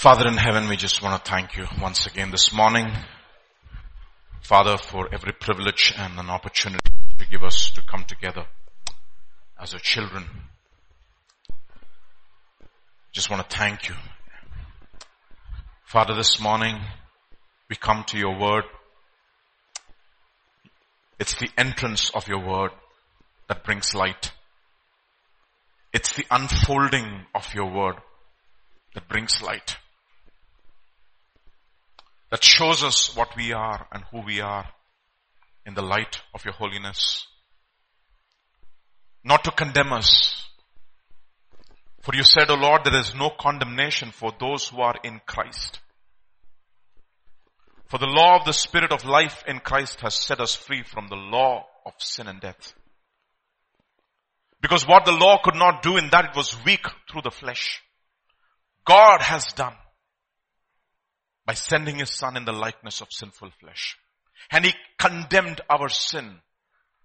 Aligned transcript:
Father 0.00 0.28
in 0.28 0.38
heaven, 0.38 0.66
we 0.66 0.78
just 0.78 1.02
want 1.02 1.22
to 1.22 1.30
thank 1.30 1.58
you 1.58 1.66
once 1.78 2.06
again 2.06 2.30
this 2.30 2.54
morning, 2.54 2.86
Father, 4.40 4.78
for 4.78 5.12
every 5.12 5.34
privilege 5.34 5.92
and 5.94 6.18
an 6.18 6.30
opportunity 6.30 6.90
to 7.18 7.28
give 7.28 7.44
us 7.44 7.70
to 7.72 7.82
come 7.82 8.04
together 8.04 8.46
as 9.60 9.72
your 9.72 9.80
children. 9.80 10.24
Just 13.12 13.28
want 13.28 13.46
to 13.46 13.54
thank 13.54 13.90
you. 13.90 13.94
Father, 15.84 16.14
this 16.14 16.40
morning 16.40 16.80
we 17.68 17.76
come 17.76 18.02
to 18.04 18.16
your 18.16 18.40
word. 18.40 18.64
It's 21.18 21.34
the 21.34 21.50
entrance 21.58 22.10
of 22.14 22.26
your 22.26 22.40
word 22.42 22.70
that 23.50 23.64
brings 23.64 23.94
light. 23.94 24.32
It's 25.92 26.14
the 26.14 26.24
unfolding 26.30 27.26
of 27.34 27.52
your 27.54 27.70
word 27.70 27.96
that 28.94 29.06
brings 29.06 29.42
light. 29.42 29.76
That 32.30 32.44
shows 32.44 32.84
us 32.84 33.14
what 33.16 33.36
we 33.36 33.52
are 33.52 33.86
and 33.92 34.04
who 34.10 34.20
we 34.20 34.40
are 34.40 34.66
in 35.66 35.74
the 35.74 35.82
light 35.82 36.20
of 36.34 36.44
your 36.44 36.54
holiness. 36.54 37.26
Not 39.24 39.44
to 39.44 39.50
condemn 39.50 39.92
us. 39.92 40.46
For 42.02 42.14
you 42.14 42.22
said, 42.22 42.48
O 42.50 42.54
Lord, 42.54 42.84
there 42.84 42.98
is 42.98 43.14
no 43.14 43.30
condemnation 43.30 44.10
for 44.12 44.32
those 44.38 44.68
who 44.68 44.80
are 44.80 44.96
in 45.04 45.20
Christ. 45.26 45.80
For 47.86 47.98
the 47.98 48.06
law 48.06 48.38
of 48.38 48.46
the 48.46 48.52
Spirit 48.52 48.92
of 48.92 49.04
life 49.04 49.42
in 49.46 49.58
Christ 49.58 50.00
has 50.00 50.14
set 50.14 50.40
us 50.40 50.54
free 50.54 50.84
from 50.84 51.08
the 51.08 51.16
law 51.16 51.66
of 51.84 51.92
sin 51.98 52.28
and 52.28 52.40
death. 52.40 52.72
Because 54.62 54.86
what 54.86 55.04
the 55.04 55.12
law 55.12 55.38
could 55.42 55.56
not 55.56 55.82
do 55.82 55.96
in 55.96 56.08
that 56.10 56.26
it 56.26 56.36
was 56.36 56.56
weak 56.64 56.86
through 57.10 57.22
the 57.22 57.30
flesh. 57.30 57.82
God 58.84 59.20
has 59.20 59.52
done 59.52 59.74
by 61.50 61.54
sending 61.54 61.98
his 61.98 62.10
son 62.10 62.36
in 62.36 62.44
the 62.44 62.52
likeness 62.52 63.00
of 63.00 63.08
sinful 63.10 63.50
flesh. 63.58 63.98
And 64.52 64.64
he 64.64 64.72
condemned 64.96 65.60
our 65.68 65.88
sin 65.88 66.36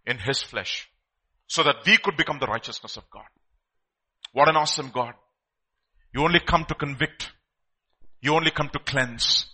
in 0.05 0.19
his 0.19 0.43
flesh 0.43 0.87
so 1.47 1.63
that 1.63 1.77
we 1.83 1.97
could 1.97 2.15
become 2.15 2.37
the 2.39 2.45
righteousness 2.45 2.95
of 2.95 3.09
God. 3.09 3.25
What 4.33 4.47
an 4.47 4.55
awesome 4.55 4.91
God. 4.93 5.15
You 6.13 6.21
only 6.21 6.41
come 6.45 6.63
to 6.65 6.75
convict. 6.75 7.31
You 8.21 8.35
only 8.35 8.51
come 8.51 8.69
to 8.69 8.77
cleanse. 8.77 9.47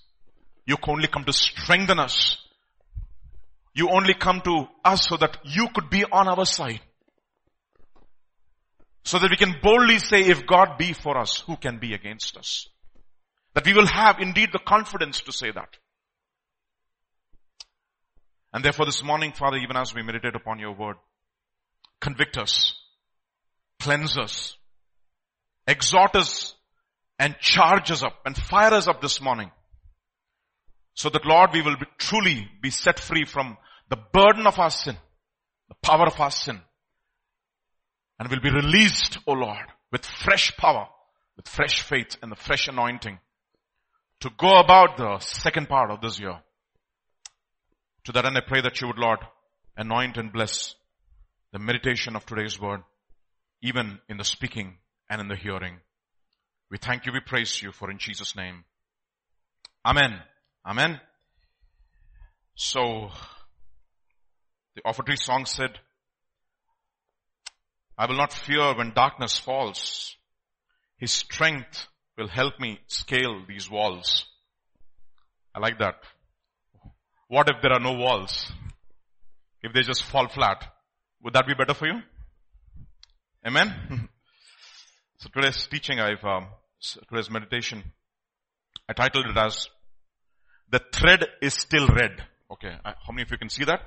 You 0.66 0.76
only 0.86 1.08
come 1.08 1.24
to 1.24 1.32
strengthen 1.32 1.98
us. 1.98 2.36
You 3.74 3.92
only 3.92 4.14
come 4.14 4.42
to 4.42 4.66
us 4.84 5.08
so 5.08 5.16
that 5.16 5.38
you 5.46 5.70
could 5.74 5.90
be 5.90 6.04
on 6.04 6.28
our 6.28 6.46
side. 6.46 6.82
So 9.06 9.20
that 9.20 9.32
we 9.32 9.38
can 9.38 9.56
boldly 9.64 10.00
say, 10.00 10.20
if 10.20 10.46
God 10.46 10.78
be 10.78 10.92
for 10.92 11.18
us, 11.18 11.40
who 11.48 11.56
can 11.56 11.80
be 11.80 11.94
against 11.94 12.36
us? 12.36 12.68
That 13.54 13.66
we 13.66 13.74
will 13.74 13.88
have 13.88 14.20
indeed 14.20 14.50
the 14.54 14.60
confidence 14.60 15.22
to 15.22 15.34
say 15.34 15.52
that. 15.52 15.78
And 18.54 18.64
therefore 18.64 18.86
this 18.86 19.04
morning, 19.04 19.34
Father, 19.34 19.58
even 19.58 19.78
as 19.78 19.94
we 19.94 20.04
meditate 20.04 20.36
upon 20.36 20.60
your 20.60 20.74
word, 20.74 20.98
convict 22.00 22.38
us, 22.38 22.74
cleanse 23.80 24.18
us, 24.18 24.56
exhort 25.68 26.16
us, 26.16 26.56
and 27.18 27.38
charge 27.40 27.92
us 27.92 28.04
up 28.04 28.16
and 28.26 28.36
fire 28.36 28.74
us 28.74 28.88
up 28.88 29.02
this 29.02 29.22
morning. 29.22 29.52
So 30.94 31.10
that 31.10 31.26
Lord, 31.26 31.52
we 31.54 31.62
will 31.62 31.78
be 31.78 31.86
truly 31.98 32.48
be 32.62 32.72
set 32.72 33.00
free 33.00 33.26
from 33.26 33.58
the 33.90 33.98
burden 34.12 34.48
of 34.48 34.60
our 34.60 34.70
sin, 34.70 34.98
the 35.70 35.76
power 35.82 36.08
of 36.08 36.20
our 36.20 36.32
sin, 36.32 36.60
and 38.20 38.30
will 38.30 38.42
be 38.42 38.52
released, 38.52 39.18
O 39.28 39.34
Lord, 39.34 39.66
with 39.92 40.06
fresh 40.06 40.56
power, 40.58 40.88
with 41.38 41.48
fresh 41.48 41.82
faith 41.82 42.18
and 42.22 42.32
the 42.32 42.36
fresh 42.36 42.68
anointing 42.68 43.20
to 44.22 44.30
go 44.38 44.60
about 44.60 44.98
the 44.98 45.20
second 45.20 45.68
part 45.68 45.92
of 45.92 46.02
this 46.02 46.20
year. 46.20 46.40
To 48.06 48.12
that 48.14 48.26
end, 48.26 48.38
I 48.38 48.42
pray 48.42 48.62
that 48.62 48.80
you 48.80 48.88
would, 48.88 48.98
Lord, 48.98 49.20
anoint 49.76 50.18
and 50.18 50.32
bless 50.32 50.76
the 51.52 51.60
meditation 51.60 52.16
of 52.16 52.26
today's 52.26 52.60
word, 52.60 52.82
even 53.62 54.00
in 54.10 54.18
the 54.18 54.24
speaking 54.24 54.78
and 55.10 55.22
in 55.22 55.28
the 55.28 55.36
hearing. 55.36 55.80
We 56.70 56.78
thank 56.78 57.06
you, 57.06 57.12
we 57.12 57.20
praise 57.20 57.62
you 57.62 57.72
for 57.72 57.92
in 57.92 57.98
Jesus' 57.98 58.36
name. 58.36 58.64
Amen. 59.86 60.20
Amen. 60.66 61.00
So, 62.56 63.10
the 64.76 64.82
offertory 64.86 65.18
song 65.18 65.46
said, 65.46 65.72
I 67.98 68.06
will 68.06 68.18
not 68.18 68.34
fear 68.34 68.76
when 68.76 68.94
darkness 68.94 69.38
falls. 69.38 70.16
His 70.98 71.12
strength 71.12 71.88
will 72.22 72.28
help 72.28 72.60
me 72.60 72.80
scale 72.86 73.42
these 73.48 73.68
walls. 73.70 74.26
I 75.56 75.60
like 75.60 75.80
that. 75.80 75.96
What 77.28 77.50
if 77.50 77.62
there 77.64 77.74
are 77.74 77.80
no 77.80 77.94
walls? 77.94 78.52
If 79.64 79.74
they 79.74 79.82
just 79.82 80.04
fall 80.04 80.28
flat, 80.28 80.64
would 81.24 81.34
that 81.34 81.48
be 81.48 81.56
better 81.56 81.74
for 81.74 81.88
you? 81.88 82.00
Amen? 83.48 83.74
so 85.18 85.30
today's 85.34 85.66
teaching, 85.66 86.00
I've, 86.00 86.24
um, 86.24 86.48
today's 87.10 87.32
meditation, 87.32 87.84
I 88.88 88.94
titled 88.94 89.26
it 89.26 89.38
as, 89.38 89.68
the 90.70 90.82
thread 90.94 91.26
is 91.42 91.56
still 91.56 91.88
red. 91.88 92.24
Okay. 92.52 92.76
How 92.84 93.12
many 93.12 93.24
of 93.24 93.32
you 93.32 93.38
can 93.38 93.50
see 93.50 93.64
that? 93.64 93.82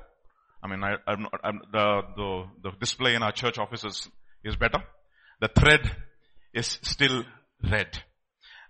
I 0.61 0.67
mean, 0.67 0.83
I, 0.83 0.95
I'm, 1.07 1.27
I'm, 1.45 1.61
the, 1.71 2.03
the, 2.17 2.45
the 2.65 2.71
display 2.81 3.15
in 3.15 3.23
our 3.23 3.33
church 3.33 3.59
offices 3.59 4.09
is 4.43 4.57
better. 4.57 4.83
The 5.41 5.49
thread 5.49 5.89
is 6.53 6.79
still 6.83 7.23
red. 7.63 8.03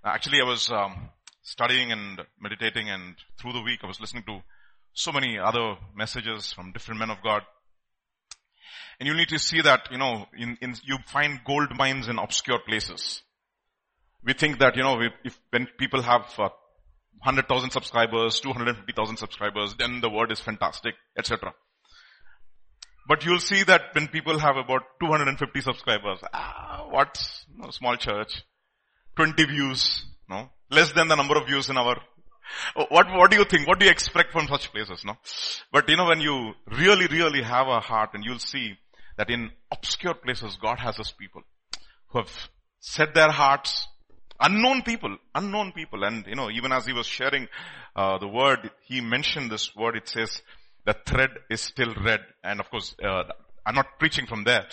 Actually, 0.07 0.41
I 0.43 0.45
was 0.45 0.71
um, 0.71 1.09
studying 1.43 1.91
and 1.91 2.21
meditating, 2.39 2.91
and 2.91 3.17
through 3.41 3.55
the 3.55 3.63
week, 3.63 3.81
I 3.83 3.87
was 3.87 4.01
listening 4.01 4.25
to 4.27 4.41
so 4.93 5.13
many 5.13 5.39
other 5.39 5.77
messages 5.97 6.53
from 6.53 6.73
different 6.73 7.01
men 7.01 7.11
of 7.11 7.23
God. 7.23 7.43
And 9.01 9.09
you 9.09 9.15
need 9.15 9.29
to 9.29 9.39
see 9.39 9.63
that, 9.63 9.89
you 9.91 9.97
know, 9.97 10.27
in, 10.37 10.59
in, 10.61 10.75
you 10.85 10.99
find 11.07 11.41
gold 11.47 11.69
mines 11.75 12.09
in 12.09 12.19
obscure 12.19 12.59
places. 12.59 13.23
We 14.23 14.35
think 14.35 14.59
that, 14.59 14.77
you 14.77 14.83
know, 14.83 15.01
if, 15.25 15.39
when 15.51 15.69
people 15.79 16.03
have 16.03 16.27
uh, 16.39 16.51
100,000 17.23 17.71
subscribers, 17.71 18.41
250,000 18.41 19.17
subscribers, 19.17 19.75
then 19.79 20.01
the 20.03 20.11
word 20.11 20.31
is 20.31 20.41
fantastic, 20.41 20.95
etc. 21.19 21.55
But 23.09 23.25
you'll 23.25 23.41
see 23.41 23.65
that 23.65 23.95
when 23.95 24.09
people 24.09 24.39
have 24.39 24.57
about 24.57 24.83
250 25.01 25.61
subscribers, 25.63 26.19
ah, 26.33 26.87
what? 26.91 27.19
No, 27.57 27.71
small 27.71 27.97
church. 27.97 28.43
20 29.17 29.45
views, 29.45 30.05
no? 30.29 30.51
Less 30.71 30.93
than 30.93 31.09
the 31.09 31.15
number 31.15 31.37
of 31.37 31.47
views 31.47 31.69
in 31.69 31.77
our 31.77 31.97
what, 32.75 33.07
what 33.13 33.31
do 33.31 33.37
you 33.37 33.45
think? 33.45 33.67
What 33.67 33.79
do 33.79 33.87
you 33.87 33.91
expect 33.91 34.33
from 34.33 34.47
such 34.47 34.71
places, 34.73 35.05
no? 35.05 35.17
But 35.73 35.89
you 35.89 35.97
know, 35.97 36.07
when 36.07 36.21
you 36.21 36.53
really, 36.71 37.07
really 37.07 37.43
have 37.43 37.67
a 37.69 37.81
heart 37.81 38.11
and 38.15 38.25
you'll 38.25 38.39
see 38.39 38.75
that 39.17 39.31
in 39.31 39.51
obscure 39.73 40.15
places, 40.15 40.59
God 40.61 40.79
has 40.79 40.97
His 40.97 41.13
people 41.13 41.43
who 42.09 42.19
have 42.19 42.51
set 42.81 43.15
their 43.15 43.31
hearts, 43.31 43.87
unknown 44.41 44.83
people, 44.83 45.17
unknown 45.35 45.73
people. 45.73 46.05
And 46.05 46.27
you 46.27 46.35
know, 46.35 46.51
even 46.51 46.73
as 46.73 46.87
he 46.87 46.93
was 46.93 47.07
sharing, 47.07 47.49
uh, 47.97 48.19
the 48.19 48.29
word, 48.29 48.71
he 48.83 49.01
mentioned 49.01 49.51
this 49.51 49.75
word, 49.75 49.97
it 49.97 50.09
says, 50.09 50.43
the 50.85 50.95
thread 51.07 51.31
is 51.51 51.63
still 51.63 51.95
red. 52.05 52.21
And 52.43 52.61
of 52.61 52.71
course, 52.71 52.95
uh, 53.03 53.25
I'm 53.67 53.75
not 53.75 53.99
preaching 53.99 54.27
from 54.27 54.45
there, 54.45 54.67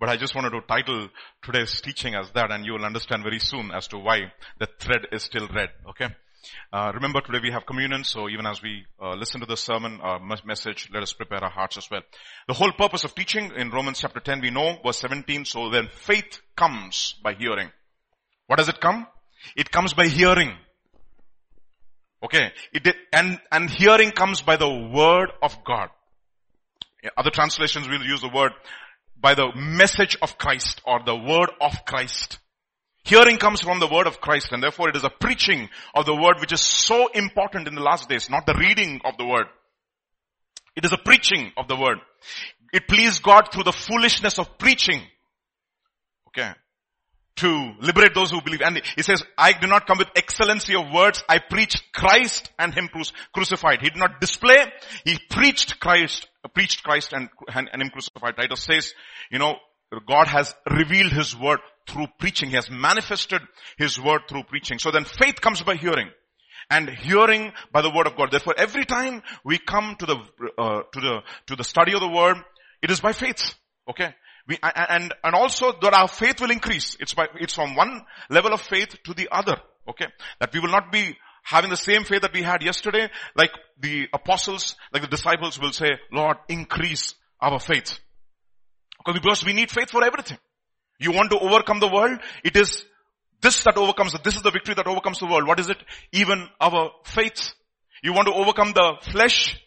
but 0.00 0.08
I 0.08 0.16
just 0.16 0.34
wanted 0.34 0.50
to 0.50 0.60
title 0.62 1.08
today's 1.42 1.80
teaching 1.82 2.14
as 2.14 2.30
that 2.32 2.50
and 2.50 2.64
you 2.64 2.72
will 2.72 2.84
understand 2.84 3.22
very 3.22 3.38
soon 3.38 3.70
as 3.70 3.88
to 3.88 3.98
why 3.98 4.32
the 4.58 4.66
thread 4.80 5.06
is 5.12 5.22
still 5.22 5.48
red, 5.54 5.68
okay? 5.90 6.08
Uh, 6.72 6.92
remember 6.94 7.20
today 7.20 7.40
we 7.42 7.50
have 7.50 7.66
communion, 7.66 8.04
so 8.04 8.28
even 8.28 8.46
as 8.46 8.62
we 8.62 8.84
uh, 9.02 9.14
listen 9.14 9.40
to 9.40 9.46
the 9.46 9.56
sermon 9.56 10.00
uh, 10.02 10.18
message, 10.46 10.88
let 10.94 11.02
us 11.02 11.12
prepare 11.12 11.44
our 11.44 11.50
hearts 11.50 11.76
as 11.76 11.90
well. 11.90 12.00
The 12.46 12.54
whole 12.54 12.72
purpose 12.72 13.04
of 13.04 13.14
teaching 13.14 13.52
in 13.54 13.70
Romans 13.70 14.00
chapter 14.00 14.20
10, 14.20 14.40
we 14.40 14.50
know, 14.50 14.78
verse 14.82 14.98
17, 14.98 15.44
so 15.44 15.68
then 15.68 15.88
faith 15.92 16.40
comes 16.56 17.16
by 17.22 17.34
hearing. 17.34 17.70
What 18.46 18.56
does 18.56 18.68
it 18.68 18.80
come? 18.80 19.06
It 19.56 19.70
comes 19.70 19.92
by 19.92 20.06
hearing. 20.06 20.52
Okay, 22.24 22.50
it, 22.72 22.96
and, 23.12 23.38
and 23.52 23.68
hearing 23.68 24.10
comes 24.10 24.40
by 24.40 24.56
the 24.56 24.68
word 24.68 25.30
of 25.42 25.64
God. 25.64 25.90
Other 27.16 27.30
translations 27.30 27.88
will 27.88 28.02
use 28.02 28.20
the 28.20 28.28
word 28.28 28.52
by 29.20 29.34
the 29.34 29.52
message 29.54 30.16
of 30.22 30.38
Christ 30.38 30.80
or 30.84 31.00
the 31.04 31.16
word 31.16 31.50
of 31.60 31.84
Christ. 31.84 32.38
Hearing 33.04 33.38
comes 33.38 33.60
from 33.60 33.80
the 33.80 33.88
word 33.88 34.06
of 34.06 34.20
Christ 34.20 34.52
and 34.52 34.62
therefore 34.62 34.90
it 34.90 34.96
is 34.96 35.04
a 35.04 35.10
preaching 35.10 35.68
of 35.94 36.06
the 36.06 36.14
word 36.14 36.40
which 36.40 36.52
is 36.52 36.60
so 36.60 37.08
important 37.08 37.68
in 37.68 37.74
the 37.74 37.82
last 37.82 38.08
days, 38.08 38.28
not 38.28 38.46
the 38.46 38.54
reading 38.54 39.00
of 39.04 39.16
the 39.16 39.24
word. 39.24 39.46
It 40.76 40.84
is 40.84 40.92
a 40.92 40.98
preaching 40.98 41.52
of 41.56 41.68
the 41.68 41.76
word. 41.76 41.98
It 42.72 42.86
pleased 42.86 43.22
God 43.22 43.48
through 43.50 43.64
the 43.64 43.72
foolishness 43.72 44.38
of 44.38 44.58
preaching. 44.58 45.00
Okay. 46.28 46.52
To 47.38 47.72
liberate 47.80 48.14
those 48.14 48.30
who 48.30 48.40
believe. 48.40 48.62
And 48.62 48.82
he 48.96 49.02
says, 49.02 49.22
I 49.36 49.52
do 49.52 49.66
not 49.66 49.86
come 49.86 49.98
with 49.98 50.08
excellency 50.16 50.74
of 50.74 50.92
words. 50.92 51.22
I 51.28 51.38
preach 51.38 51.76
Christ 51.92 52.50
and 52.58 52.74
Him 52.74 52.88
crucified. 53.32 53.80
He 53.80 53.90
did 53.90 53.98
not 53.98 54.20
display. 54.20 54.56
He 55.04 55.18
preached 55.30 55.78
Christ 55.80 56.28
preached 56.54 56.82
Christ 56.82 57.12
and, 57.12 57.28
and, 57.54 57.68
and 57.72 57.82
him 57.82 57.90
crucified. 57.90 58.36
Titus 58.36 58.62
says, 58.62 58.94
you 59.30 59.38
know, 59.38 59.56
God 60.06 60.28
has 60.28 60.54
revealed 60.70 61.12
his 61.12 61.36
word 61.36 61.60
through 61.88 62.06
preaching. 62.18 62.50
He 62.50 62.56
has 62.56 62.70
manifested 62.70 63.40
His 63.76 64.00
word 64.00 64.22
through 64.28 64.44
preaching. 64.44 64.78
So 64.78 64.90
then 64.90 65.04
faith 65.04 65.40
comes 65.40 65.62
by 65.62 65.76
hearing 65.76 66.10
and 66.70 66.88
hearing 66.90 67.52
by 67.72 67.82
the 67.82 67.90
word 67.90 68.06
of 68.06 68.16
God. 68.16 68.30
Therefore, 68.30 68.54
every 68.56 68.84
time 68.84 69.22
we 69.44 69.58
come 69.58 69.96
to 69.98 70.06
the 70.06 70.16
uh, 70.58 70.82
to 70.92 71.00
the 71.00 71.22
to 71.46 71.56
the 71.56 71.64
study 71.64 71.94
of 71.94 72.00
the 72.00 72.08
word, 72.08 72.36
it 72.82 72.90
is 72.90 73.00
by 73.00 73.12
faith. 73.12 73.54
Okay, 73.88 74.14
we 74.48 74.58
and 74.62 75.14
and 75.22 75.34
also 75.34 75.72
that 75.80 75.94
our 75.94 76.08
faith 76.08 76.40
will 76.40 76.50
increase. 76.50 76.96
It's 76.98 77.14
by 77.14 77.26
it's 77.38 77.54
from 77.54 77.76
one 77.76 78.02
level 78.30 78.52
of 78.52 78.60
faith 78.60 78.96
to 79.04 79.14
the 79.14 79.28
other. 79.30 79.56
Okay, 79.88 80.06
that 80.40 80.52
we 80.52 80.60
will 80.60 80.70
not 80.70 80.90
be 80.90 81.16
having 81.42 81.70
the 81.70 81.76
same 81.76 82.04
faith 82.04 82.22
that 82.22 82.32
we 82.34 82.42
had 82.42 82.62
yesterday, 82.62 83.08
like 83.34 83.50
the 83.80 84.06
apostles, 84.12 84.76
like 84.92 85.02
the 85.02 85.08
disciples 85.08 85.58
will 85.58 85.72
say, 85.72 85.92
Lord, 86.12 86.36
increase 86.48 87.14
our 87.40 87.58
faith. 87.58 87.98
Because 89.04 89.44
we 89.44 89.54
need 89.54 89.70
faith 89.70 89.90
for 89.90 90.04
everything. 90.04 90.38
You 90.98 91.12
want 91.12 91.30
to 91.30 91.38
overcome 91.38 91.80
the 91.80 91.88
world? 91.88 92.18
It 92.44 92.56
is 92.56 92.84
this 93.40 93.62
that 93.64 93.76
overcomes, 93.76 94.14
this 94.24 94.36
is 94.36 94.42
the 94.42 94.50
victory 94.50 94.74
that 94.74 94.86
overcomes 94.86 95.20
the 95.20 95.26
world. 95.26 95.46
What 95.46 95.60
is 95.60 95.70
it? 95.70 95.78
Even 96.12 96.48
our 96.60 96.90
faith. 97.04 97.52
You 98.02 98.12
want 98.12 98.26
to 98.28 98.34
overcome 98.34 98.72
the 98.72 98.96
flesh? 99.12 99.58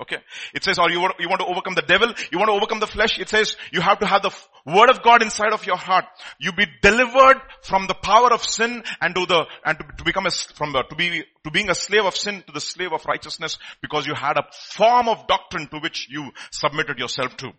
Okay. 0.00 0.18
It 0.54 0.64
says, 0.64 0.78
or 0.78 0.90
you 0.90 1.00
want, 1.00 1.16
you 1.18 1.28
want 1.28 1.40
to 1.40 1.46
overcome 1.46 1.74
the 1.74 1.82
devil, 1.82 2.12
you 2.30 2.38
want 2.38 2.48
to 2.48 2.54
overcome 2.54 2.80
the 2.80 2.86
flesh, 2.86 3.18
it 3.18 3.28
says 3.28 3.56
you 3.72 3.80
have 3.80 3.98
to 3.98 4.06
have 4.06 4.22
the 4.22 4.30
word 4.64 4.90
of 4.90 5.02
God 5.02 5.22
inside 5.22 5.52
of 5.52 5.66
your 5.66 5.76
heart. 5.76 6.04
You 6.38 6.52
be 6.52 6.66
delivered 6.82 7.40
from 7.62 7.86
the 7.86 7.94
power 7.94 8.32
of 8.32 8.44
sin 8.44 8.82
and 9.00 9.14
to 9.14 9.26
the, 9.26 9.44
and 9.64 9.78
to, 9.78 9.84
to 9.98 10.04
become 10.04 10.26
a, 10.26 10.30
from 10.30 10.72
the, 10.72 10.82
to 10.84 10.94
be, 10.94 11.24
to 11.44 11.50
being 11.50 11.68
a 11.68 11.74
slave 11.74 12.04
of 12.04 12.16
sin 12.16 12.42
to 12.46 12.52
the 12.52 12.60
slave 12.60 12.92
of 12.92 13.04
righteousness 13.06 13.58
because 13.82 14.06
you 14.06 14.14
had 14.14 14.36
a 14.38 14.46
form 14.52 15.08
of 15.08 15.26
doctrine 15.26 15.68
to 15.68 15.78
which 15.78 16.08
you 16.10 16.30
submitted 16.50 16.98
yourself 16.98 17.36
to. 17.38 17.50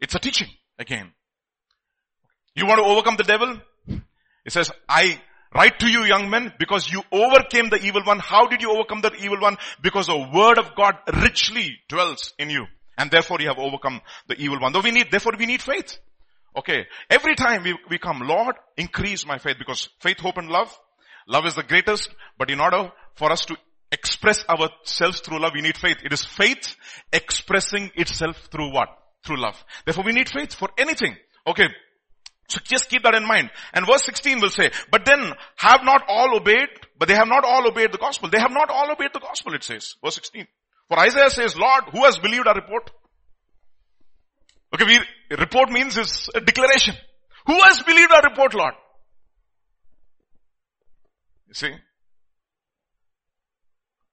It's 0.00 0.14
a 0.14 0.18
teaching 0.18 0.48
again. 0.78 1.12
You 2.54 2.66
want 2.66 2.78
to 2.78 2.84
overcome 2.84 3.16
the 3.16 3.24
devil? 3.24 3.56
It 4.44 4.52
says, 4.52 4.70
I 4.88 5.20
write 5.54 5.78
to 5.80 5.88
you 5.88 6.04
young 6.04 6.30
men 6.30 6.52
because 6.58 6.90
you 6.90 7.02
overcame 7.10 7.70
the 7.70 7.80
evil 7.82 8.02
one. 8.04 8.18
How 8.18 8.46
did 8.46 8.62
you 8.62 8.70
overcome 8.72 9.00
the 9.00 9.12
evil 9.14 9.40
one? 9.40 9.56
Because 9.82 10.06
the 10.06 10.28
word 10.32 10.58
of 10.58 10.74
God 10.76 10.96
richly 11.22 11.78
dwells 11.88 12.32
in 12.38 12.50
you. 12.50 12.66
And 12.96 13.10
therefore 13.10 13.40
you 13.40 13.48
have 13.48 13.58
overcome 13.58 14.00
the 14.28 14.36
evil 14.36 14.60
one. 14.60 14.72
Though 14.72 14.80
we 14.80 14.90
need, 14.90 15.10
therefore 15.10 15.32
we 15.38 15.46
need 15.46 15.62
faith. 15.62 15.98
Okay. 16.56 16.86
Every 17.08 17.34
time 17.34 17.62
we, 17.62 17.78
we 17.88 17.98
come, 17.98 18.20
Lord, 18.20 18.56
increase 18.76 19.26
my 19.26 19.38
faith 19.38 19.56
because 19.58 19.88
faith, 20.00 20.18
hope 20.18 20.36
and 20.36 20.48
love, 20.48 20.76
love 21.26 21.46
is 21.46 21.54
the 21.54 21.62
greatest, 21.62 22.10
but 22.38 22.50
in 22.50 22.60
order 22.60 22.90
for 23.14 23.32
us 23.32 23.44
to 23.46 23.56
express 23.92 24.44
ourselves 24.48 25.20
through 25.20 25.40
love, 25.40 25.52
we 25.54 25.62
need 25.62 25.76
faith. 25.76 25.98
It 26.04 26.12
is 26.12 26.24
faith 26.24 26.76
expressing 27.12 27.90
itself 27.94 28.36
through 28.52 28.72
what? 28.72 28.88
Through 29.24 29.40
love. 29.40 29.62
Therefore 29.84 30.04
we 30.04 30.12
need 30.12 30.28
faith 30.28 30.54
for 30.54 30.68
anything. 30.78 31.16
Okay. 31.46 31.68
So 32.50 32.60
just 32.64 32.88
keep 32.88 33.04
that 33.04 33.14
in 33.14 33.26
mind. 33.26 33.50
And 33.72 33.86
verse 33.86 34.04
16 34.04 34.40
will 34.40 34.50
say, 34.50 34.72
but 34.90 35.04
then 35.04 35.32
have 35.56 35.84
not 35.84 36.02
all 36.08 36.36
obeyed, 36.36 36.68
but 36.98 37.06
they 37.06 37.14
have 37.14 37.28
not 37.28 37.44
all 37.44 37.66
obeyed 37.68 37.92
the 37.92 37.98
gospel. 37.98 38.28
They 38.28 38.40
have 38.40 38.50
not 38.50 38.70
all 38.70 38.90
obeyed 38.90 39.10
the 39.14 39.20
gospel, 39.20 39.54
it 39.54 39.62
says. 39.62 39.94
Verse 40.02 40.16
16. 40.16 40.46
For 40.88 40.98
Isaiah 40.98 41.30
says, 41.30 41.56
Lord, 41.56 41.84
who 41.92 42.04
has 42.04 42.18
believed 42.18 42.48
our 42.48 42.56
report? 42.56 42.90
Okay, 44.74 44.84
we, 44.84 45.36
report 45.36 45.70
means 45.70 45.96
is 45.96 46.28
a 46.34 46.40
declaration. 46.40 46.96
Who 47.46 47.60
has 47.62 47.82
believed 47.82 48.10
our 48.12 48.22
report, 48.22 48.54
Lord? 48.54 48.74
You 51.46 51.54
see? 51.54 51.70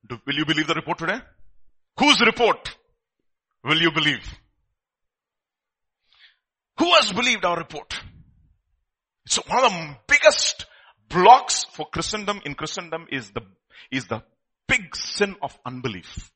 Do, 0.08 0.20
will 0.28 0.36
you 0.36 0.46
believe 0.46 0.68
the 0.68 0.76
report 0.76 1.00
today? 1.00 1.20
Whose 2.00 2.22
report 2.22 2.76
will 3.64 3.82
you 3.82 3.92
believe? 3.92 4.22
Who 6.78 6.94
has 6.94 7.12
believed 7.12 7.44
our 7.44 7.58
report? 7.58 8.00
So 9.28 9.42
one 9.48 9.66
of 9.66 9.72
the 9.72 9.96
biggest 10.08 10.66
blocks 11.10 11.66
for 11.66 11.86
Christendom 11.88 12.42
in 12.46 12.56
Christendom 12.56 13.08
is 13.12 13.30
the, 13.32 13.42
is 13.92 14.06
the 14.08 14.24
big 14.68 14.96
sin 14.96 15.36
of 15.42 15.58
unbelief. 15.66 16.32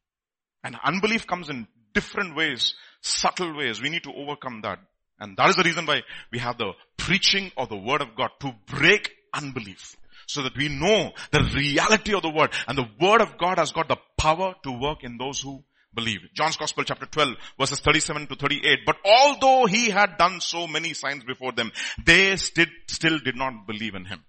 And 0.63 0.75
unbelief 0.83 1.25
comes 1.25 1.49
in 1.49 1.67
different 1.93 2.35
ways, 2.35 2.73
subtle 3.01 3.55
ways. 3.55 3.81
We 3.81 3.89
need 3.89 4.03
to 4.03 4.13
overcome 4.13 4.61
that. 4.61 4.79
And 5.19 5.37
that 5.37 5.49
is 5.49 5.55
the 5.55 5.63
reason 5.63 5.85
why 5.85 6.01
we 6.31 6.39
have 6.39 6.57
the 6.57 6.73
preaching 6.97 7.51
of 7.57 7.69
the 7.69 7.77
word 7.77 8.01
of 8.01 8.15
God 8.15 8.29
to 8.41 8.53
break 8.67 9.11
unbelief. 9.33 9.95
So 10.27 10.43
that 10.43 10.57
we 10.57 10.69
know 10.69 11.11
the 11.31 11.43
reality 11.55 12.13
of 12.13 12.21
the 12.21 12.29
word. 12.29 12.53
And 12.67 12.77
the 12.77 12.87
word 12.99 13.21
of 13.21 13.37
God 13.37 13.57
has 13.57 13.71
got 13.71 13.87
the 13.87 13.97
power 14.17 14.55
to 14.63 14.71
work 14.71 15.03
in 15.03 15.17
those 15.17 15.41
who 15.41 15.63
believe. 15.93 16.21
John's 16.33 16.57
Gospel 16.57 16.83
chapter 16.83 17.05
12 17.05 17.35
verses 17.59 17.79
37 17.79 18.27
to 18.27 18.35
38. 18.35 18.79
But 18.85 18.97
although 19.05 19.65
he 19.65 19.89
had 19.89 20.17
done 20.17 20.41
so 20.41 20.67
many 20.67 20.93
signs 20.93 21.23
before 21.23 21.51
them, 21.51 21.71
they 22.05 22.35
still, 22.37 22.67
still 22.87 23.19
did 23.19 23.35
not 23.35 23.67
believe 23.67 23.95
in 23.95 24.05
him. 24.05 24.23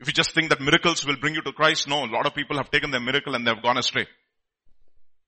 If 0.00 0.08
you 0.08 0.12
just 0.12 0.34
think 0.34 0.50
that 0.50 0.60
miracles 0.60 1.06
will 1.06 1.16
bring 1.16 1.34
you 1.34 1.42
to 1.42 1.52
Christ, 1.52 1.88
no, 1.88 2.04
a 2.04 2.06
lot 2.06 2.26
of 2.26 2.34
people 2.34 2.56
have 2.56 2.70
taken 2.70 2.90
their 2.90 3.00
miracle 3.00 3.34
and 3.34 3.46
they 3.46 3.52
have 3.52 3.62
gone 3.62 3.78
astray. 3.78 4.06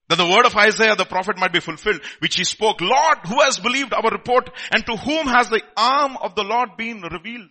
That 0.09 0.17
the 0.17 0.27
word 0.27 0.47
of 0.47 0.57
Isaiah 0.57 0.97
the 0.97 1.05
prophet 1.05 1.39
might 1.39 1.53
be 1.53 1.61
fulfilled, 1.61 2.01
which 2.19 2.37
he 2.37 2.45
spoke, 2.45 2.81
Lord, 2.81 3.19
who 3.27 3.41
has 3.41 3.59
believed 3.59 3.95
our 3.95 4.11
report 4.11 4.51
and 4.73 4.85
to 4.85 4.97
whom 4.97 5.27
has 5.29 5.49
the 5.49 5.63
arm 5.77 6.17
of 6.21 6.35
the 6.35 6.43
Lord 6.43 6.71
been 6.77 7.01
revealed? 7.01 7.49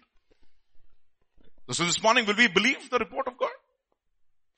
So 1.72 1.86
this 1.86 2.04
morning, 2.04 2.26
will 2.26 2.36
we 2.36 2.48
believe 2.48 2.90
the 2.90 3.00
report 3.00 3.28
of 3.28 3.38
God? 3.38 3.50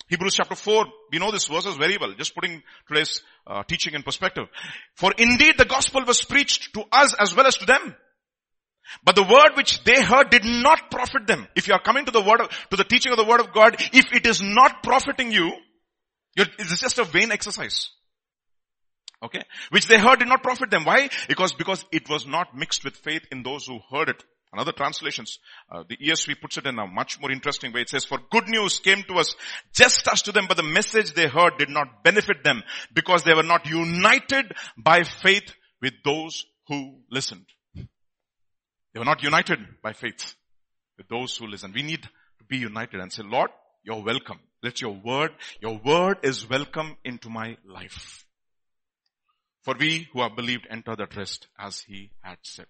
Hebrews 0.08 0.36
chapter 0.36 0.56
4, 0.56 0.86
we 1.12 1.20
know 1.20 1.32
this 1.32 1.48
verses 1.48 1.78
very 1.78 1.98
well, 1.98 2.14
just 2.14 2.36
putting 2.36 2.62
today's 2.88 3.22
uh, 3.48 3.64
teaching 3.64 3.96
in 3.96 4.04
perspective. 4.04 4.46
For 4.96 5.12
indeed 5.18 5.56
the 5.58 5.66
gospel 5.66 6.04
was 6.06 6.24
preached 6.24 6.74
to 6.76 6.84
us 6.92 7.16
as 7.20 7.36
well 7.36 7.48
as 7.48 7.56
to 7.58 7.66
them. 7.66 7.96
But 9.04 9.16
the 9.16 9.24
word 9.24 9.58
which 9.58 9.84
they 9.84 10.02
heard 10.02 10.30
did 10.30 10.46
not 10.46 10.92
profit 10.92 11.26
them. 11.26 11.48
If 11.56 11.68
you 11.68 11.74
are 11.74 11.82
coming 11.82 12.06
to 12.06 12.12
the 12.12 12.22
word 12.22 12.40
of, 12.42 12.50
to 12.70 12.78
the 12.78 12.84
teaching 12.84 13.12
of 13.12 13.18
the 13.18 13.26
word 13.26 13.40
of 13.40 13.52
God, 13.52 13.76
if 13.94 14.14
it 14.14 14.28
is 14.28 14.42
not 14.44 14.84
profiting 14.84 15.32
you, 15.32 15.52
it's 16.36 16.80
just 16.80 17.00
a 17.00 17.04
vain 17.04 17.32
exercise. 17.32 17.90
Okay? 19.24 19.42
Which 19.72 19.88
they 19.88 19.98
heard 19.98 20.20
did 20.20 20.28
not 20.28 20.44
profit 20.44 20.70
them. 20.70 20.86
Why? 20.86 21.10
Because, 21.28 21.54
because 21.54 21.84
it 21.92 22.08
was 22.10 22.28
not 22.28 22.56
mixed 22.56 22.84
with 22.84 22.96
faith 22.98 23.24
in 23.32 23.42
those 23.42 23.66
who 23.66 23.80
heard 23.92 24.10
it. 24.10 24.24
Another 24.56 24.72
translations, 24.72 25.40
uh, 25.70 25.84
the 25.90 25.98
ESV 25.98 26.40
puts 26.40 26.58
it 26.58 26.66
in 26.66 26.80
a 26.80 26.88
much 26.88 27.20
more 27.20 27.30
interesting 27.30 27.74
way. 27.74 27.82
It 27.82 27.90
says, 27.90 28.06
for 28.06 28.20
good 28.32 28.48
news 28.48 28.80
came 28.80 29.04
to 29.04 29.16
us 29.16 29.36
just 29.74 30.08
as 30.08 30.22
to 30.22 30.32
them, 30.32 30.46
but 30.48 30.56
the 30.56 30.64
message 30.64 31.12
they 31.12 31.28
heard 31.28 31.58
did 31.58 31.70
not 31.70 32.06
benefit 32.06 32.42
them 32.42 32.64
because 32.94 33.24
they 33.24 33.34
were 33.34 33.44
not 33.44 33.66
united 33.66 34.54
by 34.78 35.04
faith 35.04 35.54
with 35.82 35.92
those 36.06 36.46
who 36.70 37.02
listened. 37.12 37.46
They 37.76 39.00
were 39.00 39.04
not 39.04 39.24
united 39.24 39.60
by 39.84 39.92
faith 39.92 40.36
with 40.98 41.10
those 41.10 41.36
who 41.36 41.48
listen. 41.48 41.74
We 41.76 41.84
need 41.84 42.04
to 42.04 42.46
be 42.48 42.58
united 42.58 43.02
and 43.02 43.12
say, 43.12 43.24
Lord, 43.26 43.50
you're 43.84 44.02
welcome. 44.02 44.40
Let 44.64 44.80
your 44.80 44.94
word, 44.94 45.32
your 45.62 45.82
word 45.84 46.20
is 46.24 46.50
welcome 46.50 46.96
into 47.04 47.30
my 47.30 47.58
life. 47.66 48.26
For 49.64 49.76
we 49.78 50.08
who 50.14 50.22
have 50.22 50.38
believed 50.38 50.66
enter 50.70 50.96
that 50.96 51.18
rest 51.18 51.50
as 51.60 51.82
he 51.82 52.12
had 52.22 52.38
said. 52.44 52.68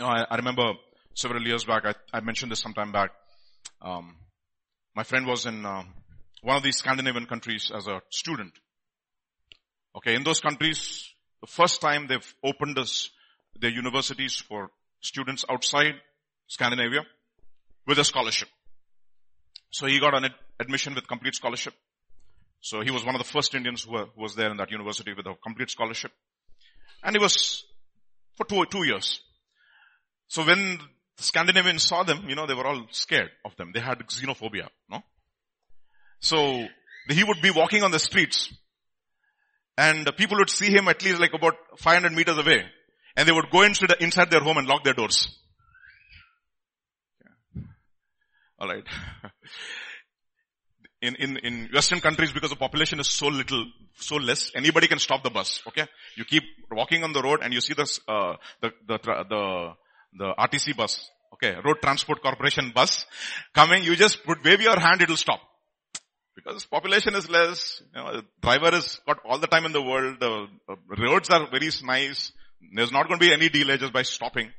Know, 0.00 0.06
I, 0.06 0.24
I 0.30 0.36
remember 0.36 0.72
several 1.12 1.46
years 1.46 1.64
back, 1.64 1.84
I, 1.84 1.92
I, 2.10 2.20
mentioned 2.20 2.50
this 2.50 2.60
sometime 2.60 2.90
back. 2.90 3.10
Um, 3.82 4.16
my 4.96 5.02
friend 5.02 5.26
was 5.26 5.44
in 5.44 5.66
uh, 5.66 5.82
one 6.40 6.56
of 6.56 6.62
these 6.62 6.78
Scandinavian 6.78 7.26
countries 7.26 7.70
as 7.74 7.86
a 7.86 8.00
student. 8.08 8.54
Okay, 9.94 10.14
in 10.14 10.24
those 10.24 10.40
countries, 10.40 11.06
the 11.42 11.46
first 11.46 11.82
time 11.82 12.06
they've 12.06 12.34
opened 12.42 12.78
their 13.60 13.70
universities 13.70 14.36
for 14.36 14.70
students 15.02 15.44
outside 15.50 15.96
Scandinavia 16.46 17.00
with 17.86 17.98
a 17.98 18.04
scholarship. 18.04 18.48
So 19.68 19.86
he 19.86 20.00
got 20.00 20.14
an 20.14 20.24
ad- 20.24 20.34
admission 20.60 20.94
with 20.94 21.06
complete 21.08 21.34
scholarship. 21.34 21.74
So 22.62 22.80
he 22.80 22.90
was 22.90 23.04
one 23.04 23.14
of 23.14 23.20
the 23.20 23.28
first 23.28 23.54
Indians 23.54 23.82
who, 23.82 23.92
were, 23.92 24.06
who 24.16 24.22
was 24.22 24.34
there 24.34 24.50
in 24.50 24.56
that 24.56 24.70
university 24.70 25.12
with 25.12 25.26
a 25.26 25.34
complete 25.42 25.68
scholarship. 25.68 26.12
And 27.02 27.14
he 27.14 27.20
was 27.20 27.64
for 28.38 28.46
two, 28.46 28.64
two 28.64 28.86
years. 28.86 29.20
So 30.30 30.46
when 30.46 30.78
Scandinavians 31.16 31.82
saw 31.82 32.04
them, 32.04 32.26
you 32.28 32.36
know, 32.36 32.46
they 32.46 32.54
were 32.54 32.64
all 32.66 32.86
scared 32.92 33.30
of 33.44 33.56
them. 33.56 33.72
They 33.74 33.80
had 33.80 33.98
xenophobia, 33.98 34.68
no? 34.88 35.02
So 36.20 36.68
he 37.08 37.24
would 37.24 37.42
be 37.42 37.50
walking 37.50 37.82
on 37.82 37.90
the 37.90 37.98
streets 37.98 38.54
and 39.76 40.08
people 40.16 40.38
would 40.38 40.48
see 40.48 40.70
him 40.70 40.86
at 40.86 41.02
least 41.04 41.18
like 41.20 41.34
about 41.34 41.54
500 41.78 42.12
meters 42.12 42.38
away 42.38 42.62
and 43.16 43.26
they 43.26 43.32
would 43.32 43.50
go 43.50 43.62
inside, 43.62 43.92
inside 43.98 44.30
their 44.30 44.40
home 44.40 44.58
and 44.58 44.68
lock 44.68 44.84
their 44.84 44.94
doors. 44.94 45.36
Yeah. 47.56 47.62
Alright. 48.60 48.84
In, 51.02 51.16
in, 51.16 51.38
in 51.38 51.70
western 51.72 52.00
countries 52.00 52.30
because 52.30 52.50
the 52.50 52.56
population 52.56 53.00
is 53.00 53.08
so 53.08 53.28
little, 53.28 53.64
so 53.94 54.16
less, 54.16 54.52
anybody 54.54 54.86
can 54.86 54.98
stop 54.98 55.22
the 55.22 55.30
bus, 55.30 55.62
okay? 55.68 55.86
You 56.14 56.26
keep 56.26 56.42
walking 56.70 57.02
on 57.04 57.14
the 57.14 57.22
road 57.22 57.40
and 57.42 57.54
you 57.54 57.62
see 57.62 57.72
this, 57.72 58.00
uh, 58.06 58.34
the, 58.60 58.70
the, 58.86 58.98
the, 58.98 59.74
the 60.12 60.34
RTC 60.38 60.76
bus, 60.76 61.08
okay, 61.34 61.56
Road 61.64 61.76
Transport 61.82 62.22
Corporation 62.22 62.72
bus 62.74 63.06
coming, 63.54 63.84
you 63.84 63.96
just 63.96 64.24
put, 64.24 64.44
wave 64.44 64.60
your 64.60 64.78
hand, 64.78 65.02
it'll 65.02 65.16
stop. 65.16 65.40
Because 66.34 66.64
population 66.64 67.14
is 67.14 67.28
less, 67.28 67.82
you 67.94 68.00
know, 68.00 68.22
driver 68.40 68.74
is 68.74 69.00
got 69.06 69.18
all 69.24 69.38
the 69.38 69.46
time 69.46 69.66
in 69.66 69.72
the 69.72 69.82
world, 69.82 70.16
the 70.20 70.46
uh, 70.68 70.74
roads 70.98 71.28
are 71.30 71.48
very 71.50 71.70
nice, 71.82 72.32
there's 72.74 72.92
not 72.92 73.08
going 73.08 73.18
to 73.20 73.26
be 73.26 73.32
any 73.32 73.48
delay 73.48 73.76
just 73.76 73.92
by 73.92 74.02
stopping. 74.02 74.50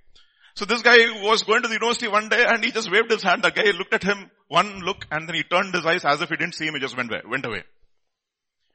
So 0.56 0.66
this 0.66 0.82
guy 0.82 0.98
was 1.22 1.44
going 1.44 1.62
to 1.62 1.68
the 1.68 1.76
university 1.76 2.08
one 2.08 2.30
day 2.30 2.46
and 2.46 2.64
he 2.64 2.72
just 2.72 2.92
waved 2.92 3.10
his 3.10 3.24
hand. 3.24 3.44
The 3.44 3.52
guy 3.52 3.72
looked 3.72 3.94
at 3.94 4.04
him, 4.04 4.30
one 4.48 4.82
look, 4.82 5.06
and 5.10 5.28
then 5.28 5.36
he 5.36 5.44
turned 5.44 5.74
his 5.74 5.86
eyes 5.86 6.04
as 6.04 6.22
if 6.22 6.30
he 6.30 6.36
didn't 6.36 6.56
see 6.56 6.66
him. 6.66 6.74
He 6.74 6.80
just 6.82 6.98
went 6.98 7.10
away. 7.10 7.22
Went 7.26 7.46
away. 7.46 7.64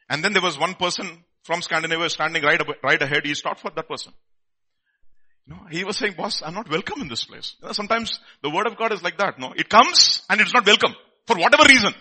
And 0.08 0.24
then 0.24 0.32
there 0.32 0.42
was 0.42 0.58
one 0.58 0.74
person 0.74 1.24
from 1.42 1.60
Scandinavia 1.62 2.08
standing 2.08 2.42
right, 2.42 2.60
right 2.82 3.02
ahead. 3.02 3.26
He 3.26 3.34
stopped 3.34 3.60
for 3.60 3.70
that 3.70 3.88
person. 3.88 4.12
No, 5.46 5.56
he 5.70 5.84
was 5.84 5.96
saying, 5.96 6.14
boss, 6.16 6.42
I'm 6.44 6.54
not 6.54 6.68
welcome 6.68 7.00
in 7.00 7.08
this 7.08 7.24
place. 7.24 7.54
You 7.60 7.68
know, 7.68 7.72
sometimes 7.72 8.18
the 8.42 8.50
word 8.50 8.66
of 8.66 8.76
God 8.76 8.92
is 8.92 9.02
like 9.02 9.18
that. 9.18 9.38
No, 9.38 9.52
it 9.52 9.68
comes 9.68 10.24
and 10.28 10.40
it's 10.40 10.52
not 10.52 10.66
welcome 10.66 10.94
for 11.26 11.36
whatever 11.36 11.62
reason. 11.68 11.94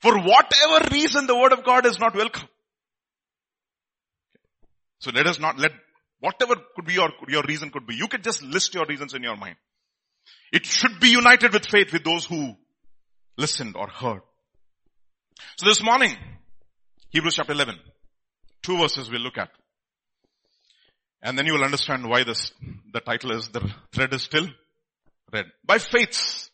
For 0.00 0.16
whatever 0.16 0.88
reason, 0.92 1.26
the 1.26 1.36
word 1.36 1.52
of 1.52 1.64
God 1.64 1.84
is 1.86 1.98
not 1.98 2.14
welcome. 2.14 2.48
So 4.98 5.10
let 5.12 5.26
us 5.26 5.40
not 5.40 5.58
let 5.58 5.72
whatever 6.20 6.54
could 6.76 6.84
be 6.84 6.94
your, 6.94 7.10
your 7.26 7.42
reason 7.42 7.70
could 7.70 7.86
be. 7.86 7.96
You 7.96 8.06
could 8.06 8.22
just 8.22 8.42
list 8.42 8.74
your 8.74 8.86
reasons 8.86 9.14
in 9.14 9.22
your 9.24 9.36
mind. 9.36 9.56
It 10.52 10.64
should 10.64 11.00
be 11.00 11.08
united 11.08 11.52
with 11.52 11.66
faith 11.66 11.92
with 11.92 12.04
those 12.04 12.24
who 12.24 12.54
listened 13.36 13.74
or 13.76 13.88
heard. 13.88 14.20
So 15.56 15.66
this 15.66 15.82
morning, 15.82 16.16
Hebrews 17.10 17.34
chapter 17.34 17.52
11, 17.52 17.74
two 18.62 18.78
verses 18.78 19.10
we'll 19.10 19.22
look 19.22 19.38
at. 19.38 19.50
And 21.22 21.38
then 21.38 21.46
you 21.46 21.52
will 21.52 21.64
understand 21.64 22.08
why 22.08 22.24
this, 22.24 22.52
the 22.92 23.00
title 23.00 23.32
is, 23.32 23.48
the 23.48 23.72
thread 23.92 24.12
is 24.12 24.22
still 24.22 24.48
red. 25.32 25.46
By 25.64 25.78
faith, 25.78 26.50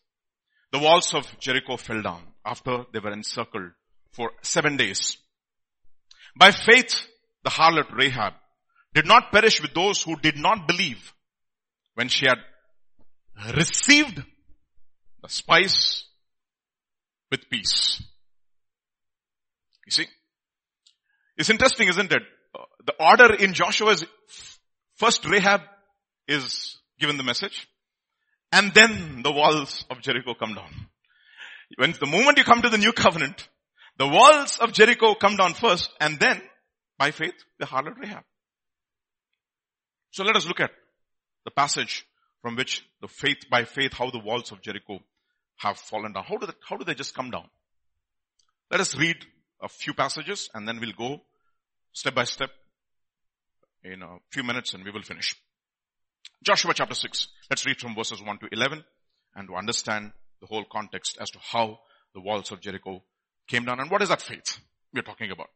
the 0.72 0.78
walls 0.78 1.14
of 1.14 1.26
Jericho 1.40 1.76
fell 1.76 2.02
down 2.02 2.22
after 2.44 2.84
they 2.92 2.98
were 2.98 3.12
encircled 3.12 3.70
for 4.12 4.30
seven 4.42 4.76
days. 4.76 5.16
By 6.36 6.52
faith, 6.52 6.94
the 7.44 7.50
harlot 7.50 7.90
Rahab 7.96 8.34
did 8.94 9.06
not 9.06 9.32
perish 9.32 9.62
with 9.62 9.74
those 9.74 10.02
who 10.02 10.16
did 10.16 10.36
not 10.36 10.68
believe 10.68 11.14
when 11.94 12.08
she 12.08 12.26
had 12.26 12.38
received 13.56 14.22
the 15.22 15.28
spice 15.28 16.04
with 17.30 17.48
peace. 17.50 18.02
You 19.86 19.92
see? 19.92 20.06
It's 21.36 21.50
interesting, 21.50 21.88
isn't 21.88 22.12
it? 22.12 22.22
Uh, 22.54 22.64
the 22.84 22.94
order 23.00 23.34
in 23.34 23.54
Joshua 23.54 23.92
is 23.92 24.06
First 24.98 25.24
Rahab 25.26 25.60
is 26.26 26.76
given 26.98 27.16
the 27.18 27.22
message 27.22 27.68
and 28.50 28.74
then 28.74 29.22
the 29.22 29.30
walls 29.30 29.84
of 29.90 30.00
Jericho 30.00 30.34
come 30.34 30.54
down. 30.54 30.70
When 31.76 31.92
the 31.92 32.06
moment 32.06 32.38
you 32.38 32.44
come 32.44 32.62
to 32.62 32.68
the 32.68 32.78
new 32.78 32.92
covenant, 32.92 33.48
the 33.96 34.08
walls 34.08 34.58
of 34.58 34.72
Jericho 34.72 35.14
come 35.14 35.36
down 35.36 35.54
first 35.54 35.90
and 36.00 36.18
then 36.18 36.42
by 36.98 37.12
faith 37.12 37.34
the 37.60 37.66
harlot 37.66 37.96
Rahab. 37.96 38.24
So 40.10 40.24
let 40.24 40.34
us 40.34 40.48
look 40.48 40.58
at 40.58 40.72
the 41.44 41.52
passage 41.52 42.04
from 42.42 42.56
which 42.56 42.84
the 43.00 43.06
faith 43.08 43.38
by 43.48 43.64
faith 43.64 43.92
how 43.92 44.10
the 44.10 44.18
walls 44.18 44.50
of 44.50 44.62
Jericho 44.62 44.98
have 45.58 45.78
fallen 45.78 46.12
down. 46.12 46.24
How 46.24 46.38
do 46.38 46.46
they, 46.46 46.54
how 46.68 46.76
do 46.76 46.84
they 46.84 46.94
just 46.94 47.14
come 47.14 47.30
down? 47.30 47.48
Let 48.68 48.80
us 48.80 48.96
read 48.96 49.16
a 49.62 49.68
few 49.68 49.94
passages 49.94 50.50
and 50.54 50.66
then 50.66 50.80
we'll 50.80 50.92
go 50.98 51.20
step 51.92 52.16
by 52.16 52.24
step 52.24 52.50
in 53.84 54.02
a 54.02 54.18
few 54.30 54.42
minutes 54.42 54.74
and 54.74 54.84
we 54.84 54.90
will 54.90 55.02
finish. 55.02 55.36
Joshua 56.42 56.72
chapter 56.74 56.94
6. 56.94 57.28
Let's 57.50 57.66
read 57.66 57.78
from 57.78 57.94
verses 57.94 58.22
1 58.22 58.38
to 58.38 58.48
11 58.52 58.84
and 59.34 59.48
to 59.48 59.54
understand 59.54 60.12
the 60.40 60.46
whole 60.46 60.64
context 60.70 61.18
as 61.20 61.30
to 61.30 61.38
how 61.40 61.80
the 62.14 62.20
walls 62.20 62.50
of 62.52 62.60
Jericho 62.60 63.02
came 63.46 63.64
down 63.64 63.80
and 63.80 63.90
what 63.90 64.02
is 64.02 64.08
that 64.08 64.22
faith 64.22 64.58
we're 64.94 65.02
talking 65.02 65.30
about. 65.30 65.48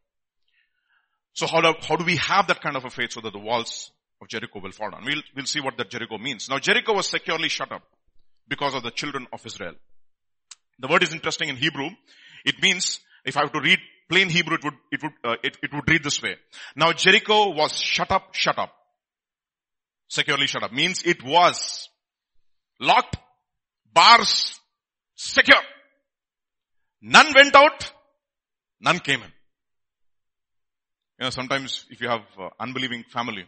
So 1.33 1.47
how 1.47 1.61
do, 1.61 1.73
how 1.81 1.95
do 1.95 2.05
we 2.05 2.17
have 2.17 2.47
that 2.47 2.61
kind 2.61 2.75
of 2.75 2.85
a 2.85 2.89
faith 2.89 3.13
so 3.13 3.21
that 3.21 3.33
the 3.33 3.39
walls 3.39 3.91
of 4.21 4.27
Jericho 4.27 4.59
will 4.59 4.71
fall 4.71 4.91
down? 4.91 5.03
We'll, 5.05 5.21
we'll 5.35 5.45
see 5.45 5.61
what 5.61 5.77
that 5.77 5.89
Jericho 5.89 6.17
means. 6.17 6.49
Now 6.49 6.59
Jericho 6.59 6.93
was 6.93 7.07
securely 7.07 7.49
shut 7.49 7.71
up 7.71 7.83
because 8.47 8.75
of 8.75 8.83
the 8.83 8.91
children 8.91 9.27
of 9.31 9.45
Israel. 9.45 9.73
The 10.79 10.87
word 10.87 11.03
is 11.03 11.13
interesting 11.13 11.49
in 11.49 11.55
Hebrew. 11.55 11.89
It 12.45 12.61
means, 12.61 12.99
if 13.25 13.37
I 13.37 13.41
have 13.41 13.53
to 13.53 13.61
read 13.61 13.79
plain 14.09 14.29
Hebrew, 14.29 14.55
it 14.55 14.63
would, 14.63 14.73
it 14.91 15.03
would, 15.03 15.13
uh, 15.23 15.35
it, 15.43 15.57
it 15.61 15.73
would 15.73 15.89
read 15.89 16.03
this 16.03 16.21
way. 16.21 16.35
Now 16.75 16.93
Jericho 16.93 17.51
was 17.51 17.77
shut 17.77 18.11
up, 18.11 18.33
shut 18.33 18.57
up. 18.57 18.73
Securely 20.07 20.47
shut 20.47 20.63
up. 20.63 20.71
Means 20.71 21.03
it 21.03 21.23
was 21.23 21.89
locked, 22.79 23.17
bars, 23.91 24.59
secure. 25.15 25.61
None 27.01 27.33
went 27.35 27.55
out, 27.55 27.91
none 28.79 28.99
came 28.99 29.21
in. 29.21 29.31
You 31.19 31.25
know, 31.25 31.29
sometimes 31.29 31.85
if 31.89 32.01
you 32.01 32.09
have 32.09 32.21
uh, 32.39 32.49
unbelieving 32.59 33.03
family, 33.11 33.45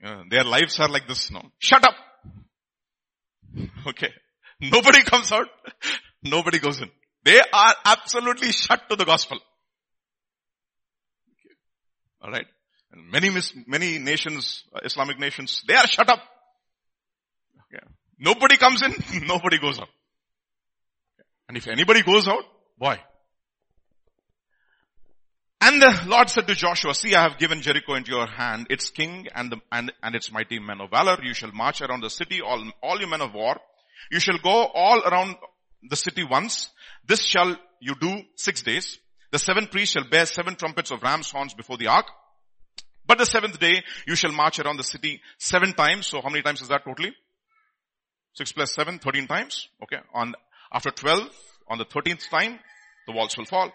you 0.00 0.06
know, 0.06 0.22
their 0.30 0.44
lives 0.44 0.78
are 0.80 0.88
like 0.88 1.06
this, 1.08 1.30
no. 1.30 1.42
Shut 1.58 1.84
up! 1.84 1.94
Okay. 3.86 4.10
Nobody 4.60 5.02
comes 5.02 5.30
out, 5.30 5.46
nobody 6.22 6.58
goes 6.58 6.80
in. 6.80 6.90
They 7.24 7.40
are 7.40 7.74
absolutely 7.84 8.52
shut 8.52 8.88
to 8.90 8.96
the 8.96 9.04
gospel. 9.04 9.38
Alright. 12.22 12.46
And 12.92 13.10
many, 13.10 13.30
many 13.66 13.98
nations, 13.98 14.64
uh, 14.74 14.80
Islamic 14.84 15.18
nations, 15.18 15.62
they 15.66 15.74
are 15.74 15.86
shut 15.86 16.08
up. 16.08 16.20
Okay. 17.66 17.84
Nobody 18.18 18.56
comes 18.56 18.82
in, 18.82 18.94
nobody 19.26 19.58
goes 19.58 19.78
out. 19.78 19.88
And 21.48 21.56
if 21.56 21.66
anybody 21.66 22.02
goes 22.02 22.28
out, 22.28 22.44
boy. 22.78 22.98
And 25.60 25.80
the 25.80 26.02
Lord 26.06 26.28
said 26.28 26.46
to 26.46 26.54
Joshua, 26.54 26.94
see 26.94 27.14
I 27.14 27.22
have 27.22 27.38
given 27.38 27.62
Jericho 27.62 27.94
into 27.94 28.10
your 28.10 28.26
hand, 28.26 28.66
its 28.68 28.90
king 28.90 29.28
and, 29.34 29.50
the, 29.50 29.56
and, 29.72 29.92
and 30.02 30.14
its 30.14 30.30
mighty 30.30 30.58
men 30.58 30.80
of 30.80 30.90
valor. 30.90 31.18
You 31.22 31.32
shall 31.32 31.52
march 31.52 31.80
around 31.80 32.02
the 32.02 32.10
city, 32.10 32.40
all, 32.42 32.62
all 32.82 33.00
you 33.00 33.06
men 33.06 33.22
of 33.22 33.32
war. 33.32 33.56
You 34.10 34.20
shall 34.20 34.38
go 34.38 34.66
all 34.74 35.00
around 35.02 35.36
the 35.88 35.96
city 35.96 36.24
once. 36.24 36.70
This 37.06 37.22
shall 37.22 37.56
you 37.80 37.94
do 38.00 38.22
six 38.36 38.62
days. 38.62 38.98
The 39.30 39.38
seven 39.38 39.66
priests 39.66 39.94
shall 39.94 40.08
bear 40.08 40.26
seven 40.26 40.54
trumpets 40.54 40.90
of 40.90 41.02
ram's 41.02 41.30
horns 41.30 41.54
before 41.54 41.76
the 41.76 41.88
ark. 41.88 42.06
But 43.06 43.18
the 43.18 43.26
seventh 43.26 43.58
day 43.58 43.82
you 44.06 44.16
shall 44.16 44.32
march 44.32 44.58
around 44.58 44.78
the 44.78 44.84
city 44.84 45.20
seven 45.38 45.72
times. 45.72 46.06
So 46.06 46.22
how 46.22 46.30
many 46.30 46.42
times 46.42 46.62
is 46.62 46.68
that 46.68 46.84
totally? 46.84 47.14
Six 48.34 48.52
plus 48.52 48.74
seven, 48.74 48.98
thirteen 48.98 49.26
times. 49.26 49.68
Okay. 49.82 49.98
On, 50.14 50.34
after 50.72 50.90
twelve, 50.90 51.28
on 51.68 51.78
the 51.78 51.84
thirteenth 51.84 52.28
time, 52.30 52.58
the 53.06 53.12
walls 53.12 53.36
will 53.36 53.44
fall. 53.44 53.70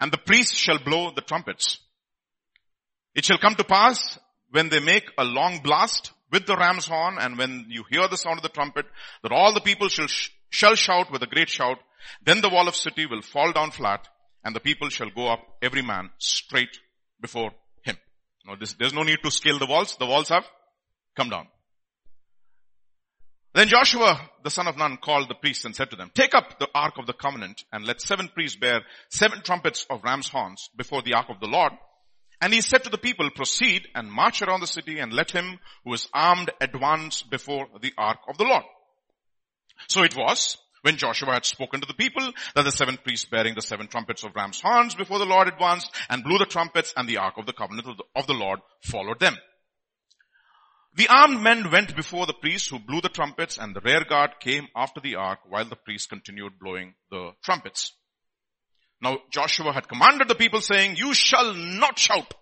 And 0.00 0.10
the 0.10 0.18
priests 0.18 0.56
shall 0.56 0.78
blow 0.78 1.12
the 1.14 1.20
trumpets. 1.20 1.78
It 3.14 3.24
shall 3.24 3.38
come 3.38 3.54
to 3.54 3.64
pass 3.64 4.18
when 4.50 4.68
they 4.68 4.80
make 4.80 5.04
a 5.18 5.24
long 5.24 5.60
blast 5.62 6.12
with 6.32 6.46
the 6.46 6.56
ram's 6.56 6.86
horn 6.86 7.16
and 7.20 7.36
when 7.36 7.66
you 7.68 7.84
hear 7.90 8.06
the 8.08 8.16
sound 8.16 8.38
of 8.38 8.42
the 8.42 8.48
trumpet 8.48 8.86
that 9.22 9.32
all 9.32 9.52
the 9.52 9.60
people 9.60 9.88
shall 9.88 10.08
shall 10.50 10.74
shout 10.74 11.10
with 11.10 11.22
a 11.22 11.26
great 11.26 11.48
shout. 11.48 11.78
Then 12.24 12.40
the 12.40 12.48
wall 12.48 12.68
of 12.68 12.76
city 12.76 13.06
will 13.06 13.22
fall 13.22 13.52
down 13.52 13.70
flat 13.70 14.06
and 14.44 14.54
the 14.54 14.60
people 14.60 14.88
shall 14.88 15.10
go 15.10 15.28
up 15.28 15.40
every 15.62 15.82
man 15.82 16.10
straight 16.18 16.78
before 17.20 17.52
him. 17.82 17.96
This, 18.58 18.74
there's 18.74 18.94
no 18.94 19.02
need 19.02 19.18
to 19.22 19.30
scale 19.30 19.58
the 19.58 19.66
walls. 19.66 19.96
The 19.96 20.06
walls 20.06 20.28
have 20.28 20.44
come 21.16 21.30
down. 21.30 21.46
Then 23.52 23.68
Joshua, 23.68 24.30
the 24.44 24.50
son 24.50 24.68
of 24.68 24.76
Nun, 24.76 24.96
called 24.96 25.28
the 25.28 25.34
priests 25.34 25.64
and 25.64 25.74
said 25.74 25.90
to 25.90 25.96
them, 25.96 26.10
take 26.14 26.34
up 26.34 26.58
the 26.58 26.68
ark 26.72 26.94
of 26.98 27.06
the 27.06 27.12
covenant 27.12 27.64
and 27.72 27.84
let 27.84 28.00
seven 28.00 28.28
priests 28.28 28.56
bear 28.56 28.82
seven 29.08 29.42
trumpets 29.42 29.86
of 29.90 30.04
ram's 30.04 30.28
horns 30.28 30.70
before 30.76 31.02
the 31.02 31.14
ark 31.14 31.26
of 31.28 31.40
the 31.40 31.48
Lord. 31.48 31.72
And 32.40 32.54
he 32.54 32.60
said 32.60 32.84
to 32.84 32.90
the 32.90 32.96
people, 32.96 33.28
proceed 33.30 33.88
and 33.94 34.10
march 34.10 34.40
around 34.40 34.60
the 34.60 34.66
city 34.66 35.00
and 35.00 35.12
let 35.12 35.32
him 35.32 35.58
who 35.84 35.92
is 35.92 36.08
armed 36.14 36.50
advance 36.60 37.22
before 37.22 37.66
the 37.82 37.92
ark 37.98 38.18
of 38.28 38.38
the 38.38 38.44
Lord. 38.44 38.64
So 39.88 40.02
it 40.02 40.16
was 40.16 40.56
when 40.82 40.96
Joshua 40.96 41.34
had 41.34 41.44
spoken 41.44 41.80
to 41.80 41.86
the 41.86 41.94
people 41.94 42.32
that 42.54 42.62
the 42.62 42.72
seven 42.72 42.96
priests 42.96 43.28
bearing 43.28 43.54
the 43.54 43.62
seven 43.62 43.86
trumpets 43.86 44.24
of 44.24 44.34
ram's 44.34 44.60
horns 44.60 44.94
before 44.94 45.18
the 45.18 45.26
Lord 45.26 45.48
advanced 45.48 45.94
and 46.08 46.24
blew 46.24 46.38
the 46.38 46.46
trumpets 46.46 46.94
and 46.96 47.08
the 47.08 47.18
ark 47.18 47.34
of 47.36 47.46
the 47.46 47.52
covenant 47.52 47.86
of 47.88 47.96
the, 47.96 48.04
of 48.16 48.26
the 48.26 48.34
Lord 48.34 48.60
followed 48.82 49.20
them. 49.20 49.36
The 50.94 51.08
armed 51.08 51.40
men 51.40 51.70
went 51.70 51.94
before 51.94 52.26
the 52.26 52.34
priests 52.34 52.68
who 52.68 52.78
blew 52.78 53.00
the 53.00 53.08
trumpets 53.08 53.58
and 53.58 53.74
the 53.74 53.80
rear 53.80 54.04
guard 54.08 54.32
came 54.40 54.66
after 54.74 55.00
the 55.00 55.16
ark 55.16 55.40
while 55.48 55.68
the 55.68 55.76
priests 55.76 56.08
continued 56.08 56.58
blowing 56.60 56.94
the 57.10 57.30
trumpets. 57.44 57.92
Now 59.00 59.18
Joshua 59.30 59.72
had 59.72 59.88
commanded 59.88 60.28
the 60.28 60.34
people 60.34 60.60
saying, 60.60 60.96
you 60.96 61.14
shall 61.14 61.54
not 61.54 61.98
shout 61.98 62.34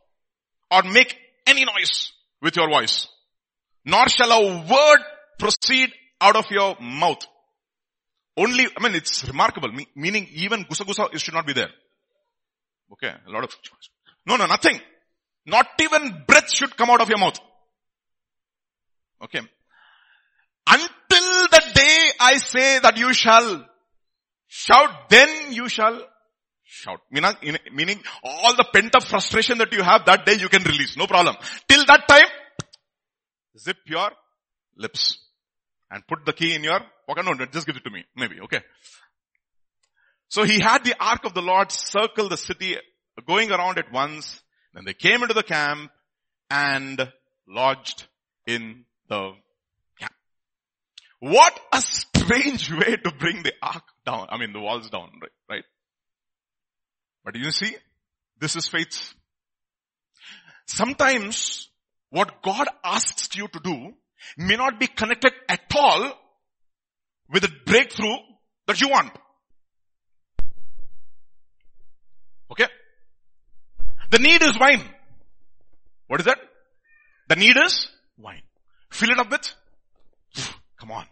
or 0.71 0.83
make 0.83 1.17
any 1.47 1.65
noise 1.65 2.13
with 2.41 2.57
your 2.57 2.69
voice, 2.69 3.09
nor 3.85 4.09
shall 4.09 4.33
a 4.33 4.67
word 4.67 5.01
proceed 5.39 5.91
out 6.21 6.37
of 6.37 6.47
your 6.51 6.77
mouth. 6.81 7.25
Only, 8.37 8.67
I 8.77 8.83
mean, 8.83 8.95
it's 8.95 9.27
remarkable, 9.27 9.71
meaning 9.97 10.29
even 10.33 10.65
gusa 10.65 10.85
gusa 10.85 11.09
should 11.19 11.35
not 11.35 11.47
be 11.47 11.53
there. 11.53 11.71
Okay, 12.93 13.13
a 13.27 13.31
lot 13.31 13.45
of, 13.45 13.51
no, 14.27 14.37
no, 14.37 14.47
nothing. 14.47 14.81
Not 15.47 15.67
even 15.81 16.25
breath 16.27 16.53
should 16.53 16.77
come 16.77 16.91
out 16.91 17.01
of 17.01 17.09
your 17.09 17.19
mouth. 17.19 17.39
Okay. 19.23 19.41
Until 20.69 21.49
the 21.49 21.63
day 21.75 22.11
I 22.21 22.37
say 22.37 22.79
that 22.79 22.97
you 22.97 23.13
shall 23.13 23.67
shout, 24.47 25.09
then 25.09 25.53
you 25.53 25.69
shall 25.69 26.01
shout. 26.65 27.01
Meaning 27.11 28.03
all 28.23 28.55
the 28.55 28.67
pent 28.73 28.95
up 28.95 29.05
frustration 29.05 29.59
that 29.59 29.73
you 29.73 29.83
have 29.83 30.05
that 30.05 30.27
day 30.27 30.35
you 30.35 30.49
can 30.49 30.63
release. 30.63 30.97
No 30.97 31.07
problem. 31.07 31.37
Till 31.67 31.85
that 31.87 32.07
time, 32.07 32.29
zip 33.59 33.79
your 33.87 34.11
lips. 34.77 35.19
And 35.91 36.07
put 36.07 36.27
the 36.27 36.33
key 36.33 36.55
in 36.55 36.63
your 36.63 36.81
pocket. 37.07 37.25
No, 37.25 37.35
just 37.47 37.67
give 37.67 37.77
it 37.77 37.85
to 37.85 37.91
me. 37.91 38.05
Maybe. 38.15 38.41
Okay. 38.41 38.61
So 40.29 40.43
he 40.43 40.61
had 40.61 40.85
the 40.85 40.95
ark 41.01 41.25
of 41.25 41.33
the 41.33 41.41
Lord 41.43 41.73
circle 41.73 42.29
the 42.29 42.37
city, 42.37 42.77
going 43.27 43.51
around 43.51 43.79
it 43.79 43.91
once. 43.91 44.43
Then 44.75 44.85
they 44.85 44.93
came 44.93 45.23
into 45.23 45.35
the 45.35 45.43
camp 45.43 45.91
and 46.51 47.11
lodged 47.49 48.07
in 48.47 48.85
the 49.09 49.33
camp. 49.99 50.13
What 51.21 51.59
a 51.73 51.81
strange 51.81 52.71
way 52.73 52.97
to 52.97 53.13
bring 53.19 53.43
the 53.43 53.55
ark 53.63 53.85
down. 54.05 54.29
I 54.31 54.37
mean, 54.37 54.53
the 54.53 54.61
walls 54.61 54.91
down, 54.91 55.11
right? 55.23 55.31
right? 55.49 55.65
But 57.25 57.37
you 57.37 57.51
see, 57.51 57.75
this 58.39 58.57
is 58.57 58.69
faith. 58.69 59.15
Sometimes 60.67 61.71
what 62.11 62.43
God 62.43 62.69
asks 62.85 63.35
you 63.37 63.49
to 63.49 63.61
do 63.61 63.95
may 64.37 64.57
not 64.57 64.79
be 64.79 64.87
connected 64.87 65.33
at 65.49 65.61
all 65.77 66.13
with 67.31 67.43
the 67.43 67.51
breakthrough 67.67 68.17
that 68.67 68.81
you 68.81 68.89
want. 68.89 69.13
Okay? 72.51 72.67
The 74.11 74.19
need 74.19 74.43
is 74.43 74.59
wine. 74.59 74.83
What 76.07 76.21
is 76.21 76.27
that? 76.27 76.39
The 77.29 77.37
need 77.37 77.57
is 77.57 77.89
wine. 78.17 78.43
Fill 78.91 79.11
it 79.11 79.19
up 79.19 79.31
with, 79.31 79.55
come 80.81 80.93
on. 80.93 81.07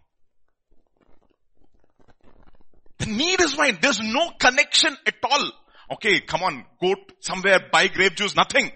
The 2.99 3.07
need 3.07 3.41
is 3.41 3.57
wine. 3.57 3.79
There's 3.81 4.01
no 4.01 4.31
connection 4.39 4.97
at 5.07 5.15
all. 5.23 5.53
Okay, 5.93 6.21
come 6.21 6.43
on, 6.43 6.65
go 6.81 6.95
somewhere, 7.21 7.61
buy 7.71 7.89
grape 7.89 8.17
juice, 8.17 8.35
nothing. 8.35 8.73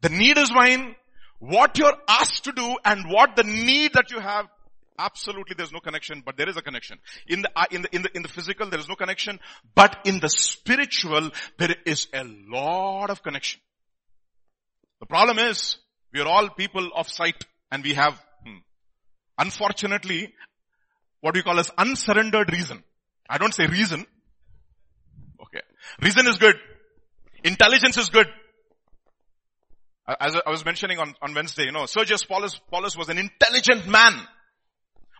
The 0.00 0.08
need 0.08 0.38
is 0.38 0.52
wine. 0.52 0.96
What 1.38 1.78
you're 1.78 1.96
asked 2.08 2.44
to 2.44 2.52
do 2.52 2.76
and 2.84 3.04
what 3.10 3.36
the 3.36 3.44
need 3.44 3.92
that 3.94 4.10
you 4.10 4.20
have, 4.20 4.46
absolutely 4.98 5.54
there's 5.56 5.72
no 5.72 5.80
connection, 5.80 6.22
but 6.24 6.36
there 6.36 6.48
is 6.48 6.56
a 6.56 6.62
connection. 6.62 6.98
In 7.26 7.42
the, 7.42 7.50
uh, 7.54 7.66
in 7.70 7.82
the, 7.82 7.94
in 7.94 8.02
the, 8.02 8.16
in 8.16 8.22
the 8.22 8.28
physical 8.28 8.68
there 8.70 8.80
is 8.80 8.88
no 8.88 8.94
connection, 8.94 9.38
but 9.74 9.98
in 10.04 10.20
the 10.20 10.28
spiritual 10.28 11.30
there 11.58 11.74
is 11.84 12.06
a 12.14 12.24
lot 12.24 13.10
of 13.10 13.22
connection. 13.22 13.60
The 15.00 15.06
problem 15.06 15.38
is, 15.38 15.76
we 16.12 16.20
are 16.20 16.26
all 16.26 16.48
people 16.48 16.90
of 16.96 17.08
sight 17.08 17.44
and 17.70 17.84
we 17.84 17.92
have, 17.94 18.18
hmm, 18.44 18.58
unfortunately, 19.38 20.32
what 21.20 21.34
we 21.34 21.42
call 21.42 21.58
as 21.58 21.70
unsurrendered 21.76 22.50
reason. 22.50 22.82
I 23.28 23.38
don't 23.38 23.52
say 23.52 23.66
reason. 23.66 24.06
Okay. 25.42 25.60
Reason 26.00 26.26
is 26.26 26.38
good. 26.38 26.56
Intelligence 27.44 27.98
is 27.98 28.08
good. 28.08 28.26
Uh, 30.06 30.14
as 30.20 30.36
I 30.46 30.50
was 30.50 30.64
mentioning 30.64 30.98
on, 30.98 31.14
on 31.20 31.34
Wednesday, 31.34 31.64
you 31.64 31.72
know, 31.72 31.86
Sergius 31.86 32.24
Paulus, 32.24 32.60
Paulus 32.70 32.96
was 32.96 33.08
an 33.08 33.18
intelligent 33.18 33.88
man. 33.88 34.14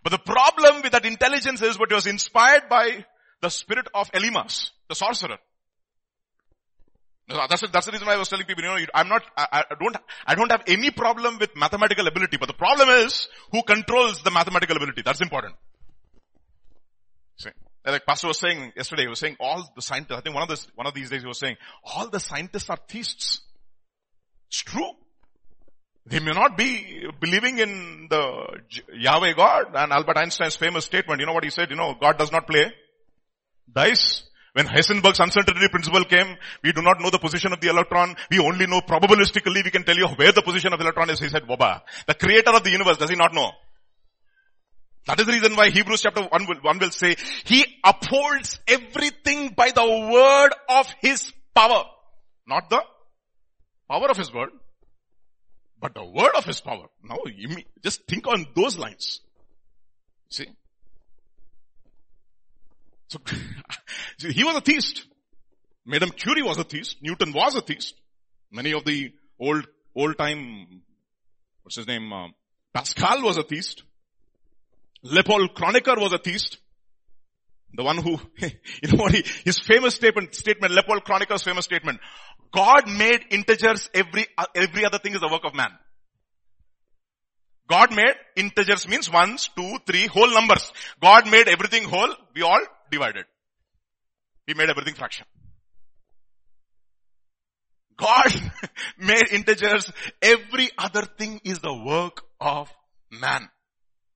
But 0.05 0.11
the 0.11 0.19
problem 0.19 0.83
with 0.83 0.93
that 0.93 1.05
intelligence 1.05 1.61
is 1.62 1.78
what 1.78 1.93
was 1.93 2.07
inspired 2.07 2.69
by 2.69 3.05
the 3.40 3.50
spirit 3.50 3.88
of 3.95 4.11
Elymas, 4.12 4.71
the 4.88 4.95
sorcerer. 4.95 5.38
That's, 7.28 7.62
that's 7.73 7.87
the 7.87 7.93
reason 7.93 8.07
why 8.07 8.14
I 8.14 8.19
was 8.19 8.28
telling 8.28 8.47
people, 8.47 8.62
you 8.62 8.71
know, 8.71 8.87
I'm 8.95 9.09
not, 9.09 9.25
I, 9.37 9.64
I, 9.69 9.75
don't, 9.81 9.97
I 10.25 10.35
don't 10.37 10.50
have 10.52 10.62
any 10.69 10.93
problem 10.93 11.38
with 11.40 11.57
mathematical 11.57 12.07
ability, 12.07 12.37
but 12.37 12.47
the 12.47 12.55
problem 12.55 12.88
is 12.88 13.26
who 13.50 13.64
controls 13.64 14.23
the 14.23 14.31
mathematical 14.31 14.76
ability. 14.76 15.02
That's 15.05 15.21
important. 15.21 15.55
See, 17.38 17.50
like 17.85 18.07
Pastor 18.07 18.28
was 18.28 18.38
saying 18.38 18.75
yesterday, 18.76 19.02
he 19.02 19.09
was 19.09 19.19
saying 19.19 19.37
all 19.40 19.69
the 19.75 19.83
scientists, 19.83 20.16
I 20.16 20.21
think 20.21 20.37
one 20.37 20.45
of 20.45 20.49
this, 20.49 20.69
one 20.76 20.87
of 20.87 20.95
these 20.95 21.11
days 21.11 21.23
he 21.23 21.26
was 21.26 21.40
saying, 21.40 21.57
all 21.83 22.09
the 22.09 22.21
scientists 22.21 22.71
are 22.71 22.78
theists. 22.88 23.40
It's 24.49 24.62
true. 24.62 24.91
They 26.07 26.21
may 26.21 26.33
not 26.33 26.57
be 26.57 27.05
believing 27.21 27.59
in 27.59 28.07
the 28.09 28.61
Yahweh 28.93 29.33
God 29.33 29.75
and 29.75 29.93
Albert 29.93 30.19
Einstein's 30.19 30.55
famous 30.55 30.85
statement, 30.85 31.21
you 31.21 31.26
know 31.26 31.33
what 31.33 31.43
he 31.45 31.50
said, 31.50 31.71
you 31.71 31.76
know, 31.76 31.97
God 32.00 32.17
does 32.17 32.31
not 32.31 32.47
play 32.47 32.73
dice. 33.73 34.23
When 34.53 34.67
Heisenberg's 34.67 35.21
uncertainty 35.21 35.69
principle 35.69 36.04
came, 36.04 36.37
we 36.65 36.73
do 36.73 36.80
not 36.80 36.99
know 37.00 37.11
the 37.11 37.19
position 37.19 37.52
of 37.52 37.61
the 37.61 37.69
electron. 37.69 38.17
We 38.30 38.39
only 38.39 38.67
know 38.67 38.80
probabilistically 38.80 39.63
we 39.63 39.71
can 39.71 39.85
tell 39.85 39.97
you 39.97 40.06
where 40.09 40.32
the 40.32 40.41
position 40.41 40.73
of 40.73 40.78
the 40.78 40.85
electron 40.85 41.11
is. 41.11 41.21
He 41.21 41.28
said, 41.28 41.43
Boba, 41.43 41.82
the 42.06 42.15
creator 42.15 42.52
of 42.52 42.65
the 42.65 42.71
universe, 42.71 42.97
does 42.97 43.11
he 43.11 43.17
not 43.17 43.35
know? 43.35 43.50
That 45.06 45.21
is 45.21 45.26
the 45.26 45.32
reason 45.32 45.56
why 45.56 45.69
Hebrews 45.69 46.02
chapter 46.02 46.23
1 46.23 46.47
will, 46.47 46.56
1 46.63 46.78
will 46.78 46.91
say, 46.91 47.17
He 47.45 47.67
upholds 47.85 48.59
everything 48.67 49.50
by 49.50 49.71
the 49.71 49.87
word 49.87 50.50
of 50.69 50.93
His 51.00 51.32
power. 51.54 51.85
Not 52.47 52.71
the 52.71 52.82
power 53.89 54.11
of 54.11 54.17
His 54.17 54.33
word, 54.33 54.51
but 55.81 55.95
the 55.95 56.05
word 56.05 56.35
of 56.37 56.45
His 56.45 56.61
power. 56.61 56.87
Now, 57.03 57.19
just 57.83 58.07
think 58.07 58.27
on 58.27 58.47
those 58.55 58.79
lines. 58.79 59.21
See? 60.29 60.47
So, 63.09 63.21
he 64.29 64.45
was 64.45 64.57
a 64.57 64.61
theist. 64.61 65.07
Madame 65.85 66.11
Curie 66.11 66.43
was 66.43 66.59
a 66.59 66.65
theist. 66.65 66.97
Newton 67.01 67.33
was 67.33 67.55
a 67.55 67.61
theist. 67.61 67.95
Many 68.51 68.73
of 68.73 68.85
the 68.85 69.13
old, 69.39 69.67
old 69.95 70.19
time, 70.19 70.83
what's 71.63 71.77
his 71.77 71.87
name, 71.87 72.13
uh, 72.13 72.29
Pascal 72.75 73.23
was 73.23 73.37
a 73.37 73.43
theist. 73.43 73.85
Leopold 75.03 75.55
Kronecker 75.55 76.01
was 76.01 76.13
a 76.13 76.19
theist. 76.19 76.59
The 77.75 77.85
one 77.85 77.99
who, 77.99 78.19
you 78.39 78.93
know 78.93 79.05
what 79.05 79.15
he, 79.15 79.25
his 79.45 79.59
famous 79.59 79.95
statement, 79.95 80.35
statement, 80.35 80.73
Leopold 80.73 81.05
Kronecker's 81.05 81.43
famous 81.43 81.65
statement, 81.65 82.01
God 82.52 82.89
made 82.89 83.25
integers 83.30 83.91
every, 83.95 84.26
every 84.54 84.85
other 84.85 84.99
thing 84.99 85.15
is 85.15 85.21
the 85.21 85.28
work 85.28 85.45
of 85.45 85.54
man. 85.54 85.71
God 87.69 87.95
made 87.95 88.15
integers 88.37 88.87
means 88.87 89.11
ones, 89.11 89.50
two, 89.56 89.78
three, 89.87 90.06
whole 90.06 90.32
numbers. 90.32 90.73
God 91.00 91.28
made 91.28 91.49
everything 91.49 91.85
whole, 91.85 92.15
we 92.35 92.43
all 92.43 92.61
divided. 92.91 93.25
He 94.47 94.54
made 94.54 94.71
everything 94.71 94.95
fraction. 94.95 95.26
God 97.97 98.32
made 98.99 99.28
integers, 99.32 99.91
every 100.23 100.71
other 100.78 101.02
thing 101.02 101.41
is 101.45 101.59
the 101.59 101.75
work 101.75 102.23
of 102.41 102.73
man. 103.11 103.49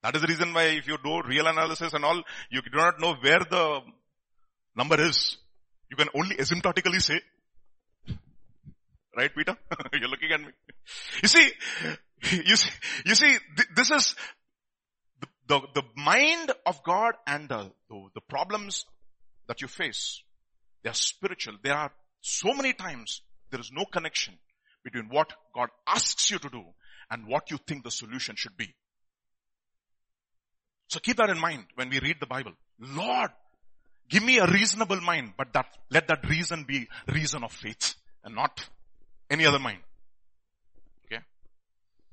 That 0.03 0.15
is 0.15 0.23
the 0.23 0.29
reason 0.29 0.55
why 0.55 0.65
if 0.65 0.87
you 0.87 0.97
do 1.03 1.23
real 1.27 1.47
analysis 1.47 1.93
and 1.93 2.05
all, 2.05 2.23
you 2.51 2.63
do 2.63 2.77
not 2.77 3.01
know 3.01 3.15
where 3.21 3.41
the 3.41 3.81
number 4.77 5.01
is. 5.03 5.37
You 5.91 5.97
can 5.97 6.09
only 6.15 6.37
asymptotically 6.37 7.03
say. 7.03 7.21
Right, 9.17 9.31
Peter? 9.35 9.57
You're 9.93 10.09
looking 10.09 10.31
at 10.33 10.41
me. 10.41 10.49
You 11.23 11.29
see, 11.29 11.51
you 12.33 12.57
see, 12.57 12.71
you 13.05 13.15
see, 13.15 13.39
th- 13.57 13.69
this 13.75 13.91
is 13.91 14.15
the, 15.21 15.27
the, 15.49 15.61
the, 15.75 15.83
mind 15.97 16.53
of 16.65 16.83
God 16.85 17.15
and 17.27 17.49
the, 17.49 17.73
the, 17.89 18.09
the 18.15 18.21
problems 18.21 18.87
that 19.49 19.63
you 19.63 19.69
face. 19.69 20.23
They 20.83 20.91
are 20.91 20.95
spiritual. 20.95 21.55
There 21.63 21.75
are 21.75 21.93
so 22.21 22.55
many 22.55 22.73
times 22.73 23.23
there 23.51 23.61
is 23.61 23.71
no 23.73 23.85
connection 23.85 24.39
between 24.85 25.09
what 25.09 25.33
God 25.55 25.69
asks 25.87 26.31
you 26.31 26.39
to 26.39 26.49
do 26.49 26.65
and 27.11 27.27
what 27.27 27.51
you 27.51 27.59
think 27.67 27.83
the 27.83 27.91
solution 27.91 28.37
should 28.37 28.57
be. 28.57 28.75
So 30.89 31.01
keep 31.01 31.17
that 31.17 31.31
in 31.31 31.39
mind 31.39 31.67
when 31.75 31.91
we 31.91 31.99
read 31.99 32.17
the 32.21 32.27
Bible. 32.27 32.53
Lord, 32.79 33.31
give 34.09 34.23
me 34.25 34.39
a 34.39 34.47
reasonable 34.47 35.01
mind, 35.01 35.35
but 35.37 35.53
that, 35.53 35.67
let 35.91 36.09
that 36.09 36.29
reason 36.29 36.65
be 36.67 36.89
reason 37.13 37.45
of 37.45 37.53
faith 37.53 37.95
and 38.25 38.35
not 38.35 38.69
any 39.31 39.47
other 39.47 39.59
mind. 39.59 39.79
Okay. 41.07 41.23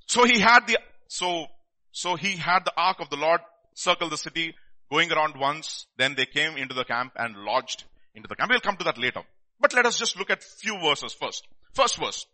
So 0.06 0.26
he 0.26 0.40
had 0.40 0.68
the, 0.68 0.78
so, 1.08 1.48
so 1.92 2.16
he 2.16 2.38
had 2.38 2.60
the 2.66 2.74
ark 2.78 2.98
of 3.00 3.10
the 3.10 3.18
Lord 3.18 3.42
circle 3.74 4.10
the 4.10 4.18
city 4.18 4.56
going 4.92 5.12
around 5.12 5.36
once. 5.38 5.88
Then 5.98 6.16
they 6.16 6.26
came 6.26 6.58
into 6.58 6.74
the 6.74 6.86
camp 6.86 7.14
and 7.18 7.36
lodged 7.36 7.84
into 8.16 8.28
the 8.28 8.36
camp. 8.36 8.52
We'll 8.52 8.62
come 8.62 8.78
to 8.78 8.86
that 8.86 8.98
later. 8.98 9.22
But 9.60 9.74
let 9.74 9.86
us 9.86 9.98
just 9.98 10.18
look 10.18 10.30
at 10.30 10.44
few 10.44 10.80
verses 10.80 11.14
first. 11.14 11.48
First 11.74 11.98
verse. 11.98 12.26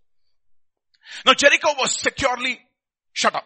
Now 1.25 1.33
Jericho 1.33 1.69
was 1.79 1.97
securely 1.97 2.59
shut 3.13 3.35
up. 3.35 3.45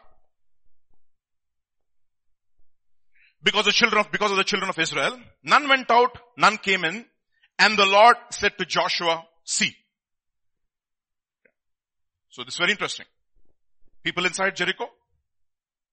because 3.48 3.66
the 3.66 3.72
children 3.72 4.02
of, 4.02 4.12
because 4.12 4.32
of 4.32 4.38
the 4.38 4.44
children 4.44 4.70
of 4.70 4.78
Israel. 4.78 5.18
None 5.44 5.70
went 5.70 5.90
out, 5.90 6.18
none 6.38 6.58
came 6.58 6.84
in. 6.84 7.06
And 7.58 7.78
the 7.78 7.86
Lord 7.86 8.18
said 8.30 8.58
to 8.58 8.66
Joshua, 8.66 9.24
see. 9.46 9.74
So 12.38 12.44
this 12.44 12.54
is 12.54 12.60
very 12.60 12.70
interesting. 12.70 13.08
People 14.04 14.28
inside 14.28 14.56
Jericho, 14.56 14.86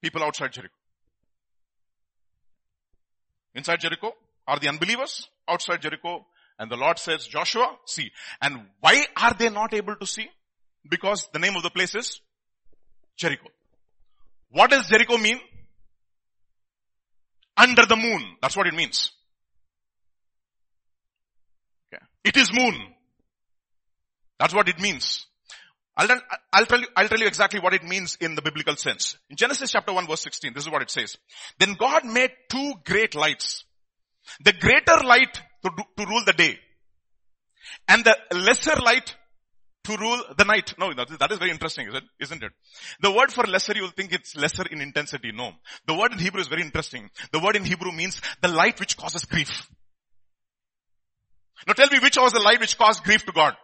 people 0.03 0.23
outside 0.23 0.53
Jericho. 0.53 0.75
Inside 3.55 3.81
Jericho 3.81 4.13
are 4.47 4.59
the 4.59 4.69
unbelievers, 4.69 5.27
outside 5.49 5.81
Jericho, 5.81 6.27
and 6.59 6.71
the 6.71 6.77
Lord 6.77 6.99
says, 6.99 7.27
Joshua, 7.27 7.75
see. 7.87 8.11
And 8.43 8.61
why 8.81 9.07
are 9.17 9.33
they 9.33 9.49
not 9.49 9.73
able 9.73 9.97
to 9.97 10.07
see? 10.07 10.29
Because 10.87 11.27
the 11.33 11.39
name 11.39 11.57
of 11.57 11.63
the 11.63 11.71
place 11.71 11.95
is 11.95 12.21
Jericho. 13.17 13.49
What 14.51 14.69
does 14.69 14.87
Jericho 14.87 15.17
mean? 15.17 15.41
under 17.57 17.87
the 17.87 17.97
moon. 17.97 18.37
That's 18.43 18.55
what 18.55 18.67
it 18.67 18.75
means. 18.75 19.13
Okay. 21.89 22.05
It 22.23 22.37
is 22.37 22.53
moon. 22.53 22.75
That's 24.39 24.53
what 24.53 24.69
it 24.69 24.79
means. 24.79 25.25
I'll, 25.97 26.09
I'll 26.53 26.67
tell 26.67 26.81
you, 26.81 26.87
I'll 26.97 27.09
tell 27.09 27.21
you 27.21 27.27
exactly 27.27 27.61
what 27.61 27.75
it 27.75 27.85
means 27.85 28.17
in 28.21 28.35
the 28.35 28.43
biblical 28.43 28.75
sense. 28.77 29.17
In 29.31 29.37
Genesis 29.37 29.71
chapter 29.71 29.93
1 29.93 30.07
verse 30.09 30.23
16, 30.23 30.53
this 30.53 30.65
is 30.65 30.71
what 30.71 30.83
it 30.83 30.91
says. 30.91 31.17
Then 31.59 31.75
God 31.75 32.05
made 32.05 32.31
two 32.51 32.73
great 32.85 33.15
lights. 33.15 33.65
The 34.45 34.53
greater 34.53 35.07
light 35.07 35.41
to, 35.63 35.71
to 35.99 36.07
rule 36.07 36.23
the 36.27 36.33
day 36.33 36.59
and 37.89 38.05
the 38.05 38.17
lesser 38.33 38.77
light 38.83 39.15
to 39.85 39.97
rule 39.97 40.21
the 40.37 40.45
night. 40.45 40.75
No, 40.79 40.93
that 40.95 41.31
is 41.31 41.39
very 41.39 41.51
interesting, 41.51 41.89
isn't 42.19 42.43
it? 42.43 42.53
The 43.01 43.13
word 43.13 43.31
for 43.31 43.45
lesser, 43.45 43.75
you'll 43.77 43.91
think 43.91 44.13
it's 44.13 44.35
lesser 44.35 44.67
in 44.67 44.81
intensity. 44.81 45.31
No. 45.33 45.53
The 45.87 45.95
word 45.95 46.13
in 46.13 46.19
Hebrew 46.19 46.41
is 46.41 46.49
very 46.49 46.63
interesting. 46.63 47.11
The 47.33 47.39
word 47.39 47.57
in 47.57 47.65
Hebrew 47.65 47.93
means 47.93 48.21
the 48.41 48.49
light 48.49 48.81
which 48.81 48.97
causes 48.97 49.25
grief. 49.25 49.69
Now 51.67 51.75
tell 51.75 51.89
me 51.89 51.99
which 51.99 52.17
was 52.17 52.33
the 52.33 52.41
light 52.41 52.61
which 52.61 52.79
caused 52.79 53.05
grief 53.05 53.25
to 53.27 53.33
God? 53.33 53.55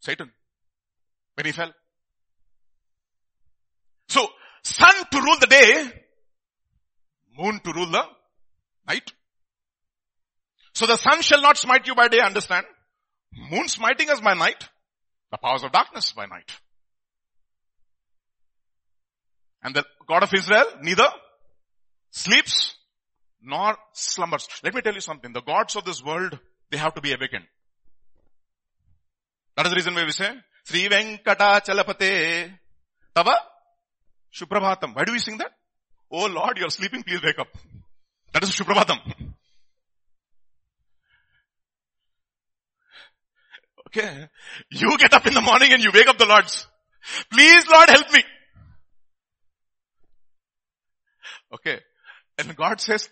Satan. 0.00 0.30
When 1.40 1.46
he 1.46 1.52
fell. 1.52 1.72
So, 4.10 4.28
sun 4.62 4.92
to 5.10 5.20
rule 5.22 5.36
the 5.40 5.46
day, 5.46 5.90
moon 7.34 7.60
to 7.64 7.72
rule 7.72 7.90
the 7.90 8.04
night. 8.86 9.10
So 10.74 10.84
the 10.84 10.98
sun 10.98 11.22
shall 11.22 11.40
not 11.40 11.56
smite 11.56 11.86
you 11.86 11.94
by 11.94 12.08
day, 12.08 12.20
understand? 12.20 12.66
Moon 13.32 13.68
smiting 13.68 14.10
us 14.10 14.20
by 14.20 14.34
night. 14.34 14.68
The 15.30 15.38
powers 15.38 15.62
of 15.62 15.72
darkness 15.72 16.12
by 16.12 16.26
night. 16.26 16.52
And 19.62 19.74
the 19.74 19.86
God 20.06 20.22
of 20.24 20.34
Israel 20.34 20.66
neither 20.82 21.08
sleeps 22.10 22.74
nor 23.40 23.78
slumbers. 23.94 24.46
Let 24.62 24.74
me 24.74 24.82
tell 24.82 24.92
you 24.92 25.00
something. 25.00 25.32
The 25.32 25.40
gods 25.40 25.74
of 25.74 25.86
this 25.86 26.04
world, 26.04 26.38
they 26.70 26.76
have 26.76 26.92
to 26.96 27.00
be 27.00 27.14
awakened. 27.14 27.46
That 29.56 29.64
is 29.64 29.70
the 29.70 29.76
reason 29.76 29.94
why 29.94 30.04
we 30.04 30.12
say, 30.12 30.30
Sri 30.64 30.88
Venkata 30.88 31.60
Chalapate 31.60 32.52
Tava 33.14 33.34
Shuprabhatam. 34.32 34.94
Why 34.94 35.04
do 35.04 35.12
we 35.12 35.18
sing 35.18 35.38
that? 35.38 35.52
Oh 36.10 36.26
Lord, 36.26 36.58
you're 36.58 36.70
sleeping, 36.70 37.02
please 37.02 37.22
wake 37.22 37.38
up. 37.38 37.48
That 38.32 38.42
is 38.42 38.50
Shuprabhatam. 38.50 38.98
Okay. 43.88 44.28
You 44.70 44.96
get 44.98 45.12
up 45.14 45.26
in 45.26 45.34
the 45.34 45.40
morning 45.40 45.72
and 45.72 45.82
you 45.82 45.90
wake 45.92 46.06
up 46.06 46.16
the 46.16 46.26
Lord's. 46.26 46.66
Please 47.32 47.66
Lord 47.68 47.88
help 47.88 48.12
me. 48.12 48.22
Okay. 51.54 51.80
And 52.38 52.54
God 52.56 52.80
says, 52.80 53.08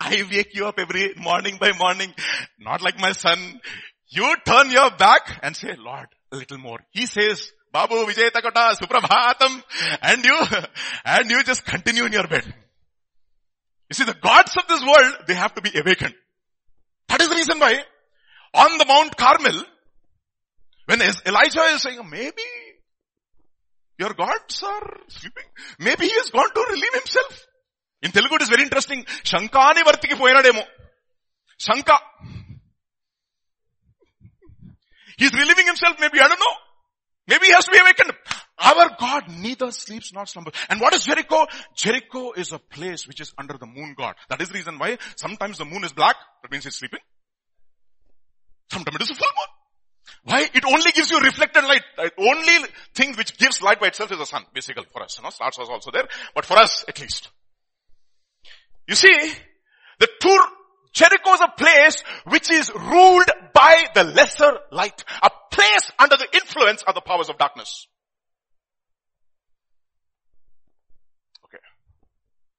I 0.00 0.24
wake 0.30 0.54
you 0.54 0.66
up 0.66 0.78
every 0.78 1.14
morning 1.16 1.58
by 1.60 1.72
morning. 1.72 2.12
Not 2.58 2.82
like 2.82 2.98
my 2.98 3.12
son. 3.12 3.60
You 4.08 4.34
turn 4.44 4.70
your 4.70 4.90
back 4.90 5.38
and 5.42 5.54
say, 5.54 5.76
Lord, 5.78 6.08
a 6.32 6.36
little 6.36 6.58
more. 6.58 6.78
He 6.90 7.06
says, 7.06 7.50
Babu 7.72 7.94
Vijay 8.06 8.30
Takata 8.30 8.76
Suprabhatam 8.80 9.62
and 10.02 10.24
you, 10.24 10.38
and 11.04 11.30
you 11.30 11.42
just 11.44 11.64
continue 11.64 12.04
in 12.04 12.12
your 12.12 12.26
bed. 12.26 12.44
You 13.88 13.94
see 13.94 14.04
the 14.04 14.14
gods 14.14 14.56
of 14.56 14.66
this 14.68 14.82
world, 14.82 15.14
they 15.26 15.34
have 15.34 15.54
to 15.54 15.62
be 15.62 15.70
awakened. 15.78 16.14
That 17.08 17.20
is 17.20 17.28
the 17.28 17.34
reason 17.34 17.58
why 17.58 17.78
on 18.54 18.78
the 18.78 18.84
Mount 18.86 19.16
Carmel, 19.16 19.64
when 20.86 21.00
Elijah 21.02 21.62
is 21.74 21.82
saying, 21.82 22.00
maybe 22.08 22.42
your 23.98 24.14
gods 24.14 24.62
are 24.62 24.96
sleeping, 25.08 25.44
maybe 25.78 26.06
he 26.06 26.12
has 26.12 26.30
gone 26.30 26.50
to 26.54 26.66
relieve 26.70 26.94
himself. 26.94 27.46
In 28.02 28.12
Telugu 28.12 28.36
it 28.36 28.42
is 28.42 28.48
very 28.48 28.62
interesting. 28.62 29.04
Shankani 29.24 29.82
vartiki 29.82 30.14
poyinademo. 30.14 30.64
Shanka. 31.58 31.98
He's 35.20 35.34
relieving 35.34 35.66
himself 35.66 35.96
maybe, 36.00 36.18
I 36.18 36.28
don't 36.28 36.40
know. 36.40 36.56
Maybe 37.28 37.46
he 37.46 37.52
has 37.52 37.66
to 37.66 37.70
be 37.70 37.78
awakened. 37.78 38.12
Our 38.58 38.96
God 38.98 39.24
neither 39.28 39.70
sleeps 39.70 40.14
nor 40.14 40.24
slumbers. 40.24 40.54
And 40.70 40.80
what 40.80 40.94
is 40.94 41.04
Jericho? 41.04 41.46
Jericho 41.76 42.32
is 42.32 42.52
a 42.52 42.58
place 42.58 43.06
which 43.06 43.20
is 43.20 43.34
under 43.36 43.58
the 43.58 43.66
moon 43.66 43.94
God. 43.98 44.14
That 44.30 44.40
is 44.40 44.48
the 44.48 44.54
reason 44.54 44.78
why 44.78 44.96
sometimes 45.16 45.58
the 45.58 45.66
moon 45.66 45.84
is 45.84 45.92
black. 45.92 46.16
That 46.42 46.50
means 46.50 46.64
it's 46.64 46.78
sleeping. 46.78 47.00
Sometimes 48.72 48.96
it 48.96 49.02
is 49.02 49.10
a 49.10 49.14
full 49.14 49.28
moon. 49.28 49.50
Why? 50.24 50.48
It 50.54 50.64
only 50.64 50.90
gives 50.92 51.10
you 51.10 51.20
reflected 51.20 51.64
light. 51.64 51.82
The 51.98 52.12
only 52.16 52.66
thing 52.94 53.14
which 53.16 53.36
gives 53.36 53.60
light 53.60 53.78
by 53.78 53.88
itself 53.88 54.10
is 54.12 54.18
the 54.18 54.24
sun, 54.24 54.46
basically 54.54 54.84
for 54.90 55.02
us. 55.02 55.18
You 55.18 55.24
know, 55.24 55.30
stars 55.30 55.58
was 55.58 55.68
also 55.68 55.90
there, 55.90 56.08
but 56.34 56.46
for 56.46 56.56
us 56.56 56.86
at 56.88 56.98
least. 56.98 57.28
You 58.88 58.94
see, 58.94 59.34
the 59.98 60.08
tour, 60.18 60.46
Jericho 60.94 61.34
is 61.34 61.40
a 61.42 61.52
place 61.56 62.02
which 62.24 62.50
is 62.50 62.72
ruled 62.74 63.30
by 63.60 63.84
the 63.94 64.04
lesser 64.04 64.58
light. 64.72 65.04
A 65.22 65.30
place 65.52 65.90
under 65.98 66.16
the 66.16 66.28
influence 66.32 66.82
of 66.82 66.94
the 66.94 67.02
powers 67.02 67.28
of 67.28 67.36
darkness. 67.36 67.86
Okay. 71.44 71.62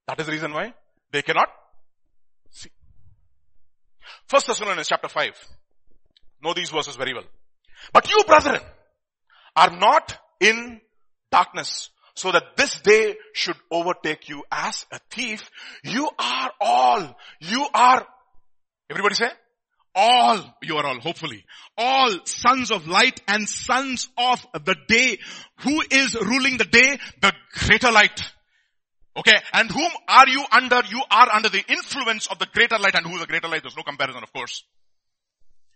That 0.07 0.19
is 0.19 0.27
the 0.27 0.31
reason 0.31 0.53
why 0.53 0.73
they 1.11 1.23
cannot 1.23 1.47
see. 2.51 2.69
First 4.27 4.47
Thessalonians 4.47 4.87
chapter 4.87 5.07
5. 5.07 5.33
Know 6.43 6.53
these 6.53 6.69
verses 6.69 6.95
very 6.95 7.13
well. 7.13 7.25
But 7.93 8.09
you 8.09 8.23
brethren 8.27 8.61
are 9.55 9.71
not 9.71 10.17
in 10.39 10.81
darkness 11.31 11.89
so 12.13 12.31
that 12.31 12.57
this 12.57 12.79
day 12.81 13.15
should 13.33 13.57
overtake 13.71 14.29
you 14.29 14.43
as 14.51 14.85
a 14.91 14.99
thief. 15.09 15.49
You 15.83 16.09
are 16.19 16.51
all, 16.59 17.17
you 17.39 17.65
are, 17.73 18.05
everybody 18.89 19.15
say, 19.15 19.29
all, 19.95 20.57
you 20.61 20.77
are 20.77 20.85
all, 20.85 20.99
hopefully, 20.99 21.45
all 21.77 22.25
sons 22.25 22.71
of 22.71 22.87
light 22.87 23.21
and 23.27 23.47
sons 23.47 24.09
of 24.17 24.45
the 24.53 24.75
day. 24.87 25.17
Who 25.61 25.81
is 25.89 26.15
ruling 26.15 26.57
the 26.57 26.65
day? 26.65 26.99
The 27.21 27.33
greater 27.53 27.91
light. 27.91 28.21
Okay, 29.17 29.37
and 29.53 29.69
whom 29.69 29.91
are 30.07 30.27
you 30.29 30.43
under? 30.51 30.81
You 30.89 31.01
are 31.11 31.29
under 31.33 31.49
the 31.49 31.63
influence 31.67 32.27
of 32.27 32.39
the 32.39 32.47
greater 32.53 32.77
light 32.77 32.95
and 32.95 33.05
who 33.05 33.15
is 33.15 33.21
the 33.21 33.27
greater 33.27 33.49
light? 33.49 33.61
There's 33.61 33.75
no 33.75 33.83
comparison, 33.83 34.23
of 34.23 34.31
course. 34.31 34.63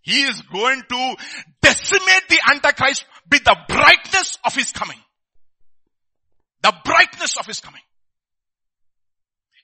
He 0.03 0.21
is 0.23 0.41
going 0.41 0.83
to 0.87 1.15
decimate 1.61 2.29
the 2.29 2.39
Antichrist 2.51 3.05
with 3.29 3.43
the 3.43 3.57
brightness 3.67 4.37
of 4.45 4.55
his 4.55 4.71
coming. 4.71 4.99
The 6.61 6.73
brightness 6.85 7.37
of 7.37 7.45
his 7.45 7.59
coming. 7.59 7.81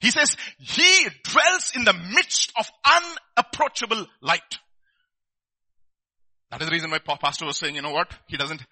He 0.01 0.09
says, 0.09 0.35
he 0.57 1.07
dwells 1.23 1.73
in 1.75 1.83
the 1.83 1.93
midst 1.93 2.51
of 2.57 2.67
unapproachable 3.37 4.07
light. 4.21 4.57
That 6.49 6.61
is 6.61 6.67
the 6.67 6.73
reason 6.73 6.91
why 6.91 6.97
pastor 6.99 7.45
was 7.45 7.57
saying, 7.57 7.75
you 7.75 7.81
know 7.81 7.91
what? 7.91 8.11
He 8.27 8.35
doesn't 8.35 8.65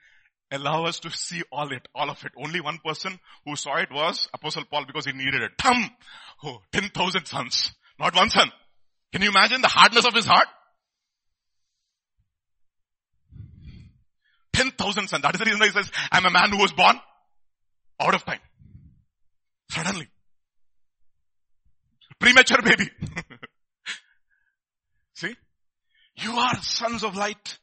allow 0.52 0.86
us 0.86 1.00
to 1.02 1.12
see 1.12 1.44
all 1.52 1.72
it, 1.72 1.88
all 1.94 2.10
of 2.10 2.26
it. 2.26 2.32
Only 2.36 2.62
one 2.62 2.80
person 2.84 3.20
who 3.46 3.56
saw 3.56 3.78
it 3.78 3.89
was 3.92 4.28
Apostle 4.34 4.65
Paul 4.70 4.86
because 4.86 5.06
he 5.06 5.13
needed 5.13 5.44
it. 5.44 5.52
Thumb! 5.62 5.89
Oh, 6.44 6.62
10,000 6.72 7.26
suns. 7.26 7.74
Not 8.00 8.15
one 8.15 8.30
sun. 8.32 8.52
Can 9.13 9.22
you 9.22 9.30
imagine 9.30 9.62
the 9.62 9.68
hardness 9.68 10.06
of 10.06 10.13
his 10.13 10.26
heart? 10.26 10.48
10,000 14.54 15.08
suns. 15.08 15.22
That 15.22 15.36
is 15.36 15.39
the 15.39 15.46
reason 15.46 15.60
why 15.60 15.68
he 15.68 15.74
says, 15.74 15.92
I'm 16.12 16.26
a 16.26 16.32
man 16.32 16.50
who 16.50 16.58
was 16.58 16.74
born 16.74 17.00
out 18.00 18.15
of 18.15 18.26
time. 18.26 18.39
Suddenly. 19.70 20.10
Premature 22.20 22.62
baby. 22.62 22.90
See? 25.16 25.36
You 26.16 26.34
are 26.34 26.56
sons 26.62 27.04
of 27.04 27.16
light 27.16 27.58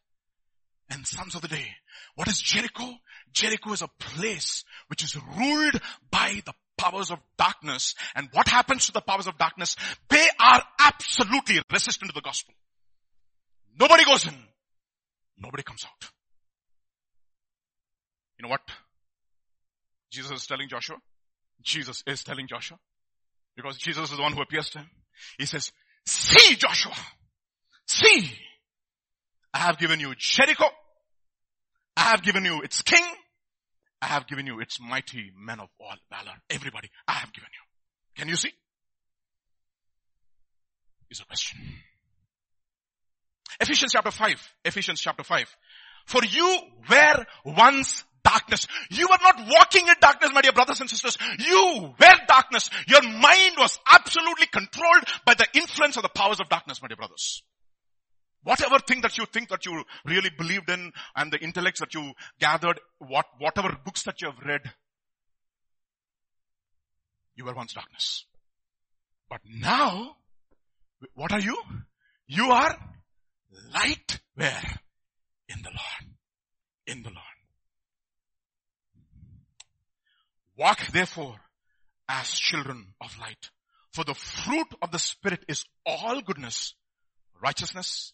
and 0.91 1.07
sons 1.07 1.35
of 1.35 1.43
the 1.43 1.49
day. 1.49 1.69
What 2.15 2.29
is 2.29 2.41
Jericho? 2.41 2.91
Jericho 3.33 3.73
is 3.73 3.83
a 3.83 3.89
place 3.99 4.65
which 4.89 5.05
is 5.05 5.17
ruled 5.17 5.81
by 6.11 6.41
the 6.45 6.55
powers 6.79 7.11
of 7.11 7.19
darkness. 7.37 7.95
And 8.15 8.29
what 8.33 8.49
happens 8.49 8.87
to 8.87 8.93
the 8.93 9.01
powers 9.01 9.27
of 9.27 9.37
darkness? 9.37 9.77
They 10.09 10.27
are 10.41 10.63
absolutely 10.79 11.61
resistant 11.71 12.11
to 12.11 12.15
the 12.15 12.23
gospel. 12.23 12.55
Nobody 13.79 14.05
goes 14.05 14.27
in. 14.27 14.35
Nobody 15.39 15.63
comes 15.63 15.85
out. 15.85 16.11
You 18.39 18.45
know 18.45 18.49
what? 18.49 18.63
Jesus 20.11 20.33
is 20.33 20.47
telling 20.47 20.69
Joshua. 20.69 20.97
Jesus 21.63 22.03
is 22.07 22.23
telling 22.23 22.47
Joshua. 22.49 22.79
Because 23.57 23.79
Jesus 23.79 24.11
is 24.11 24.17
the 24.17 24.23
one 24.23 24.33
who 24.33 24.43
appears 24.43 24.71
to 24.71 24.79
him. 24.79 24.91
He 25.39 25.47
says, 25.47 25.73
see 26.05 26.57
Joshua. 26.57 26.95
See. 27.87 28.31
I 29.55 29.59
have 29.61 29.79
given 29.79 29.99
you 30.01 30.15
Jericho. 30.19 30.67
I 31.97 32.11
have 32.11 32.23
given 32.23 32.45
you 32.45 32.61
its 32.63 32.83
king. 32.83 33.05
I 34.03 34.07
have 34.07 34.27
given 34.27 34.47
you 34.47 34.61
its 34.61 34.79
mighty 34.79 35.33
men 35.39 35.61
of 35.61 35.69
all 35.81 35.97
valor. 36.11 36.35
Everybody, 36.51 36.91
I 37.09 37.15
have 37.15 37.33
given 37.33 37.49
you. 37.51 38.21
Can 38.21 38.29
you 38.29 38.37
see? 38.37 38.53
Is 41.11 41.21
a 41.21 41.25
question. 41.25 41.59
Ephesians 43.61 43.93
chapter 43.93 44.11
5. 44.11 44.55
Ephesians 44.67 45.01
chapter 45.01 45.23
5. 45.23 45.57
For 46.05 46.23
you 46.25 46.59
were 46.91 47.25
once 47.45 48.05
darkness. 48.27 48.67
You 48.91 49.07
were 49.09 49.19
not 49.23 49.49
walking 49.49 49.87
in 49.87 49.95
darkness, 50.01 50.31
my 50.35 50.41
dear 50.41 50.53
brothers 50.53 50.81
and 50.81 50.91
sisters. 50.91 51.17
You 51.39 51.95
were 51.99 52.17
darkness. 52.27 52.71
Your 52.89 53.03
mind 53.03 53.55
was 53.57 53.79
absolutely 53.87 54.47
controlled 54.47 55.05
by 55.25 55.35
the 55.35 55.47
influence 55.55 55.97
of 55.97 56.03
the 56.03 56.09
powers 56.09 56.41
of 56.41 56.49
darkness, 56.49 56.83
my 56.83 56.89
dear 56.89 56.97
brothers. 56.97 57.43
Whatever 58.43 58.79
thing 58.79 59.01
that 59.01 59.19
you 59.19 59.27
think 59.27 59.49
that 59.49 59.67
you 59.67 59.83
really 60.05 60.31
believed 60.37 60.71
in 60.71 60.93
and 61.17 61.33
the 61.33 61.39
intellects 61.39 61.81
that 61.81 61.95
you 61.95 62.13
gathered, 62.39 62.81
what, 62.99 63.27
whatever 63.39 63.77
books 63.85 64.05
that 64.05 64.21
you 64.21 64.31
have 64.31 64.39
read, 64.45 64.61
you 67.35 67.45
were 67.45 67.55
once 67.55 67.75
darkness. 67.75 68.25
But 69.29 69.41
now, 69.45 70.17
what 71.15 71.33
are 71.33 71.41
you? 71.41 71.57
You 72.29 72.51
are 72.51 72.77
light 73.73 74.21
where? 74.35 74.81
In 75.49 75.63
the 75.63 75.71
Lord. 75.71 76.17
In 76.87 77.03
the 77.03 77.11
Lord. 77.11 77.36
Walk 80.57 80.87
therefore 80.93 81.37
as 82.09 82.31
children 82.31 82.95
of 83.01 83.19
light. 83.19 83.51
For 83.93 84.05
the 84.05 84.15
fruit 84.15 84.69
of 84.83 84.91
the 84.91 84.99
Spirit 84.99 85.45
is 85.49 85.65
all 85.85 86.21
goodness, 86.21 86.75
righteousness, 87.43 88.13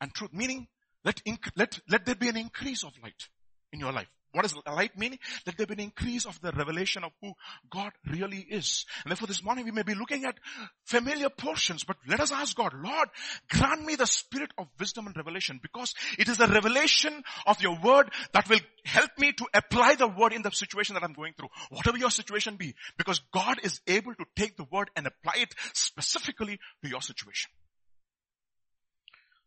and 0.00 0.12
truth. 0.12 0.32
Meaning, 0.32 0.68
let, 1.04 1.22
inc- 1.26 1.50
let, 1.56 1.78
let 1.88 2.04
there 2.06 2.14
be 2.14 2.28
an 2.28 2.36
increase 2.36 2.84
of 2.84 2.92
light 3.02 3.28
in 3.72 3.80
your 3.80 3.92
life. 3.92 4.08
What 4.32 4.42
does 4.42 4.54
light 4.66 4.96
mean? 4.98 5.18
That 5.46 5.56
there 5.56 5.66
be 5.66 5.74
an 5.74 5.80
increase 5.80 6.26
of 6.26 6.40
the 6.40 6.52
revelation 6.52 7.02
of 7.02 7.12
who 7.22 7.32
God 7.70 7.92
really 8.10 8.38
is. 8.38 8.84
And 9.04 9.10
therefore 9.10 9.26
this 9.28 9.42
morning 9.42 9.64
we 9.64 9.70
may 9.70 9.82
be 9.82 9.94
looking 9.94 10.24
at 10.24 10.38
familiar 10.84 11.30
portions, 11.30 11.84
but 11.84 11.96
let 12.06 12.20
us 12.20 12.30
ask 12.30 12.54
God, 12.56 12.72
Lord, 12.74 13.08
grant 13.50 13.84
me 13.84 13.96
the 13.96 14.06
spirit 14.06 14.50
of 14.58 14.66
wisdom 14.78 15.06
and 15.06 15.16
revelation 15.16 15.60
because 15.62 15.94
it 16.18 16.28
is 16.28 16.36
the 16.36 16.46
revelation 16.46 17.22
of 17.46 17.62
your 17.62 17.78
word 17.82 18.10
that 18.32 18.48
will 18.48 18.60
help 18.84 19.10
me 19.18 19.32
to 19.32 19.46
apply 19.54 19.94
the 19.94 20.08
word 20.08 20.32
in 20.32 20.42
the 20.42 20.50
situation 20.50 20.94
that 20.94 21.02
I'm 21.02 21.14
going 21.14 21.32
through. 21.34 21.48
Whatever 21.70 21.98
your 21.98 22.10
situation 22.10 22.56
be, 22.56 22.74
because 22.96 23.20
God 23.32 23.58
is 23.62 23.80
able 23.86 24.14
to 24.14 24.24
take 24.36 24.56
the 24.56 24.66
word 24.70 24.90
and 24.96 25.06
apply 25.06 25.42
it 25.42 25.54
specifically 25.72 26.58
to 26.82 26.88
your 26.88 27.00
situation. 27.00 27.50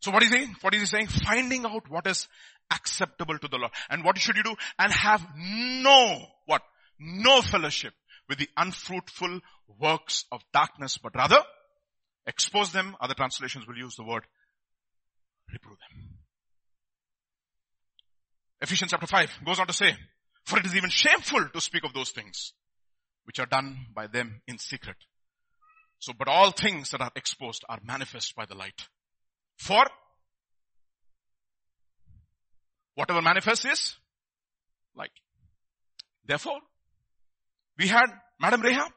So 0.02 0.12
what 0.12 0.24
is 0.24 0.32
he? 0.32 0.48
What 0.62 0.74
is 0.74 0.82
he 0.82 0.86
saying? 0.86 1.08
Finding 1.08 1.66
out 1.66 1.90
what 1.90 2.08
is 2.08 2.28
acceptable 2.72 3.38
to 3.38 3.48
the 3.48 3.58
Lord. 3.58 3.72
And 3.90 4.04
what 4.04 4.18
should 4.18 4.38
you 4.38 4.44
do? 4.44 4.56
And 4.78 4.92
have 4.92 5.26
no, 5.38 6.26
what? 6.46 6.62
No 7.00 7.42
fellowship 7.42 7.94
with 8.28 8.38
the 8.38 8.50
unfruitful 8.58 9.40
works 9.80 10.26
of 10.32 10.42
darkness, 10.54 10.98
but 10.98 11.16
rather 11.16 11.40
expose 12.26 12.72
them. 12.72 12.96
Other 13.00 13.14
translations 13.14 13.68
will 13.68 13.78
use 13.78 13.96
the 13.96 14.04
word 14.04 14.24
reprove 15.52 15.78
them. 15.78 16.10
Ephesians 18.62 18.92
chapter 18.92 19.08
5 19.08 19.40
goes 19.46 19.60
on 19.60 19.68
to 19.68 19.74
say, 19.74 19.96
for 20.46 20.60
it 20.60 20.66
is 20.66 20.76
even 20.76 20.90
shameful 20.90 21.48
to 21.50 21.62
speak 21.62 21.84
of 21.84 21.94
those 21.94 22.12
things 22.12 22.54
which 23.26 23.40
are 23.40 23.46
done 23.46 23.88
by 23.94 24.08
them 24.08 24.42
in 24.48 24.58
secret. 24.58 24.96
So, 26.00 26.14
but 26.18 26.28
all 26.28 26.52
things 26.52 26.92
that 26.92 27.02
are 27.02 27.12
exposed 27.16 27.64
are 27.70 27.80
manifest 27.84 28.36
by 28.36 28.46
the 28.46 28.56
light. 28.56 28.88
For 29.62 29.86
whatever 32.95 33.21
manifests 33.21 33.65
is 33.65 33.95
light. 34.95 35.12
Therefore, 36.26 36.60
we 37.78 37.88
had 37.88 38.08
Madam 38.39 38.62
Rahab. 38.62 38.91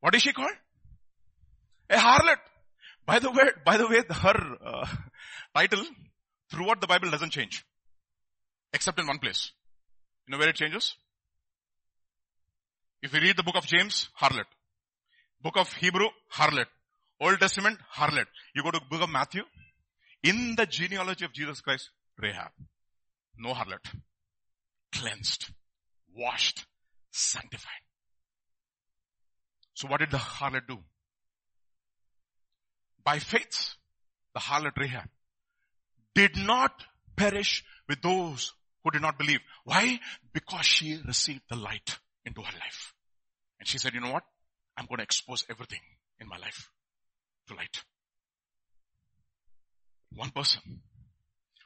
What 0.00 0.14
is 0.14 0.22
she 0.22 0.32
called? 0.32 0.56
A 1.90 1.96
harlot. 1.96 2.38
By 3.04 3.18
the 3.18 3.30
way, 3.30 3.48
by 3.66 3.76
the 3.76 3.86
way, 3.86 4.00
her 4.08 4.56
uh, 4.64 4.86
title 5.54 5.84
throughout 6.50 6.80
the 6.80 6.86
Bible 6.86 7.10
doesn't 7.10 7.32
change, 7.32 7.62
except 8.72 8.98
in 8.98 9.06
one 9.06 9.18
place. 9.18 9.52
You 10.26 10.32
know 10.32 10.38
where 10.38 10.48
it 10.48 10.56
changes? 10.56 10.94
If 13.02 13.12
you 13.12 13.20
read 13.20 13.36
the 13.36 13.42
book 13.42 13.56
of 13.56 13.66
James, 13.66 14.08
harlot. 14.18 14.46
Book 15.42 15.58
of 15.58 15.70
Hebrew, 15.74 16.08
harlot. 16.32 16.68
Old 17.20 17.38
Testament, 17.38 17.78
harlot. 17.94 18.26
You 18.54 18.62
go 18.62 18.70
to 18.70 18.80
book 18.88 19.02
of 19.02 19.10
Matthew, 19.10 19.42
in 20.24 20.56
the 20.56 20.66
genealogy 20.66 21.24
of 21.24 21.32
Jesus 21.32 21.60
Christ, 21.60 21.90
Rahab. 22.18 22.50
No 23.36 23.52
harlot. 23.52 23.84
Cleansed. 24.92 25.50
Washed. 26.16 26.64
Sanctified. 27.12 27.70
So 29.74 29.86
what 29.86 30.00
did 30.00 30.10
the 30.10 30.18
harlot 30.18 30.66
do? 30.66 30.78
By 33.04 33.18
faith, 33.18 33.74
the 34.32 34.40
harlot 34.40 34.76
Rahab 34.78 35.08
did 36.14 36.36
not 36.36 36.72
perish 37.16 37.62
with 37.88 38.00
those 38.00 38.54
who 38.82 38.90
did 38.90 39.02
not 39.02 39.18
believe. 39.18 39.40
Why? 39.64 40.00
Because 40.32 40.64
she 40.64 40.98
received 41.06 41.42
the 41.50 41.56
light 41.56 41.98
into 42.24 42.40
her 42.40 42.58
life. 42.58 42.94
And 43.58 43.68
she 43.68 43.78
said, 43.78 43.92
you 43.92 44.00
know 44.00 44.12
what? 44.12 44.24
I'm 44.76 44.86
going 44.86 44.98
to 44.98 45.04
expose 45.04 45.44
everything 45.50 45.80
in 46.18 46.28
my 46.28 46.38
life 46.38 46.70
to 47.48 47.54
light. 47.54 47.84
One 50.14 50.30
person. 50.30 50.62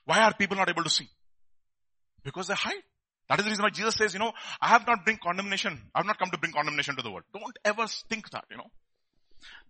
Why 0.05 0.21
are 0.21 0.35
people 0.35 0.57
not 0.57 0.69
able 0.69 0.85
to 0.85 0.91
see? 0.91 1.09
Because 2.25 2.47
they 2.49 2.55
hide. 2.55 2.83
That 3.29 3.39
is 3.39 3.45
the 3.45 3.51
reason 3.51 3.63
why 3.63 3.71
Jesus 3.71 3.95
says, 3.95 4.15
you 4.15 4.21
know, 4.21 4.33
I 4.61 4.69
have 4.69 4.87
not 4.87 5.05
bring 5.05 5.19
condemnation. 5.23 5.79
I 5.95 5.99
have 5.99 6.07
not 6.07 6.19
come 6.19 6.31
to 6.31 6.39
bring 6.39 6.53
condemnation 6.53 6.97
to 6.97 7.03
the 7.03 7.11
world. 7.11 7.25
Don't 7.33 7.59
ever 7.65 7.87
think 8.09 8.31
that, 8.31 8.45
you 8.51 8.57
know. 8.57 8.71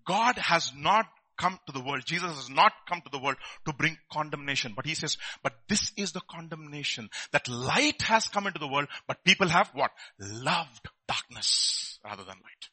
God 0.06 0.38
has 0.38 0.72
not 0.76 1.06
come 1.36 1.58
to 1.66 1.72
the 1.72 1.80
world. 1.80 2.04
Jesus 2.04 2.30
has 2.34 2.50
not 2.50 2.72
come 2.88 3.00
to 3.00 3.10
the 3.10 3.18
world 3.18 3.36
to 3.66 3.72
bring 3.72 3.96
condemnation. 4.12 4.74
But 4.76 4.86
he 4.86 4.94
says, 4.94 5.16
but 5.42 5.54
this 5.68 5.92
is 5.96 6.12
the 6.12 6.20
condemnation 6.30 7.08
that 7.32 7.48
light 7.48 8.02
has 8.02 8.28
come 8.28 8.46
into 8.46 8.58
the 8.58 8.68
world, 8.68 8.88
but 9.06 9.24
people 9.24 9.48
have 9.48 9.70
what? 9.74 9.90
Loved 10.18 10.88
darkness 11.06 11.98
rather 12.04 12.22
than 12.22 12.36
light. 12.36 12.68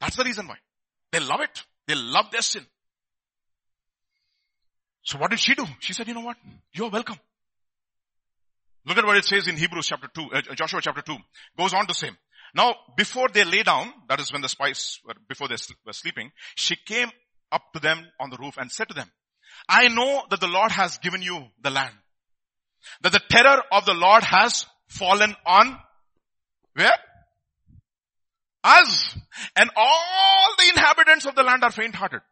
That's 0.00 0.16
the 0.16 0.24
reason 0.24 0.48
why. 0.48 0.56
They 1.12 1.20
love 1.20 1.40
it. 1.40 1.64
They 1.86 1.94
love 1.94 2.30
their 2.32 2.42
sin. 2.42 2.66
So 5.06 5.18
what 5.18 5.30
did 5.30 5.38
she 5.38 5.54
do? 5.54 5.64
She 5.78 5.92
said, 5.92 6.08
you 6.08 6.14
know 6.14 6.20
what? 6.20 6.36
You're 6.72 6.90
welcome. 6.90 7.16
Look 8.84 8.98
at 8.98 9.04
what 9.04 9.16
it 9.16 9.24
says 9.24 9.46
in 9.46 9.56
Hebrews 9.56 9.86
chapter 9.86 10.08
2, 10.12 10.22
uh, 10.32 10.54
Joshua 10.56 10.80
chapter 10.82 11.00
2. 11.00 11.16
Goes 11.56 11.72
on 11.74 11.86
to 11.86 11.94
say, 11.94 12.10
now 12.56 12.74
before 12.96 13.28
they 13.32 13.44
lay 13.44 13.62
down, 13.62 13.92
that 14.08 14.18
is 14.18 14.32
when 14.32 14.42
the 14.42 14.48
spies, 14.48 14.98
were, 15.06 15.14
before 15.28 15.46
they 15.46 15.54
were 15.86 15.92
sleeping, 15.92 16.32
she 16.56 16.74
came 16.74 17.08
up 17.52 17.62
to 17.72 17.80
them 17.80 18.04
on 18.20 18.30
the 18.30 18.36
roof 18.36 18.56
and 18.58 18.70
said 18.70 18.88
to 18.88 18.94
them, 18.94 19.08
I 19.68 19.86
know 19.88 20.24
that 20.30 20.40
the 20.40 20.48
Lord 20.48 20.72
has 20.72 20.98
given 20.98 21.22
you 21.22 21.44
the 21.62 21.70
land. 21.70 21.94
That 23.02 23.12
the 23.12 23.22
terror 23.28 23.62
of 23.70 23.86
the 23.86 23.94
Lord 23.94 24.24
has 24.24 24.66
fallen 24.88 25.36
on 25.46 25.78
where? 26.74 26.90
Us. 28.64 29.16
And 29.54 29.70
all 29.76 30.54
the 30.58 30.68
inhabitants 30.68 31.26
of 31.26 31.36
the 31.36 31.44
land 31.44 31.62
are 31.62 31.70
faint 31.70 31.94
hearted. 31.94 32.22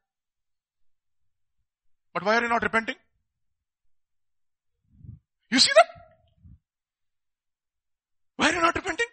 But 2.15 2.25
why 2.25 2.37
are 2.37 2.43
you 2.43 2.49
not 2.49 2.63
repenting? 2.63 2.95
You 5.51 5.59
see 5.59 5.73
that? 5.75 5.87
Why 8.37 8.51
are 8.51 8.55
you 8.55 8.61
not 8.61 8.75
repenting? 8.75 9.07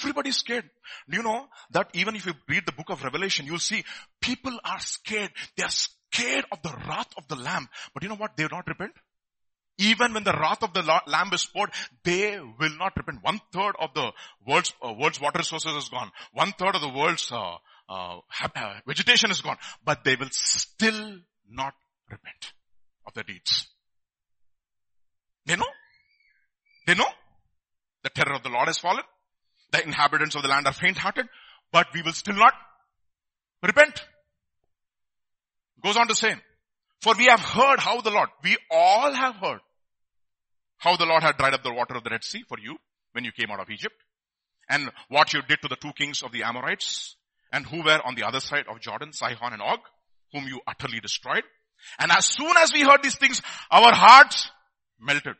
Everybody's 0.00 0.36
scared. 0.36 0.68
Do 1.08 1.16
you 1.16 1.22
know 1.22 1.46
that 1.70 1.88
even 1.94 2.14
if 2.14 2.26
you 2.26 2.34
read 2.48 2.64
the 2.66 2.72
book 2.72 2.90
of 2.90 3.02
Revelation, 3.02 3.46
you'll 3.46 3.58
see 3.58 3.84
people 4.20 4.58
are 4.64 4.80
scared. 4.80 5.30
They 5.56 5.64
are 5.64 5.70
scared 5.70 6.44
of 6.52 6.62
the 6.62 6.74
wrath 6.86 7.08
of 7.16 7.26
the 7.28 7.36
Lamb. 7.36 7.68
But 7.94 8.02
you 8.02 8.08
know 8.10 8.16
what? 8.16 8.36
They 8.36 8.44
will 8.44 8.50
not 8.50 8.68
repent. 8.68 8.92
Even 9.78 10.12
when 10.12 10.24
the 10.24 10.32
wrath 10.32 10.62
of 10.62 10.74
the 10.74 10.82
Lamb 10.82 11.30
is 11.32 11.46
poured, 11.46 11.70
they 12.04 12.38
will 12.38 12.76
not 12.76 12.92
repent. 12.96 13.18
One 13.22 13.40
third 13.52 13.74
of 13.80 13.94
the 13.94 14.12
world's, 14.46 14.72
uh, 14.82 14.92
world's 14.92 15.20
water 15.20 15.42
sources 15.42 15.74
is 15.74 15.88
gone. 15.88 16.10
One 16.32 16.52
third 16.52 16.74
of 16.74 16.82
the 16.82 16.90
world's 16.90 17.30
uh, 17.32 17.56
uh, 17.88 18.18
uh 18.54 18.74
vegetation 18.86 19.30
is 19.30 19.40
gone. 19.40 19.56
But 19.84 20.04
they 20.04 20.16
will 20.16 20.28
still 20.30 21.18
not 21.48 21.74
repent 22.12 22.52
of 23.06 23.14
their 23.14 23.24
deeds. 23.24 23.66
They 25.46 25.56
know. 25.56 25.66
They 26.86 26.94
know. 26.94 27.08
The 28.04 28.10
terror 28.10 28.34
of 28.34 28.42
the 28.42 28.48
Lord 28.48 28.68
has 28.68 28.78
fallen. 28.78 29.04
The 29.72 29.82
inhabitants 29.82 30.34
of 30.34 30.42
the 30.42 30.48
land 30.48 30.66
are 30.66 30.72
faint 30.72 30.98
hearted, 30.98 31.26
but 31.72 31.86
we 31.94 32.02
will 32.02 32.12
still 32.12 32.36
not 32.36 32.54
repent. 33.62 34.02
Goes 35.82 35.96
on 35.96 36.08
to 36.08 36.14
say, 36.14 36.34
for 37.00 37.14
we 37.16 37.26
have 37.26 37.40
heard 37.40 37.80
how 37.80 38.00
the 38.00 38.10
Lord, 38.10 38.28
we 38.44 38.56
all 38.70 39.12
have 39.12 39.36
heard 39.36 39.60
how 40.78 40.96
the 40.96 41.06
Lord 41.06 41.22
had 41.22 41.36
dried 41.36 41.54
up 41.54 41.62
the 41.62 41.72
water 41.72 41.96
of 41.96 42.04
the 42.04 42.10
Red 42.10 42.22
Sea 42.22 42.44
for 42.48 42.58
you 42.58 42.76
when 43.12 43.24
you 43.24 43.32
came 43.32 43.50
out 43.50 43.60
of 43.60 43.70
Egypt 43.70 43.94
and 44.68 44.90
what 45.08 45.32
you 45.32 45.42
did 45.42 45.60
to 45.62 45.68
the 45.68 45.76
two 45.76 45.92
kings 45.92 46.22
of 46.22 46.32
the 46.32 46.44
Amorites 46.44 47.16
and 47.52 47.66
who 47.66 47.82
were 47.82 48.00
on 48.04 48.14
the 48.14 48.24
other 48.24 48.40
side 48.40 48.64
of 48.68 48.80
Jordan, 48.80 49.12
Sihon 49.12 49.52
and 49.52 49.62
Og, 49.62 49.80
whom 50.32 50.46
you 50.46 50.60
utterly 50.66 51.00
destroyed. 51.00 51.42
And 51.98 52.10
as 52.12 52.26
soon 52.26 52.56
as 52.58 52.72
we 52.72 52.82
heard 52.82 53.02
these 53.02 53.16
things, 53.16 53.42
our 53.70 53.92
hearts 53.94 54.50
melted. 55.00 55.36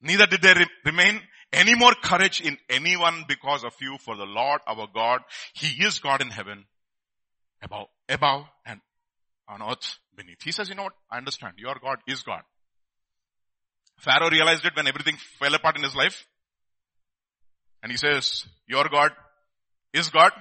Neither 0.00 0.26
did 0.26 0.42
there 0.42 0.66
remain 0.84 1.20
any 1.52 1.74
more 1.74 1.92
courage 2.02 2.40
in 2.40 2.56
anyone 2.68 3.24
because 3.26 3.64
of 3.64 3.72
you 3.80 3.96
for 3.98 4.16
the 4.16 4.24
Lord 4.24 4.60
our 4.66 4.86
God. 4.94 5.20
He 5.54 5.84
is 5.84 5.98
God 5.98 6.20
in 6.20 6.30
heaven 6.30 6.64
above, 7.62 7.88
above 8.08 8.44
and 8.64 8.80
on 9.48 9.62
earth 9.62 9.98
beneath. 10.14 10.42
He 10.42 10.52
says, 10.52 10.68
you 10.68 10.74
know 10.74 10.84
what? 10.84 10.92
I 11.10 11.16
understand. 11.16 11.54
Your 11.56 11.76
God 11.82 11.98
is 12.06 12.22
God. 12.22 12.42
Pharaoh 13.96 14.30
realized 14.30 14.64
it 14.64 14.76
when 14.76 14.86
everything 14.86 15.16
fell 15.38 15.54
apart 15.54 15.76
in 15.76 15.82
his 15.82 15.96
life. 15.96 16.26
And 17.82 17.90
he 17.90 17.98
says, 17.98 18.46
your 18.66 18.88
God 18.88 19.10
is 19.92 20.10
God. 20.10 20.32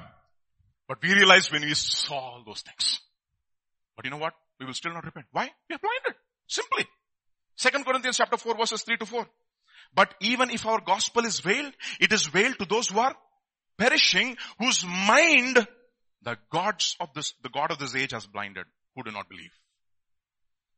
But 0.88 1.02
we 1.02 1.14
realized 1.14 1.52
when 1.52 1.64
we 1.64 1.74
saw 1.74 2.16
all 2.16 2.44
those 2.46 2.62
things. 2.62 3.00
But 3.96 4.06
you 4.06 4.12
know 4.12 4.18
what? 4.18 4.34
we 4.60 4.66
will 4.66 4.74
still 4.74 4.94
not 4.94 5.06
repent. 5.06 5.28
Why? 5.32 5.50
We 5.70 5.76
are 5.76 5.80
blinded. 5.80 6.20
Simply. 6.48 6.86
Second 7.56 7.86
Corinthians 7.86 8.18
chapter 8.18 8.38
4 8.38 8.56
verses 8.58 8.82
3 8.84 8.98
to 8.98 9.06
4. 9.06 9.28
But 9.94 10.14
even 10.22 10.50
if 10.50 10.66
our 10.66 10.82
gospel 10.82 11.26
is 11.26 11.40
veiled, 11.40 11.74
it 12.00 12.12
is 12.12 12.26
veiled 12.28 12.58
to 12.60 12.66
those 12.66 12.90
who 12.90 13.00
are 13.00 13.16
perishing, 13.78 14.38
whose 14.60 14.86
mind 14.86 15.68
the 16.24 16.38
gods 16.52 16.96
of 17.00 17.10
this, 17.14 17.34
the 17.42 17.50
God 17.50 17.72
of 17.72 17.80
this 17.80 17.96
age 17.96 18.12
has 18.12 18.28
blinded, 18.28 18.66
who 18.96 19.04
do 19.04 19.12
not 19.12 19.30
believe. 19.30 19.52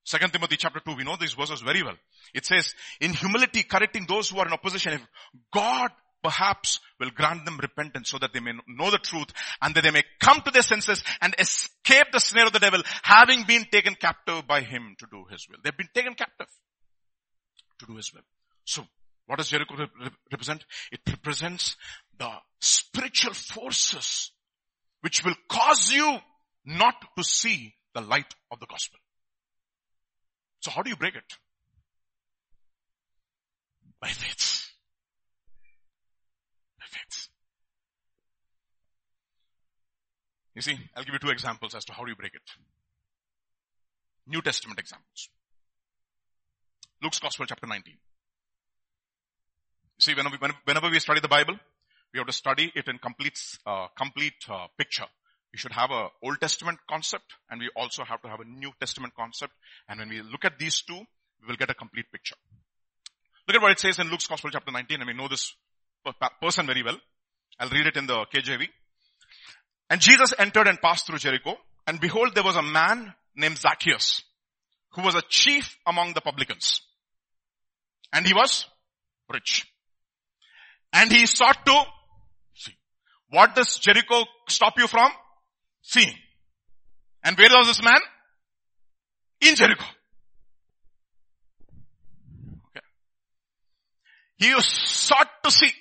Second 0.03 0.31
Timothy 0.31 0.57
chapter 0.57 0.79
2, 0.79 0.95
we 0.95 1.03
know 1.03 1.17
these 1.19 1.33
verses 1.33 1.61
very 1.61 1.83
well. 1.83 1.95
It 2.33 2.45
says, 2.45 2.73
in 2.99 3.13
humility 3.13 3.63
correcting 3.63 4.05
those 4.07 4.29
who 4.29 4.39
are 4.39 4.47
in 4.47 4.53
opposition, 4.53 4.93
if 4.93 5.01
God 5.53 5.91
perhaps 6.23 6.79
will 6.99 7.09
grant 7.11 7.45
them 7.45 7.57
repentance 7.61 8.09
so 8.09 8.17
that 8.19 8.33
they 8.33 8.39
may 8.39 8.53
know 8.67 8.91
the 8.91 8.97
truth 8.97 9.31
and 9.61 9.73
that 9.75 9.83
they 9.83 9.91
may 9.91 10.03
come 10.19 10.41
to 10.41 10.51
their 10.51 10.61
senses 10.61 11.03
and 11.21 11.35
escape 11.39 12.07
the 12.11 12.19
snare 12.19 12.47
of 12.47 12.53
the 12.53 12.59
devil, 12.59 12.81
having 13.03 13.43
been 13.43 13.65
taken 13.71 13.95
captive 13.95 14.45
by 14.47 14.61
him 14.61 14.95
to 14.99 15.05
do 15.11 15.25
his 15.31 15.47
will. 15.49 15.59
They've 15.63 15.75
been 15.75 15.89
taken 15.93 16.13
captive 16.13 16.47
to 17.79 17.85
do 17.85 17.95
his 17.95 18.13
will. 18.13 18.23
So, 18.65 18.85
what 19.25 19.37
does 19.37 19.49
Jericho 19.49 19.75
represent? 20.31 20.65
It 20.91 21.01
represents 21.07 21.77
the 22.17 22.31
spiritual 22.59 23.33
forces 23.33 24.31
which 25.01 25.23
will 25.23 25.35
cause 25.47 25.91
you 25.91 26.17
not 26.65 26.95
to 27.17 27.23
see 27.23 27.73
the 27.93 28.01
light 28.01 28.33
of 28.51 28.59
the 28.59 28.65
gospel. 28.65 28.99
So 30.61 30.71
how 30.71 30.81
do 30.81 30.89
you 30.89 30.95
break 30.95 31.15
it? 31.15 31.37
By 34.01 34.09
faith. 34.09 34.58
You 40.55 40.61
see, 40.61 40.77
I'll 40.95 41.03
give 41.03 41.13
you 41.13 41.19
two 41.19 41.29
examples 41.29 41.73
as 41.75 41.85
to 41.85 41.93
how 41.93 42.05
you 42.05 42.15
break 42.15 42.35
it. 42.35 42.41
New 44.27 44.41
Testament 44.41 44.79
examples. 44.79 45.29
Luke's 47.01 47.19
Gospel 47.19 47.45
chapter 47.45 47.65
19. 47.65 47.95
See, 49.99 50.13
whenever, 50.13 50.37
whenever 50.65 50.89
we 50.89 50.99
study 50.99 51.21
the 51.21 51.27
Bible, 51.27 51.55
we 52.13 52.19
have 52.19 52.27
to 52.27 52.33
study 52.33 52.71
it 52.75 52.87
in 52.87 52.97
complete, 52.97 53.39
uh, 53.65 53.87
complete 53.97 54.33
uh, 54.49 54.67
picture. 54.77 55.05
We 55.53 55.57
should 55.57 55.71
have 55.71 55.91
a 55.91 56.09
Old 56.21 56.39
Testament 56.39 56.79
concept 56.89 57.33
and 57.49 57.59
we 57.59 57.69
also 57.75 58.03
have 58.03 58.21
to 58.21 58.29
have 58.29 58.39
a 58.39 58.45
New 58.45 58.71
Testament 58.79 59.13
concept. 59.15 59.53
And 59.87 59.99
when 59.99 60.09
we 60.09 60.21
look 60.21 60.45
at 60.45 60.59
these 60.59 60.81
two, 60.81 60.99
we 61.41 61.47
will 61.47 61.55
get 61.55 61.69
a 61.69 61.73
complete 61.73 62.11
picture. 62.11 62.35
Look 63.47 63.55
at 63.55 63.61
what 63.61 63.71
it 63.71 63.79
says 63.79 63.97
in 63.99 64.09
Luke's 64.09 64.27
Gospel 64.27 64.51
chapter 64.51 64.71
19 64.71 65.01
and 65.01 65.07
we 65.07 65.13
know 65.13 65.27
this 65.27 65.55
person 66.41 66.65
very 66.65 66.83
well. 66.83 66.97
I'll 67.59 67.69
read 67.69 67.87
it 67.87 67.97
in 67.97 68.07
the 68.07 68.25
KJV. 68.33 68.67
And 69.89 69.99
Jesus 69.99 70.33
entered 70.37 70.67
and 70.67 70.79
passed 70.81 71.07
through 71.07 71.17
Jericho 71.17 71.55
and 71.87 71.99
behold 71.99 72.35
there 72.35 72.43
was 72.43 72.55
a 72.55 72.61
man 72.61 73.13
named 73.35 73.57
Zacchaeus 73.57 74.23
who 74.91 75.01
was 75.01 75.15
a 75.15 75.23
chief 75.27 75.77
among 75.87 76.13
the 76.13 76.21
publicans. 76.21 76.81
And 78.13 78.25
he 78.25 78.33
was 78.33 78.65
rich. 79.31 79.67
And 80.93 81.11
he 81.11 81.25
sought 81.25 81.65
to 81.65 81.83
see. 82.53 82.73
What 83.29 83.55
does 83.55 83.77
Jericho 83.79 84.23
stop 84.47 84.77
you 84.77 84.87
from? 84.87 85.09
Seeing. 85.81 86.13
And 87.23 87.37
where 87.37 87.49
was 87.49 87.67
this 87.67 87.83
man? 87.83 87.99
In 89.41 89.55
Jericho. 89.55 89.85
Okay. 92.69 92.85
He 94.37 94.61
sought 94.61 95.29
to 95.43 95.51
see. 95.51 95.71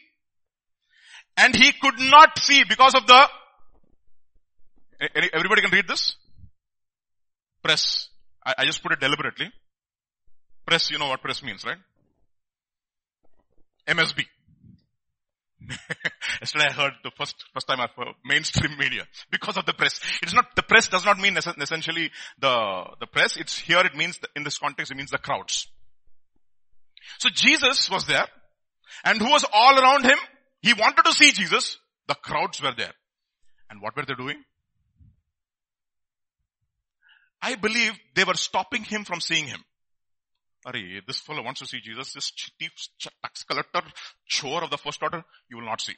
And 1.39 1.55
he 1.55 1.73
could 1.73 2.01
not 2.01 2.37
see 2.41 2.65
because 2.65 2.97
of 2.97 3.07
the, 3.07 3.29
everybody 5.33 5.63
can 5.63 5.71
read 5.71 5.87
this? 5.87 6.17
Press. 7.63 8.09
I, 8.45 8.55
I 8.59 8.65
just 8.65 8.83
put 8.83 8.93
it 8.93 8.99
deliberately. 8.99 9.47
Press, 10.67 10.91
you 10.91 10.99
know 10.99 11.07
what 11.07 11.23
press 11.23 11.43
means, 11.45 11.65
right? 11.65 11.79
MSB. 13.87 14.25
Yesterday 16.41 16.67
I 16.69 16.73
heard 16.73 16.93
the 17.05 17.13
first, 17.17 17.37
first 17.55 17.69
time 17.69 17.81
I've 17.81 17.91
heard 17.97 18.15
mainstream 18.25 18.77
media 18.77 19.07
because 19.31 19.57
of 19.57 19.65
the 19.65 19.75
press. 19.75 20.01
It's 20.23 20.35
not, 20.35 20.57
the 20.57 20.63
press 20.63 20.89
does 20.89 21.05
not 21.05 21.19
mean 21.19 21.37
essentially 21.37 22.11
the, 22.41 22.85
the 22.99 23.07
press. 23.07 23.37
It's 23.37 23.57
here 23.57 23.79
it 23.79 23.95
means, 23.95 24.19
in 24.35 24.43
this 24.43 24.59
context, 24.59 24.91
it 24.91 24.97
means 24.97 25.11
the 25.11 25.19
crowds. 25.19 25.69
So 27.19 27.29
Jesus 27.33 27.89
was 27.89 28.07
there 28.07 28.27
and 29.05 29.21
who 29.21 29.31
was 29.31 29.45
all 29.53 29.79
around 29.79 30.05
him? 30.05 30.19
He 30.61 30.73
wanted 30.75 31.03
to 31.05 31.13
see 31.13 31.33
Jesus. 31.33 31.79
The 32.07 32.15
crowds 32.15 32.63
were 32.63 32.75
there. 32.77 32.93
And 33.71 33.81
what 33.81 33.97
were 33.97 34.05
they 34.05 34.15
doing? 34.15 34.43
I 37.41 37.55
believe 37.55 37.93
they 38.15 38.25
were 38.25 38.35
stopping 38.35 38.83
him 38.83 39.05
from 39.05 39.21
seeing 39.21 39.47
him. 39.47 39.63
Array, 40.67 41.01
this 41.07 41.21
fellow 41.21 41.43
wants 41.43 41.61
to 41.61 41.67
see 41.67 41.81
Jesus, 41.81 42.13
this 42.13 42.31
chief 42.33 42.73
tax 43.23 43.45
collector, 43.45 43.83
chore 44.27 44.65
of 44.65 44.71
the 44.71 44.79
first 44.79 45.03
order, 45.03 45.25
you 45.49 45.57
will 45.57 45.65
not 45.65 45.81
see. 45.81 45.95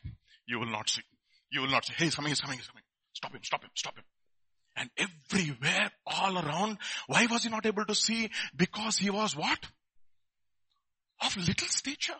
You 0.46 0.58
will 0.58 0.70
not 0.70 0.90
see. 0.90 1.02
You 1.50 1.62
will 1.62 1.70
not 1.70 1.86
see. 1.86 1.94
Hey, 1.96 2.04
he's 2.04 2.14
coming, 2.14 2.28
he's 2.30 2.40
coming, 2.40 2.58
he's 2.58 2.68
coming. 2.68 2.82
Stop 3.14 3.32
him, 3.32 3.40
stop 3.42 3.62
him, 3.62 3.70
stop 3.74 3.96
him. 3.96 4.04
And 4.76 4.90
everywhere, 4.96 5.90
all 6.06 6.38
around, 6.38 6.78
why 7.06 7.26
was 7.26 7.44
he 7.44 7.50
not 7.50 7.66
able 7.66 7.84
to 7.86 7.94
see? 7.94 8.30
Because 8.54 8.98
he 8.98 9.10
was 9.10 9.36
what? 9.36 9.58
Of 11.22 11.36
little 11.36 11.68
stature. 11.68 12.12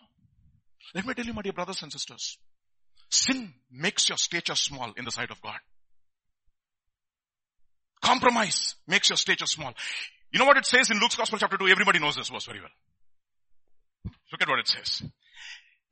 Let 0.94 1.07
me 1.07 1.14
tell 1.14 1.24
you, 1.24 1.33
my 1.33 1.42
dear 1.42 1.53
brothers 1.53 1.83
and 1.83 1.92
sisters. 1.92 2.38
Sin 3.11 3.53
makes 3.70 4.09
your 4.09 4.18
stature 4.18 4.55
small 4.55 4.92
in 4.96 5.05
the 5.05 5.11
sight 5.11 5.31
of 5.31 5.40
God. 5.42 5.59
Compromise 8.03 8.76
makes 8.87 9.11
your 9.11 9.16
stature 9.16 9.46
small. 9.46 9.72
You 10.33 10.38
know 10.38 10.46
what 10.46 10.57
it 10.57 10.66
says 10.66 10.90
in 10.90 10.98
Luke's 10.98 11.16
Gospel 11.16 11.38
chapter 11.38 11.59
2? 11.59 11.68
Everybody 11.68 11.98
knows 11.98 12.16
this 12.16 12.29
verse 12.29 12.46
very 12.46 12.61
well. 12.61 12.70
Look 14.33 14.42
at 14.42 14.48
what 14.48 14.61
it 14.61 14.68
says. 14.68 15.03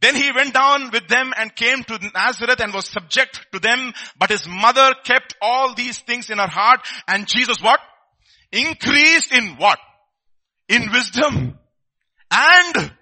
Then 0.01 0.15
he 0.15 0.31
went 0.33 0.55
down 0.55 0.91
with 0.93 1.09
them 1.09 1.33
and 1.37 1.55
came 1.55 1.83
to 1.83 2.11
Nazareth 2.15 2.61
and 2.61 2.73
was 2.73 2.87
subject 2.87 3.47
to 3.53 3.59
them, 3.59 3.93
but 4.17 4.31
his 4.31 4.47
mother 4.47 4.95
kept 5.05 5.35
all 5.43 5.75
these 5.75 5.99
things 5.99 6.31
in 6.31 6.39
her 6.39 6.47
heart 6.47 6.81
and 7.09 7.27
Jesus 7.27 7.61
what? 7.61 7.81
Increased 8.53 9.33
in 9.33 9.57
what? 9.57 9.79
In 10.69 10.91
wisdom 10.93 11.59
and 12.31 12.93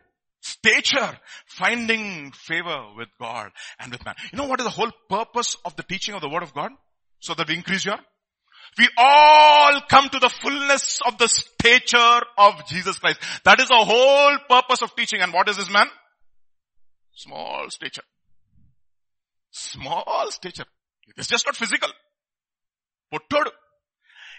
stature, 0.41 1.19
finding 1.57 2.33
favor 2.33 2.79
with 2.97 3.09
God 3.21 3.51
and 3.79 3.93
with 3.93 4.05
man. 4.05 4.15
You 4.33 4.39
know 4.39 4.47
what 4.47 4.61
is 4.61 4.67
the 4.67 4.71
whole 4.71 4.93
purpose 5.09 5.57
of 5.65 5.77
the 5.77 5.83
teaching 5.83 6.15
of 6.15 6.21
the 6.21 6.29
word 6.29 6.43
of 6.43 6.55
God? 6.55 6.71
So 7.21 7.35
that 7.35 7.49
we 7.49 7.55
increase 7.55 7.85
your 7.85 7.99
we 8.79 8.89
all 8.99 9.81
come 9.89 10.09
to 10.11 10.19
the 10.19 10.29
fullness 10.29 11.01
of 11.07 11.17
the 11.19 11.29
stature 11.29 12.21
of 12.37 12.67
Jesus 12.67 12.99
Christ. 12.99 13.21
That 13.45 13.59
is 13.61 13.69
the 13.69 13.75
whole 13.75 14.37
purpose 14.49 14.83
of 14.83 14.95
teaching. 14.95 15.21
And 15.23 15.33
what 15.33 15.49
is 15.49 15.57
this 15.57 15.71
man? 15.71 15.87
Small 17.15 17.71
stature. 17.71 18.03
Small 19.51 20.27
stature. 20.31 20.67
It's 21.17 21.29
just 21.29 21.47
not 21.47 21.57
physical. 21.57 21.89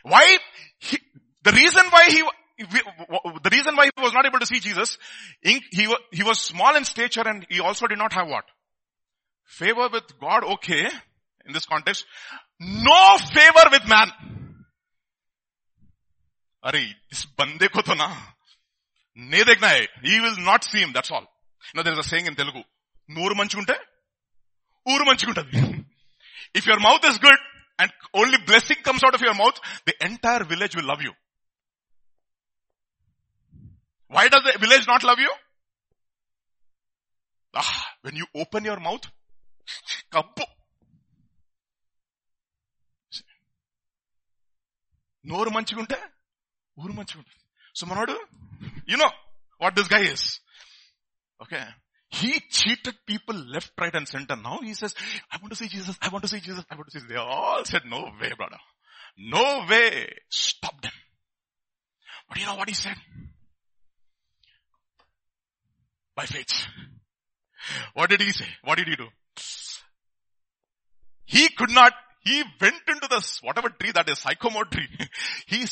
Why? 0.03 0.38
He, 0.80 0.99
the 1.43 1.51
reason 1.53 1.86
why 1.89 2.06
he, 2.10 2.23
the 2.59 3.51
reason 3.51 3.77
why 3.77 3.87
he 3.87 4.03
was 4.03 4.12
not 4.12 4.27
able 4.27 4.38
to 4.38 4.46
see 4.46 4.61
Jesus, 4.61 4.98
he, 5.40 5.61
he 5.70 6.22
was 6.22 6.38
small 6.38 6.77
in 6.77 6.85
stature 6.85 7.27
and 7.27 7.46
he 7.48 7.61
also 7.61 7.87
did 7.87 7.98
not 7.98 8.12
have 8.12 8.29
what? 8.29 8.44
Favor 9.44 9.88
with 9.92 10.05
God, 10.20 10.44
okay, 10.44 10.87
in 11.46 11.53
this 11.53 11.66
context, 11.66 12.05
no 12.61 13.18
favor 13.18 13.70
with 13.70 13.88
man. 13.88 14.11
अरे 16.64 16.81
इस 17.12 17.25
बंदे 17.38 17.68
को 17.75 17.83
तो 17.83 17.94
ना 17.98 18.07
नहीं 19.18 19.44
देखना 19.44 19.68
है 19.68 19.87
he 20.05 20.20
will 20.20 20.37
not 20.48 20.62
see 20.64 20.79
him 20.79 20.92
that's 20.92 21.11
all 21.11 21.22
you 21.22 21.75
know 21.75 21.83
there 21.83 21.92
is 21.92 21.98
a 21.98 22.09
saying 22.09 22.27
in 22.31 22.37
Telugu 22.40 22.62
నూరు 23.16 23.35
మంచుకుంటే 23.40 23.77
ఊరు 24.92 25.05
మంచుకుంటది 25.09 25.62
if 26.59 26.64
your 26.70 26.79
mouth 26.87 27.05
is 27.11 27.18
good 27.25 27.40
and 27.83 27.90
only 28.20 28.38
blessing 28.51 28.81
comes 28.88 29.03
out 29.07 29.14
of 29.18 29.22
your 29.27 29.35
mouth 29.40 29.59
the 29.88 29.94
entire 30.09 30.44
village 30.53 30.77
will 30.79 30.88
love 30.92 31.03
you 31.07 31.12
why 34.14 34.25
does 34.33 34.44
the 34.48 34.55
village 34.64 34.87
not 34.92 35.03
love 35.09 35.20
you 35.27 35.33
ah, 37.54 37.73
when 38.02 38.17
you 38.23 38.27
open 38.44 38.65
your 38.71 38.81
mouth 38.88 39.06
cup 40.15 40.44
నోరు 45.31 45.50
మంచిగుంటే 45.56 45.98
ఊరు 46.83 46.94
మంచిగా 46.98 47.21
ఉంటుంది 47.23 47.42
so 47.79 47.87
మనోడు 47.90 48.17
you 48.92 48.96
know 49.02 49.08
what 49.63 49.77
this 49.79 49.92
guy 49.94 50.02
is 50.15 50.27
okay 51.44 51.60
He 52.13 52.31
cheated 52.56 52.96
people 53.10 53.35
left, 53.35 53.71
right 53.83 53.94
and 53.98 54.06
center. 54.06 54.37
Now 54.46 54.56
he 54.67 54.75
says, 54.81 54.94
I 55.33 55.38
want 55.42 55.52
to 55.54 55.58
see 55.60 55.69
Jesus, 55.75 55.96
I 56.06 56.08
want 56.15 56.23
to 56.25 56.29
see 56.33 56.40
Jesus, 56.46 56.65
I 56.71 56.75
want 56.79 56.87
to 56.88 56.92
see 56.92 56.98
Jesus. 56.98 57.10
They 57.13 57.17
all 57.17 57.63
said, 57.71 57.85
no 57.87 58.00
way 58.21 58.33
brother. 58.40 58.58
No 59.35 59.67
way. 59.71 60.13
Stop 60.29 60.77
them. 60.83 60.92
But 62.29 62.38
you 62.38 62.46
by 66.18 66.26
faith. 66.26 66.65
What 67.94 68.10
did 68.10 68.22
he 68.22 68.32
say? 68.32 68.48
What 68.63 68.80
did 68.80 68.88
he 68.88 68.96
do? 68.96 69.08
He 71.26 71.48
could 71.50 71.70
not, 71.70 71.94
he 72.24 72.44
went 72.60 72.82
into 72.88 73.08
this, 73.10 73.40
whatever 73.44 73.70
tree 73.70 73.92
that 73.94 74.10
is, 74.10 74.20
sycamore 74.20 74.65
tree. 74.65 74.88
he 75.48 75.65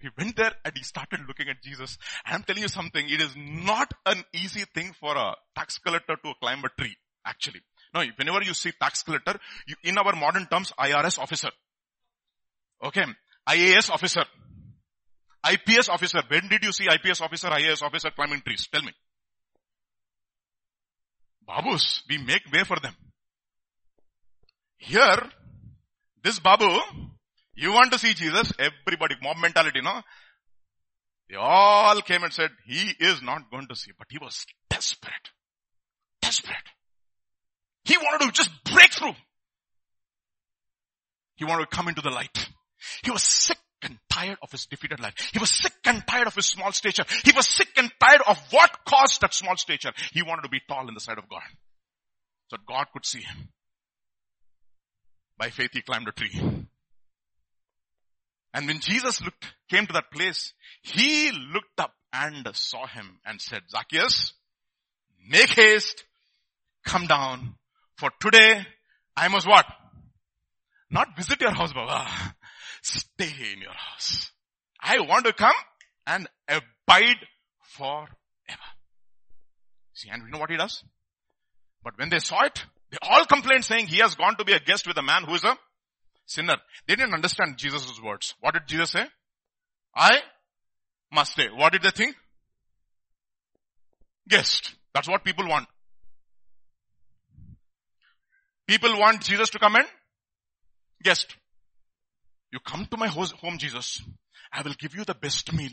He 0.00 0.08
went 0.16 0.36
there 0.36 0.52
and 0.64 0.72
he 0.74 0.82
started 0.82 1.20
looking 1.28 1.48
at 1.50 1.62
Jesus. 1.62 1.98
And 2.24 2.36
I'm 2.36 2.42
telling 2.44 2.62
you 2.62 2.68
something, 2.68 3.06
it 3.08 3.20
is 3.20 3.34
not 3.36 3.92
an 4.06 4.24
easy 4.32 4.64
thing 4.74 4.94
for 4.98 5.14
a 5.14 5.34
tax 5.54 5.78
collector 5.78 6.16
to 6.24 6.32
climb 6.40 6.64
a 6.64 6.70
tree, 6.80 6.96
actually. 7.26 7.60
No, 7.92 8.02
whenever 8.16 8.42
you 8.42 8.54
see 8.54 8.72
tax 8.80 9.02
collector, 9.02 9.38
you, 9.66 9.74
in 9.84 9.98
our 9.98 10.14
modern 10.14 10.46
terms, 10.46 10.72
IRS 10.78 11.18
officer. 11.18 11.50
Okay. 12.82 13.04
IAS 13.46 13.90
officer. 13.90 14.24
IPS 15.46 15.90
officer. 15.90 16.22
When 16.28 16.48
did 16.48 16.64
you 16.64 16.72
see 16.72 16.86
IPS 16.86 17.20
officer, 17.20 17.48
IAS 17.48 17.82
officer 17.82 18.10
climbing 18.10 18.40
trees? 18.40 18.66
Tell 18.72 18.82
me. 18.82 18.92
Babus, 21.50 22.02
we 22.08 22.18
make 22.18 22.42
way 22.52 22.62
for 22.64 22.78
them. 22.80 22.94
Here, 24.78 25.20
this 26.22 26.38
Babu, 26.38 26.78
you 27.54 27.72
want 27.72 27.92
to 27.92 27.98
see 27.98 28.14
Jesus? 28.14 28.52
Everybody, 28.58 29.16
mob 29.20 29.36
mentality, 29.38 29.80
no? 29.82 30.00
They 31.28 31.36
all 31.36 32.00
came 32.02 32.22
and 32.22 32.32
said, 32.32 32.50
he 32.66 32.92
is 33.00 33.20
not 33.22 33.50
going 33.50 33.66
to 33.68 33.76
see, 33.76 33.90
but 33.98 34.06
he 34.10 34.18
was 34.18 34.46
desperate. 34.68 35.30
Desperate. 36.22 36.56
He 37.84 37.96
wanted 37.96 38.26
to 38.26 38.32
just 38.32 38.50
break 38.64 38.92
through. 38.92 39.14
He 41.36 41.44
wanted 41.44 41.70
to 41.70 41.76
come 41.76 41.88
into 41.88 42.02
the 42.02 42.10
light. 42.10 42.48
He 43.02 43.10
was 43.10 43.22
sick 43.22 43.58
and 43.82 43.98
tired 44.10 44.38
of 44.42 44.50
his 44.50 44.66
defeated 44.66 45.00
life. 45.00 45.14
He 45.32 45.38
was 45.38 45.50
sick 45.50 45.72
and 45.84 46.06
tired 46.06 46.26
of 46.26 46.34
his 46.34 46.46
small 46.46 46.72
stature. 46.72 47.04
He 47.24 47.32
was 47.32 47.48
sick 47.48 47.68
and 47.76 47.90
tired 48.02 48.22
of 48.26 48.38
what 48.50 48.84
caused 48.84 49.20
that 49.22 49.34
small 49.34 49.56
stature. 49.56 49.92
He 50.12 50.22
wanted 50.22 50.42
to 50.42 50.48
be 50.48 50.60
tall 50.68 50.88
in 50.88 50.94
the 50.94 51.00
sight 51.00 51.18
of 51.18 51.28
God. 51.28 51.42
So 52.48 52.56
God 52.68 52.86
could 52.92 53.06
see 53.06 53.20
him. 53.20 53.48
By 55.38 55.50
faith 55.50 55.70
he 55.72 55.82
climbed 55.82 56.08
a 56.08 56.12
tree. 56.12 56.66
And 58.52 58.66
when 58.66 58.80
Jesus 58.80 59.22
looked, 59.22 59.46
came 59.68 59.86
to 59.86 59.92
that 59.92 60.10
place, 60.10 60.52
he 60.82 61.30
looked 61.30 61.78
up 61.78 61.94
and 62.12 62.48
saw 62.54 62.86
him 62.86 63.20
and 63.24 63.40
said, 63.40 63.62
Zacchaeus, 63.70 64.32
make 65.28 65.50
haste, 65.50 66.04
come 66.84 67.06
down, 67.06 67.54
for 67.96 68.10
today 68.20 68.66
I 69.16 69.28
must 69.28 69.46
what? 69.46 69.66
Not 70.90 71.16
visit 71.16 71.40
your 71.40 71.52
house, 71.52 71.72
Baba. 71.72 72.34
Stay 72.82 73.32
in 73.52 73.60
your 73.60 73.72
house. 73.72 74.30
I 74.80 75.00
want 75.00 75.26
to 75.26 75.32
come 75.32 75.52
and 76.06 76.28
abide 76.48 77.16
forever. 77.60 78.08
See, 79.94 80.08
and 80.10 80.22
you 80.22 80.30
know 80.30 80.38
what 80.38 80.50
he 80.50 80.56
does? 80.56 80.82
But 81.84 81.98
when 81.98 82.08
they 82.08 82.18
saw 82.18 82.44
it, 82.44 82.64
they 82.90 82.98
all 83.02 83.24
complained 83.26 83.64
saying 83.64 83.86
he 83.86 83.98
has 83.98 84.14
gone 84.14 84.36
to 84.36 84.44
be 84.44 84.52
a 84.52 84.60
guest 84.60 84.86
with 84.86 84.96
a 84.96 85.02
man 85.02 85.24
who 85.24 85.34
is 85.34 85.44
a 85.44 85.56
sinner. 86.26 86.56
They 86.86 86.96
didn't 86.96 87.14
understand 87.14 87.58
Jesus' 87.58 88.00
words. 88.02 88.34
What 88.40 88.54
did 88.54 88.66
Jesus 88.66 88.90
say? 88.90 89.04
I 89.94 90.20
must 91.12 91.32
stay. 91.32 91.48
What 91.54 91.72
did 91.72 91.82
they 91.82 91.90
think? 91.90 92.16
Guest. 94.28 94.74
That's 94.94 95.08
what 95.08 95.24
people 95.24 95.46
want. 95.48 95.66
People 98.66 98.98
want 98.98 99.22
Jesus 99.22 99.50
to 99.50 99.58
come 99.58 99.76
and 99.76 99.86
guest. 101.02 101.36
You 102.52 102.58
come 102.60 102.86
to 102.86 102.96
my 102.96 103.08
home, 103.08 103.58
Jesus. 103.58 104.02
I 104.52 104.62
will 104.62 104.74
give 104.78 104.94
you 104.94 105.04
the 105.04 105.14
best 105.14 105.52
meal. 105.52 105.70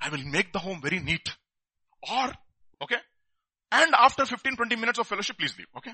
I 0.00 0.10
will 0.10 0.24
make 0.24 0.52
the 0.52 0.58
home 0.58 0.80
very 0.80 1.00
neat. 1.00 1.28
Or, 2.08 2.32
okay? 2.82 2.96
And 3.72 3.92
after 3.94 4.24
15, 4.24 4.56
20 4.56 4.76
minutes 4.76 4.98
of 4.98 5.06
fellowship, 5.06 5.38
please 5.38 5.54
leave, 5.58 5.66
okay? 5.76 5.92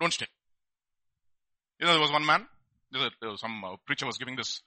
Don't 0.00 0.12
stay. 0.12 0.26
You 1.78 1.86
know, 1.86 1.92
there 1.92 2.00
was 2.00 2.12
one 2.12 2.26
man, 2.26 2.46
there 2.90 3.10
was, 3.30 3.40
some 3.40 3.64
uh, 3.64 3.76
preacher 3.86 4.06
was 4.06 4.18
giving 4.18 4.36
this 4.36 4.60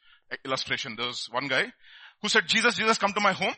illustration. 0.43 0.95
There 0.97 1.07
was 1.07 1.27
one 1.31 1.47
guy 1.47 1.71
who 2.21 2.29
said, 2.29 2.43
Jesus, 2.47 2.75
Jesus, 2.75 2.97
come 2.97 3.13
to 3.13 3.21
my 3.21 3.33
home. 3.33 3.53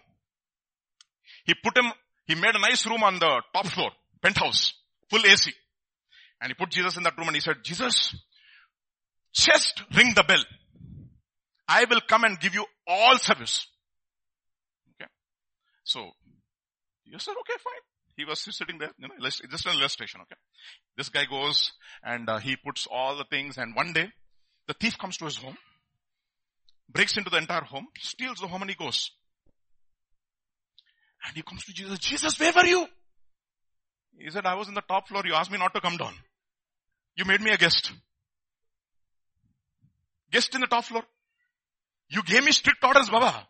He 1.46 1.54
put 1.54 1.78
him, 1.78 1.92
he 2.26 2.36
made 2.36 2.56
a 2.56 2.60
nice 2.60 2.86
room 2.86 3.04
on 3.04 3.20
the 3.20 3.42
top 3.54 3.68
floor, 3.68 3.92
penthouse, 4.22 4.74
full 5.10 5.26
AC. 5.26 5.54
And 6.42 6.50
he 6.50 6.54
put 6.54 6.70
Jesus 6.70 6.98
in 6.98 7.04
that 7.04 7.18
room 7.18 7.28
and 7.28 7.36
he 7.36 7.42
said, 7.42 7.58
Jesus, 7.64 8.16
just 9.34 9.84
ring 9.96 10.14
the 10.16 10.24
bell. 10.24 10.44
I 11.68 11.86
will 11.86 12.01
come 12.07 12.24
and 12.24 12.39
give 12.39 12.53
you 12.53 12.65
all 12.88 13.18
service. 13.18 13.68
Okay. 14.95 15.09
So, 15.84 16.11
you 17.05 17.20
said, 17.20 17.32
okay, 17.32 17.59
fine. 17.63 17.82
He 18.15 18.26
was 18.26 18.39
sitting 18.39 18.80
there, 18.80 18.91
you 18.97 19.07
know, 19.07 19.13
just 19.20 19.65
an 19.68 19.78
illustration, 19.78 20.22
okay. 20.22 20.36
This 20.97 21.09
guy 21.09 21.26
goes 21.30 21.74
and 22.03 22.28
uh, 22.28 22.39
he 22.39 22.55
puts 22.55 22.88
all 22.89 23.15
the 23.15 23.26
things 23.26 23.57
and 23.57 23.76
one 23.76 23.93
day, 23.93 24.09
the 24.68 24.74
thief 24.74 24.97
comes 24.97 25.18
to 25.18 25.26
his 25.26 25.38
home, 25.38 25.57
breaks 26.89 27.15
into 27.15 27.30
the 27.30 27.38
entire 27.38 27.61
home, 27.61 27.88
steals 27.99 28.39
the 28.39 28.47
home 28.47 28.61
and 28.63 28.72
he 28.72 28.76
goes. 28.76 29.11
And 31.26 31.36
he 31.36 31.43
comes 31.43 31.63
to 31.65 31.74
Jesus, 31.74 31.99
Jesus, 31.99 32.39
where 32.39 32.53
were 32.53 32.65
you? 32.65 32.88
He 34.18 34.32
said, 34.32 34.45
I 34.45 34.55
was 34.55 34.68
in 34.68 34.74
the 34.74 34.82
top 34.82 35.07
floor. 35.07 35.24
You 35.26 35.36
asked 35.36 35.51
me 35.51 35.59
not 35.59 35.74
to 35.76 35.82
come 35.82 35.97
down. 35.97 36.13
You 37.15 37.26
made 37.26 37.41
me 37.41 37.51
a 37.51 37.57
guest. 37.57 37.91
Guest 40.32 40.55
in 40.55 40.61
the 40.61 40.68
top 40.68 40.86
floor. 40.86 41.03
You 42.10 42.24
gave 42.24 42.43
me 42.43 42.51
strict 42.51 42.84
orders, 42.84 43.10
Baba. 43.10 43.47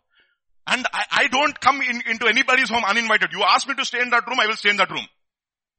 And 0.67 0.85
I, 0.93 1.05
I 1.11 1.27
don't 1.27 1.59
come 1.59 1.81
in, 1.81 2.01
into 2.09 2.27
anybody's 2.27 2.69
home 2.69 2.83
uninvited. 2.83 3.31
You 3.31 3.43
ask 3.43 3.67
me 3.67 3.75
to 3.75 3.85
stay 3.85 4.01
in 4.01 4.09
that 4.09 4.27
room, 4.27 4.39
I 4.39 4.47
will 4.47 4.55
stay 4.55 4.69
in 4.69 4.77
that 4.77 4.91
room. 4.91 5.05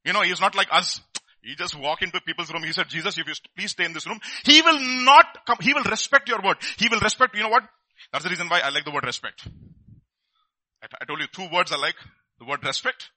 You 0.03 0.13
know, 0.13 0.21
he's 0.21 0.41
not 0.41 0.55
like 0.55 0.67
us. 0.71 1.01
He 1.41 1.55
just 1.55 1.77
walk 1.79 2.01
into 2.01 2.19
people's 2.21 2.51
room. 2.51 2.63
He 2.63 2.71
said, 2.71 2.89
Jesus, 2.89 3.17
if 3.17 3.27
you 3.27 3.33
please 3.55 3.71
stay 3.71 3.85
in 3.85 3.93
this 3.93 4.07
room, 4.07 4.19
he 4.43 4.61
will 4.61 4.79
not 5.05 5.45
come, 5.45 5.57
he 5.61 5.73
will 5.73 5.83
respect 5.83 6.27
your 6.27 6.41
word. 6.41 6.57
He 6.77 6.87
will 6.89 6.99
respect, 6.99 7.35
you 7.35 7.43
know 7.43 7.49
what? 7.49 7.63
That's 8.11 8.23
the 8.23 8.29
reason 8.29 8.47
why 8.49 8.59
I 8.59 8.69
like 8.69 8.85
the 8.85 8.91
word 8.91 9.05
respect. 9.05 9.47
I, 10.81 11.05
told 11.05 11.19
you 11.19 11.27
two 11.27 11.47
words 11.53 11.71
I 11.71 11.77
like. 11.77 11.95
The 12.39 12.45
word 12.45 12.63
respect 12.63 13.09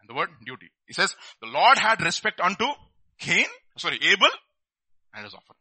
and 0.00 0.10
the 0.10 0.14
word 0.14 0.28
duty. 0.44 0.70
He 0.86 0.92
says, 0.92 1.14
the 1.40 1.46
Lord 1.46 1.78
had 1.78 2.02
respect 2.02 2.40
unto 2.40 2.66
Cain, 3.18 3.46
sorry, 3.78 3.98
Abel 4.02 4.28
and 5.14 5.24
his 5.24 5.32
offering. 5.32 5.58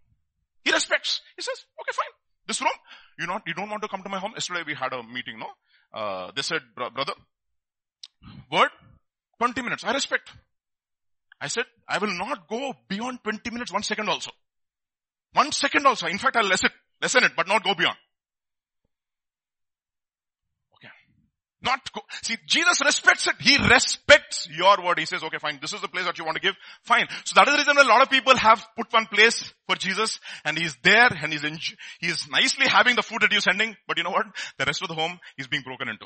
He 0.64 0.72
respects. 0.72 1.22
He 1.36 1.44
says, 1.44 1.66
okay, 1.80 1.92
fine. 1.94 2.25
This 2.48 2.62
room, 2.62 2.72
you 3.18 3.28
not, 3.28 3.44
you 3.48 3.54
don't 3.54 3.70
want 3.70 3.82
to 3.82 3.88
come 3.88 4.04
to 4.04 4.10
my 4.10 4.20
home? 4.20 4.34
Yesterday 4.36 4.64
we 4.66 4.74
had 4.76 4.94
a 4.94 5.02
meeting, 5.04 5.40
no? 5.40 5.48
Uh, 5.94 6.32
they 6.36 6.42
said, 6.42 6.62
brother, 6.76 7.14
word, 8.52 8.70
20 9.40 9.62
minutes. 9.62 9.84
I 9.84 9.94
respect. 9.94 10.32
I 11.40 11.48
said, 11.48 11.66
I 11.88 11.98
will 11.98 12.18
not 12.18 12.48
go 12.48 12.74
beyond 12.88 13.20
20 13.24 13.50
minutes, 13.52 13.72
one 13.72 13.84
second 13.84 14.10
also. 14.10 14.32
One 15.34 15.52
second 15.52 15.86
also. 15.86 16.08
In 16.08 16.18
fact, 16.18 16.36
I'll 16.38 16.48
lessen 16.48 16.68
it, 16.68 16.74
lessen 17.02 17.24
it, 17.24 17.34
but 17.36 17.48
not 17.48 17.64
go 17.64 17.74
beyond. 17.76 17.98
Not. 21.66 21.80
See, 22.22 22.38
Jesus 22.46 22.80
respects 22.86 23.28
it. 23.28 23.36
He 23.40 23.58
respects 23.58 24.48
your 24.50 24.78
word. 24.84 25.00
He 25.00 25.06
says, 25.06 25.24
okay, 25.24 25.40
fine. 25.40 25.58
This 25.60 25.74
is 25.74 25.82
the 25.82 25.88
place 25.88 26.06
that 26.06 26.18
you 26.18 26.24
want 26.24 26.36
to 26.36 26.42
give. 26.42 26.54
Fine. 26.84 27.08
So 27.26 27.34
that 27.36 27.48
is 27.48 27.54
the 27.54 27.58
reason 27.58 27.78
a 27.78 27.90
lot 27.90 28.04
of 28.04 28.10
people 28.10 28.38
have 28.38 28.66
put 28.78 28.94
one 28.94 29.08
place 29.08 29.52
for 29.68 29.76
Jesus 29.76 30.20
and 30.46 30.58
he's 30.58 30.76
there 30.84 31.08
and 31.08 31.34
he's 31.34 31.44
in, 31.44 31.58
he's 32.00 32.30
nicely 32.30 32.68
having 32.68 32.96
the 32.96 33.02
food 33.02 33.22
that 33.22 33.32
you're 33.32 33.42
sending. 33.42 33.76
But 33.88 33.98
you 33.98 34.04
know 34.04 34.12
what? 34.12 34.28
The 34.60 34.66
rest 34.66 34.84
of 34.84 34.90
the 34.90 34.94
home 34.94 35.20
is 35.38 35.48
being 35.48 35.64
broken 35.64 35.90
into. 35.90 36.06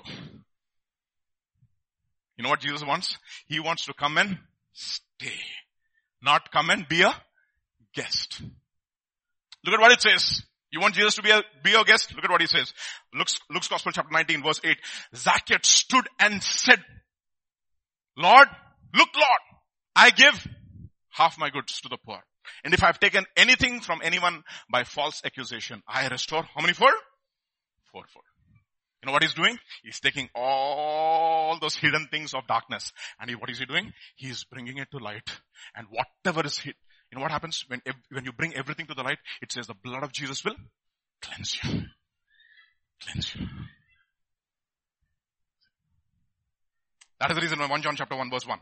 You 2.37 2.43
know 2.43 2.49
what 2.49 2.61
Jesus 2.61 2.85
wants? 2.85 3.17
He 3.47 3.59
wants 3.59 3.85
to 3.85 3.93
come 3.93 4.17
and 4.17 4.37
stay. 4.71 5.39
Not 6.21 6.51
come 6.51 6.69
and 6.69 6.87
be 6.87 7.01
a 7.01 7.13
guest. 7.93 8.41
Look 9.65 9.73
at 9.73 9.81
what 9.81 9.91
it 9.91 10.01
says. 10.01 10.41
You 10.71 10.79
want 10.79 10.93
Jesus 10.93 11.15
to 11.15 11.23
be, 11.23 11.31
a, 11.31 11.41
be 11.63 11.71
your 11.71 11.83
guest? 11.83 12.13
Look 12.15 12.23
at 12.23 12.29
what 12.29 12.41
he 12.41 12.47
says. 12.47 12.73
Luke's, 13.13 13.39
Luke's 13.49 13.67
Gospel 13.67 13.91
chapter 13.91 14.11
19 14.11 14.43
verse 14.43 14.61
8. 14.63 14.77
Zacchaeus 15.15 15.67
stood 15.67 16.07
and 16.19 16.43
said, 16.43 16.79
Lord, 18.15 18.47
look 18.93 19.09
Lord, 19.15 19.39
I 19.95 20.11
give 20.11 20.47
half 21.11 21.39
my 21.39 21.49
goods 21.49 21.81
to 21.81 21.89
the 21.89 21.97
poor. 21.97 22.19
And 22.63 22.73
if 22.73 22.83
I've 22.83 22.99
taken 22.99 23.25
anything 23.35 23.81
from 23.81 24.01
anyone 24.03 24.43
by 24.71 24.83
false 24.83 25.21
accusation, 25.25 25.81
I 25.87 26.07
restore 26.07 26.43
how 26.43 26.61
many 26.61 26.73
fold? 26.73 26.93
Fourfold. 27.91 28.25
You 29.01 29.07
know 29.07 29.13
what 29.13 29.23
he's 29.23 29.33
doing? 29.33 29.57
He's 29.83 29.99
taking 29.99 30.29
all 30.35 31.57
those 31.59 31.75
hidden 31.75 32.07
things 32.11 32.33
of 32.33 32.45
darkness 32.47 32.91
and 33.19 33.29
he, 33.29 33.35
what 33.35 33.49
is 33.49 33.59
he 33.59 33.65
doing? 33.65 33.93
He's 34.15 34.43
bringing 34.43 34.77
it 34.77 34.91
to 34.91 34.97
light. 34.97 35.29
And 35.73 35.87
whatever 35.89 36.45
is 36.45 36.59
hid, 36.59 36.75
you 37.11 37.17
know 37.17 37.21
what 37.21 37.31
happens 37.31 37.65
when, 37.67 37.81
when 38.11 38.25
you 38.25 38.31
bring 38.31 38.55
everything 38.55 38.85
to 38.87 38.93
the 38.93 39.03
light? 39.03 39.17
It 39.41 39.51
says 39.51 39.67
the 39.67 39.73
blood 39.73 40.03
of 40.03 40.11
Jesus 40.11 40.43
will 40.45 40.55
cleanse 41.21 41.57
you. 41.63 41.81
Cleanse 43.01 43.35
you. 43.35 43.47
That 47.19 47.31
is 47.31 47.35
the 47.35 47.41
reason 47.41 47.59
why 47.59 47.67
1 47.67 47.81
John 47.81 47.95
chapter 47.95 48.15
1 48.15 48.29
verse 48.29 48.45
1. 48.45 48.59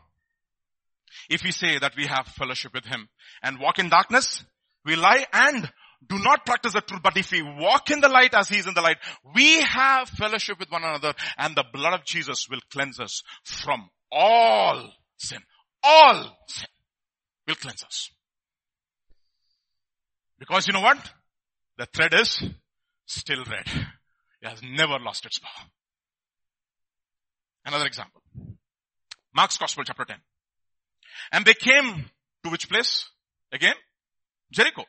If 1.30 1.42
we 1.42 1.52
say 1.52 1.78
that 1.78 1.94
we 1.96 2.06
have 2.06 2.26
fellowship 2.26 2.72
with 2.74 2.84
Him 2.84 3.08
and 3.42 3.60
walk 3.60 3.78
in 3.78 3.88
darkness, 3.88 4.42
we 4.84 4.96
lie 4.96 5.26
and 5.32 5.70
do 6.06 6.18
not 6.18 6.46
practice 6.46 6.72
the 6.72 6.80
truth. 6.80 7.02
But 7.02 7.16
if 7.16 7.30
we 7.32 7.42
walk 7.42 7.90
in 7.90 8.00
the 8.00 8.08
light 8.08 8.34
as 8.34 8.48
He 8.48 8.58
is 8.58 8.66
in 8.66 8.74
the 8.74 8.80
light, 8.80 8.98
we 9.34 9.60
have 9.62 10.08
fellowship 10.08 10.58
with 10.58 10.70
one 10.70 10.84
another 10.84 11.14
and 11.36 11.54
the 11.54 11.64
blood 11.72 11.94
of 11.94 12.04
Jesus 12.04 12.48
will 12.50 12.60
cleanse 12.70 12.98
us 13.00 13.22
from 13.44 13.88
all 14.10 14.90
sin. 15.18 15.40
All 15.82 16.36
sin 16.48 16.68
will 17.46 17.56
cleanse 17.56 17.84
us. 17.84 18.10
Because 20.38 20.66
you 20.66 20.72
know 20.72 20.80
what? 20.80 20.98
The 21.76 21.86
thread 21.86 22.14
is 22.14 22.42
still 23.06 23.44
red. 23.44 23.66
It 24.40 24.48
has 24.48 24.60
never 24.62 24.98
lost 24.98 25.26
its 25.26 25.38
power. 25.38 25.66
Another 27.64 27.86
example. 27.86 28.22
Mark's 29.34 29.56
Gospel 29.56 29.84
chapter 29.84 30.04
10. 30.04 30.16
And 31.32 31.44
they 31.44 31.54
came 31.54 32.06
to 32.44 32.50
which 32.50 32.68
place? 32.68 33.08
Again? 33.52 33.74
Jericho. 34.52 34.84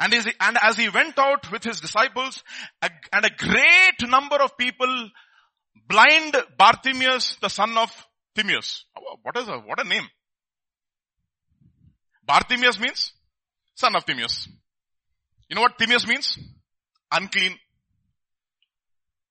And, 0.00 0.12
and 0.40 0.58
as 0.62 0.76
he 0.76 0.88
went 0.88 1.18
out 1.18 1.50
with 1.52 1.62
his 1.64 1.80
disciples, 1.80 2.42
a, 2.80 2.90
and 3.12 3.24
a 3.26 3.30
great 3.30 4.08
number 4.08 4.36
of 4.36 4.56
people, 4.56 5.10
blind 5.88 6.36
Bartimaeus, 6.56 7.36
the 7.40 7.48
son 7.48 7.76
of 7.76 7.90
Timaeus. 8.34 8.84
What 9.22 9.36
is 9.36 9.48
a, 9.48 9.58
what 9.58 9.84
a 9.84 9.88
name. 9.88 10.06
Bartimaeus 12.26 12.80
means 12.80 13.12
son 13.74 13.96
of 13.96 14.04
Timaeus. 14.04 14.48
You 15.48 15.56
know 15.56 15.62
what 15.62 15.78
Timaeus 15.78 16.06
means? 16.06 16.38
Unclean. 17.12 17.56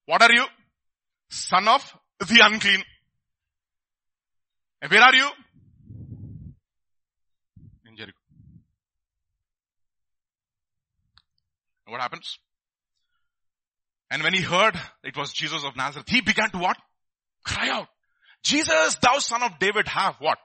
What 0.06 0.22
are 0.22 0.32
you? 0.32 0.46
Son 1.30 1.68
of 1.68 1.82
the 2.20 2.42
unclean. 2.44 2.84
And 4.82 4.92
where 4.92 5.02
are 5.02 5.16
you? 5.16 5.28
In 7.86 7.96
Jericho. 7.96 8.18
what 11.88 12.02
happens? 12.02 12.40
And 14.10 14.24
when 14.24 14.34
he 14.34 14.42
heard 14.42 14.80
it 15.04 15.16
was 15.16 15.32
Jesus 15.32 15.64
of 15.64 15.76
Nazareth, 15.76 16.10
he 16.10 16.22
began 16.22 16.50
to 16.52 16.58
what? 16.58 16.78
Cry 17.46 17.70
out. 17.70 17.88
Jesus, 18.44 18.96
thou 19.02 19.20
son 19.20 19.44
of 19.44 19.58
David, 19.60 19.88
have 19.88 20.16
what? 20.20 20.38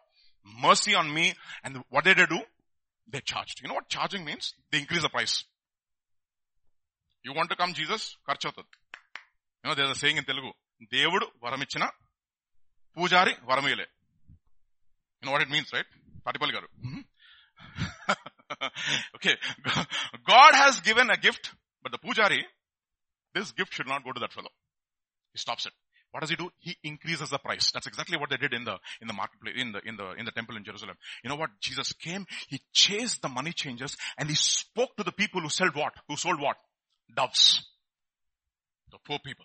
Mercy 0.63 0.95
on 0.95 1.13
me. 1.13 1.35
And 1.65 1.83
what 1.91 2.05
did 2.05 2.19
they 2.19 2.27
do? 2.27 2.41
they 3.11 3.21
charged. 3.21 3.61
You 3.63 3.69
know 3.69 3.75
what 3.75 3.89
charging 3.89 4.25
means? 4.25 4.55
They 4.71 4.79
increase 4.79 5.03
the 5.03 5.09
price. 5.09 5.45
You 7.25 7.33
want 7.35 7.51
to 7.51 7.57
come, 7.57 7.73
Jesus? 7.75 8.17
Karchatat. 8.29 8.65
You 9.65 9.71
know, 9.71 9.75
there's 9.75 9.91
a 9.91 9.95
saying 9.95 10.17
in 10.17 10.25
Telugu. 10.25 10.53
Devudu 10.93 11.27
varamichina, 11.43 11.91
pujari 12.97 13.35
varamile. 13.49 13.87
You 15.21 15.27
know 15.27 15.33
what 15.33 15.43
it 15.43 15.51
means, 15.51 15.73
right? 15.73 15.85
Patipali 16.25 16.53
garu. 16.53 16.69
Okay. 19.17 19.37
God 20.27 20.55
has 20.55 20.81
given 20.81 21.11
a 21.11 21.17
gift, 21.17 21.51
but 21.83 21.91
the 21.91 21.99
pujari, 21.99 22.45
this 23.35 23.51
gift 23.53 23.75
should 23.75 23.89
not 23.89 24.05
go 24.05 24.13
to 24.13 24.21
that 24.21 24.33
fellow. 24.33 24.51
He 25.33 25.39
stops 25.39 25.67
it. 25.67 25.73
What 26.11 26.21
does 26.21 26.31
he 26.31 26.37
do? 26.37 26.51
He 26.59 26.77
increases 26.85 27.31
the 27.31 27.39
price. 27.39 27.71
That's 27.71 27.87
exactly 27.87 28.17
what 28.17 28.31
they 28.31 28.39
did 28.39 28.55
in 28.55 28.65
the, 28.65 28.79
in 29.01 29.09
the 29.09 29.13
marketplace, 29.13 29.55
in 29.57 29.73
the, 29.73 29.81
in 29.85 29.97
the, 29.97 30.13
in 30.13 30.25
the 30.25 30.31
temple 30.33 30.57
in 30.57 30.65
Jerusalem. 30.65 30.97
You 31.23 31.31
know 31.31 31.37
what? 31.37 31.51
Jesus 31.61 31.93
came, 31.93 32.27
he 32.49 32.61
chased 32.73 33.23
the 33.23 33.29
money 33.29 33.53
changers 33.53 33.97
and 34.17 34.29
he 34.29 34.35
spoke 34.35 34.97
to 34.97 35.05
the 35.05 35.13
people 35.13 35.41
who 35.41 35.49
sold 35.49 35.75
what? 35.75 35.93
Who 36.09 36.17
sold 36.17 36.41
what? 36.41 36.57
Doves. 37.15 37.67
The 38.91 38.99
poor 39.07 39.19
people 39.23 39.45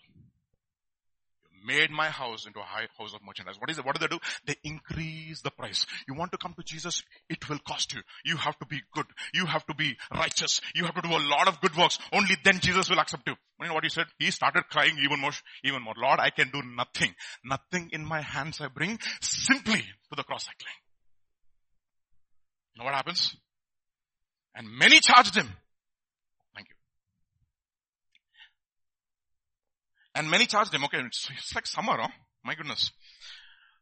made 1.63 1.91
my 1.91 2.09
house 2.09 2.45
into 2.45 2.59
a 2.59 2.63
high 2.63 2.87
house 2.97 3.13
of 3.13 3.21
merchandise. 3.25 3.55
What 3.59 3.69
is 3.69 3.77
it? 3.77 3.85
What 3.85 3.99
do 3.99 4.05
they 4.05 4.13
do? 4.13 4.19
They 4.45 4.55
increase 4.63 5.41
the 5.41 5.51
price. 5.51 5.85
You 6.07 6.15
want 6.15 6.31
to 6.31 6.37
come 6.37 6.53
to 6.57 6.63
Jesus? 6.63 7.03
It 7.29 7.47
will 7.49 7.59
cost 7.59 7.93
you. 7.93 8.01
You 8.25 8.37
have 8.37 8.57
to 8.59 8.65
be 8.65 8.81
good. 8.93 9.05
You 9.33 9.45
have 9.45 9.65
to 9.67 9.75
be 9.75 9.97
righteous. 10.13 10.61
You 10.75 10.85
have 10.85 10.95
to 10.95 11.01
do 11.01 11.15
a 11.15 11.23
lot 11.29 11.47
of 11.47 11.59
good 11.61 11.75
works. 11.75 11.99
Only 12.11 12.35
then 12.43 12.59
Jesus 12.59 12.89
will 12.89 12.99
accept 12.99 13.27
you. 13.27 13.35
You 13.61 13.67
know 13.67 13.75
what 13.75 13.83
he 13.83 13.89
said? 13.89 14.05
He 14.19 14.31
started 14.31 14.63
crying 14.69 14.97
even 15.03 15.19
more, 15.19 15.31
even 15.63 15.81
more. 15.81 15.93
Lord, 15.97 16.19
I 16.19 16.29
can 16.29 16.49
do 16.51 16.61
nothing. 16.75 17.13
Nothing 17.45 17.89
in 17.93 18.05
my 18.05 18.21
hands 18.21 18.59
I 18.59 18.67
bring. 18.67 18.99
Simply 19.21 19.79
to 19.79 20.15
the 20.15 20.23
cross 20.23 20.47
I 20.47 20.53
cling. 20.61 20.75
You 22.73 22.79
know 22.79 22.85
what 22.85 22.95
happens? 22.95 23.35
And 24.55 24.67
many 24.67 24.99
charged 24.99 25.35
him. 25.35 25.47
Thank 26.55 26.69
you. 26.69 26.75
And 30.15 30.29
many 30.29 30.45
charged 30.45 30.73
him. 30.73 30.83
Okay, 30.85 30.99
it's, 30.99 31.29
it's 31.37 31.55
like 31.55 31.67
summer, 31.67 31.97
huh? 31.97 32.09
My 32.43 32.55
goodness. 32.55 32.91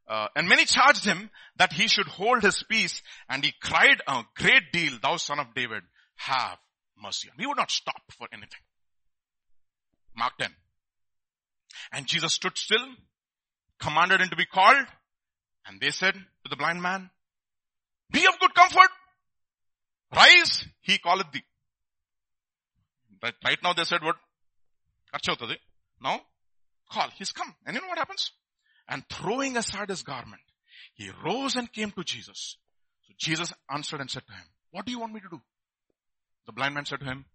Uh, 0.07 0.27
and 0.35 0.47
many 0.47 0.65
charged 0.65 1.05
him 1.05 1.29
that 1.57 1.73
he 1.73 1.87
should 1.87 2.07
hold 2.07 2.43
his 2.43 2.63
peace 2.69 3.01
and 3.29 3.45
he 3.45 3.53
cried 3.61 4.01
a 4.07 4.23
great 4.35 4.63
deal, 4.73 4.97
thou 5.01 5.17
son 5.17 5.39
of 5.39 5.53
David, 5.55 5.83
have 6.15 6.57
mercy. 7.01 7.29
He 7.37 7.45
would 7.45 7.57
not 7.57 7.71
stop 7.71 8.01
for 8.17 8.27
anything. 8.33 8.59
Mark 10.15 10.33
10. 10.37 10.49
And 11.93 12.05
Jesus 12.05 12.33
stood 12.33 12.57
still, 12.57 12.85
commanded 13.79 14.21
him 14.21 14.29
to 14.29 14.35
be 14.35 14.45
called, 14.45 14.85
and 15.65 15.79
they 15.79 15.91
said 15.91 16.13
to 16.13 16.49
the 16.49 16.55
blind 16.55 16.81
man, 16.81 17.09
be 18.11 18.25
of 18.27 18.39
good 18.39 18.53
comfort, 18.53 18.89
rise, 20.13 20.65
he 20.81 20.97
calleth 20.97 21.31
thee. 21.31 21.43
Right, 23.23 23.33
right 23.45 23.57
now 23.63 23.73
they 23.73 23.85
said 23.85 24.03
what? 24.03 24.15
Now, 26.01 26.21
call. 26.91 27.09
He's 27.17 27.31
come. 27.31 27.53
And 27.65 27.75
you 27.75 27.81
know 27.81 27.87
what 27.87 27.97
happens? 27.97 28.31
And 28.87 29.03
throwing 29.09 29.57
aside 29.57 29.89
his 29.89 30.03
garment, 30.03 30.41
he 30.95 31.09
rose 31.25 31.55
and 31.55 31.71
came 31.71 31.91
to 31.91 32.03
Jesus. 32.03 32.57
So 33.07 33.13
Jesus 33.17 33.53
answered 33.69 34.01
and 34.01 34.09
said 34.09 34.23
to 34.27 34.33
him, 34.33 34.43
what 34.71 34.85
do 34.85 34.91
you 34.91 34.99
want 34.99 35.13
me 35.13 35.19
to 35.19 35.29
do? 35.29 35.41
The 36.45 36.53
blind 36.53 36.73
man 36.73 36.85
said 36.85 36.99
to 36.99 37.05
him, 37.05 37.25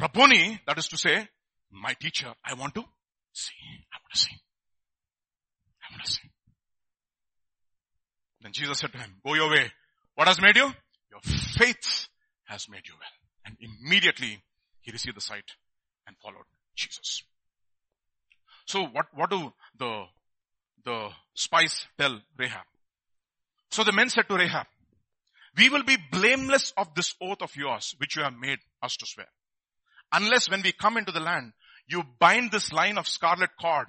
Rabboni, 0.00 0.60
that 0.66 0.78
is 0.78 0.88
to 0.88 0.98
say, 0.98 1.28
my 1.70 1.94
teacher, 1.94 2.32
I 2.44 2.54
want 2.54 2.74
to 2.74 2.84
see. 3.32 3.54
I 3.92 3.96
want 4.02 4.12
to 4.12 4.18
see. 4.18 4.36
I 5.82 5.94
want 5.94 6.04
to 6.04 6.12
see. 6.12 6.30
Then 8.42 8.52
Jesus 8.52 8.78
said 8.78 8.92
to 8.92 8.98
him, 8.98 9.14
go 9.24 9.34
your 9.34 9.50
way. 9.50 9.72
What 10.14 10.28
has 10.28 10.40
made 10.40 10.56
you? 10.56 10.70
Your 11.10 11.20
faith 11.22 12.08
has 12.44 12.68
made 12.68 12.86
you 12.86 12.94
well. 12.94 13.08
And 13.46 13.56
immediately 13.60 14.42
he 14.80 14.92
received 14.92 15.16
the 15.16 15.20
sight 15.20 15.52
and 16.06 16.16
followed 16.22 16.44
Jesus. 16.74 17.22
So 18.66 18.84
what, 18.84 19.06
what 19.14 19.30
do 19.30 19.52
the, 19.78 20.04
the 20.84 21.08
spies 21.34 21.86
tell 21.98 22.20
Rahab? 22.36 22.64
So 23.70 23.84
the 23.84 23.92
men 23.92 24.10
said 24.10 24.28
to 24.28 24.36
Rahab, 24.36 24.66
we 25.56 25.68
will 25.68 25.84
be 25.84 25.96
blameless 26.12 26.72
of 26.76 26.94
this 26.94 27.14
oath 27.20 27.40
of 27.40 27.56
yours, 27.56 27.94
which 27.98 28.16
you 28.16 28.22
have 28.22 28.34
made 28.38 28.58
us 28.82 28.96
to 28.98 29.06
swear. 29.06 29.28
Unless 30.12 30.50
when 30.50 30.62
we 30.62 30.72
come 30.72 30.96
into 30.96 31.12
the 31.12 31.20
land, 31.20 31.52
you 31.88 32.02
bind 32.18 32.50
this 32.50 32.72
line 32.72 32.98
of 32.98 33.08
scarlet 33.08 33.50
cord 33.60 33.86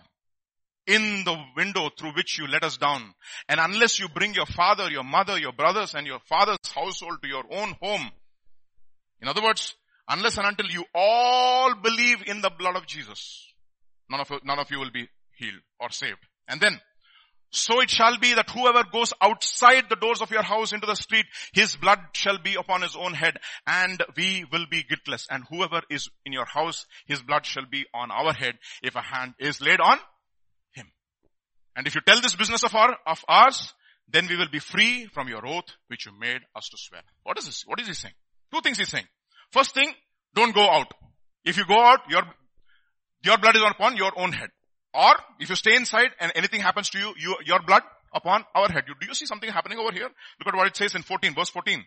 in 0.86 1.24
the 1.26 1.38
window 1.56 1.90
through 1.98 2.14
which 2.14 2.40
you 2.40 2.48
let 2.48 2.64
us 2.64 2.78
down. 2.78 3.14
And 3.50 3.60
unless 3.60 4.00
you 4.00 4.08
bring 4.08 4.34
your 4.34 4.46
father, 4.46 4.90
your 4.90 5.04
mother, 5.04 5.38
your 5.38 5.52
brothers 5.52 5.94
and 5.94 6.08
your 6.08 6.20
father's 6.20 6.58
household 6.74 7.22
to 7.22 7.28
your 7.28 7.44
own 7.52 7.76
home. 7.82 8.10
In 9.22 9.28
other 9.28 9.44
words, 9.44 9.76
unless 10.08 10.38
and 10.38 10.48
until 10.48 10.68
you 10.68 10.86
all 10.96 11.76
believe 11.76 12.24
in 12.26 12.42
the 12.42 12.52
blood 12.52 12.78
of 12.78 12.88
Jesus, 12.88 13.48
none 14.10 14.22
of, 14.22 14.32
none 14.44 14.60
of 14.60 14.72
you 14.72 14.80
will 14.80 14.92
be 14.92 15.08
healed 15.36 15.62
or 15.80 15.90
saved. 15.90 16.20
And 16.48 16.60
then, 16.62 16.80
so 17.50 17.80
it 17.80 17.90
shall 17.90 18.18
be 18.20 18.34
that 18.34 18.50
whoever 18.50 18.84
goes 18.92 19.14
outside 19.22 19.86
the 19.90 19.96
doors 19.96 20.22
of 20.22 20.32
your 20.32 20.44
house 20.44 20.74
into 20.74 20.86
the 20.86 20.96
street, 20.96 21.26
his 21.54 21.76
blood 21.78 22.00
shall 22.14 22.38
be 22.38 22.56
upon 22.56 22.82
his 22.82 22.96
own 22.96 23.14
head 23.14 23.38
and 23.66 24.04
we 24.18 24.46
will 24.52 24.66
be 24.70 24.84
guiltless. 24.84 25.28
And 25.30 25.46
whoever 25.50 25.82
is 25.90 26.10
in 26.26 26.34
your 26.34 26.46
house, 26.46 26.86
his 27.06 27.22
blood 27.22 27.46
shall 27.46 27.66
be 27.70 27.86
on 27.94 28.12
our 28.12 28.34
head 28.34 28.56
if 28.84 28.96
a 28.96 29.02
hand 29.02 29.34
is 29.40 29.62
laid 29.62 29.80
on 29.80 29.98
him. 30.74 30.88
And 31.76 31.88
if 31.88 31.96
you 31.96 32.02
tell 32.06 32.22
this 32.22 32.36
business 32.36 32.64
of 32.64 32.76
our, 32.76 32.98
of 33.06 33.24
ours, 33.30 33.74
then 34.10 34.28
we 34.28 34.38
will 34.38 34.50
be 34.52 34.60
free 34.60 35.08
from 35.14 35.28
your 35.28 35.46
oath 35.46 35.70
which 35.88 36.06
you 36.06 36.12
made 36.20 36.42
us 36.56 36.68
to 36.70 36.78
swear. 36.78 37.02
What 37.24 37.38
is 37.38 37.46
this? 37.46 37.64
What 37.66 37.80
is 37.80 37.88
he 37.88 37.94
saying? 37.94 38.16
Two 38.54 38.62
things 38.62 38.78
he's 38.78 38.90
saying. 38.90 39.08
First 39.52 39.74
thing, 39.74 39.94
don't 40.34 40.54
go 40.54 40.70
out. 40.70 40.94
If 41.46 41.58
you 41.58 41.66
go 41.66 41.82
out, 41.82 42.00
your, 42.10 42.24
your 43.24 43.38
blood 43.38 43.56
is 43.56 43.62
upon 43.62 43.98
your 43.98 44.12
own 44.16 44.32
head. 44.32 44.50
Or 44.94 45.14
if 45.40 45.50
you 45.50 45.56
stay 45.56 45.76
inside 45.76 46.10
and 46.20 46.32
anything 46.36 46.62
happens 46.62 46.90
to 46.92 47.00
you, 47.00 47.14
you 47.20 47.36
your 47.46 47.62
blood 47.62 47.84
upon 48.14 48.46
our 48.56 48.70
head. 48.70 48.86
You, 48.88 48.96
do 49.00 49.08
you 49.08 49.14
see 49.14 49.26
something 49.26 49.50
happening 49.50 49.78
over 49.78 49.92
here? 49.92 50.10
Look 50.40 50.48
at 50.48 50.56
what 50.56 50.68
it 50.68 50.76
says 50.76 50.96
in 50.96 51.04
14, 51.04 51.36
verse 51.36 51.50
14. 51.50 51.84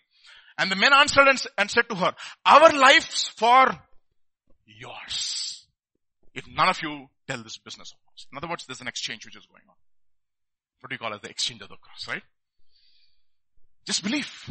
And 0.59 0.71
the 0.71 0.77
men 0.77 0.93
answered 0.93 1.27
and, 1.27 1.43
and 1.57 1.71
said 1.71 1.89
to 1.89 1.95
her, 1.95 2.15
our 2.45 2.73
lives 2.73 3.33
for 3.37 3.79
yours. 4.67 5.67
If 6.35 6.47
none 6.49 6.69
of 6.69 6.81
you 6.83 7.09
tell 7.27 7.43
this 7.43 7.59
business 7.59 7.93
of 7.93 7.99
ours. 8.09 8.27
In 8.31 8.39
other 8.39 8.49
words, 8.49 8.67
there's 8.67 8.81
an 8.81 8.89
exchange 8.89 9.25
which 9.25 9.37
is 9.37 9.47
going 9.47 9.63
on. 9.69 9.75
What 10.81 10.91
do 10.91 10.95
you 10.95 10.99
call 10.99 11.13
it? 11.13 11.23
The 11.23 11.31
exchange 11.31 11.63
of 11.63 11.69
the 11.69 11.77
cross, 11.77 12.07
right? 12.09 12.23
Just 13.87 14.03
believe. 14.03 14.51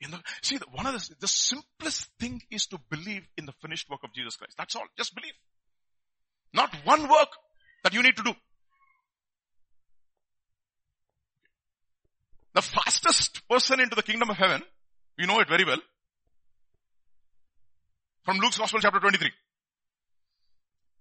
In 0.00 0.10
the, 0.10 0.20
see, 0.42 0.58
one 0.72 0.86
of 0.86 0.92
the, 0.94 1.14
the 1.20 1.28
simplest 1.28 2.10
thing 2.20 2.40
is 2.50 2.66
to 2.66 2.78
believe 2.90 3.26
in 3.36 3.46
the 3.46 3.52
finished 3.62 3.88
work 3.88 4.00
of 4.04 4.12
Jesus 4.12 4.36
Christ. 4.36 4.54
That's 4.58 4.76
all. 4.76 4.84
Just 4.96 5.14
believe. 5.14 5.32
Not 6.54 6.74
one 6.84 7.02
work 7.02 7.28
that 7.82 7.92
you 7.92 8.02
need 8.02 8.16
to 8.16 8.22
do. 8.22 8.32
The 12.54 12.62
fastest 12.62 13.46
person 13.48 13.80
into 13.80 13.96
the 13.96 14.02
kingdom 14.02 14.30
of 14.30 14.36
heaven, 14.36 14.62
you 15.18 15.26
know 15.26 15.40
it 15.40 15.48
very 15.48 15.64
well, 15.64 15.80
from 18.24 18.38
Luke's 18.38 18.56
Gospel 18.56 18.78
chapter 18.80 19.00
23. 19.00 19.30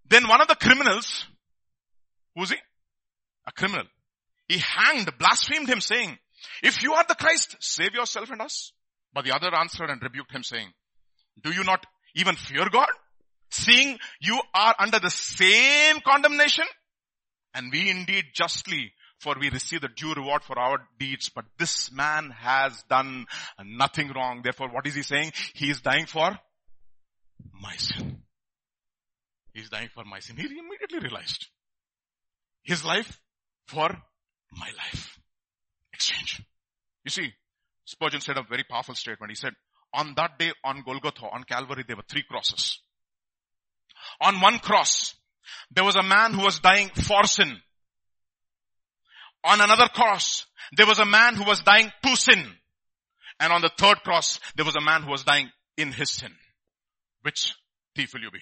Then 0.09 0.27
one 0.27 0.41
of 0.41 0.47
the 0.47 0.55
criminals, 0.55 1.25
who's 2.35 2.49
he? 2.49 2.57
A 3.45 3.51
criminal. 3.51 3.85
He 4.47 4.57
hanged, 4.57 5.09
blasphemed 5.19 5.69
him 5.69 5.79
saying, 5.79 6.17
if 6.63 6.81
you 6.81 6.93
are 6.93 7.05
the 7.07 7.15
Christ, 7.15 7.55
save 7.59 7.93
yourself 7.93 8.31
and 8.31 8.41
us. 8.41 8.73
But 9.13 9.23
the 9.25 9.35
other 9.35 9.55
answered 9.55 9.89
and 9.89 10.01
rebuked 10.01 10.33
him 10.33 10.43
saying, 10.43 10.73
do 11.41 11.51
you 11.51 11.63
not 11.63 11.85
even 12.15 12.35
fear 12.35 12.67
God? 12.71 12.89
Seeing 13.53 13.97
you 14.19 14.41
are 14.53 14.75
under 14.79 14.99
the 14.99 15.09
same 15.09 15.99
condemnation 16.01 16.65
and 17.53 17.71
we 17.71 17.89
indeed 17.89 18.25
justly 18.33 18.91
for 19.19 19.35
we 19.39 19.49
receive 19.49 19.81
the 19.81 19.87
due 19.87 20.13
reward 20.13 20.43
for 20.43 20.59
our 20.59 20.79
deeds. 20.99 21.29
But 21.33 21.45
this 21.57 21.91
man 21.91 22.31
has 22.31 22.83
done 22.89 23.25
nothing 23.63 24.11
wrong. 24.13 24.41
Therefore, 24.43 24.69
what 24.69 24.85
is 24.85 24.95
he 24.95 25.01
saying? 25.01 25.31
He 25.53 25.69
is 25.69 25.81
dying 25.81 26.05
for 26.05 26.37
my 27.53 27.75
sin. 27.77 28.21
He 29.53 29.61
is 29.61 29.69
dying 29.69 29.89
for 29.93 30.03
my 30.03 30.19
sin. 30.19 30.35
He 30.35 30.43
immediately 30.45 30.99
realized 30.99 31.47
his 32.63 32.83
life 32.83 33.19
for 33.67 33.89
my 34.51 34.69
life. 34.77 35.19
Exchange. 35.93 36.41
You 37.05 37.11
see, 37.11 37.33
Spurgeon 37.85 38.21
said 38.21 38.37
a 38.37 38.43
very 38.43 38.63
powerful 38.69 38.95
statement. 38.95 39.31
He 39.31 39.35
said, 39.35 39.53
on 39.93 40.13
that 40.15 40.39
day 40.39 40.51
on 40.63 40.83
Golgotha, 40.83 41.27
on 41.31 41.43
Calvary, 41.43 41.83
there 41.87 41.95
were 41.95 42.05
three 42.09 42.23
crosses. 42.23 42.79
On 44.21 44.39
one 44.41 44.59
cross, 44.59 45.15
there 45.71 45.83
was 45.83 45.95
a 45.95 46.03
man 46.03 46.33
who 46.33 46.43
was 46.43 46.59
dying 46.59 46.89
for 46.89 47.23
sin. 47.25 47.57
On 49.43 49.59
another 49.59 49.87
cross, 49.87 50.45
there 50.75 50.87
was 50.87 50.99
a 50.99 51.05
man 51.05 51.35
who 51.35 51.43
was 51.43 51.61
dying 51.61 51.91
to 52.03 52.15
sin. 52.15 52.45
And 53.39 53.51
on 53.51 53.61
the 53.61 53.71
third 53.77 53.97
cross, 54.03 54.39
there 54.55 54.65
was 54.65 54.75
a 54.75 54.81
man 54.81 55.03
who 55.03 55.11
was 55.11 55.23
dying 55.23 55.49
in 55.77 55.91
his 55.91 56.11
sin. 56.11 56.31
Which 57.23 57.55
thief 57.95 58.13
will 58.13 58.21
you 58.21 58.31
be? 58.31 58.39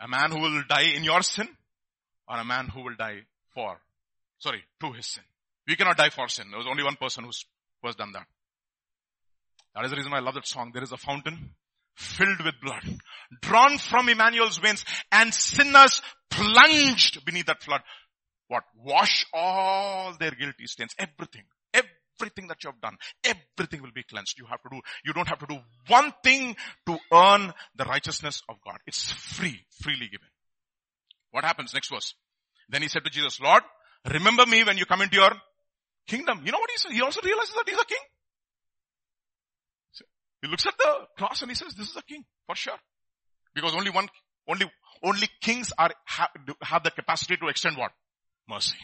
A 0.00 0.08
man 0.08 0.30
who 0.30 0.40
will 0.40 0.62
die 0.68 0.92
in 0.94 1.04
your 1.04 1.22
sin 1.22 1.48
or 2.28 2.38
a 2.38 2.44
man 2.44 2.68
who 2.68 2.82
will 2.82 2.94
die 2.96 3.20
for, 3.54 3.78
sorry, 4.38 4.64
to 4.80 4.92
his 4.92 5.06
sin. 5.06 5.24
We 5.66 5.76
cannot 5.76 5.96
die 5.96 6.10
for 6.10 6.28
sin. 6.28 6.46
There 6.50 6.58
was 6.58 6.66
only 6.66 6.84
one 6.84 6.96
person 6.96 7.24
who's, 7.24 7.44
who 7.82 7.88
has 7.88 7.96
done 7.96 8.12
that. 8.12 8.26
That 9.74 9.84
is 9.84 9.90
the 9.90 9.96
reason 9.96 10.12
I 10.12 10.20
love 10.20 10.34
that 10.34 10.46
song. 10.46 10.70
There 10.72 10.82
is 10.82 10.92
a 10.92 10.96
fountain 10.96 11.50
filled 11.94 12.42
with 12.44 12.54
blood, 12.62 12.82
drawn 13.42 13.78
from 13.78 14.08
Emmanuel's 14.08 14.58
veins 14.58 14.84
and 15.12 15.32
sinners 15.32 16.02
plunged 16.30 17.24
beneath 17.24 17.46
that 17.46 17.62
flood. 17.62 17.82
What? 18.48 18.64
Wash 18.74 19.26
all 19.32 20.14
their 20.18 20.32
guilty 20.32 20.66
stains. 20.66 20.94
Everything. 20.98 21.44
Everything 21.72 22.48
that 22.48 22.62
you 22.64 22.70
have 22.70 22.80
done. 22.80 22.96
Everything 23.24 23.82
will 23.82 23.92
be 23.94 24.02
cleansed. 24.02 24.38
You 24.38 24.46
have 24.46 24.60
to 24.62 24.68
do, 24.70 24.80
you 25.04 25.12
don't 25.12 25.28
have 25.28 25.38
to 25.38 25.46
do 25.46 25.58
one 25.88 26.12
thing 26.24 26.56
to 26.86 26.98
earn 27.12 27.52
the 27.76 27.84
righteousness 27.84 28.42
of 28.48 28.56
God. 28.64 28.78
It's 28.86 29.10
free, 29.12 29.60
freely 29.82 30.06
given. 30.06 30.28
What 31.30 31.44
happens? 31.44 31.72
Next 31.72 31.90
verse. 31.90 32.14
Then 32.68 32.82
he 32.82 32.88
said 32.88 33.04
to 33.04 33.10
Jesus, 33.10 33.40
Lord, 33.40 33.62
remember 34.10 34.46
me 34.46 34.64
when 34.64 34.78
you 34.78 34.84
come 34.84 35.02
into 35.02 35.16
your 35.16 35.32
kingdom. 36.06 36.42
You 36.44 36.52
know 36.52 36.58
what 36.58 36.70
he 36.70 36.78
says? 36.78 36.92
He 36.92 37.02
also 37.02 37.20
realizes 37.22 37.54
that 37.54 37.68
he's 37.68 37.78
a 37.78 37.84
king. 37.84 37.98
He 40.42 40.48
looks 40.48 40.66
at 40.66 40.76
the 40.78 41.06
cross 41.18 41.42
and 41.42 41.50
he 41.50 41.54
says, 41.54 41.74
this 41.74 41.90
is 41.90 41.96
a 41.96 42.02
king 42.02 42.24
for 42.46 42.54
sure. 42.54 42.78
Because 43.54 43.74
only 43.74 43.90
one, 43.90 44.08
only, 44.48 44.70
only 45.02 45.28
kings 45.40 45.72
are, 45.76 45.90
have, 46.04 46.30
have 46.62 46.82
the 46.82 46.90
capacity 46.90 47.36
to 47.36 47.48
extend 47.48 47.76
what? 47.76 47.92
Mercy. 48.48 48.78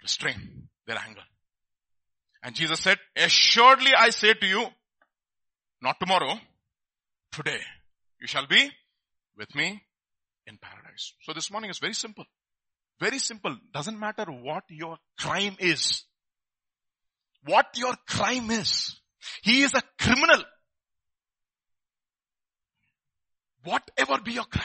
Restrain 0.00 0.68
their 0.86 0.98
anger. 0.98 1.22
And 2.42 2.54
Jesus 2.54 2.80
said, 2.80 2.98
assuredly 3.16 3.92
I 3.96 4.10
say 4.10 4.34
to 4.34 4.46
you, 4.46 4.66
not 5.82 5.98
tomorrow, 5.98 6.38
today, 7.32 7.60
you 8.20 8.26
shall 8.26 8.46
be 8.46 8.70
with 9.36 9.54
me 9.54 9.82
in 10.46 10.58
paradise. 10.58 11.14
So 11.22 11.32
this 11.32 11.50
morning 11.50 11.70
is 11.70 11.78
very 11.78 11.94
simple. 11.94 12.24
Very 13.00 13.18
simple. 13.18 13.56
Doesn't 13.72 13.98
matter 13.98 14.24
what 14.24 14.64
your 14.70 14.98
crime 15.18 15.56
is. 15.58 16.04
What 17.44 17.66
your 17.76 17.94
crime 18.08 18.50
is. 18.50 19.00
He 19.42 19.62
is 19.62 19.72
a 19.74 19.82
criminal. 20.00 20.42
Whatever 23.64 24.18
be 24.22 24.32
your 24.32 24.44
crime. 24.44 24.64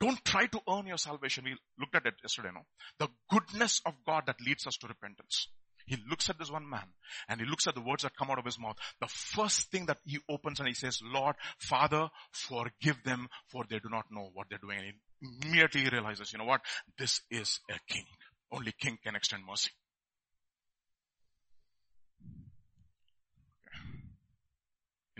Don't 0.00 0.24
try 0.24 0.46
to 0.46 0.60
earn 0.68 0.86
your 0.86 0.96
salvation. 0.96 1.44
We 1.44 1.56
looked 1.78 1.94
at 1.94 2.06
it 2.06 2.14
yesterday, 2.22 2.48
no? 2.54 2.62
The 2.98 3.08
goodness 3.30 3.82
of 3.84 3.94
God 4.06 4.24
that 4.26 4.40
leads 4.40 4.66
us 4.66 4.76
to 4.78 4.88
repentance. 4.88 5.48
He 5.86 5.98
looks 6.08 6.30
at 6.30 6.38
this 6.38 6.50
one 6.50 6.68
man 6.68 6.86
and 7.28 7.40
he 7.40 7.46
looks 7.46 7.66
at 7.66 7.74
the 7.74 7.80
words 7.80 8.04
that 8.04 8.16
come 8.16 8.30
out 8.30 8.38
of 8.38 8.44
his 8.44 8.58
mouth. 8.58 8.76
The 9.00 9.08
first 9.08 9.70
thing 9.70 9.86
that 9.86 9.98
he 10.04 10.18
opens 10.28 10.60
and 10.60 10.68
he 10.68 10.74
says, 10.74 11.00
Lord, 11.02 11.34
Father, 11.58 12.08
forgive 12.30 13.02
them 13.04 13.28
for 13.48 13.64
they 13.68 13.80
do 13.80 13.88
not 13.90 14.06
know 14.10 14.30
what 14.32 14.46
they're 14.48 14.58
doing. 14.58 14.78
And 14.78 14.86
he 14.86 15.48
immediately 15.48 15.88
realizes, 15.90 16.32
you 16.32 16.38
know 16.38 16.44
what? 16.44 16.60
This 16.96 17.20
is 17.30 17.60
a 17.68 17.78
king. 17.92 18.04
Only 18.52 18.72
king 18.80 18.98
can 19.02 19.16
extend 19.16 19.42
mercy. 19.44 19.70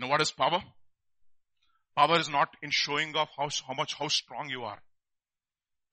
You 0.01 0.07
know 0.07 0.11
what 0.13 0.21
is 0.21 0.31
power? 0.31 0.63
Power 1.95 2.17
is 2.19 2.27
not 2.27 2.49
in 2.63 2.71
showing 2.71 3.15
off 3.15 3.29
how, 3.37 3.49
how 3.67 3.75
much, 3.75 3.93
how 3.93 4.07
strong 4.07 4.49
you 4.49 4.63
are. 4.63 4.81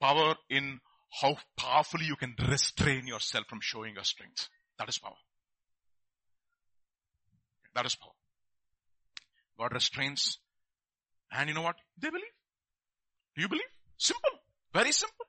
Power 0.00 0.34
in 0.48 0.80
how 1.20 1.36
powerfully 1.58 2.06
you 2.06 2.16
can 2.16 2.34
restrain 2.48 3.06
yourself 3.06 3.44
from 3.48 3.58
showing 3.60 3.96
your 3.96 4.04
strength. 4.04 4.48
That 4.78 4.88
is 4.88 4.96
power. 4.96 5.18
That 7.74 7.84
is 7.84 7.96
power. 7.96 8.12
God 9.58 9.74
restrains. 9.74 10.38
And 11.30 11.50
you 11.50 11.54
know 11.54 11.60
what? 11.60 11.76
They 12.00 12.08
believe. 12.08 12.24
Do 13.36 13.42
you 13.42 13.48
believe? 13.48 13.74
Simple. 13.98 14.40
Very 14.72 14.92
simple. 14.92 15.26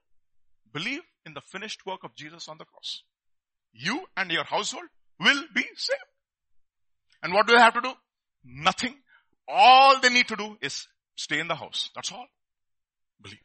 Believe 0.71 1.01
in 1.25 1.33
the 1.33 1.41
finished 1.41 1.85
work 1.85 2.05
of 2.05 2.15
Jesus 2.15 2.47
on 2.47 2.57
the 2.57 2.63
cross. 2.63 3.03
You 3.73 4.05
and 4.15 4.31
your 4.31 4.45
household 4.45 4.85
will 5.19 5.43
be 5.53 5.65
saved. 5.75 5.99
And 7.21 7.33
what 7.33 7.45
do 7.45 7.55
they 7.55 7.61
have 7.61 7.73
to 7.73 7.81
do? 7.81 7.93
Nothing. 8.43 8.95
All 9.47 9.99
they 9.99 10.09
need 10.09 10.27
to 10.27 10.35
do 10.35 10.57
is 10.61 10.87
stay 11.15 11.39
in 11.39 11.47
the 11.47 11.55
house. 11.55 11.89
That's 11.95 12.11
all. 12.11 12.27
Believe. 13.21 13.39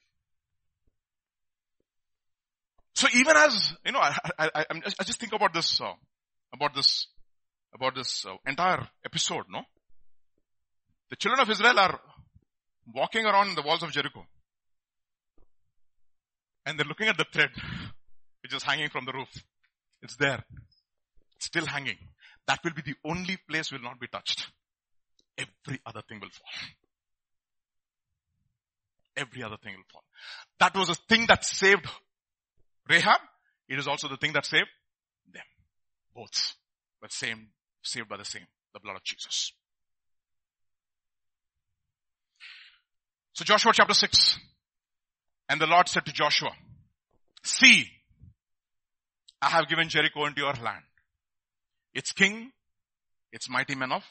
So 2.94 3.08
even 3.14 3.36
as, 3.36 3.74
you 3.84 3.92
know, 3.92 4.00
I, 4.00 4.16
I, 4.38 4.50
I, 4.54 4.64
I 5.00 5.04
just 5.04 5.18
think 5.18 5.32
about 5.32 5.52
this, 5.52 5.80
uh, 5.80 5.92
about 6.52 6.74
this, 6.74 7.08
about 7.74 7.94
this 7.94 8.24
uh, 8.24 8.36
entire 8.46 8.86
episode, 9.04 9.46
no? 9.50 9.62
The 11.10 11.16
children 11.16 11.40
of 11.40 11.50
Israel 11.50 11.78
are 11.78 12.00
walking 12.94 13.24
around 13.24 13.56
the 13.56 13.62
walls 13.62 13.82
of 13.82 13.90
Jericho. 13.90 14.24
And 16.66 16.78
they're 16.78 16.86
looking 16.86 17.08
at 17.08 17.18
the 17.18 17.26
thread, 17.32 17.50
which 18.42 18.54
is 18.54 18.62
hanging 18.62 18.90
from 18.90 19.04
the 19.04 19.12
roof. 19.12 19.28
It's 20.02 20.16
there. 20.16 20.44
still 21.38 21.66
hanging. 21.66 21.98
That 22.46 22.60
will 22.62 22.72
be 22.72 22.82
the 22.82 22.94
only 23.04 23.38
place 23.48 23.72
will 23.72 23.82
not 23.82 23.98
be 23.98 24.06
touched 24.06 24.50
every 25.38 25.80
other 25.86 26.02
thing 26.08 26.20
will 26.20 26.28
fall. 26.30 26.48
Every 29.16 29.42
other 29.42 29.56
thing 29.62 29.74
will 29.74 29.84
fall. 29.92 30.04
That 30.58 30.74
was 30.74 30.88
a 30.88 30.94
thing 30.94 31.26
that 31.28 31.44
saved 31.44 31.86
Rahab. 32.88 33.20
It 33.68 33.78
is 33.78 33.86
also 33.86 34.08
the 34.08 34.16
thing 34.16 34.32
that 34.32 34.44
saved 34.44 34.68
them. 35.32 35.42
Both. 36.14 36.54
But 37.00 37.12
same, 37.12 37.48
saved 37.82 38.08
by 38.08 38.16
the 38.16 38.24
same, 38.24 38.46
the 38.72 38.80
blood 38.80 38.96
of 38.96 39.04
Jesus. 39.04 39.52
So 43.32 43.44
Joshua 43.44 43.72
chapter 43.74 43.94
6. 43.94 44.38
And 45.48 45.60
the 45.60 45.66
Lord 45.66 45.88
said 45.88 46.06
to 46.06 46.12
Joshua, 46.12 46.50
see, 47.42 47.86
I 49.42 49.50
have 49.50 49.68
given 49.68 49.88
Jericho 49.88 50.24
into 50.24 50.40
your 50.40 50.54
land. 50.54 50.84
Its 51.92 52.12
king, 52.12 52.50
its 53.30 53.50
mighty 53.50 53.74
men 53.74 53.92
of 53.92 54.02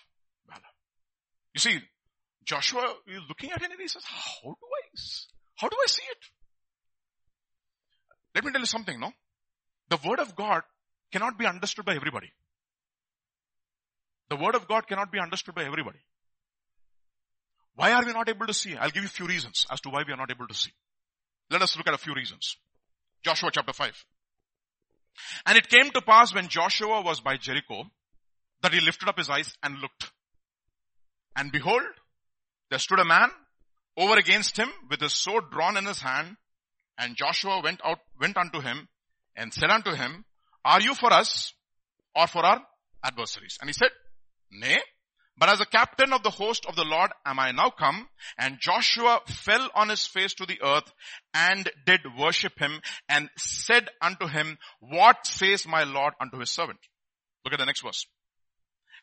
you 1.54 1.60
see, 1.60 1.80
Joshua 2.46 2.96
is 3.08 3.22
looking 3.28 3.52
at 3.52 3.62
it 3.62 3.72
and 3.72 3.80
he 3.80 3.88
says, 3.88 4.04
how 4.06 4.50
do 4.50 4.56
I, 4.56 5.00
how 5.56 5.70
do 5.70 5.78
I 5.82 5.88
see 5.88 6.04
it? 6.10 6.18
Let 8.36 8.44
me 8.44 8.52
tell 8.52 8.62
you 8.62 8.68
something, 8.68 9.00
no? 9.00 9.12
The 9.90 10.00
word 10.08 10.20
of 10.20 10.36
God 10.36 10.64
cannot 11.12 11.38
be 11.38 11.46
understood 11.46 11.86
by 11.86 11.96
everybody. 11.96 12.32
The 14.30 14.36
word 14.36 14.56
of 14.56 14.68
God 14.68 14.88
cannot 14.88 15.12
be 15.12 15.20
understood 15.20 15.54
by 15.54 15.66
everybody. 15.66 16.00
Why 17.76 17.92
are 17.92 18.06
we 18.06 18.14
not 18.14 18.30
able 18.30 18.48
to 18.48 18.54
see? 18.54 18.76
I'll 18.76 18.90
give 18.90 19.04
you 19.04 19.08
a 19.08 19.12
few 19.12 19.28
reasons 19.28 19.66
as 19.72 19.82
to 19.82 19.90
why 19.90 20.04
we 20.06 20.14
are 20.14 20.18
not 20.18 20.32
able 20.32 20.48
to 20.48 20.54
see. 20.54 20.72
Let 21.50 21.62
us 21.62 21.78
look 21.78 21.88
at 21.88 21.94
a 21.94 22.00
few 22.00 22.14
reasons. 22.14 22.58
Joshua 23.24 23.50
chapter 23.52 23.74
5. 23.74 24.06
And 25.46 25.58
it 25.58 25.70
came 25.70 25.92
to 25.92 26.02
pass 26.02 26.34
when 26.34 26.48
Joshua 26.48 27.02
was 27.02 27.20
by 27.20 27.38
Jericho 27.38 27.84
that 28.62 28.74
he 28.74 28.82
lifted 28.82 29.10
up 29.10 29.18
his 29.18 29.30
eyes 29.30 29.56
and 29.62 29.80
looked. 29.80 30.12
And 31.36 31.52
behold, 31.52 31.82
there 32.70 32.80
stood 32.80 33.00
a 33.00 33.06
man 33.06 33.30
over 33.98 34.18
against 34.18 34.58
him 34.58 34.70
with 34.90 35.02
his 35.02 35.14
sword 35.14 35.46
drawn 35.52 35.78
in 35.78 35.86
his 35.86 36.00
hand. 36.00 36.38
And 36.98 37.16
Joshua 37.16 37.62
went 37.64 37.82
out, 37.84 38.00
went 38.20 38.38
unto 38.38 38.62
him 38.62 38.88
and 39.36 39.54
said 39.54 39.70
unto 39.70 39.92
him, 39.92 40.26
are 40.64 40.82
you 40.82 40.94
for 40.94 41.12
us 41.12 41.54
or 42.16 42.28
for 42.28 42.46
our 42.46 42.62
adversaries? 43.04 43.58
And 43.60 43.70
he 43.70 43.74
said, 43.74 43.90
nay, 44.52 44.78
but 45.38 45.50
as 45.50 45.60
a 45.60 45.66
captain 45.66 46.14
of 46.14 46.22
the 46.22 46.30
host 46.30 46.66
of 46.68 46.76
the 46.76 46.86
Lord 46.86 47.12
am 47.26 47.40
I 47.40 47.52
now 47.52 47.72
come. 47.72 48.08
And 48.38 48.60
Joshua 48.60 49.22
fell 49.26 49.70
on 49.74 49.90
his 49.90 50.06
face 50.06 50.36
to 50.36 50.46
the 50.46 50.62
earth 50.64 50.92
and 51.34 51.70
did 51.86 52.02
worship 52.18 52.60
him 52.60 52.80
and 53.10 53.30
said 53.38 53.90
unto 54.02 54.28
him, 54.28 54.58
what 54.80 55.26
says 55.26 55.68
my 55.68 55.84
Lord 55.84 56.14
unto 56.22 56.40
his 56.40 56.52
servant? 56.52 56.80
Look 57.44 57.54
at 57.54 57.60
the 57.60 57.66
next 57.66 57.84
verse. 57.84 58.06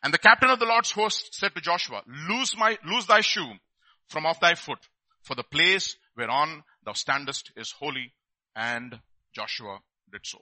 And 0.03 0.13
the 0.13 0.17
captain 0.17 0.49
of 0.49 0.59
the 0.59 0.65
Lord's 0.65 0.91
host 0.91 1.35
said 1.35 1.53
to 1.55 1.61
Joshua, 1.61 2.01
loose 2.07 2.55
my, 2.57 2.77
thy 3.07 3.21
shoe 3.21 3.53
from 4.07 4.25
off 4.25 4.39
thy 4.39 4.55
foot, 4.55 4.79
for 5.21 5.35
the 5.35 5.43
place 5.43 5.95
whereon 6.15 6.63
thou 6.83 6.93
standest 6.93 7.51
is 7.55 7.71
holy. 7.71 8.13
And 8.55 8.99
Joshua 9.33 9.79
did 10.11 10.21
so. 10.23 10.39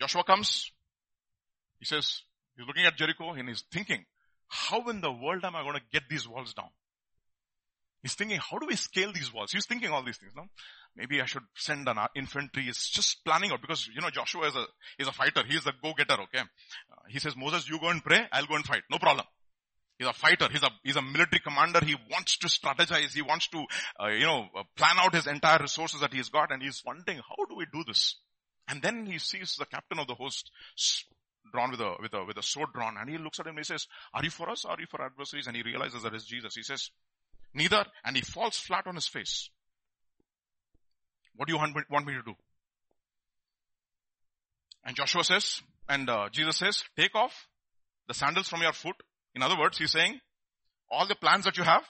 Joshua 0.00 0.24
comes. 0.24 0.72
He 1.78 1.84
says, 1.84 2.22
he's 2.56 2.66
looking 2.66 2.86
at 2.86 2.96
Jericho 2.96 3.32
and 3.32 3.48
he's 3.48 3.64
thinking, 3.70 4.04
how 4.48 4.88
in 4.88 5.00
the 5.00 5.12
world 5.12 5.44
am 5.44 5.54
I 5.54 5.62
going 5.62 5.76
to 5.76 5.82
get 5.92 6.08
these 6.08 6.26
walls 6.26 6.54
down? 6.54 6.70
He's 8.08 8.14
thinking, 8.14 8.38
how 8.38 8.56
do 8.58 8.66
we 8.66 8.74
scale 8.74 9.12
these 9.12 9.34
walls? 9.34 9.52
He's 9.52 9.66
thinking 9.66 9.90
all 9.90 10.02
these 10.02 10.16
things, 10.16 10.32
no? 10.34 10.44
Maybe 10.96 11.20
I 11.20 11.26
should 11.26 11.42
send 11.54 11.86
an 11.90 11.98
infantry. 12.16 12.62
He's 12.62 12.88
just 12.88 13.22
planning 13.22 13.52
out 13.52 13.60
because, 13.60 13.86
you 13.94 14.00
know, 14.00 14.08
Joshua 14.08 14.48
is 14.48 14.56
a, 14.56 14.64
is 14.98 15.08
a 15.08 15.12
fighter. 15.12 15.42
He's 15.46 15.66
a 15.66 15.74
go-getter, 15.82 16.22
okay? 16.22 16.38
Uh, 16.40 16.96
he 17.08 17.18
says, 17.18 17.36
Moses, 17.36 17.68
you 17.68 17.78
go 17.78 17.90
and 17.90 18.02
pray. 18.02 18.22
I'll 18.32 18.46
go 18.46 18.54
and 18.54 18.64
fight. 18.64 18.80
No 18.90 18.96
problem. 18.96 19.26
He's 19.98 20.08
a 20.08 20.14
fighter. 20.14 20.48
He's 20.50 20.62
a, 20.62 20.70
he's 20.82 20.96
a 20.96 21.02
military 21.02 21.40
commander. 21.40 21.80
He 21.84 21.96
wants 22.10 22.38
to 22.38 22.46
strategize. 22.46 23.12
He 23.12 23.20
wants 23.20 23.48
to, 23.48 23.62
uh, 24.02 24.06
you 24.06 24.24
know, 24.24 24.46
uh, 24.56 24.62
plan 24.74 24.96
out 24.96 25.14
his 25.14 25.26
entire 25.26 25.58
resources 25.58 26.00
that 26.00 26.14
he's 26.14 26.30
got 26.30 26.50
and 26.50 26.62
he's 26.62 26.82
wondering, 26.86 27.18
how 27.18 27.44
do 27.46 27.56
we 27.56 27.66
do 27.70 27.84
this? 27.86 28.16
And 28.68 28.80
then 28.80 29.04
he 29.04 29.18
sees 29.18 29.56
the 29.58 29.66
captain 29.66 29.98
of 29.98 30.06
the 30.06 30.14
host 30.14 30.50
drawn 31.52 31.72
with 31.72 31.80
a, 31.80 31.92
with 32.00 32.14
a, 32.14 32.24
with 32.24 32.38
a 32.38 32.42
sword 32.42 32.70
drawn 32.72 32.96
and 32.98 33.10
he 33.10 33.18
looks 33.18 33.38
at 33.38 33.46
him 33.46 33.50
and 33.50 33.58
he 33.58 33.64
says, 33.64 33.86
are 34.14 34.24
you 34.24 34.30
for 34.30 34.48
us? 34.48 34.64
Are 34.64 34.80
you 34.80 34.86
for 34.90 35.04
adversaries? 35.04 35.46
And 35.46 35.54
he 35.54 35.62
realizes 35.62 36.04
that 36.04 36.14
it's 36.14 36.24
Jesus. 36.24 36.54
He 36.54 36.62
says, 36.62 36.88
neither. 37.58 37.84
And 38.04 38.16
he 38.16 38.22
falls 38.22 38.56
flat 38.56 38.86
on 38.86 38.94
his 38.94 39.06
face. 39.06 39.50
What 41.36 41.46
do 41.46 41.54
you 41.54 41.58
want 41.58 42.06
me, 42.06 42.14
to 42.14 42.22
do? 42.22 42.34
And 44.84 44.96
Joshua 44.96 45.22
says, 45.22 45.60
and 45.88 46.08
uh, 46.08 46.28
Jesus 46.32 46.56
says, 46.56 46.82
take 46.96 47.14
off 47.14 47.48
the 48.08 48.14
sandals 48.14 48.48
from 48.48 48.62
your 48.62 48.72
foot. 48.72 48.96
In 49.34 49.42
other 49.42 49.58
words, 49.58 49.78
he's 49.78 49.92
saying, 49.92 50.18
all 50.90 51.06
the 51.06 51.14
plans 51.14 51.44
that 51.44 51.56
you 51.58 51.64
have 51.64 51.84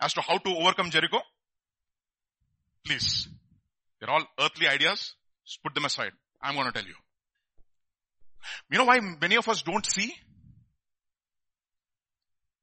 as 0.00 0.14
to 0.14 0.20
how 0.20 0.38
to 0.38 0.50
overcome 0.56 0.90
Jericho, 0.90 1.18
please, 2.86 3.28
they're 4.00 4.10
all 4.10 4.24
earthly 4.40 4.68
ideas. 4.68 5.14
Just 5.44 5.62
put 5.62 5.74
them 5.74 5.84
aside. 5.84 6.12
I'm 6.40 6.54
going 6.54 6.66
to 6.66 6.72
tell 6.72 6.86
you. 6.86 6.94
You 8.70 8.78
know 8.78 8.84
why 8.84 9.00
many 9.00 9.36
of 9.36 9.48
us 9.48 9.62
don't 9.62 9.84
see? 9.84 10.14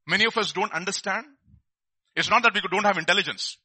Many 0.07 0.25
of 0.25 0.37
us 0.37 0.51
don't 0.51 0.71
understand. 0.73 1.25
It's 2.15 2.29
not 2.29 2.43
that 2.43 2.53
we 2.53 2.61
don't 2.61 2.85
have 2.85 2.97
intelligence. 2.97 3.57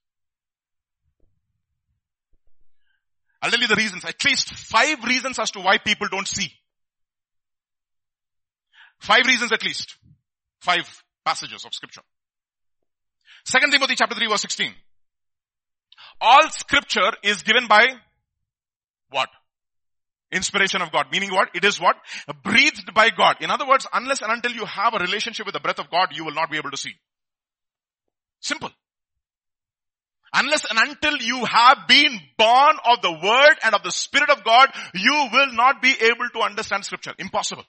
I'll 3.41 3.51
tell 3.51 3.61
you 3.61 3.69
the 3.69 3.77
reasons. 3.77 4.05
At 4.05 4.25
least 4.25 4.51
five 4.51 5.05
reasons 5.05 5.39
as 5.39 5.51
to 5.53 5.61
why 5.61 5.79
people 5.79 6.09
don't 6.11 6.27
see. 6.27 6.53
Five 8.99 9.27
reasons 9.27 9.53
at 9.53 9.65
least. 9.65 9.97
Five 10.61 11.03
passages 11.25 11.65
of 11.65 11.73
scripture. 11.73 12.01
Second 13.45 13.71
Timothy 13.71 13.95
chapter 13.97 14.15
3 14.15 14.27
verse 14.27 14.43
16. 14.43 14.73
All 16.21 16.49
scripture 16.51 17.13
is 17.23 17.43
given 17.43 17.69
by 17.69 17.87
what? 19.11 19.29
Inspiration 20.33 20.83
of 20.83 20.91
God. 20.91 21.07
Meaning 21.13 21.31
what? 21.31 21.49
It 21.55 21.65
is 21.65 21.81
what? 21.81 21.97
Breathed 22.43 22.93
by 22.93 23.11
God. 23.11 23.37
In 23.41 23.51
other 23.51 23.67
words, 23.67 23.87
unless 23.93 24.21
and 24.21 24.33
until 24.33 24.53
you 24.53 24.65
have 24.65 24.95
a 24.95 24.99
relationship 24.99 25.47
with 25.47 25.55
the 25.55 25.61
breath 25.61 25.79
of 25.79 25.91
God, 25.91 26.09
you 26.13 26.25
will 26.25 26.35
not 26.35 26.51
be 26.51 26.59
able 26.59 26.71
to 26.71 26.77
see. 26.77 26.95
Simple. 28.41 28.71
Unless 30.33 30.67
and 30.71 30.79
until 30.79 31.17
you 31.17 31.45
have 31.47 31.89
been 31.89 32.21
born 32.37 32.77
of 32.85 33.01
the 33.03 33.13
word 33.13 33.57
and 33.65 33.75
of 33.75 33.83
the 33.83 33.91
spirit 33.91 34.31
of 34.31 34.45
God, 34.45 34.69
you 34.95 35.29
will 35.33 35.53
not 35.53 35.81
be 35.81 35.95
able 36.01 36.29
to 36.35 36.41
understand 36.41 36.85
scripture. 36.85 37.15
Impossible. 37.19 37.65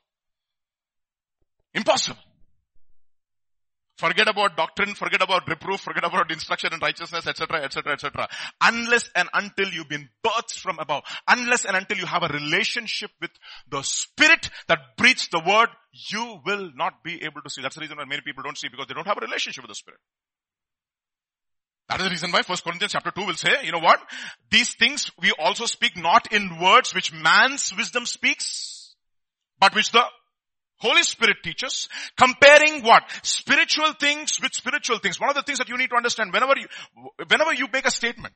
Impossible. 1.74 2.20
Forget 3.97 4.30
about 4.30 4.55
doctrine, 4.55 4.95
forget 4.95 5.22
about 5.22 5.45
reproof, 5.45 5.82
forget 5.82 6.05
about 6.05 6.32
instruction 6.32 6.72
and 6.72 6.82
righteousness, 6.82 7.28
etc., 7.28 7.63
etc., 7.63 7.93
etc. 7.93 8.30
Unless 8.61 9.09
and 9.13 9.28
until 9.34 9.67
you've 9.67 9.89
been 9.89 10.07
birthed 10.26 10.57
from 10.57 10.80
above, 10.80 11.03
unless 11.28 11.65
and 11.65 11.76
until 11.76 11.97
you 11.97 12.05
have 12.05 12.24
a 12.24 12.30
relationship 12.30 13.11
with 13.20 13.32
the 13.70 13.82
spirit 13.82 14.49
that 14.70 14.95
breathes 14.97 15.28
the 15.34 15.41
word, 15.45 15.67
you 15.91 16.39
will 16.45 16.72
not 16.76 17.03
be 17.03 17.22
able 17.24 17.41
to 17.41 17.49
see. 17.49 17.61
That's 17.61 17.76
the 17.76 17.82
reason 17.82 17.97
why 17.97 18.05
many 18.05 18.22
people 18.22 18.41
don't 18.41 18.57
see 18.57 18.70
because 18.70 18.88
they 18.88 18.93
don't 18.93 19.07
have 19.07 19.17
a 19.17 19.26
relationship 19.26 19.63
with 19.63 19.70
the 19.70 19.76
spirit. 19.76 19.99
That 21.89 21.99
is 21.99 22.05
the 22.05 22.09
reason 22.11 22.31
why 22.31 22.43
First 22.43 22.63
Corinthians 22.63 22.91
chapter 22.93 23.09
2 23.09 23.25
will 23.25 23.33
say, 23.33 23.49
you 23.63 23.71
know 23.71 23.79
what? 23.79 23.99
These 24.51 24.75
things 24.75 25.09
we 25.19 25.31
also 25.39 25.65
speak 25.65 25.97
not 25.97 26.31
in 26.31 26.59
words 26.59 26.93
which 26.93 27.11
man's 27.11 27.73
wisdom 27.75 28.05
speaks, 28.05 28.93
but 29.59 29.73
which 29.73 29.91
the 29.91 30.03
Holy 30.77 31.03
Spirit 31.03 31.37
teaches, 31.43 31.89
comparing 32.15 32.83
what? 32.83 33.03
Spiritual 33.23 33.93
things 33.99 34.39
with 34.41 34.53
spiritual 34.53 34.99
things. 34.99 35.19
One 35.19 35.29
of 35.29 35.35
the 35.35 35.41
things 35.41 35.57
that 35.57 35.67
you 35.67 35.77
need 35.77 35.89
to 35.89 35.95
understand 35.95 36.31
whenever 36.31 36.53
you, 36.57 36.67
whenever 37.27 37.53
you 37.53 37.67
make 37.73 37.85
a 37.85 37.91
statement, 37.91 38.33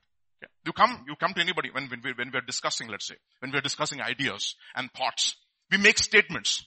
you 0.65 0.73
come, 0.73 1.05
you 1.07 1.15
come 1.15 1.33
to 1.33 1.41
anybody 1.41 1.69
when, 1.71 1.87
when, 1.89 2.01
we, 2.03 2.13
when 2.13 2.31
we're 2.33 2.41
discussing, 2.41 2.89
let's 2.89 3.07
say, 3.07 3.15
when 3.39 3.51
we're 3.51 3.61
discussing 3.61 4.01
ideas 4.01 4.55
and 4.75 4.91
thoughts, 4.91 5.35
we 5.71 5.77
make 5.77 5.97
statements. 5.99 6.65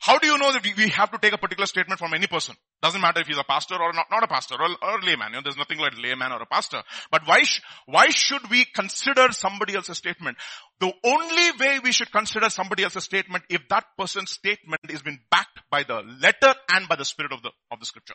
How 0.00 0.18
do 0.18 0.26
you 0.26 0.38
know 0.38 0.50
that 0.50 0.64
we 0.64 0.88
have 0.88 1.10
to 1.10 1.18
take 1.18 1.34
a 1.34 1.38
particular 1.38 1.66
statement 1.66 1.98
from 1.98 2.14
any 2.14 2.26
person? 2.26 2.56
Doesn't 2.80 3.02
matter 3.02 3.20
if 3.20 3.26
he's 3.26 3.36
a 3.36 3.44
pastor 3.44 3.74
or 3.74 3.92
not, 3.92 4.06
not 4.10 4.22
a 4.22 4.26
pastor 4.26 4.54
or, 4.54 4.68
or 4.82 4.98
a 4.98 5.04
layman. 5.04 5.28
You 5.28 5.34
know, 5.34 5.40
there's 5.44 5.58
nothing 5.58 5.76
like 5.76 5.92
layman 6.02 6.32
or 6.32 6.40
a 6.40 6.46
pastor. 6.46 6.82
But 7.10 7.26
why, 7.26 7.42
sh- 7.42 7.60
why 7.84 8.08
should 8.08 8.48
we 8.50 8.64
consider 8.64 9.30
somebody 9.32 9.74
else's 9.74 9.98
statement? 9.98 10.38
The 10.80 10.90
only 11.04 11.50
way 11.60 11.80
we 11.84 11.92
should 11.92 12.10
consider 12.10 12.48
somebody 12.48 12.82
else's 12.82 13.04
statement 13.04 13.44
if 13.50 13.60
that 13.68 13.84
person's 13.98 14.30
statement 14.30 14.80
is 14.88 15.02
been 15.02 15.18
backed 15.30 15.60
by 15.70 15.82
the 15.82 16.00
letter 16.22 16.54
and 16.72 16.88
by 16.88 16.96
the 16.96 17.04
spirit 17.04 17.32
of 17.32 17.42
the, 17.42 17.50
of 17.70 17.78
the 17.78 17.84
scripture. 17.84 18.14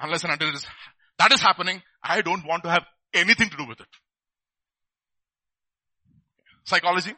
Unless 0.00 0.24
and 0.24 0.32
until 0.32 0.50
that 1.20 1.32
is 1.32 1.40
happening, 1.40 1.80
I 2.02 2.22
don't 2.22 2.44
want 2.44 2.64
to 2.64 2.70
have 2.70 2.82
anything 3.14 3.50
to 3.50 3.56
do 3.56 3.66
with 3.68 3.78
it. 3.78 3.86
Psychology? 6.64 7.14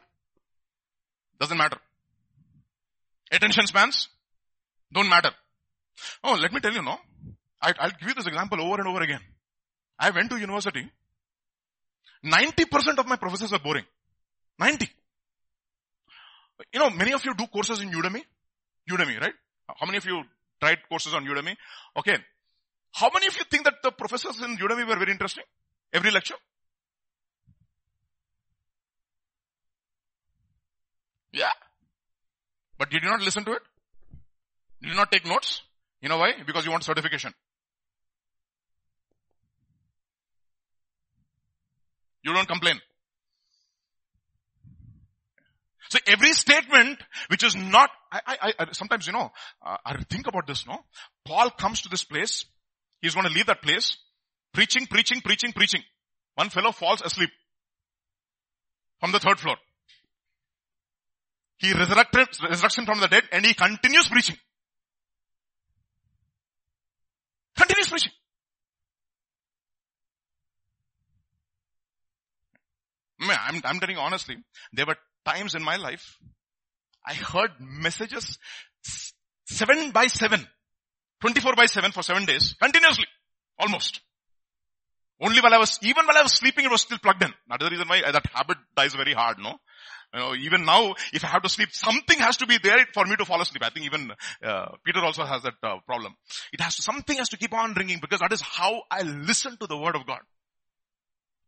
Doesn't 1.39 1.57
matter. 1.57 1.77
Attention 3.31 3.65
spans 3.67 4.09
don't 4.91 5.09
matter. 5.09 5.31
Oh, 6.23 6.37
let 6.39 6.51
me 6.51 6.59
tell 6.59 6.73
you, 6.73 6.81
no. 6.81 6.97
I, 7.61 7.73
I'll 7.79 7.91
give 7.91 8.09
you 8.09 8.13
this 8.13 8.27
example 8.27 8.61
over 8.61 8.79
and 8.79 8.87
over 8.87 9.01
again. 9.01 9.21
I 9.97 10.09
went 10.09 10.29
to 10.31 10.37
university. 10.37 10.89
90% 12.25 12.97
of 12.97 13.07
my 13.07 13.15
professors 13.15 13.53
are 13.53 13.59
boring. 13.59 13.85
90. 14.59 14.89
You 16.73 16.79
know, 16.79 16.89
many 16.89 17.13
of 17.13 17.23
you 17.25 17.33
do 17.33 17.47
courses 17.47 17.81
in 17.81 17.89
Udemy. 17.91 18.21
Udemy, 18.89 19.19
right? 19.19 19.33
How 19.67 19.85
many 19.85 19.97
of 19.97 20.05
you 20.05 20.23
tried 20.59 20.79
courses 20.89 21.13
on 21.13 21.25
Udemy? 21.25 21.55
Okay. 21.97 22.17
How 22.93 23.09
many 23.13 23.27
of 23.27 23.37
you 23.37 23.43
think 23.49 23.63
that 23.63 23.75
the 23.81 23.91
professors 23.91 24.39
in 24.41 24.57
Udemy 24.57 24.87
were 24.87 24.97
very 24.97 25.11
interesting? 25.11 25.43
Every 25.93 26.11
lecture? 26.11 26.35
Yeah. 31.31 31.49
But 32.81 32.89
did 32.89 33.03
you 33.03 33.11
not 33.11 33.21
listen 33.21 33.45
to 33.45 33.51
it? 33.51 33.61
Did 34.81 34.89
you 34.89 34.95
not 34.95 35.11
take 35.11 35.23
notes? 35.23 35.61
You 36.01 36.09
know 36.09 36.17
why? 36.17 36.31
Because 36.43 36.65
you 36.65 36.71
want 36.71 36.83
certification. 36.83 37.31
You 42.23 42.33
don't 42.33 42.47
complain. 42.47 42.81
So 45.91 45.99
every 46.07 46.33
statement 46.33 46.97
which 47.27 47.43
is 47.43 47.55
not, 47.55 47.91
I, 48.11 48.21
I, 48.25 48.53
I 48.57 48.65
sometimes 48.71 49.05
you 49.05 49.13
know, 49.13 49.31
uh, 49.63 49.77
I 49.85 50.01
think 50.09 50.25
about 50.25 50.47
this, 50.47 50.65
no? 50.65 50.79
Paul 51.23 51.51
comes 51.51 51.83
to 51.83 51.89
this 51.89 52.03
place, 52.03 52.45
he's 52.99 53.13
going 53.13 53.27
to 53.27 53.31
leave 53.31 53.45
that 53.45 53.61
place, 53.61 53.95
preaching, 54.55 54.87
preaching, 54.87 55.21
preaching, 55.21 55.51
preaching. 55.51 55.83
One 56.33 56.49
fellow 56.49 56.71
falls 56.71 57.03
asleep 57.03 57.29
from 58.99 59.11
the 59.11 59.19
third 59.19 59.39
floor. 59.39 59.57
He 61.61 61.73
resurrected, 61.73 62.27
resurrection 62.41 62.85
from 62.85 62.99
the 62.99 63.07
dead 63.07 63.23
and 63.31 63.45
he 63.45 63.53
continues 63.53 64.07
preaching. 64.07 64.35
Continues 67.55 67.87
preaching. 67.87 68.11
I'm, 73.19 73.61
I'm 73.63 73.79
telling 73.79 73.95
you 73.95 74.01
honestly, 74.01 74.37
there 74.73 74.87
were 74.87 74.97
times 75.23 75.53
in 75.53 75.63
my 75.63 75.75
life, 75.75 76.17
I 77.05 77.13
heard 77.13 77.51
messages 77.59 78.39
seven 79.45 79.91
by 79.91 80.07
seven, 80.07 80.47
24 81.21 81.55
by 81.55 81.67
seven 81.67 81.91
for 81.91 82.01
seven 82.01 82.25
days, 82.25 82.55
continuously, 82.59 83.05
almost. 83.59 84.01
Only 85.21 85.39
while 85.39 85.53
I 85.53 85.59
was, 85.59 85.77
even 85.83 86.05
while 86.07 86.17
I 86.17 86.23
was 86.23 86.33
sleeping, 86.33 86.65
it 86.65 86.71
was 86.71 86.81
still 86.81 86.97
plugged 86.97 87.21
in. 87.21 87.31
That 87.47 87.61
is 87.61 87.67
the 87.67 87.71
reason 87.71 87.87
why 87.87 88.01
that 88.11 88.25
habit 88.33 88.57
dies 88.75 88.95
very 88.95 89.13
hard, 89.13 89.37
no? 89.37 89.59
You 90.13 90.19
know, 90.19 90.35
even 90.35 90.65
now, 90.65 90.95
if 91.13 91.23
I 91.23 91.27
have 91.27 91.43
to 91.43 91.49
sleep, 91.49 91.69
something 91.71 92.17
has 92.17 92.37
to 92.37 92.47
be 92.47 92.57
there 92.61 92.85
for 92.93 93.05
me 93.05 93.15
to 93.15 93.23
fall 93.23 93.39
asleep. 93.39 93.63
I 93.63 93.69
think 93.69 93.85
even 93.85 94.11
uh, 94.43 94.71
Peter 94.83 94.99
also 94.99 95.23
has 95.23 95.43
that 95.43 95.53
uh, 95.61 95.77
problem. 95.85 96.15
It 96.51 96.59
has 96.59 96.75
to, 96.77 96.81
something 96.81 97.17
has 97.17 97.29
to 97.29 97.37
keep 97.37 97.53
on 97.53 97.73
ringing 97.75 97.99
because 98.01 98.19
that 98.19 98.33
is 98.33 98.41
how 98.41 98.81
I 98.89 99.03
listen 99.03 99.57
to 99.57 99.67
the 99.67 99.77
word 99.77 99.95
of 99.95 100.07
God. 100.07 100.19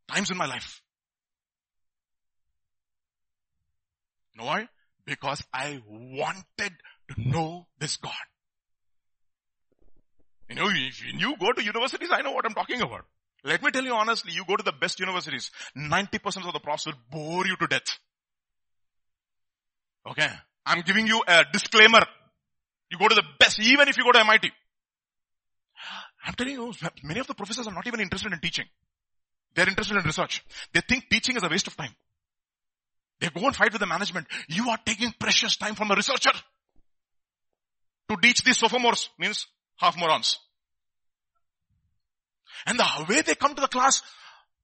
Times 0.07 0.29
in 0.29 0.37
my 0.37 0.45
life. 0.45 0.81
You 4.33 4.41
know 4.41 4.47
why? 4.47 4.67
Because 5.05 5.43
I 5.51 5.81
wanted 5.87 6.73
to 7.09 7.15
know 7.17 7.67
this 7.79 7.97
God. 7.97 8.13
You 10.47 10.55
know, 10.55 10.65
when 10.65 11.19
you 11.19 11.35
go 11.37 11.51
to 11.51 11.63
universities, 11.63 12.09
I 12.11 12.21
know 12.21 12.31
what 12.31 12.45
I'm 12.45 12.53
talking 12.53 12.79
about. 12.81 13.05
Let 13.43 13.61
me 13.61 13.71
tell 13.71 13.83
you 13.83 13.93
honestly, 13.93 14.31
you 14.33 14.45
go 14.47 14.55
to 14.55 14.63
the 14.63 14.71
best 14.71 14.99
universities, 14.99 15.51
90% 15.77 16.47
of 16.47 16.53
the 16.53 16.59
profs 16.59 16.85
will 16.85 16.93
bore 17.11 17.45
you 17.45 17.57
to 17.57 17.67
death. 17.67 17.99
Okay. 20.09 20.29
I'm 20.65 20.81
giving 20.81 21.07
you 21.07 21.21
a 21.27 21.43
disclaimer. 21.51 22.05
You 22.89 22.97
go 22.97 23.07
to 23.07 23.15
the 23.15 23.23
best, 23.39 23.59
even 23.59 23.87
if 23.87 23.97
you 23.97 24.03
go 24.03 24.11
to 24.11 24.19
MIT. 24.19 24.49
I'm 26.25 26.33
telling 26.35 26.53
you, 26.53 26.73
many 27.03 27.19
of 27.19 27.27
the 27.27 27.33
professors 27.33 27.67
are 27.67 27.73
not 27.73 27.85
even 27.85 27.99
interested 27.99 28.31
in 28.31 28.39
teaching. 28.39 28.65
They're 29.55 29.67
interested 29.67 29.97
in 29.97 30.03
research. 30.03 30.43
They 30.73 30.81
think 30.81 31.09
teaching 31.09 31.35
is 31.35 31.43
a 31.43 31.49
waste 31.49 31.67
of 31.67 31.75
time. 31.75 31.93
They 33.19 33.29
go 33.29 33.45
and 33.45 33.55
fight 33.55 33.71
with 33.71 33.81
the 33.81 33.87
management. 33.87 34.27
You 34.47 34.69
are 34.69 34.79
taking 34.85 35.13
precious 35.19 35.57
time 35.57 35.75
from 35.75 35.91
a 35.91 35.95
researcher 35.95 36.31
to 38.09 38.17
teach 38.21 38.43
these 38.43 38.57
sophomores, 38.57 39.09
means 39.19 39.47
half 39.77 39.97
morons. 39.97 40.39
And 42.65 42.79
the 42.79 43.05
way 43.09 43.21
they 43.21 43.35
come 43.35 43.55
to 43.55 43.61
the 43.61 43.67
class, 43.67 44.01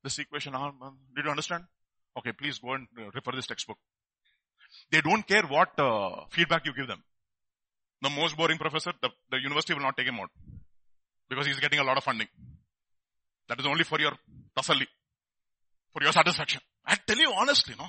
this 0.04 0.20
equation, 0.20 0.54
ah, 0.56 0.72
did 1.16 1.26
you 1.26 1.32
understand? 1.32 1.64
Okay, 2.18 2.32
please 2.32 2.60
go 2.60 2.74
and 2.74 2.88
uh, 2.98 3.10
refer 3.14 3.32
this 3.36 3.48
textbook. 3.48 3.78
They 4.92 5.02
don't 5.02 5.26
care 5.28 5.44
what 5.44 5.78
uh, 5.80 6.26
feedback 6.30 6.66
you 6.66 6.74
give 6.74 6.88
them. 6.88 7.04
The 8.02 8.10
most 8.10 8.38
boring 8.38 8.58
professor, 8.58 8.94
the, 9.02 9.10
the 9.30 9.38
university 9.42 9.74
will 9.74 9.82
not 9.82 9.98
take 9.98 10.08
him 10.08 10.20
out. 10.20 10.30
Because 11.30 11.46
he's 11.46 11.60
getting 11.60 11.80
a 11.80 11.84
lot 11.84 11.98
of 11.98 12.04
funding. 12.04 12.28
That 13.48 13.60
is 13.60 13.66
only 13.66 13.84
for 13.84 14.00
your 14.00 14.14
tasalli. 14.58 14.88
For 15.94 16.04
your 16.04 16.12
satisfaction. 16.12 16.62
I 16.86 16.96
tell 17.06 17.18
you 17.18 17.34
honestly, 17.36 17.76
no. 17.78 17.86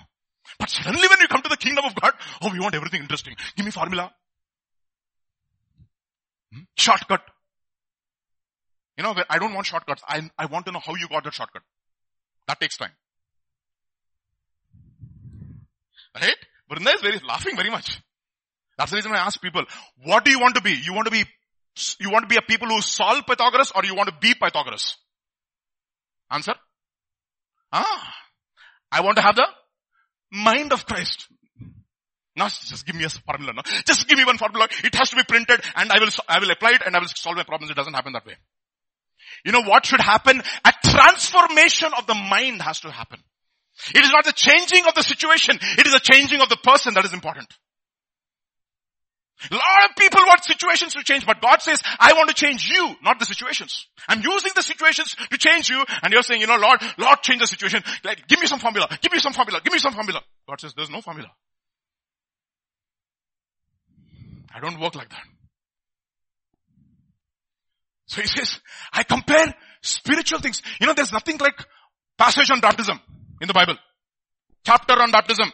But 0.58 0.70
suddenly 0.70 1.06
when 1.06 1.20
you 1.20 1.28
come 1.28 1.42
to 1.42 1.48
the 1.48 1.56
kingdom 1.56 1.84
of 1.84 1.94
God, 1.94 2.12
oh, 2.42 2.50
we 2.50 2.58
want 2.58 2.74
everything 2.74 3.02
interesting. 3.02 3.34
Give 3.56 3.64
me 3.64 3.70
formula. 3.70 4.12
Hmm? 6.52 6.60
Shortcut. 6.76 7.22
You 9.00 9.04
know, 9.04 9.14
I 9.30 9.38
don't 9.38 9.54
want 9.54 9.66
shortcuts. 9.66 10.02
I, 10.06 10.28
I 10.38 10.44
want 10.44 10.66
to 10.66 10.72
know 10.72 10.78
how 10.78 10.94
you 10.94 11.08
got 11.08 11.24
that 11.24 11.32
shortcut. 11.32 11.62
That 12.46 12.60
takes 12.60 12.76
time. 12.76 12.90
Right? 16.14 16.36
Vrinda 16.70 16.94
is 16.96 17.00
very, 17.00 17.18
laughing 17.26 17.56
very 17.56 17.70
much. 17.70 17.98
That's 18.76 18.90
the 18.90 18.96
reason 18.96 19.12
I 19.12 19.20
ask 19.20 19.40
people, 19.40 19.62
what 20.04 20.26
do 20.26 20.30
you 20.30 20.38
want 20.38 20.56
to 20.56 20.60
be? 20.60 20.72
You 20.72 20.92
want 20.92 21.06
to 21.06 21.10
be, 21.10 21.24
you 21.98 22.10
want 22.10 22.24
to 22.24 22.28
be 22.28 22.36
a 22.36 22.42
people 22.42 22.68
who 22.68 22.82
solve 22.82 23.24
Pythagoras 23.26 23.72
or 23.74 23.86
you 23.86 23.94
want 23.94 24.10
to 24.10 24.14
be 24.20 24.34
Pythagoras? 24.34 24.98
Answer? 26.30 26.56
Ah, 27.72 28.14
I 28.92 29.00
want 29.00 29.16
to 29.16 29.22
have 29.22 29.36
the 29.36 29.46
mind 30.30 30.74
of 30.74 30.84
Christ. 30.84 31.26
Now 32.36 32.48
just 32.48 32.84
give 32.84 32.96
me 32.96 33.04
a 33.04 33.08
formula. 33.08 33.54
No? 33.54 33.62
Just 33.86 34.06
give 34.06 34.18
me 34.18 34.26
one 34.26 34.36
formula. 34.36 34.68
It 34.84 34.94
has 34.94 35.08
to 35.08 35.16
be 35.16 35.24
printed 35.24 35.62
and 35.74 35.90
I 35.90 35.98
will, 35.98 36.10
I 36.28 36.38
will 36.38 36.50
apply 36.50 36.72
it 36.72 36.82
and 36.84 36.94
I 36.94 36.98
will 36.98 37.08
solve 37.08 37.36
my 37.36 37.44
problems. 37.44 37.70
It 37.70 37.76
doesn't 37.76 37.94
happen 37.94 38.12
that 38.12 38.26
way. 38.26 38.36
You 39.44 39.52
know 39.52 39.62
what 39.62 39.86
should 39.86 40.00
happen? 40.00 40.42
A 40.64 40.72
transformation 40.84 41.90
of 41.96 42.06
the 42.06 42.14
mind 42.14 42.62
has 42.62 42.80
to 42.80 42.90
happen. 42.90 43.20
It 43.94 44.04
is 44.04 44.10
not 44.10 44.24
the 44.24 44.32
changing 44.32 44.86
of 44.86 44.94
the 44.94 45.02
situation. 45.02 45.58
It 45.78 45.86
is 45.86 45.92
the 45.92 46.00
changing 46.00 46.40
of 46.40 46.48
the 46.48 46.56
person 46.56 46.94
that 46.94 47.04
is 47.04 47.12
important. 47.12 47.48
A 49.50 49.54
lot 49.54 49.88
of 49.88 49.96
people 49.96 50.20
want 50.26 50.44
situations 50.44 50.92
to 50.94 51.02
change, 51.02 51.24
but 51.24 51.40
God 51.40 51.62
says, 51.62 51.80
I 51.98 52.12
want 52.12 52.28
to 52.28 52.34
change 52.34 52.68
you, 52.68 52.94
not 53.02 53.18
the 53.18 53.24
situations. 53.24 53.86
I'm 54.06 54.20
using 54.20 54.52
the 54.54 54.60
situations 54.60 55.16
to 55.30 55.38
change 55.38 55.70
you, 55.70 55.82
and 56.02 56.12
you're 56.12 56.22
saying, 56.22 56.42
you 56.42 56.46
know, 56.46 56.58
Lord, 56.58 56.82
Lord, 56.98 57.22
change 57.22 57.40
the 57.40 57.46
situation. 57.46 57.82
Like, 58.04 58.28
give 58.28 58.38
me 58.38 58.46
some 58.46 58.58
formula, 58.58 58.86
give 59.00 59.12
me 59.12 59.18
some 59.18 59.32
formula, 59.32 59.62
give 59.64 59.72
me 59.72 59.78
some 59.78 59.94
formula. 59.94 60.20
God 60.46 60.60
says, 60.60 60.74
there's 60.76 60.90
no 60.90 61.00
formula. 61.00 61.30
I 64.54 64.60
don't 64.60 64.78
work 64.78 64.94
like 64.94 65.08
that. 65.08 65.24
So 68.10 68.20
he 68.20 68.26
says, 68.26 68.58
I 68.92 69.04
compare 69.04 69.54
spiritual 69.82 70.40
things. 70.40 70.60
You 70.80 70.88
know, 70.88 70.94
there's 70.94 71.12
nothing 71.12 71.38
like 71.38 71.64
passage 72.18 72.50
on 72.50 72.58
baptism 72.58 72.98
in 73.40 73.46
the 73.46 73.54
Bible. 73.54 73.76
Chapter 74.66 74.94
on 74.94 75.12
baptism. 75.12 75.52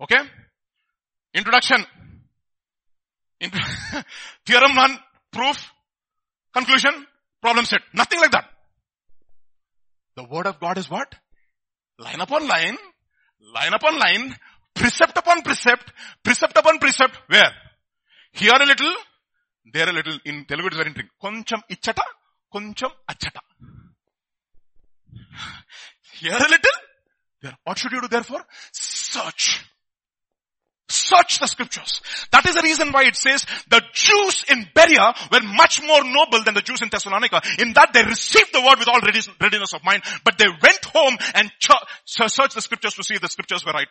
Okay? 0.00 0.20
Introduction. 1.34 1.84
Theorem 4.46 4.76
1, 4.76 4.98
proof, 5.32 5.72
conclusion, 6.52 7.04
problem 7.42 7.64
set. 7.64 7.80
Nothing 7.92 8.20
like 8.20 8.30
that. 8.30 8.48
The 10.14 10.22
word 10.22 10.46
of 10.46 10.60
God 10.60 10.78
is 10.78 10.88
what? 10.88 11.12
Line 11.98 12.20
upon 12.20 12.46
line, 12.46 12.76
line 13.52 13.74
upon 13.74 13.98
line, 13.98 14.36
precept 14.72 15.18
upon 15.18 15.42
precept, 15.42 15.92
precept 16.22 16.56
upon 16.56 16.78
precept. 16.78 17.18
Where? 17.26 17.52
Here 18.32 18.52
a 18.54 18.64
little, 18.64 18.94
there 19.72 19.88
a 19.88 19.92
little. 19.92 20.18
In 20.24 20.44
Telugu 20.44 20.68
it 20.68 20.72
is 20.72 20.78
very 20.78 20.88
interesting. 20.88 21.10
Koncham 21.22 21.62
ichata, 21.70 22.02
koncham 22.52 22.90
achata. 23.08 23.40
Here 26.12 26.32
a 26.32 26.48
little, 26.48 26.58
there. 27.42 27.56
What 27.64 27.78
should 27.78 27.92
you 27.92 28.00
do 28.00 28.08
therefore? 28.08 28.44
Search. 28.72 29.64
Search 30.88 31.38
the 31.38 31.46
scriptures. 31.46 32.00
That 32.30 32.46
is 32.46 32.54
the 32.54 32.62
reason 32.62 32.92
why 32.92 33.04
it 33.04 33.16
says 33.16 33.46
the 33.68 33.82
Jews 33.92 34.44
in 34.48 34.68
Berea 34.74 35.14
were 35.32 35.40
much 35.42 35.82
more 35.82 36.04
noble 36.04 36.44
than 36.44 36.54
the 36.54 36.62
Jews 36.62 36.82
in 36.82 36.88
Thessalonica. 36.88 37.40
In 37.58 37.72
that 37.72 37.92
they 37.92 38.04
received 38.04 38.52
the 38.52 38.60
word 38.60 38.78
with 38.78 38.88
all 38.88 39.00
readiness 39.00 39.72
of 39.74 39.82
mind, 39.82 40.02
but 40.24 40.38
they 40.38 40.46
went 40.46 40.84
home 40.84 41.16
and 41.34 41.50
searched 42.04 42.54
the 42.54 42.60
scriptures 42.60 42.94
to 42.94 43.02
see 43.02 43.14
if 43.14 43.22
the 43.22 43.28
scriptures 43.28 43.64
were 43.64 43.72
right. 43.72 43.88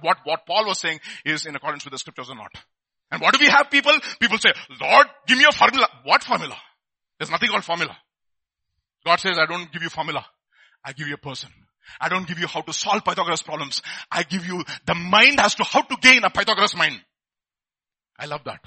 What, 0.00 0.18
what 0.24 0.46
Paul 0.46 0.66
was 0.66 0.78
saying 0.78 1.00
is 1.24 1.46
in 1.46 1.56
accordance 1.56 1.84
with 1.84 1.92
the 1.92 1.98
scriptures 1.98 2.28
or 2.30 2.36
not. 2.36 2.52
And 3.12 3.20
what 3.20 3.34
do 3.34 3.44
we 3.44 3.50
have 3.50 3.70
people? 3.70 3.92
People 4.18 4.38
say, 4.38 4.52
Lord, 4.80 5.06
give 5.26 5.36
me 5.36 5.44
a 5.46 5.52
formula. 5.52 5.86
What 6.04 6.24
formula? 6.24 6.56
There's 7.18 7.30
nothing 7.30 7.50
called 7.50 7.62
formula. 7.62 7.94
God 9.04 9.20
says, 9.20 9.38
I 9.38 9.44
don't 9.44 9.70
give 9.70 9.82
you 9.82 9.90
formula. 9.90 10.24
I 10.82 10.92
give 10.92 11.06
you 11.06 11.14
a 11.14 11.18
person. 11.18 11.50
I 12.00 12.08
don't 12.08 12.26
give 12.26 12.38
you 12.38 12.46
how 12.46 12.62
to 12.62 12.72
solve 12.72 13.04
Pythagoras 13.04 13.42
problems. 13.42 13.82
I 14.10 14.22
give 14.22 14.46
you 14.46 14.64
the 14.86 14.94
mind 14.94 15.40
as 15.40 15.54
to 15.56 15.64
how 15.64 15.82
to 15.82 15.96
gain 16.00 16.24
a 16.24 16.30
Pythagoras 16.30 16.74
mind. 16.74 16.98
I 18.18 18.24
love 18.24 18.44
that. 18.44 18.60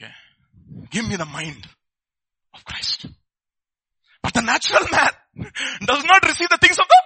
Okay. 0.00 0.12
Give 0.90 1.06
me 1.06 1.16
the 1.16 1.26
mind 1.26 1.68
of 2.54 2.64
Christ. 2.64 3.06
But 4.22 4.32
the 4.32 4.40
natural 4.40 4.86
man 4.90 5.50
does 5.84 6.04
not 6.04 6.24
receive 6.24 6.48
the 6.48 6.58
things 6.58 6.78
of 6.78 6.86
the 6.88 7.02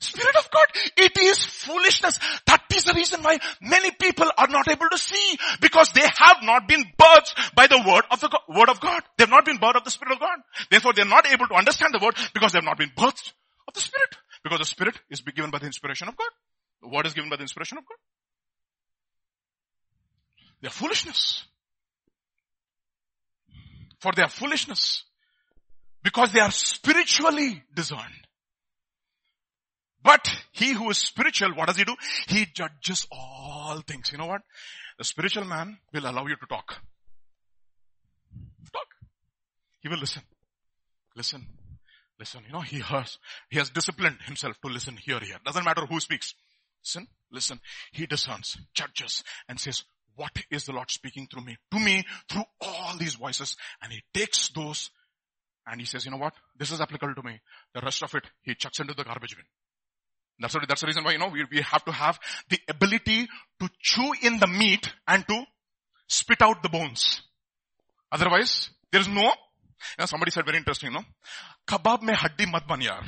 Spirit 0.00 0.36
of 0.36 0.48
God. 0.50 0.66
It 0.96 1.18
is 1.18 1.44
foolishness. 1.44 2.18
That 2.46 2.62
is 2.74 2.84
the 2.84 2.94
reason 2.94 3.22
why 3.22 3.38
many 3.60 3.90
people 3.90 4.30
are 4.38 4.46
not 4.46 4.68
able 4.68 4.88
to 4.90 4.98
see 4.98 5.38
because 5.60 5.90
they 5.92 6.06
have 6.18 6.38
not 6.42 6.68
been 6.68 6.84
birthed 6.96 7.54
by 7.54 7.66
the 7.66 7.82
word 7.84 8.04
of 8.10 8.20
the 8.20 8.30
word 8.48 8.68
of 8.68 8.80
God. 8.80 9.02
They 9.16 9.22
have 9.22 9.30
not 9.30 9.44
been 9.44 9.58
birthed 9.58 9.76
of 9.76 9.84
the 9.84 9.90
Spirit 9.90 10.12
of 10.12 10.20
God. 10.20 10.38
Therefore 10.70 10.92
they 10.92 11.02
are 11.02 11.04
not 11.04 11.26
able 11.26 11.48
to 11.48 11.54
understand 11.54 11.94
the 11.94 12.04
word 12.04 12.14
because 12.32 12.52
they 12.52 12.58
have 12.58 12.64
not 12.64 12.78
been 12.78 12.90
birthed 12.90 13.32
of 13.66 13.74
the 13.74 13.80
Spirit. 13.80 14.16
Because 14.44 14.60
the 14.60 14.64
Spirit 14.64 14.98
is 15.10 15.20
given 15.20 15.50
by 15.50 15.58
the 15.58 15.66
inspiration 15.66 16.06
of 16.06 16.16
God. 16.16 16.30
The 16.82 16.88
word 16.88 17.06
is 17.06 17.14
given 17.14 17.28
by 17.28 17.36
the 17.36 17.42
inspiration 17.42 17.78
of 17.78 17.84
God. 17.84 17.96
Their 20.60 20.70
foolishness. 20.70 21.44
For 23.98 24.12
their 24.12 24.28
foolishness. 24.28 25.02
Because 26.04 26.32
they 26.32 26.40
are 26.40 26.52
spiritually 26.52 27.64
discerned. 27.74 28.27
But 30.02 30.28
he 30.52 30.72
who 30.72 30.90
is 30.90 30.98
spiritual, 30.98 31.54
what 31.54 31.66
does 31.66 31.76
he 31.76 31.84
do? 31.84 31.96
He 32.28 32.46
judges 32.46 33.06
all 33.10 33.80
things. 33.86 34.12
You 34.12 34.18
know 34.18 34.26
what? 34.26 34.42
The 34.96 35.04
spiritual 35.04 35.44
man 35.44 35.78
will 35.92 36.08
allow 36.08 36.26
you 36.26 36.36
to 36.36 36.46
talk. 36.46 36.76
Talk. 38.72 38.86
He 39.80 39.88
will 39.88 39.98
listen. 39.98 40.22
Listen. 41.16 41.46
Listen. 42.18 42.42
You 42.46 42.52
know, 42.52 42.60
he 42.60 42.80
has, 42.80 43.18
he 43.50 43.58
has 43.58 43.70
disciplined 43.70 44.18
himself 44.24 44.60
to 44.60 44.68
listen 44.68 44.96
here, 44.96 45.20
here. 45.20 45.36
Doesn't 45.44 45.64
matter 45.64 45.86
who 45.86 46.00
speaks. 46.00 46.34
Listen, 46.84 47.08
listen. 47.30 47.60
He 47.92 48.06
discerns, 48.06 48.56
judges, 48.74 49.24
and 49.48 49.58
says, 49.58 49.84
what 50.16 50.36
is 50.50 50.64
the 50.64 50.72
Lord 50.72 50.90
speaking 50.90 51.28
through 51.30 51.44
me? 51.44 51.56
To 51.72 51.78
me, 51.78 52.04
through 52.28 52.44
all 52.60 52.96
these 52.98 53.14
voices. 53.14 53.56
And 53.82 53.92
he 53.92 54.02
takes 54.12 54.48
those 54.48 54.90
and 55.66 55.80
he 55.80 55.86
says, 55.86 56.04
you 56.04 56.10
know 56.10 56.16
what? 56.16 56.34
This 56.56 56.70
is 56.72 56.80
applicable 56.80 57.14
to 57.14 57.22
me. 57.22 57.40
The 57.74 57.80
rest 57.80 58.02
of 58.02 58.14
it, 58.14 58.24
he 58.42 58.54
chucks 58.54 58.80
into 58.80 58.94
the 58.94 59.04
garbage 59.04 59.36
bin. 59.36 59.44
That's, 60.40 60.54
what, 60.54 60.68
that's 60.68 60.80
the 60.80 60.86
reason 60.86 61.02
why, 61.02 61.12
you 61.12 61.18
know, 61.18 61.28
we, 61.28 61.44
we 61.50 61.60
have 61.62 61.84
to 61.84 61.92
have 61.92 62.18
the 62.48 62.58
ability 62.68 63.26
to 63.60 63.68
chew 63.80 64.12
in 64.22 64.38
the 64.38 64.46
meat 64.46 64.92
and 65.06 65.26
to 65.26 65.44
spit 66.06 66.42
out 66.42 66.62
the 66.62 66.68
bones. 66.68 67.22
Otherwise, 68.12 68.70
there 68.92 69.00
is 69.00 69.08
no, 69.08 69.22
you 69.22 69.98
know, 69.98 70.06
somebody 70.06 70.30
said 70.30 70.44
very 70.44 70.58
interesting, 70.58 70.92
no? 70.92 71.02
Kebab 71.66 72.02
mein 72.02 72.14
haddi 72.14 72.50
mat 72.50 72.66
ban 72.68 72.80
yaar. 72.80 73.04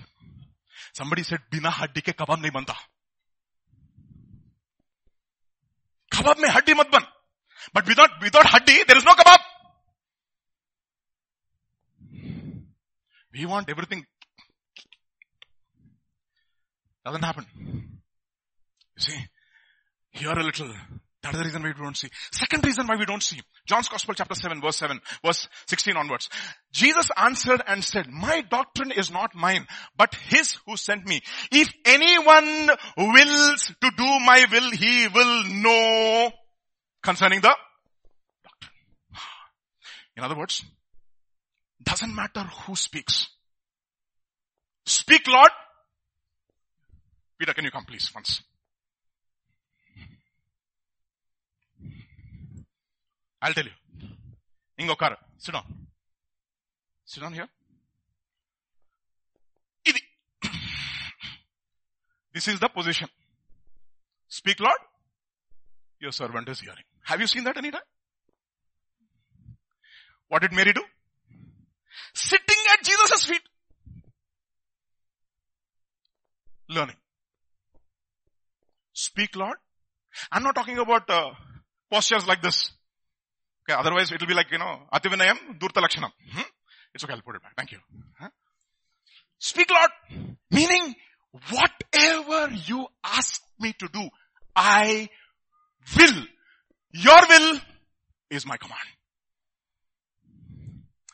Somebody 0.92 1.22
said, 1.22 1.38
bina 1.50 1.70
haddi 1.70 2.00
ke 2.00 2.16
kebab 2.16 2.38
nahi 2.38 2.52
banta. 2.52 2.74
Kebab 6.12 6.38
mein 6.38 6.50
haddi 6.50 6.74
mat 6.74 6.90
ban. 6.90 7.04
But 7.72 7.86
without, 7.86 8.10
without 8.20 8.46
haddi, 8.46 8.84
there 8.88 8.96
is 8.96 9.04
no 9.04 9.12
kebab. 9.12 9.38
We 13.32 13.46
want 13.46 13.70
everything 13.70 14.04
Doesn't 17.04 17.22
happen. 17.22 17.46
You 17.56 19.02
see, 19.02 19.18
here 20.10 20.32
a 20.32 20.42
little. 20.44 20.72
That 21.22 21.34
is 21.34 21.38
the 21.38 21.44
reason 21.44 21.62
why 21.62 21.68
we 21.68 21.82
don't 21.84 21.96
see. 21.96 22.08
Second 22.32 22.64
reason 22.64 22.86
why 22.86 22.96
we 22.96 23.04
don't 23.04 23.22
see. 23.22 23.40
John's 23.66 23.88
Gospel 23.88 24.14
chapter 24.14 24.34
7 24.34 24.60
verse 24.62 24.76
7, 24.76 25.00
verse 25.24 25.48
16 25.66 25.96
onwards. 25.96 26.30
Jesus 26.72 27.10
answered 27.16 27.62
and 27.66 27.84
said, 27.84 28.08
my 28.10 28.40
doctrine 28.40 28.90
is 28.90 29.10
not 29.10 29.34
mine, 29.34 29.66
but 29.98 30.14
his 30.14 30.56
who 30.66 30.78
sent 30.78 31.06
me. 31.06 31.20
If 31.52 31.68
anyone 31.84 32.70
wills 32.96 33.72
to 33.82 33.90
do 33.96 34.18
my 34.24 34.46
will, 34.50 34.70
he 34.70 35.08
will 35.08 35.44
know 35.44 36.32
concerning 37.02 37.42
the 37.42 37.54
doctrine. 38.42 38.72
In 40.16 40.24
other 40.24 40.36
words, 40.36 40.64
doesn't 41.82 42.14
matter 42.14 42.44
who 42.64 42.74
speaks. 42.76 43.28
Speak 44.86 45.28
Lord. 45.28 45.50
Peter, 47.40 47.54
can 47.54 47.64
you 47.64 47.70
come 47.70 47.86
please 47.86 48.10
once? 48.14 48.42
I'll 53.40 53.54
tell 53.54 53.64
you. 53.64 53.70
Ingo 54.78 54.94
Kar, 54.98 55.16
sit 55.38 55.52
down. 55.52 55.64
Sit 57.06 57.22
down 57.22 57.32
here. 57.32 57.48
This 62.34 62.46
is 62.46 62.60
the 62.60 62.68
position. 62.68 63.08
Speak 64.28 64.60
Lord. 64.60 64.78
Your 65.98 66.12
servant 66.12 66.46
is 66.50 66.60
hearing. 66.60 66.84
Have 67.04 67.20
you 67.22 67.26
seen 67.26 67.44
that 67.44 67.56
anytime? 67.56 67.80
What 70.28 70.42
did 70.42 70.52
Mary 70.52 70.74
do? 70.74 70.82
Sitting 72.12 72.64
at 72.74 72.84
Jesus' 72.84 73.24
feet. 73.24 73.42
Learning. 76.68 76.96
Speak 79.10 79.34
Lord. 79.34 79.56
I'm 80.30 80.44
not 80.44 80.54
talking 80.54 80.78
about 80.78 81.10
uh, 81.10 81.30
postures 81.90 82.28
like 82.28 82.42
this. 82.42 82.70
Okay, 83.62 83.76
otherwise 83.76 84.12
it 84.12 84.20
will 84.20 84.28
be 84.28 84.34
like, 84.34 84.52
you 84.52 84.58
know, 84.58 84.82
Ativinayam, 84.94 85.58
Durta 85.58 85.82
Lakshanam. 85.82 86.12
Hmm? 86.32 86.42
It's 86.94 87.02
okay, 87.02 87.14
I'll 87.14 87.20
put 87.20 87.34
it 87.34 87.42
back. 87.42 87.54
Thank 87.56 87.72
you. 87.72 87.78
Huh? 88.20 88.28
Speak 89.36 89.68
Lord. 89.68 90.36
Meaning, 90.52 90.94
whatever 91.50 92.54
you 92.54 92.86
ask 93.02 93.42
me 93.58 93.72
to 93.80 93.88
do, 93.92 94.08
I 94.54 95.08
will. 95.96 96.24
Your 96.92 97.20
will 97.28 97.58
is 98.30 98.46
my 98.46 98.58
command. 98.58 98.88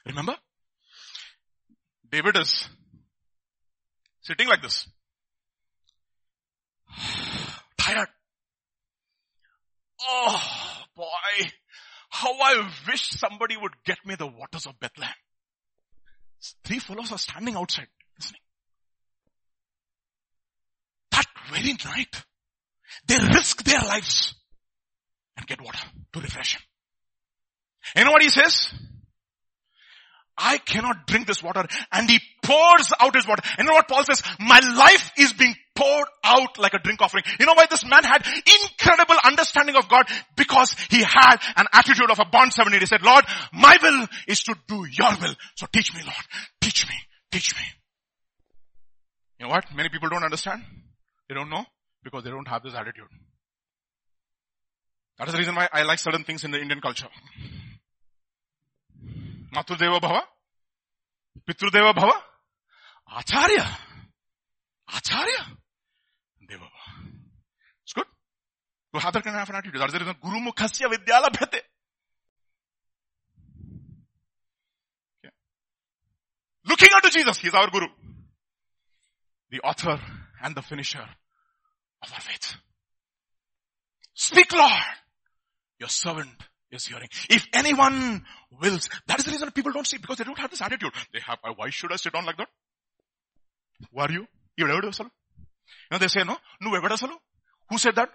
Remember? 0.05 0.37
David 2.11 2.37
is 2.37 2.69
sitting 4.21 4.49
like 4.49 4.61
this. 4.61 4.87
Oh 10.01 10.83
boy. 10.97 11.49
How 12.11 12.33
I 12.33 12.71
wish 12.89 13.11
somebody 13.11 13.57
would 13.57 13.73
get 13.85 13.99
me 14.05 14.15
the 14.15 14.27
waters 14.27 14.67
of 14.67 14.79
Bethlehem. 14.81 15.15
Three 16.65 16.79
fellows 16.79 17.13
are 17.13 17.19
standing 17.19 17.57
outside 17.57 17.89
listening. 18.19 18.41
That 21.11 21.27
very 21.51 21.77
night, 21.85 22.25
they 23.07 23.19
risk 23.19 23.63
their 23.65 23.81
lives 23.81 24.35
and 25.37 25.47
get 25.47 25.61
water 25.61 25.79
to 26.13 26.21
refresh 26.21 26.57
him. 26.57 26.63
You 27.97 28.05
know 28.05 28.13
what 28.13 28.23
he 28.23 28.31
says? 28.31 28.73
I 30.39 30.59
cannot 30.59 31.07
drink 31.07 31.27
this 31.27 31.43
water. 31.43 31.67
And 31.93 32.11
he 32.11 32.21
pours 32.43 32.93
out 33.01 33.15
his 33.15 33.27
water. 33.27 33.43
You 33.59 33.65
know 33.65 33.73
what 33.73 33.89
Paul 33.89 34.05
says? 34.05 34.23
My 34.39 34.61
life 34.61 35.13
is 35.17 35.33
being 35.33 35.55
poured 35.77 36.09
out 36.25 36.59
like 36.59 36.75
a 36.75 36.79
drink 36.79 37.01
offering. 37.01 37.25
You 37.39 37.47
know 37.47 37.55
why 37.55 37.67
this 37.71 37.85
man 37.85 38.03
had 38.03 38.27
incredible 38.63 39.17
understanding 39.25 39.77
of 39.77 39.89
God? 39.89 40.07
Because 40.37 40.75
he 40.91 41.03
had 41.03 41.37
an 41.57 41.67
attitude 41.73 42.11
of 42.11 42.19
a 42.19 42.25
bond 42.25 42.53
servant. 42.53 42.75
He 42.75 42.87
said, 42.87 43.03
Lord, 43.03 43.25
my 43.53 43.77
will 43.81 44.07
is 44.27 44.43
to 44.45 44.57
do 44.67 44.87
your 44.91 45.11
will. 45.21 45.35
So 45.55 45.67
teach 45.73 45.95
me, 45.95 46.01
Lord. 46.03 46.25
Teach 46.61 46.89
me. 46.89 46.95
Teach 47.31 47.55
me. 47.55 47.63
You 49.39 49.47
know 49.47 49.53
what? 49.53 49.67
Many 49.75 49.91
people 49.91 50.09
don't 50.09 50.25
understand. 50.25 50.63
They 51.29 51.35
don't 51.35 51.51
know 51.51 51.65
because 52.03 52.25
they 52.25 52.31
don't 52.31 52.49
have 52.49 52.63
this 52.63 52.75
attitude. 52.75 53.09
That 55.19 55.29
is 55.29 55.33
the 55.33 55.39
reason 55.39 55.55
why 55.55 55.69
I 55.73 55.83
like 55.83 55.99
certain 55.99 56.25
things 56.25 56.45
in 56.45 56.51
the 56.51 56.61
Indian 56.61 56.81
culture. 56.81 57.09
Matudeva 59.55 60.01
Bhava, 60.01 60.23
Pitrudeva 61.49 61.95
Bhava, 61.95 62.13
Acharya, 63.17 63.67
Acharya, 64.95 65.57
It's 66.51 67.93
good. 67.93 68.05
To 68.95 69.01
have 69.01 69.13
that 69.13 69.25
kind 69.25 69.37
of 69.37 69.49
an 69.49 69.55
attitude. 69.57 69.81
That's 69.81 69.93
the 69.93 69.99
reason 69.99 70.15
Guru 70.23 70.41
Mukhasya 70.41 70.87
Vidyala 70.87 71.29
Bhete. 71.31 71.61
Okay. 75.25 75.33
Looking 76.69 76.89
unto 76.95 77.11
Jesus, 77.11 77.39
He 77.39 77.49
is 77.49 77.55
our 77.55 77.71
Guru. 77.71 77.87
The 79.51 79.61
author 79.61 80.01
and 80.43 80.55
the 80.55 80.63
finisher 80.63 81.07
of 82.03 82.13
our 82.13 82.21
faith. 82.21 82.57
Speak 84.15 84.53
Lord. 84.53 84.73
Your 85.79 85.89
servant 85.89 86.31
is 86.71 86.87
hearing. 86.87 87.09
If 87.29 87.47
anyone 87.53 88.25
wills, 88.61 88.89
that 89.07 89.19
is 89.19 89.25
the 89.27 89.33
reason 89.33 89.51
people 89.51 89.73
don't 89.73 89.87
see 89.87 89.99
because 89.99 90.17
they 90.17 90.25
don't 90.25 90.39
have 90.39 90.51
this 90.51 90.63
attitude. 90.63 90.93
They 91.13 91.21
have, 91.27 91.39
why 91.57 91.71
should 91.71 91.93
I 91.93 91.97
sit 91.97 92.13
down 92.13 92.25
like 92.25 92.39
that? 92.39 92.49
Who 93.93 94.01
are 94.01 94.11
you? 94.11 94.27
You 94.57 94.67
ever 94.69 94.87
You 94.87 94.93
know, 95.91 95.99
they 95.99 96.09
say, 96.09 96.25
no, 96.25 96.37
no, 96.61 96.71
Who 97.71 97.79
said 97.79 97.97
that? 97.97 98.11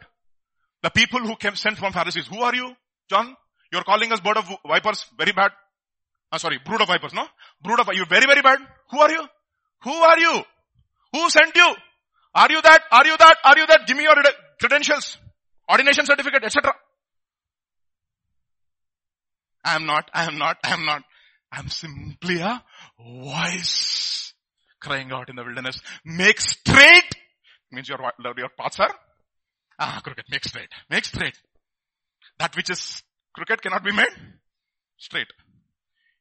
The 0.84 0.90
people 0.90 1.20
who 1.20 1.36
came 1.36 1.56
sent 1.56 1.78
from 1.78 1.94
Pharisees. 1.94 2.28
Who 2.28 2.42
are 2.42 2.56
you? 2.56 2.74
John? 3.10 3.36
You're 3.72 3.84
calling 3.84 4.12
us 4.12 4.20
bird 4.20 4.38
of 4.38 4.50
vipers. 4.68 5.06
Very 5.18 5.32
bad. 5.32 5.52
Uh, 6.32 6.38
sorry, 6.38 6.60
brood 6.66 6.82
of 6.82 6.88
vipers, 6.88 7.14
no? 7.14 7.26
Brood 7.62 7.80
of, 7.80 7.90
you 7.94 8.06
very, 8.06 8.26
very 8.26 8.42
bad. 8.42 8.60
Who 8.90 9.00
are 9.00 9.12
you? 9.12 9.24
Who 9.84 9.92
are 9.92 10.20
you? 10.20 10.44
Who 11.14 11.30
sent 11.30 11.56
you? 11.56 11.76
Are 12.34 12.52
you 12.52 12.62
that? 12.62 12.84
Are 12.92 13.06
you 13.06 13.18
that? 13.18 13.38
Are 13.44 13.58
you 13.58 13.68
that? 13.68 13.86
Give 13.86 13.98
me 13.98 14.04
your 14.04 14.16
credentials, 14.60 15.18
ordination 15.70 16.06
certificate, 16.06 16.44
etc. 16.46 16.74
I 19.64 19.76
am 19.76 19.86
not, 19.86 20.10
I 20.14 20.26
am 20.26 20.38
not, 20.38 20.58
I 20.64 20.74
am 20.74 20.86
not. 20.86 21.04
I 21.52 21.60
am 21.60 21.68
simply 21.68 22.40
a 22.40 22.64
voice 22.98 24.34
crying 24.80 25.12
out 25.12 25.30
in 25.30 25.36
the 25.36 25.44
wilderness. 25.44 25.80
Make 26.06 26.40
straight 26.40 27.16
means 27.72 27.90
your, 27.90 28.00
your 28.38 28.50
paths 28.58 28.80
are 28.80 28.94
ah, 29.82 30.02
crooked. 30.04 30.26
Make 30.30 30.46
straight. 30.46 30.70
Make 30.90 31.06
straight. 31.06 31.38
That 32.40 32.56
which 32.56 32.70
is 32.70 33.04
crooked 33.34 33.62
cannot 33.62 33.84
be 33.84 33.92
made 33.92 34.16
straight. 34.98 35.28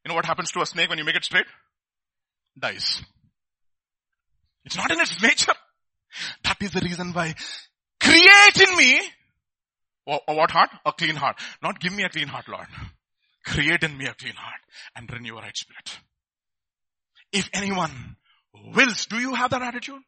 You 0.05 0.09
know 0.09 0.15
what 0.15 0.25
happens 0.25 0.51
to 0.53 0.63
a 0.63 0.67
snake 0.67 0.89
when 0.89 0.99
you 0.99 1.05
make 1.05 1.17
it 1.17 1.25
straight? 1.25 1.47
Dies. 2.59 3.03
It's 4.65 4.77
not 4.77 4.91
in 4.91 5.01
its 5.01 5.23
nature. 5.23 5.53
That 6.43 6.57
is 6.61 6.73
the 6.73 6.81
reason 6.81 7.13
why 7.13 7.35
create 8.01 8.69
in 8.69 8.77
me 8.77 9.01
or, 10.07 10.21
what 10.27 10.51
heart? 10.51 10.71
A 10.85 10.93
clean 10.93 11.15
heart. 11.15 11.37
Not 11.63 11.79
give 11.79 11.93
me 11.93 12.03
a 12.03 12.09
clean 12.09 12.27
heart, 12.27 12.49
Lord. 12.49 12.67
Create 13.45 13.85
in 13.85 13.97
me 13.97 14.07
a 14.07 14.15
clean 14.15 14.35
heart 14.35 14.61
and 14.97 15.11
renew 15.11 15.37
a 15.37 15.43
right 15.43 15.57
spirit. 15.57 16.01
If 17.33 17.49
anyone 17.53 18.17
wills, 18.75 19.07
do 19.07 19.19
you 19.19 19.35
have 19.35 19.51
that 19.51 19.63
attitude? 19.63 20.03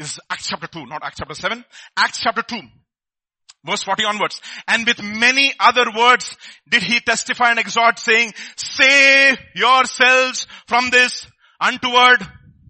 Is 0.00 0.18
Acts 0.30 0.48
chapter 0.48 0.66
2, 0.66 0.86
not 0.86 1.02
Acts 1.04 1.18
chapter 1.18 1.34
7. 1.34 1.64
Acts 1.96 2.18
chapter 2.18 2.42
2, 2.42 2.56
verse 3.66 3.82
40 3.82 4.04
onwards. 4.06 4.40
And 4.66 4.86
with 4.86 5.02
many 5.02 5.52
other 5.60 5.84
words 5.96 6.36
did 6.68 6.82
he 6.82 6.98
testify 7.00 7.50
and 7.50 7.58
exhort 7.58 7.98
saying, 7.98 8.32
save 8.56 9.38
yourselves 9.54 10.46
from 10.66 10.90
this 10.90 11.26
untoward 11.60 12.26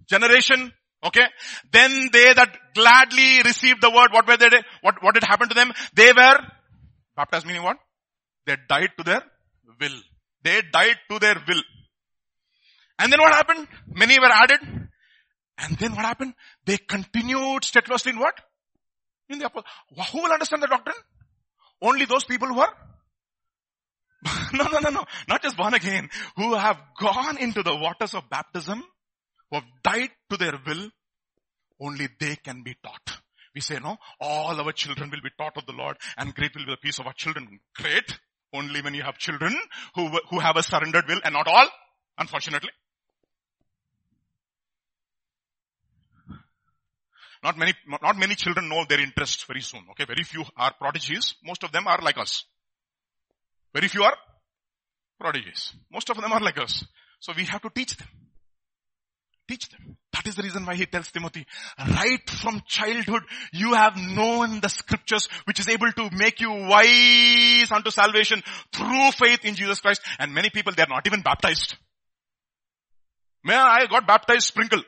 generation. 0.09 0.71
Okay. 1.03 1.25
Then 1.71 2.09
they 2.11 2.33
that 2.33 2.55
gladly 2.75 3.41
received 3.43 3.81
the 3.81 3.89
word, 3.89 4.09
what 4.11 4.27
were 4.27 4.37
they, 4.37 4.49
what, 4.81 4.95
what 5.01 5.15
did 5.15 5.23
happen 5.23 5.47
to 5.49 5.55
them? 5.55 5.71
They 5.95 6.11
were 6.11 6.37
Baptized 7.15 7.45
meaning 7.45 7.63
what? 7.63 7.77
They 8.45 8.55
died 8.67 8.89
to 8.97 9.03
their 9.03 9.21
will. 9.79 9.99
They 10.43 10.61
died 10.71 10.97
to 11.09 11.19
their 11.19 11.35
will. 11.47 11.61
And 12.99 13.11
then 13.11 13.19
what 13.19 13.33
happened? 13.33 13.67
Many 13.87 14.19
were 14.19 14.31
added. 14.31 14.59
And 15.61 15.77
then 15.77 15.91
what 15.95 16.05
happened? 16.05 16.33
They 16.65 16.77
continued 16.77 17.63
steadfastly 17.63 18.13
in 18.13 18.19
what? 18.19 18.33
In 19.29 19.39
the 19.39 19.45
apostle. 19.45 19.69
Who 20.11 20.23
will 20.23 20.31
understand 20.31 20.63
the 20.63 20.67
doctrine? 20.67 20.95
Only 21.81 22.05
those 22.05 22.23
people 22.23 22.47
who 22.47 22.59
are 22.59 22.73
no, 24.53 24.65
no, 24.71 24.79
no, 24.79 24.89
no. 24.89 25.05
Not 25.27 25.41
just 25.41 25.57
born 25.57 25.73
again. 25.73 26.09
Who 26.37 26.53
have 26.55 26.77
gone 26.99 27.37
into 27.37 27.63
the 27.63 27.75
waters 27.75 28.13
of 28.13 28.29
baptism, 28.29 28.83
who 29.49 29.57
have 29.57 29.65
died 29.83 30.11
to 30.29 30.37
their 30.37 30.59
will, 30.65 30.89
only 31.79 32.07
they 32.19 32.35
can 32.35 32.61
be 32.63 32.75
taught. 32.83 33.17
We 33.55 33.61
say, 33.61 33.79
no, 33.79 33.97
all 34.19 34.59
our 34.61 34.71
children 34.71 35.09
will 35.09 35.21
be 35.21 35.31
taught 35.37 35.57
of 35.57 35.65
the 35.65 35.73
Lord 35.73 35.97
and 36.17 36.33
great 36.33 36.55
will 36.55 36.65
be 36.65 36.71
the 36.71 36.77
peace 36.77 36.99
of 36.99 37.07
our 37.07 37.13
children. 37.13 37.59
Great. 37.75 38.17
Only 38.53 38.81
when 38.81 38.93
you 38.93 39.03
have 39.03 39.17
children 39.17 39.57
who, 39.95 40.09
who 40.29 40.39
have 40.39 40.55
a 40.55 40.63
surrendered 40.63 41.05
will 41.07 41.19
and 41.23 41.33
not 41.33 41.47
all, 41.47 41.67
unfortunately. 42.17 42.69
Not 47.43 47.57
many, 47.57 47.73
not 48.01 48.17
many 48.17 48.35
children 48.35 48.69
know 48.69 48.85
their 48.87 48.99
interests 48.99 49.43
very 49.43 49.61
soon. 49.61 49.81
Okay, 49.91 50.05
very 50.05 50.23
few 50.23 50.43
are 50.55 50.73
prodigies. 50.77 51.35
Most 51.43 51.63
of 51.63 51.71
them 51.71 51.87
are 51.87 51.99
like 52.01 52.17
us. 52.17 52.45
Very 53.73 53.87
few 53.87 54.03
are 54.03 54.15
prodigies. 55.19 55.73
Most 55.91 56.09
of 56.09 56.17
them 56.17 56.31
are 56.31 56.39
like 56.39 56.59
us. 56.59 56.85
So 57.19 57.33
we 57.35 57.45
have 57.45 57.61
to 57.61 57.69
teach 57.73 57.97
them. 57.97 58.07
Teach 59.47 59.69
them. 59.69 59.97
That 60.13 60.27
is 60.27 60.35
the 60.35 60.43
reason 60.43 60.65
why 60.65 60.75
he 60.75 60.85
tells 60.85 61.11
Timothy, 61.11 61.47
right 61.79 62.29
from 62.29 62.61
childhood, 62.67 63.23
you 63.51 63.73
have 63.73 63.97
known 63.97 64.59
the 64.59 64.69
scriptures 64.69 65.27
which 65.45 65.59
is 65.59 65.67
able 65.67 65.91
to 65.91 66.09
make 66.11 66.39
you 66.41 66.51
wise 66.51 67.71
unto 67.71 67.89
salvation 67.89 68.43
through 68.71 69.11
faith 69.13 69.45
in 69.45 69.55
Jesus 69.55 69.81
Christ. 69.81 70.01
And 70.19 70.33
many 70.33 70.51
people, 70.51 70.73
they 70.75 70.83
are 70.83 70.89
not 70.89 71.07
even 71.07 71.21
baptized. 71.21 71.75
Man, 73.43 73.57
I 73.57 73.87
got 73.87 74.05
baptized 74.05 74.45
sprinkle. 74.45 74.83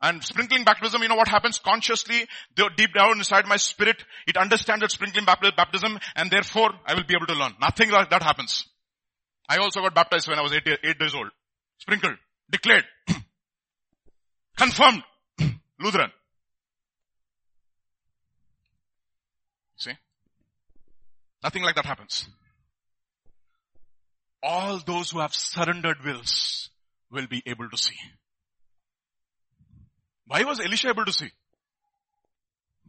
And 0.00 0.22
sprinkling 0.22 0.64
baptism, 0.64 1.02
you 1.02 1.08
know 1.08 1.16
what 1.16 1.26
happens? 1.26 1.58
Consciously, 1.58 2.26
deep 2.54 2.94
down 2.94 3.18
inside 3.18 3.46
my 3.46 3.56
spirit, 3.56 4.04
it 4.28 4.36
understands 4.36 4.82
that 4.82 4.92
sprinkling 4.92 5.24
baptism 5.24 5.98
and 6.14 6.30
therefore 6.30 6.70
I 6.86 6.94
will 6.94 7.04
be 7.04 7.14
able 7.14 7.26
to 7.26 7.34
learn. 7.34 7.54
Nothing 7.60 7.90
like 7.90 8.10
that 8.10 8.22
happens. 8.22 8.64
I 9.48 9.56
also 9.56 9.80
got 9.80 9.94
baptized 9.94 10.28
when 10.28 10.38
I 10.38 10.42
was 10.42 10.52
eight, 10.52 10.68
eight 10.84 10.98
days 10.98 11.14
old. 11.14 11.30
Sprinkled. 11.78 12.16
Declared. 12.50 12.84
Confirmed. 14.56 15.02
Lutheran. 15.80 16.10
See? 19.76 19.92
Nothing 21.42 21.62
like 21.62 21.74
that 21.74 21.86
happens. 21.86 22.28
All 24.42 24.78
those 24.78 25.10
who 25.10 25.18
have 25.18 25.34
surrendered 25.34 26.04
wills 26.04 26.70
will 27.10 27.26
be 27.26 27.42
able 27.46 27.68
to 27.68 27.76
see. 27.76 27.96
Why 30.28 30.44
was 30.44 30.60
Elisha 30.60 30.90
able 30.90 31.06
to 31.06 31.12
see? 31.12 31.30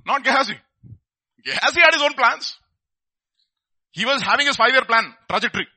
Not 0.06 0.24
Gehazi. 0.24 0.56
Gehazi 1.44 1.80
had 1.80 1.94
his 1.94 2.02
own 2.04 2.14
plans. 2.14 2.58
He 3.92 4.06
was 4.06 4.22
having 4.22 4.46
his 4.46 4.58
five-year 4.58 4.86
plan, 4.86 5.14
trajectory. 5.30 5.68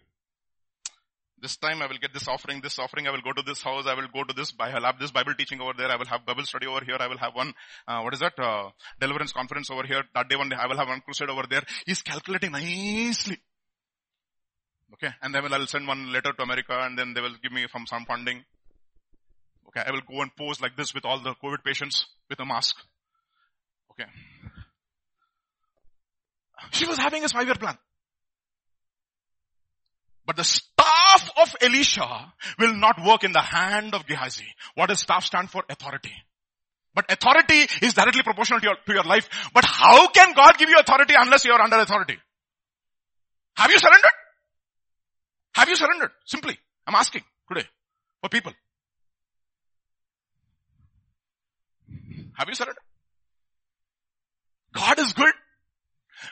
This 1.41 1.57
time 1.57 1.83
I 1.83 1.87
will 1.87 1.99
get 1.99 2.13
this 2.13 2.29
offering, 2.29 2.61
this 2.61 2.79
offering, 2.79 3.09
I 3.09 3.11
will 3.11 3.23
go 3.23 3.33
to 3.33 3.43
this 3.43 3.63
house, 3.63 3.87
I 3.87 3.95
will 3.95 4.07
go 4.13 4.23
to 4.23 4.35
this, 4.35 4.53
I 4.61 4.75
will 4.75 4.85
have 4.85 4.99
this 4.99 5.11
Bible 5.11 5.35
teaching 5.35 5.61
over 5.61 5.73
there, 5.77 5.91
I 5.91 5.97
will 5.97 6.07
have 6.07 6.25
Bible 6.25 6.45
study 6.45 6.67
over 6.67 6.85
here, 6.85 6.97
I 7.01 7.09
will 7.09 7.19
have 7.19 7.35
one, 7.35 7.53
uh, 7.89 8.01
what 8.03 8.15
is 8.15 8.21
that, 8.21 8.39
uh, 8.39 8.71
deliverance 9.01 9.33
conference 9.33 9.69
over 9.71 9.85
here, 9.85 10.03
that 10.15 10.29
day 10.29 10.37
one 10.37 10.49
day 10.49 10.57
I 10.57 10.69
will 10.69 10.77
have 10.77 10.87
one 10.87 11.01
crusade 11.01 11.31
over 11.31 11.45
there. 11.49 11.63
He's 11.87 12.03
calculating 12.03 12.53
nicely. 12.53 13.39
Okay, 14.95 15.13
and 15.21 15.35
then 15.35 15.53
I 15.53 15.59
will 15.59 15.67
send 15.67 15.89
one 15.89 16.13
letter 16.13 16.33
to 16.33 16.43
America 16.43 16.79
and 16.79 16.97
then 16.97 17.13
they 17.15 17.21
will 17.21 17.35
give 17.43 17.51
me 17.51 17.67
from 17.73 17.87
some 17.87 18.05
funding. 18.05 18.45
Okay, 19.75 19.89
I 19.89 19.91
will 19.91 20.03
go 20.03 20.21
and 20.21 20.31
pose 20.37 20.61
like 20.61 20.77
this 20.77 20.93
with 20.93 21.05
all 21.05 21.19
the 21.21 21.35
COVID 21.43 21.65
patients 21.65 22.07
with 22.29 22.39
a 22.41 22.45
mask. 22.45 22.77
Okay. 23.93 24.09
She 26.73 26.87
was 26.87 26.99
having 26.99 27.25
a 27.25 27.29
five-year 27.29 27.55
plan. 27.55 27.77
But 30.27 30.37
the 30.37 30.45
staff 30.45 31.31
of 31.41 31.57
Elisha 31.61 32.33
will 32.59 32.75
not 32.75 33.05
work 33.05 33.25
in 33.25 33.33
the 33.33 33.41
hand 33.41 33.95
of 33.95 34.07
Gehazi. 34.07 34.47
What 34.75 34.89
does 34.89 35.01
staff 35.01 35.25
stand 35.25 35.51
for? 35.51 35.65
Authority. 35.69 36.13
But 36.95 37.11
authority 37.11 37.67
is 37.81 37.95
directly 37.95 38.23
proportional 38.23 38.61
to 38.61 38.67
your, 38.67 38.77
to 38.87 38.93
your 38.93 39.05
life. 39.05 39.29
But 39.55 39.65
how 39.65 40.09
can 40.09 40.35
God 40.35 40.59
give 40.59 40.69
you 40.69 40.79
authority 40.79 41.15
unless 41.17 41.45
you 41.45 41.53
are 41.53 41.61
under 41.61 41.79
authority? 41.79 42.19
Have 43.57 43.71
you 43.71 43.79
surrendered? 43.79 44.11
Have 45.55 45.69
you 45.69 45.77
surrendered? 45.77 46.11
Simply. 46.27 46.59
I'm 46.87 46.95
asking 46.95 47.23
today 47.49 47.67
for 48.21 48.29
people. 48.29 48.53
Have 52.35 52.49
you 52.49 52.55
surrendered? 52.55 52.83
God 54.75 54.99
is 54.99 55.13
good. 55.13 55.33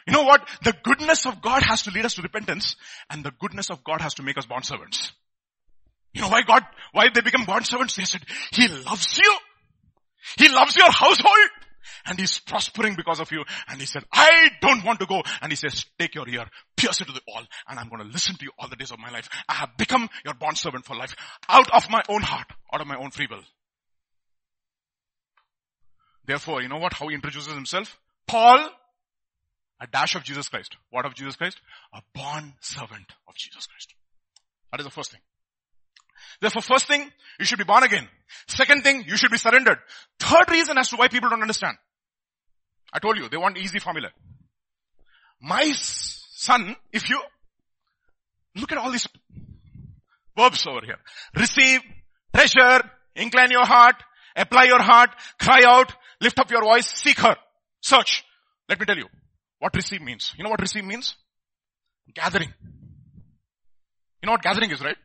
You 0.07 0.13
know 0.13 0.23
what? 0.23 0.49
The 0.63 0.75
goodness 0.83 1.27
of 1.27 1.43
God 1.43 1.63
has 1.63 1.83
to 1.83 1.91
lead 1.91 2.05
us 2.05 2.15
to 2.15 2.23
repentance 2.23 2.77
and 3.11 3.25
the 3.25 3.33
goodness 3.39 3.71
of 3.71 3.83
God 3.85 4.01
has 4.01 4.15
to 4.15 4.23
make 4.23 4.39
us 4.39 4.47
bond 4.47 4.65
servants. 4.65 5.13
You 6.13 6.23
know 6.23 6.29
why 6.29 6.43
God, 6.43 6.63
why 6.93 7.09
they 7.13 7.21
become 7.21 7.45
bond 7.45 7.67
servants? 7.67 7.97
They 7.97 8.05
said, 8.05 8.23
He 8.53 8.69
loves 8.69 9.19
you. 9.19 9.37
He 10.39 10.49
loves 10.49 10.77
your 10.77 10.91
household 10.91 11.51
and 12.07 12.19
he's 12.19 12.39
prospering 12.39 12.95
because 12.95 13.21
of 13.21 13.31
you. 13.33 13.45
And 13.69 13.81
he 13.81 13.87
said, 13.87 14.05
I 14.13 14.51
don't 14.61 14.85
want 14.85 15.01
to 15.01 15.07
go. 15.07 15.23
And 15.41 15.51
he 15.51 15.57
says, 15.57 15.85
take 15.99 16.15
your 16.15 16.29
ear, 16.29 16.45
pierce 16.77 17.01
it 17.01 17.07
to 17.07 17.13
the 17.13 17.21
wall, 17.27 17.43
and 17.69 17.79
I'm 17.79 17.89
going 17.89 18.03
to 18.03 18.09
listen 18.09 18.37
to 18.37 18.45
you 18.45 18.51
all 18.59 18.69
the 18.69 18.77
days 18.77 18.91
of 18.91 18.99
my 18.99 19.11
life. 19.11 19.29
I 19.49 19.55
have 19.55 19.77
become 19.77 20.09
your 20.25 20.35
bond 20.35 20.59
servant 20.59 20.85
for 20.85 20.97
life 20.97 21.15
out 21.49 21.71
of 21.75 21.91
my 21.91 22.03
own 22.09 22.23
heart, 22.23 22.47
out 22.73 22.81
of 22.81 22.87
my 22.87 22.97
own 22.97 23.11
free 23.11 23.29
will. 23.31 23.43
Therefore, 26.31 26.63
you 26.63 26.69
know 26.69 26.77
what? 26.77 26.93
How 26.93 27.09
he 27.09 27.17
introduces 27.17 27.53
himself? 27.53 27.99
Paul, 28.29 28.71
a 29.81 29.87
dash 29.89 30.15
of 30.15 30.23
Jesus 30.23 30.49
Christ. 30.49 30.77
What 30.91 31.05
of 31.05 31.17
Jesus 31.17 31.35
Christ? 31.35 31.61
A 31.93 32.03
born 32.15 32.55
servant 32.61 33.07
of 33.27 33.35
Jesus 33.35 33.67
Christ. 33.67 33.95
That 34.71 34.79
is 34.79 34.87
the 34.87 34.93
first 34.93 35.11
thing. 35.11 35.21
Therefore, 36.41 36.63
first 36.63 36.87
thing, 36.87 37.11
you 37.41 37.45
should 37.45 37.59
be 37.59 37.65
born 37.65 37.83
again. 37.83 38.07
Second 38.47 38.85
thing, 38.85 39.03
you 39.09 39.17
should 39.17 39.33
be 39.33 39.39
surrendered. 39.39 39.79
Third 40.21 40.49
reason 40.53 40.79
as 40.79 40.89
to 40.91 40.97
why 40.97 41.09
people 41.09 41.31
don't 41.31 41.43
understand. 41.43 41.77
I 42.93 43.01
told 43.01 43.17
you, 43.17 43.29
they 43.29 43.37
want 43.37 43.59
easy 43.59 43.81
formula. 43.81 44.11
My 45.43 45.73
son, 45.73 46.77
if 46.93 47.11
you, 47.11 47.21
look 48.55 48.71
at 48.71 48.79
all 48.79 48.93
these 48.93 49.09
verbs 50.39 50.65
over 50.69 50.87
here. 50.87 50.99
Receive, 51.35 51.81
treasure, 52.33 52.89
incline 53.17 53.51
your 53.51 53.67
heart, 53.67 53.97
apply 54.37 54.67
your 54.67 54.81
heart, 54.81 55.11
cry 55.41 55.65
out, 55.67 55.93
lift 56.21 56.39
up 56.39 56.51
your 56.51 56.63
voice, 56.63 56.87
seek 56.87 57.19
her, 57.21 57.37
search. 57.81 58.25
Let 58.69 58.79
me 58.79 58.87
tell 58.87 58.97
you, 58.97 59.07
what 59.59 59.75
receive 59.75 60.01
means. 60.01 60.35
You 60.37 60.45
know 60.45 60.51
what 60.51 60.61
receive 60.61 60.85
means? 60.85 61.17
Gathering. 62.15 62.53
You 64.23 64.27
know 64.27 64.33
what 64.33 64.43
gathering 64.43 64.71
is, 64.71 64.81
right? 64.81 64.97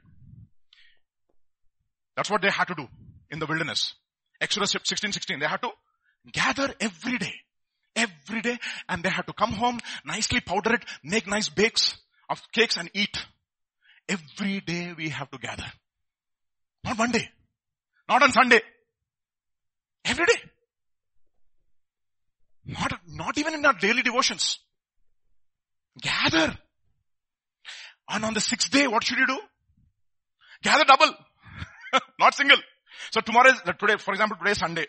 That's 2.15 2.29
what 2.29 2.41
they 2.41 2.49
had 2.49 2.65
to 2.65 2.75
do 2.75 2.87
in 3.29 3.39
the 3.39 3.45
wilderness. 3.45 3.95
Exodus 4.39 4.75
16, 4.83 5.11
16. 5.11 5.39
They 5.39 5.47
had 5.47 5.61
to 5.61 5.69
gather 6.31 6.73
every 6.79 7.17
day. 7.17 7.33
Every 7.95 8.41
day. 8.41 8.57
And 8.89 9.03
they 9.03 9.09
had 9.09 9.27
to 9.27 9.33
come 9.33 9.51
home, 9.51 9.79
nicely 10.05 10.41
powder 10.41 10.73
it, 10.73 10.83
make 11.03 11.27
nice 11.27 11.49
bakes 11.49 11.97
of 12.29 12.41
cakes 12.51 12.77
and 12.77 12.89
eat. 12.93 13.17
Every 14.07 14.61
day 14.61 14.93
we 14.95 15.09
have 15.09 15.29
to 15.31 15.37
gather. 15.37 15.65
Not 16.83 16.97
one 16.97 17.11
day. 17.11 17.29
Not 18.07 18.23
on 18.23 18.31
Sunday. 18.31 18.61
Every 20.03 20.25
day. 20.25 20.41
Not, 22.65 22.99
not 23.07 23.37
even 23.37 23.53
in 23.53 23.65
our 23.65 23.73
daily 23.73 24.01
devotions. 24.01 24.59
Gather. 26.01 26.57
And 28.09 28.25
on 28.25 28.33
the 28.33 28.41
sixth 28.41 28.71
day, 28.71 28.87
what 28.87 29.03
should 29.03 29.19
you 29.19 29.27
do? 29.27 29.39
Gather 30.63 30.83
double. 30.83 31.13
not 32.19 32.33
single. 32.33 32.57
So 33.11 33.21
tomorrow 33.21 33.49
is, 33.51 33.61
today, 33.79 33.97
for 33.97 34.13
example, 34.13 34.37
today 34.37 34.51
is 34.51 34.57
Sunday. 34.57 34.87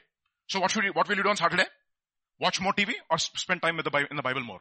So 0.48 0.61
what 0.61 0.70
should 0.70 0.85
you, 0.85 0.93
what 0.93 1.09
will 1.09 1.16
you 1.16 1.23
do 1.23 1.28
on 1.28 1.36
Saturday? 1.36 1.66
Watch 2.39 2.61
more 2.61 2.73
TV 2.73 2.93
or 3.11 3.19
spend 3.19 3.62
time 3.62 3.77
with 3.77 3.86
the 3.86 4.07
in 4.11 4.16
the 4.16 4.23
Bible 4.23 4.43
more? 4.43 4.61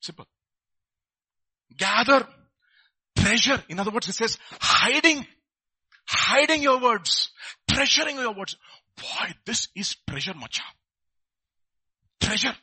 Simple. 0.00 0.26
Gather 1.76 2.26
treasure. 3.16 3.62
In 3.68 3.80
other 3.80 3.90
words, 3.90 4.08
it 4.08 4.14
says 4.14 4.38
hiding, 4.60 5.26
hiding 6.06 6.62
your 6.62 6.80
words, 6.80 7.30
treasuring 7.70 8.16
your 8.16 8.34
words. 8.34 8.56
Boy, 8.96 9.34
this 9.46 9.68
is 9.74 9.96
treasure 10.08 10.34
macha. 10.34 10.62
Treasure 12.24 12.54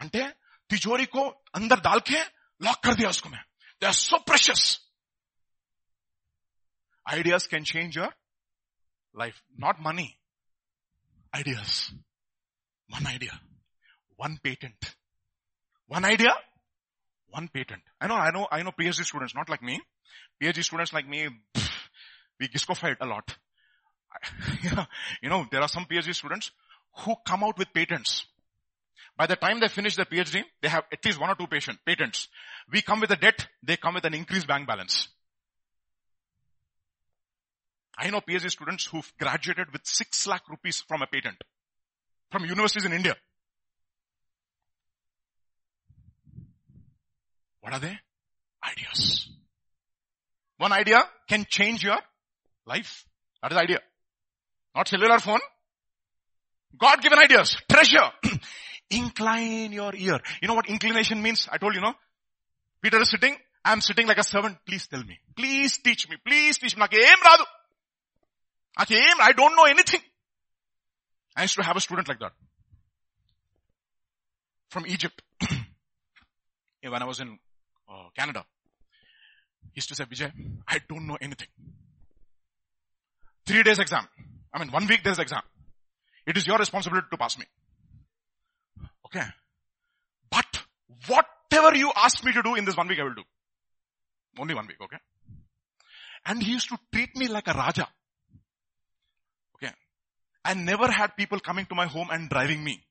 अंटे 0.00 0.28
तिजोरी 0.70 1.06
को 1.14 1.26
अंदर 1.54 1.80
डाल 1.80 2.00
के 2.10 2.20
lock 2.60 2.82
कर 2.84 2.94
दिया 2.94 3.08
उसको 3.08 3.28
मैं 3.28 3.42
they 3.82 3.86
are 3.86 3.92
so 3.92 4.18
precious 4.30 4.64
ideas 7.06 7.48
can 7.48 7.64
change 7.72 7.96
your 7.96 8.14
life 9.14 9.40
not 9.60 9.80
money 9.86 10.08
ideas 11.32 11.74
one 12.88 13.06
idea 13.06 13.38
one 14.18 14.36
patent 14.44 14.86
one 15.90 16.04
idea 16.04 16.34
one 17.32 17.46
patent 17.54 17.82
I 18.02 18.08
know 18.08 18.16
I 18.16 18.30
know 18.34 18.48
I 18.52 18.62
know 18.62 18.70
PhD 18.78 19.04
student 19.04 19.36
not 19.36 19.50
like 19.50 19.62
me 19.62 19.78
PhD 20.38 20.62
student 20.62 20.94
like 20.94 21.06
me 21.06 21.26
we 22.40 22.48
discover 22.48 22.94
a lot 23.02 23.32
you 24.64 24.70
know 24.74 24.84
there 25.24 25.30
are 25.30 25.44
there 25.50 25.62
are 25.62 25.72
some 25.72 25.86
PhD 25.90 26.14
students 26.14 26.50
who 26.96 27.14
come 27.30 27.44
out 27.44 27.58
with 27.58 27.72
patents. 27.72 28.14
By 29.20 29.26
the 29.26 29.36
time 29.36 29.60
they 29.60 29.68
finish 29.68 29.96
their 29.96 30.06
PhD, 30.06 30.44
they 30.62 30.68
have 30.68 30.84
at 30.90 31.04
least 31.04 31.20
one 31.20 31.28
or 31.28 31.34
two 31.34 31.46
patient, 31.46 31.78
patents. 31.84 32.28
We 32.72 32.80
come 32.80 33.00
with 33.00 33.10
a 33.10 33.16
debt, 33.16 33.48
they 33.62 33.76
come 33.76 33.92
with 33.92 34.06
an 34.06 34.14
increased 34.14 34.46
bank 34.46 34.66
balance. 34.66 35.08
I 37.98 38.08
know 38.08 38.22
PhD 38.22 38.50
students 38.50 38.86
who've 38.86 39.12
graduated 39.18 39.74
with 39.74 39.82
6 39.84 40.26
lakh 40.26 40.48
rupees 40.48 40.82
from 40.88 41.02
a 41.02 41.06
patent. 41.06 41.36
From 42.32 42.46
universities 42.46 42.86
in 42.86 42.94
India. 42.94 43.14
What 47.60 47.74
are 47.74 47.80
they? 47.80 47.98
Ideas. 48.66 49.28
One 50.56 50.72
idea 50.72 51.04
can 51.28 51.44
change 51.46 51.84
your 51.84 51.98
life. 52.64 53.04
That 53.42 53.52
is 53.52 53.56
the 53.56 53.62
idea. 53.62 53.80
Not 54.74 54.88
cellular 54.88 55.18
phone. 55.18 55.40
God 56.78 57.02
given 57.02 57.18
ideas. 57.18 57.58
Treasure. 57.68 58.12
Incline 58.90 59.72
your 59.72 59.94
ear. 59.94 60.20
You 60.42 60.48
know 60.48 60.54
what 60.54 60.68
inclination 60.68 61.22
means? 61.22 61.48
I 61.50 61.58
told 61.58 61.74
you, 61.74 61.80
no? 61.80 61.94
Peter 62.82 63.00
is 63.00 63.10
sitting. 63.10 63.36
I'm 63.64 63.80
sitting 63.80 64.06
like 64.06 64.18
a 64.18 64.24
servant. 64.24 64.58
Please 64.66 64.86
tell 64.86 65.02
me. 65.02 65.18
Please 65.36 65.78
teach 65.78 66.08
me. 66.08 66.16
Please 66.26 66.58
teach 66.58 66.76
me. 66.76 66.82
I 66.82 66.86
don't 69.36 69.56
know 69.56 69.64
anything. 69.64 70.00
I 71.36 71.42
used 71.42 71.54
to 71.56 71.62
have 71.62 71.76
a 71.76 71.80
student 71.80 72.08
like 72.08 72.18
that. 72.20 72.32
From 74.70 74.86
Egypt. 74.86 75.22
when 76.88 77.02
I 77.02 77.04
was 77.04 77.20
in 77.20 77.38
uh, 77.88 78.08
Canada. 78.16 78.44
He 79.72 79.78
used 79.78 79.88
to 79.88 79.94
say, 79.94 80.04
Vijay, 80.04 80.32
I 80.66 80.78
don't 80.88 81.06
know 81.06 81.18
anything. 81.20 81.48
Three 83.46 83.62
days 83.62 83.78
exam. 83.78 84.06
I 84.52 84.58
mean, 84.58 84.72
one 84.72 84.86
week 84.86 85.02
there's 85.04 85.18
exam. 85.18 85.42
It 86.26 86.36
is 86.36 86.46
your 86.46 86.58
responsibility 86.58 87.06
to 87.10 87.16
pass 87.16 87.38
me. 87.38 87.44
Okay. 89.14 89.26
But 90.30 90.62
whatever 91.08 91.76
you 91.76 91.92
ask 91.96 92.24
me 92.24 92.32
to 92.32 92.42
do 92.42 92.54
in 92.54 92.64
this 92.64 92.76
one 92.76 92.88
week, 92.88 93.00
I 93.00 93.04
will 93.04 93.14
do. 93.14 93.24
Only 94.38 94.54
one 94.54 94.66
week, 94.66 94.76
okay? 94.82 94.98
And 96.24 96.42
he 96.42 96.52
used 96.52 96.68
to 96.68 96.78
treat 96.92 97.16
me 97.16 97.26
like 97.28 97.48
a 97.48 97.52
Raja. 97.52 97.88
Okay. 99.56 99.72
I 100.44 100.54
never 100.54 100.90
had 100.90 101.16
people 101.16 101.40
coming 101.40 101.66
to 101.66 101.74
my 101.74 101.86
home 101.86 102.08
and 102.10 102.28
driving 102.28 102.62
me. 102.62 102.82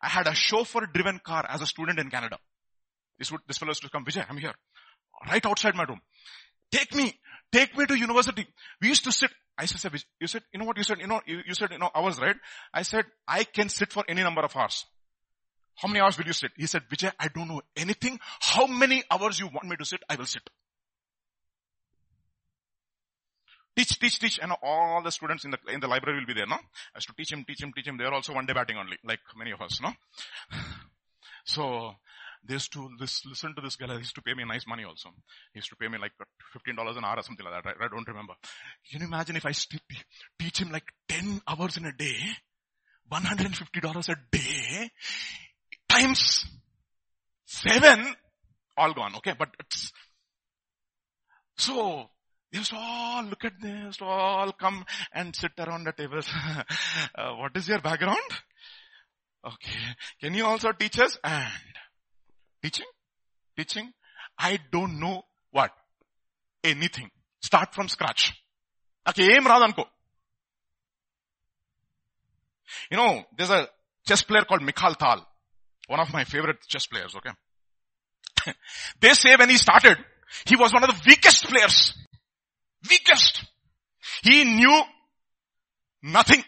I 0.00 0.08
had 0.08 0.26
a 0.28 0.34
chauffeur 0.34 0.86
driven 0.92 1.20
car 1.24 1.44
as 1.48 1.62
a 1.62 1.66
student 1.66 1.98
in 1.98 2.10
Canada. 2.10 2.38
This 3.18 3.32
would, 3.32 3.40
this 3.48 3.58
fellow 3.58 3.70
used 3.70 3.82
to 3.82 3.88
come, 3.88 4.04
Vijay, 4.04 4.24
I'm 4.28 4.36
here. 4.36 4.54
Right 5.26 5.44
outside 5.44 5.74
my 5.74 5.84
room. 5.84 6.00
Take 6.70 6.94
me, 6.94 7.18
take 7.50 7.76
me 7.76 7.86
to 7.86 7.98
university. 7.98 8.46
We 8.80 8.88
used 8.88 9.04
to 9.04 9.12
sit, 9.12 9.30
I 9.58 9.64
said, 9.64 9.92
you 10.20 10.26
said, 10.26 10.42
you 10.52 10.60
know 10.60 10.66
what 10.66 10.76
you 10.76 10.84
said, 10.84 11.00
you 11.00 11.06
know, 11.06 11.20
you, 11.26 11.40
you 11.46 11.54
said, 11.54 11.70
you 11.72 11.78
know, 11.78 11.90
hours, 11.94 12.20
right? 12.20 12.36
I 12.72 12.82
said, 12.82 13.06
I 13.26 13.44
can 13.44 13.70
sit 13.70 13.92
for 13.92 14.04
any 14.06 14.22
number 14.22 14.42
of 14.42 14.54
hours. 14.54 14.84
How 15.76 15.88
many 15.88 16.00
hours 16.00 16.16
will 16.18 16.26
you 16.26 16.32
sit? 16.32 16.52
He 16.56 16.66
said, 16.66 16.82
Vijay, 16.90 17.12
I 17.18 17.28
don't 17.28 17.48
know 17.48 17.62
anything. 17.76 18.18
How 18.40 18.66
many 18.66 19.02
hours 19.10 19.38
you 19.38 19.46
want 19.46 19.64
me 19.64 19.76
to 19.76 19.84
sit? 19.84 20.02
I 20.08 20.16
will 20.16 20.26
sit. 20.26 20.42
Teach, 23.76 23.98
teach, 23.98 24.18
teach. 24.18 24.38
And 24.40 24.52
all 24.62 25.02
the 25.04 25.12
students 25.12 25.44
in 25.44 25.50
the, 25.50 25.58
in 25.68 25.80
the 25.80 25.88
library 25.88 26.20
will 26.20 26.26
be 26.26 26.32
there, 26.32 26.46
no? 26.46 26.56
As 26.96 27.04
to 27.06 27.12
teach 27.14 27.30
him, 27.30 27.44
teach 27.46 27.62
him, 27.62 27.72
teach 27.74 27.86
him. 27.86 27.98
They 27.98 28.04
are 28.04 28.14
also 28.14 28.32
one 28.32 28.46
day 28.46 28.54
batting 28.54 28.78
only, 28.78 28.96
like 29.04 29.20
many 29.36 29.52
of 29.52 29.60
us, 29.60 29.80
no? 29.80 29.92
So, 31.48 31.92
they 32.44 32.54
used 32.54 32.72
to 32.72 32.88
listen 32.98 33.54
to 33.54 33.60
this 33.60 33.76
guy. 33.76 33.86
He 33.86 33.98
used 33.98 34.16
to 34.16 34.22
pay 34.22 34.34
me 34.34 34.44
nice 34.44 34.66
money 34.66 34.84
also. 34.84 35.10
He 35.52 35.58
used 35.58 35.68
to 35.70 35.76
pay 35.76 35.86
me 35.86 35.98
like 35.98 36.12
$15 36.56 36.96
an 36.96 37.04
hour 37.04 37.18
or 37.18 37.22
something 37.22 37.44
like 37.44 37.62
that. 37.62 37.76
I, 37.80 37.84
I 37.84 37.88
don't 37.88 38.06
remember. 38.08 38.34
Can 38.90 39.02
you 39.02 39.06
imagine 39.06 39.36
if 39.36 39.46
I 39.46 39.52
teach 39.52 40.58
him 40.58 40.72
like 40.72 40.92
10 41.08 41.42
hours 41.46 41.76
in 41.76 41.86
a 41.86 41.92
day, 41.92 42.18
$150 43.12 44.08
a 44.08 44.16
day, 44.32 44.90
times 45.96 46.46
seven, 47.44 48.14
all 48.76 48.92
gone, 48.92 49.16
okay, 49.16 49.34
but 49.38 49.48
it's, 49.60 49.92
so, 51.56 52.10
they 52.52 52.58
used 52.58 52.70
to 52.70 52.76
all 52.76 53.24
look 53.24 53.44
at 53.44 53.60
this. 53.60 53.98
all 54.00 54.52
come 54.52 54.84
and 55.12 55.34
sit 55.34 55.52
around 55.58 55.84
the 55.84 55.92
tables. 55.92 56.30
uh, 57.14 57.32
what 57.32 57.56
is 57.56 57.68
your 57.68 57.80
background? 57.80 58.18
Okay. 59.44 59.78
Can 60.20 60.34
you 60.34 60.44
also 60.44 60.72
teach 60.72 60.98
us? 60.98 61.18
And 61.24 61.50
teaching? 62.62 62.86
Teaching? 63.56 63.92
I 64.38 64.58
don't 64.70 65.00
know 65.00 65.22
what? 65.50 65.70
Anything. 66.62 67.10
Start 67.40 67.74
from 67.74 67.88
scratch. 67.88 68.32
Okay, 69.08 69.34
aim 69.34 69.46
రాదనుకో 69.46 69.86
You 72.90 72.96
know, 72.96 73.24
there's 73.36 73.50
a 73.50 73.68
chess 74.06 74.22
player 74.22 74.44
called 74.44 74.62
Mikhail 74.62 74.94
Tal. 74.94 75.26
One 75.86 76.00
of 76.00 76.12
my 76.12 76.24
favorite 76.24 76.60
chess 76.66 76.86
players, 76.86 77.14
okay? 77.16 77.30
they 79.00 79.14
say 79.14 79.36
when 79.36 79.50
he 79.50 79.56
started, 79.56 79.96
he 80.44 80.56
was 80.56 80.72
one 80.72 80.84
of 80.84 80.90
the 80.90 81.02
weakest 81.06 81.44
players. 81.44 81.94
Weakest. 82.88 83.44
He 84.22 84.44
knew 84.44 84.82
nothing. 86.02 86.42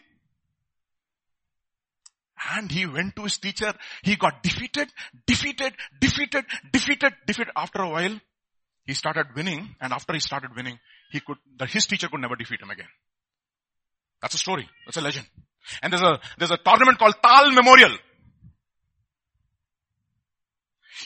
And 2.51 2.71
he 2.71 2.87
went 2.87 3.17
to 3.17 3.25
his 3.25 3.39
teacher. 3.39 3.73
He 4.03 4.17
got 4.17 4.43
defeated, 4.43 4.89
defeated, 5.27 5.73
defeated, 6.01 6.45
defeated, 6.73 7.13
defeated. 7.27 7.53
After 7.57 7.83
a 7.83 7.89
while, 7.89 8.21
he 8.85 8.95
started 8.95 9.27
winning. 9.35 9.75
And 9.81 9.93
after 9.93 10.15
he 10.15 10.21
started 10.21 10.55
winning, 10.57 10.79
he 11.11 11.21
could, 11.21 11.37
his 11.69 11.87
teacher 11.87 12.09
could 12.09 12.21
never 12.21 12.37
defeat 12.37 12.63
him 12.63 12.71
again. 12.71 12.89
That's 14.23 14.35
a 14.35 14.39
story. 14.39 14.69
That's 14.87 14.97
a 14.97 15.01
legend. 15.01 15.27
And 15.83 15.93
there's 15.93 16.03
a, 16.03 16.21
there's 16.39 16.51
a 16.51 16.57
tournament 16.57 16.99
called 16.99 17.17
Tal 17.23 17.51
Memorial. 17.51 17.97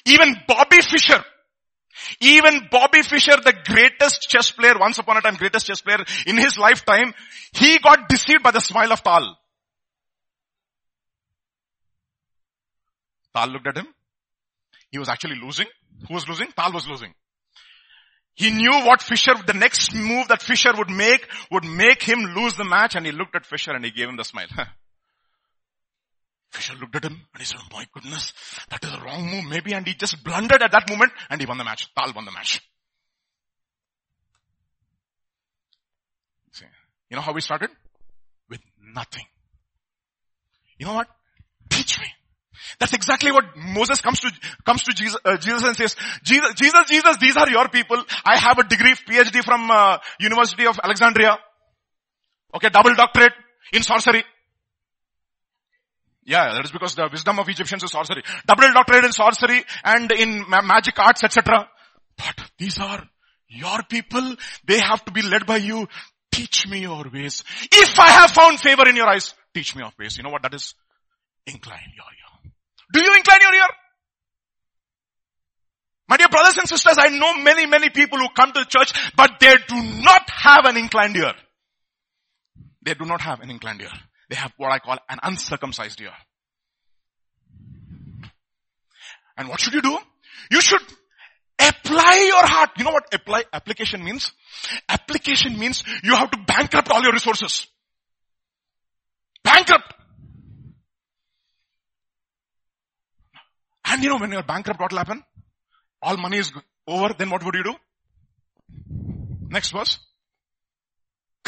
Even 0.05 0.36
Bobby 0.47 0.81
Fischer, 0.81 1.23
even 2.20 2.69
Bobby 2.70 3.02
Fischer, 3.02 3.36
the 3.36 3.55
greatest 3.64 4.23
chess 4.28 4.51
player, 4.51 4.74
once 4.78 4.98
upon 4.98 5.16
a 5.16 5.20
time 5.20 5.36
greatest 5.36 5.66
chess 5.66 5.81
player 5.81 6.05
in 6.27 6.36
his 6.36 6.59
lifetime, 6.59 7.14
he 7.52 7.78
got 7.78 8.09
deceived 8.09 8.43
by 8.43 8.51
the 8.51 8.60
smile 8.60 8.93
of 8.93 9.02
Tal. 9.02 9.36
Tal 13.35 13.48
looked 13.48 13.66
at 13.66 13.77
him. 13.77 13.89
He 14.90 14.98
was 14.98 15.09
actually 15.09 15.36
losing. 15.43 15.66
Who 16.09 16.14
was 16.14 16.28
losing? 16.28 16.48
Tal 16.52 16.73
was 16.73 16.86
losing. 16.86 17.14
He 18.35 18.51
knew 18.51 18.73
what 18.86 19.02
Fischer, 19.02 19.35
the 19.47 19.52
next 19.52 19.94
move 19.94 20.28
that 20.28 20.43
Fischer 20.43 20.73
would 20.77 20.90
make 20.90 21.27
would 21.51 21.64
make 21.64 22.02
him 22.02 22.19
lose 22.35 22.55
the 22.55 22.64
match 22.64 22.94
and 22.94 23.05
he 23.05 23.12
looked 23.12 23.36
at 23.36 23.47
Fischer 23.47 23.73
and 23.73 23.85
he 23.85 23.90
gave 23.90 24.09
him 24.09 24.16
the 24.16 24.24
smile. 24.24 24.48
Fischer 26.53 26.74
looked 26.79 26.97
at 26.97 27.05
him 27.05 27.12
and 27.12 27.41
he 27.41 27.45
said, 27.45 27.59
oh 27.62 27.69
my 27.73 27.87
goodness, 27.93 28.33
that 28.69 28.85
is 28.85 28.93
a 28.93 29.01
wrong 29.01 29.31
move 29.31 29.45
maybe 29.49 29.73
and 29.73 29.87
he 29.87 29.95
just 29.95 30.23
blundered 30.23 30.62
at 30.62 30.70
that 30.73 30.89
moment 30.89 31.12
and 31.31 31.41
he 31.41 31.47
won 31.47 31.57
the 31.57 31.65
match. 31.65 31.89
Tal 31.95 32.12
won 32.15 32.27
the 32.27 32.31
match. 32.31 32.61
See, 36.53 36.66
you 37.09 37.16
know 37.16 37.23
how 37.23 37.33
we 37.33 37.41
started? 37.41 37.70
With 38.51 38.61
nothing. 38.95 39.24
You 40.79 40.87
know 40.87 40.95
what? 40.95 41.09
Teach 41.70 41.99
me. 42.01 42.07
That's 42.79 42.93
exactly 42.93 43.33
what 43.33 43.45
Moses 43.57 44.01
comes 44.01 44.20
to, 44.20 44.31
comes 44.65 44.83
to 44.83 44.93
Jesus, 44.93 45.16
uh, 45.24 45.37
Jesus 45.39 45.62
and 45.62 45.77
says, 45.77 45.97
Jesus, 46.23 46.53
Jesus, 46.55 46.85
Jesus, 46.87 47.16
these 47.19 47.37
are 47.37 47.49
your 47.49 47.69
people. 47.69 48.03
I 48.24 48.39
have 48.39 48.59
a 48.59 48.65
degree, 48.65 48.95
PhD 49.09 49.43
from 49.43 49.70
uh, 49.70 49.99
University 50.20 50.66
of 50.66 50.79
Alexandria. 50.83 51.39
Okay, 52.55 52.69
double 52.69 52.95
doctorate 52.95 53.33
in 53.73 53.83
sorcery. 53.83 54.23
Yeah, 56.24 56.53
that 56.55 56.65
is 56.65 56.70
because 56.70 56.94
the 56.94 57.09
wisdom 57.11 57.39
of 57.39 57.49
Egyptians 57.49 57.82
is 57.82 57.90
sorcery. 57.90 58.23
Double 58.47 58.73
doctorate 58.73 59.05
in 59.05 59.12
sorcery 59.12 59.65
and 59.85 60.11
in 60.12 60.49
ma- 60.49 60.62
magic 60.62 60.99
arts, 60.99 61.24
etc. 61.24 61.69
But 62.16 62.40
these 62.59 62.78
are 62.78 63.03
your 63.49 63.82
people. 63.89 64.36
They 64.65 64.78
have 64.78 65.05
to 65.05 65.12
be 65.12 65.23
led 65.23 65.47
by 65.47 65.57
you. 65.57 65.89
Teach 66.31 66.66
me 66.69 66.81
your 66.81 67.05
ways. 67.12 67.44
If 67.70 67.99
I 67.99 68.09
have 68.09 68.31
found 68.31 68.61
favor 68.61 68.89
in 68.89 68.97
your 68.97 69.09
eyes, 69.09 69.35
teach 69.53 69.74
me 69.74 69.82
your 69.82 69.93
ways. 69.99 70.16
You 70.16 70.23
know 70.23 70.31
what 70.31 70.43
that 70.43 70.55
is? 70.55 70.74
Incline 71.47 71.93
your 71.97 72.07
ear. 72.07 72.53
Do 72.93 73.01
you 73.03 73.16
incline 73.16 73.40
your 73.43 73.55
ear? 73.55 73.69
My 76.09 76.16
dear 76.16 76.28
brothers 76.28 76.59
and 76.59 76.69
sisters, 76.69 76.97
I 76.99 77.09
know 77.09 77.35
many, 77.39 77.66
many 77.66 77.90
people 77.90 78.19
who 78.19 78.28
come 78.36 78.53
to 78.53 78.61
the 78.61 78.66
church, 78.66 78.93
but 79.16 79.40
they 79.40 79.57
do 79.66 80.03
not 80.03 80.28
have 80.31 80.66
an 80.66 80.77
inclined 80.77 81.16
ear. 81.16 81.32
They 82.82 82.94
do 82.94 83.07
not 83.07 83.20
have 83.23 83.40
an 83.40 83.51
inclined 83.51 83.81
ear. 83.81 83.93
They 84.33 84.37
have 84.37 84.55
what 84.57 84.73
I 84.73 84.79
call 84.79 84.97
an 85.11 85.19
uncircumcised 85.23 86.01
ear. 86.01 86.15
And 89.37 89.47
what 89.51 89.61
should 89.61 89.75
you 89.75 89.83
do? 89.83 89.99
You 90.51 90.63
should 90.63 90.81
apply 91.59 92.15
your 92.29 92.47
heart. 92.47 92.71
You 92.79 92.85
know 92.85 92.93
what 92.93 93.13
apply, 93.13 93.45
application 93.53 94.03
means? 94.03 94.33
Application 94.89 95.59
means 95.59 95.85
you 96.03 96.17
have 96.17 96.31
to 96.31 96.39
bankrupt 96.47 96.91
all 96.91 97.03
your 97.03 97.13
resources. 97.13 97.67
Bankrupt. 99.45 99.93
And 103.85 104.03
you 104.03 104.09
know 104.09 104.17
when 104.17 104.33
you're 104.33 104.43
bankrupt, 104.43 104.81
what 104.81 104.93
will 104.93 104.99
happen? 104.99 105.23
All 106.01 106.17
money 106.17 106.39
is 106.39 106.51
over, 106.87 107.13
then 107.19 107.29
what 107.29 107.45
would 107.45 107.55
you 107.55 107.65
do? 107.65 107.75
Next 109.51 109.73
verse. 109.73 109.99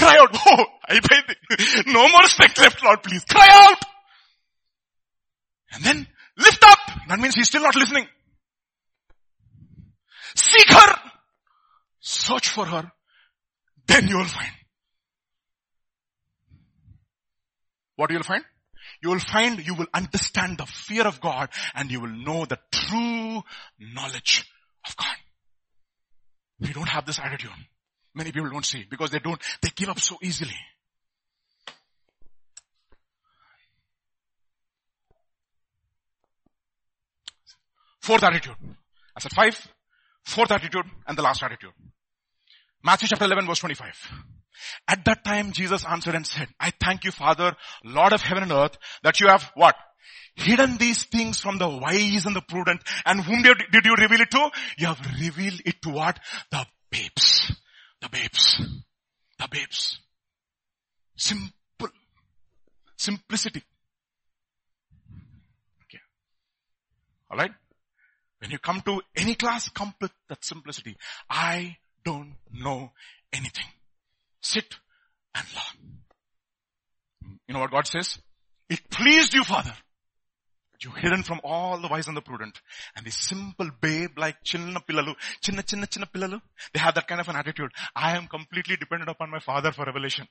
Cry 0.04 0.18
out. 0.20 0.36
Oh, 0.46 0.64
I 0.86 1.00
paid. 1.00 1.86
No 1.86 2.08
more 2.08 2.24
specs 2.24 2.60
left, 2.60 2.84
Lord, 2.84 3.02
please. 3.02 3.24
Cry 3.24 3.48
out. 3.50 3.78
And 5.72 5.84
then 5.84 6.06
lift 6.36 6.62
up. 6.62 6.78
That 7.08 7.18
means 7.18 7.34
he's 7.34 7.48
still 7.48 7.62
not 7.62 7.74
listening. 7.74 8.06
Seek 10.36 10.68
her. 10.68 10.96
Search 12.00 12.50
for 12.50 12.66
her. 12.66 12.92
Then 13.86 14.08
you 14.08 14.18
will 14.18 14.24
find. 14.24 14.52
What 17.96 18.10
you 18.10 18.18
will 18.18 18.24
find? 18.24 18.44
You 19.02 19.10
will 19.10 19.20
find 19.20 19.66
you 19.66 19.74
will 19.74 19.86
understand 19.94 20.58
the 20.58 20.66
fear 20.66 21.06
of 21.06 21.20
God 21.20 21.48
and 21.74 21.90
you 21.90 22.00
will 22.00 22.14
know 22.14 22.44
the 22.44 22.58
true 22.70 23.42
knowledge 23.78 24.44
of 24.86 24.96
God. 24.96 25.16
We 26.60 26.72
don't 26.72 26.88
have 26.88 27.06
this 27.06 27.18
attitude. 27.18 27.50
Many 28.14 28.30
people 28.30 28.50
don't 28.50 28.64
see 28.64 28.86
because 28.88 29.10
they 29.10 29.18
don't, 29.18 29.40
they 29.60 29.70
give 29.74 29.88
up 29.88 29.98
so 29.98 30.16
easily. 30.22 30.56
Fourth 38.00 38.22
attitude. 38.22 38.54
I 39.16 39.20
said 39.20 39.32
five, 39.32 39.68
fourth 40.24 40.52
attitude 40.52 40.84
and 41.06 41.16
the 41.18 41.22
last 41.22 41.42
attitude. 41.42 41.72
Matthew 42.84 43.08
chapter 43.08 43.24
11 43.24 43.46
verse 43.46 43.60
25. 43.60 44.12
At 44.86 45.04
that 45.06 45.24
time 45.24 45.52
Jesus 45.52 45.84
answered 45.84 46.14
and 46.14 46.26
said, 46.26 46.48
I 46.60 46.70
thank 46.70 47.04
you 47.04 47.10
Father, 47.10 47.56
Lord 47.82 48.12
of 48.12 48.20
heaven 48.20 48.44
and 48.44 48.52
earth, 48.52 48.76
that 49.02 49.20
you 49.20 49.28
have 49.28 49.50
what? 49.54 49.74
Hidden 50.36 50.76
these 50.76 51.04
things 51.04 51.40
from 51.40 51.58
the 51.58 51.68
wise 51.68 52.26
and 52.26 52.36
the 52.36 52.42
prudent 52.42 52.82
and 53.06 53.20
whom 53.20 53.42
did 53.42 53.56
you 53.84 53.94
reveal 53.98 54.20
it 54.20 54.30
to? 54.32 54.50
You 54.78 54.88
have 54.88 55.00
revealed 55.18 55.62
it 55.64 55.80
to 55.82 55.90
what? 55.90 56.20
The 56.50 56.66
babes. 56.90 57.50
The 58.04 58.10
babes. 58.10 58.62
The 59.38 59.48
babes. 59.50 59.98
Simple. 61.16 61.88
Simplicity. 62.98 63.62
Okay. 65.82 66.02
Alright? 67.32 67.52
When 68.40 68.50
you 68.50 68.58
come 68.58 68.82
to 68.82 69.00
any 69.16 69.34
class, 69.34 69.70
come 69.70 69.94
with 70.02 70.12
that 70.28 70.44
simplicity. 70.44 70.98
I 71.30 71.78
don't 72.04 72.34
know 72.52 72.92
anything. 73.32 73.64
Sit 74.42 74.76
and 75.34 75.46
learn. 75.54 77.38
You 77.48 77.54
know 77.54 77.60
what 77.60 77.70
God 77.70 77.86
says? 77.86 78.18
It 78.68 78.90
pleased 78.90 79.32
you, 79.32 79.44
Father. 79.44 79.72
You 80.84 80.90
hidden 80.90 81.22
from 81.22 81.40
all 81.42 81.80
the 81.80 81.88
wise 81.88 82.08
and 82.08 82.16
the 82.16 82.20
prudent. 82.20 82.60
And 82.96 83.06
the 83.06 83.10
simple 83.10 83.70
babe 83.80 84.18
like 84.18 84.42
chinna 84.44 84.84
pillalu, 84.86 85.14
chinna 85.42 85.62
chinna 85.62 85.86
chinna 85.86 86.40
they 86.72 86.80
have 86.80 86.94
that 86.94 87.08
kind 87.08 87.20
of 87.20 87.28
an 87.28 87.36
attitude. 87.36 87.70
I 87.94 88.16
am 88.16 88.26
completely 88.26 88.76
dependent 88.76 89.08
upon 89.08 89.30
my 89.30 89.38
father 89.38 89.72
for 89.72 89.84
revelation. 89.84 90.26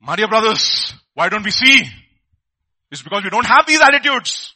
My 0.00 0.16
dear 0.16 0.28
brothers, 0.28 0.94
why 1.14 1.28
don't 1.28 1.44
we 1.44 1.50
see? 1.50 1.82
It's 2.90 3.02
because 3.02 3.24
we 3.24 3.30
don't 3.30 3.46
have 3.46 3.66
these 3.66 3.80
attitudes. 3.80 4.54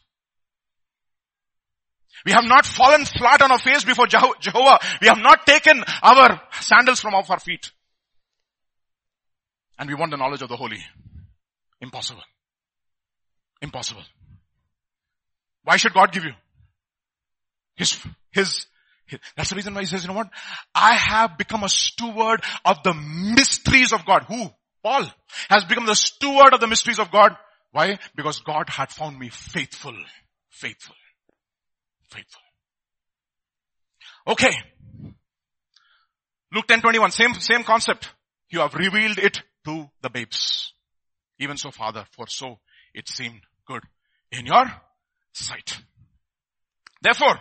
We 2.25 2.33
have 2.33 2.45
not 2.45 2.67
fallen 2.67 3.05
flat 3.05 3.43
on 3.43 3.53
our 3.53 3.59
face 3.59 3.85
before 3.85 4.07
Jehovah. 4.07 4.79
We 5.01 5.09
have 5.09 5.19
not 5.19 5.47
taken 5.47 5.85
our 6.03 6.41
sandals 6.61 7.01
from 7.01 7.15
off 7.15 7.31
our 7.31 7.41
feet. 7.41 7.71
And 9.79 9.89
we 9.89 9.95
want 9.95 10.11
the 10.11 10.17
knowledge 10.17 10.43
of 10.43 10.49
the 10.49 10.57
holy. 10.57 10.85
Impossible. 11.81 12.23
Impossible. 13.63 14.03
Why 15.65 15.77
should 15.77 15.95
God 15.95 16.13
give 16.13 16.25
you? 16.25 16.33
His, 17.77 17.99
his, 18.31 18.67
his, 19.07 19.21
that's 19.37 19.51
the 19.51 19.57
reason 19.57 19.75
why 19.75 19.81
he 19.81 19.87
says, 19.87 20.03
you 20.03 20.09
know 20.09 20.15
what? 20.15 20.31
I 20.75 20.95
have 20.95 21.39
become 21.39 21.63
a 21.63 21.69
steward 21.69 22.43
of 22.65 22.83
the 22.83 22.95
mysteries 22.95 23.93
of 23.93 24.05
God. 24.05 24.25
Who? 24.25 24.51
Paul 24.83 25.07
has 25.49 25.65
become 25.65 25.87
the 25.87 25.95
steward 25.95 26.55
of 26.55 26.61
the 26.61 26.67
mysteries 26.67 26.99
of 26.99 27.11
God. 27.11 27.37
Why? 27.73 27.99
Because 28.17 28.41
God 28.41 28.69
had 28.69 28.91
found 28.91 29.19
me 29.19 29.29
faithful. 29.29 29.95
Faithful. 30.51 30.97
Faithful. 32.11 32.43
Okay. 34.27 34.57
Luke 36.53 36.67
10 36.67 36.81
21, 36.81 37.11
same, 37.11 37.35
same 37.35 37.65
concept. 37.65 38.09
You 38.51 38.61
have 38.61 38.75
revealed 38.75 39.19
it 39.19 39.43
to 39.65 39.91
the 40.01 40.11
babes. 40.11 40.73
Even 41.39 41.57
so, 41.57 41.71
Father, 41.71 42.05
for 42.13 42.27
so 42.29 42.59
it 42.95 43.09
seemed 43.09 43.41
good 43.67 43.83
in 44.33 44.47
your 44.47 44.65
sight. 45.33 45.79
Therefore, 47.01 47.39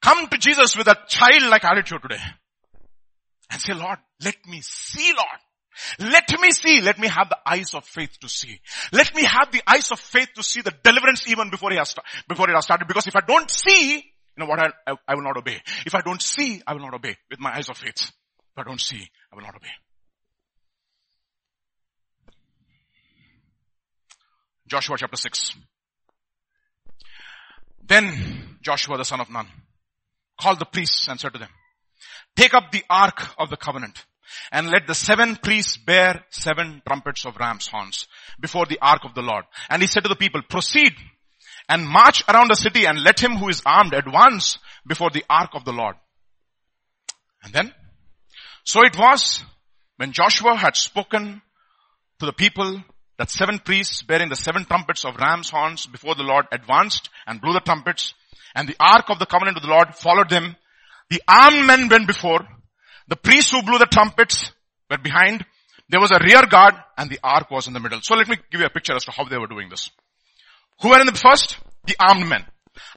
come 0.00 0.28
to 0.28 0.38
Jesus 0.38 0.76
with 0.76 0.86
a 0.86 0.96
childlike 1.08 1.64
attitude 1.64 2.02
today. 2.02 2.22
And 3.50 3.60
say, 3.60 3.74
Lord, 3.74 3.98
let 4.22 4.36
me 4.46 4.60
see, 4.62 5.12
Lord. 5.14 6.10
Let 6.12 6.40
me 6.40 6.50
see. 6.50 6.80
Let 6.80 6.98
me 6.98 7.08
have 7.08 7.28
the 7.28 7.38
eyes 7.46 7.74
of 7.74 7.84
faith 7.84 8.18
to 8.20 8.28
see. 8.28 8.60
Let 8.92 9.14
me 9.14 9.24
have 9.24 9.50
the 9.52 9.62
eyes 9.66 9.90
of 9.90 9.98
faith 9.98 10.28
to 10.36 10.42
see 10.42 10.60
the 10.60 10.72
deliverance 10.82 11.28
even 11.28 11.50
before 11.50 11.70
he 11.70 11.76
has, 11.76 11.94
before 12.28 12.48
it 12.48 12.54
has 12.54 12.64
started. 12.64 12.88
Because 12.88 13.06
if 13.06 13.16
I 13.16 13.20
don't 13.26 13.50
see, 13.50 13.96
you 13.96 14.02
know 14.38 14.46
what, 14.46 14.58
I, 14.58 14.70
I, 14.86 14.94
I 15.08 15.14
will 15.14 15.22
not 15.22 15.36
obey. 15.36 15.60
If 15.84 15.94
I 15.94 16.00
don't 16.00 16.22
see, 16.22 16.62
I 16.66 16.74
will 16.74 16.80
not 16.80 16.94
obey 16.94 17.16
with 17.30 17.40
my 17.40 17.54
eyes 17.54 17.68
of 17.68 17.76
faith. 17.76 18.00
If 18.00 18.58
I 18.58 18.62
don't 18.64 18.80
see, 18.80 19.08
I 19.32 19.36
will 19.36 19.42
not 19.42 19.56
obey. 19.56 19.68
Joshua 24.66 24.96
chapter 24.98 25.16
6. 25.16 25.54
Then 27.84 28.58
Joshua 28.62 28.96
the 28.96 29.04
son 29.04 29.20
of 29.20 29.30
Nun 29.30 29.46
called 30.40 30.58
the 30.58 30.66
priests 30.66 31.08
and 31.08 31.18
said 31.20 31.32
to 31.32 31.38
them, 31.38 31.50
take 32.36 32.54
up 32.54 32.70
the 32.70 32.84
ark 32.88 33.22
of 33.38 33.50
the 33.50 33.56
covenant 33.56 34.04
and 34.50 34.70
let 34.70 34.86
the 34.86 34.94
seven 34.94 35.36
priests 35.36 35.76
bear 35.76 36.24
seven 36.30 36.80
trumpets 36.86 37.26
of 37.26 37.36
ram's 37.36 37.66
horns 37.68 38.06
before 38.40 38.66
the 38.66 38.78
ark 38.80 39.04
of 39.04 39.14
the 39.14 39.22
Lord. 39.22 39.44
And 39.68 39.82
he 39.82 39.88
said 39.88 40.04
to 40.04 40.08
the 40.08 40.16
people, 40.16 40.42
proceed 40.48 40.92
and 41.68 41.86
march 41.86 42.22
around 42.28 42.48
the 42.48 42.56
city 42.56 42.86
and 42.86 43.02
let 43.02 43.20
him 43.20 43.36
who 43.36 43.48
is 43.48 43.62
armed 43.64 43.94
advance 43.94 44.58
before 44.86 45.10
the 45.10 45.24
ark 45.28 45.50
of 45.54 45.64
the 45.64 45.72
Lord. 45.72 45.96
And 47.42 47.52
then, 47.52 47.72
so 48.64 48.84
it 48.84 48.96
was 48.96 49.42
when 49.96 50.12
Joshua 50.12 50.56
had 50.56 50.76
spoken 50.76 51.42
to 52.20 52.26
the 52.26 52.32
people 52.32 52.82
that 53.22 53.30
seven 53.30 53.60
priests 53.60 54.02
bearing 54.02 54.28
the 54.28 54.34
seven 54.34 54.64
trumpets 54.64 55.04
of 55.04 55.14
ram's 55.14 55.48
horns 55.48 55.86
before 55.86 56.16
the 56.16 56.24
Lord 56.24 56.44
advanced 56.50 57.08
and 57.24 57.40
blew 57.40 57.52
the 57.52 57.60
trumpets 57.60 58.14
and 58.52 58.68
the 58.68 58.74
ark 58.80 59.10
of 59.10 59.20
the 59.20 59.26
covenant 59.26 59.56
of 59.56 59.62
the 59.62 59.68
Lord 59.68 59.94
followed 59.94 60.28
them. 60.28 60.56
The 61.08 61.22
armed 61.28 61.64
men 61.64 61.88
went 61.88 62.08
before. 62.08 62.40
The 63.06 63.14
priests 63.14 63.52
who 63.52 63.62
blew 63.62 63.78
the 63.78 63.86
trumpets 63.86 64.50
were 64.90 64.98
behind. 64.98 65.46
There 65.88 66.00
was 66.00 66.10
a 66.10 66.18
rear 66.18 66.42
guard 66.50 66.74
and 66.98 67.08
the 67.08 67.20
ark 67.22 67.48
was 67.48 67.68
in 67.68 67.74
the 67.74 67.78
middle. 67.78 68.00
So 68.02 68.16
let 68.16 68.26
me 68.26 68.38
give 68.50 68.60
you 68.60 68.66
a 68.66 68.70
picture 68.70 68.96
as 68.96 69.04
to 69.04 69.12
how 69.12 69.22
they 69.22 69.38
were 69.38 69.46
doing 69.46 69.68
this. 69.68 69.88
Who 70.80 70.88
were 70.88 70.98
in 70.98 71.06
the 71.06 71.12
first? 71.12 71.58
The 71.86 71.94
armed 72.00 72.28
men. 72.28 72.44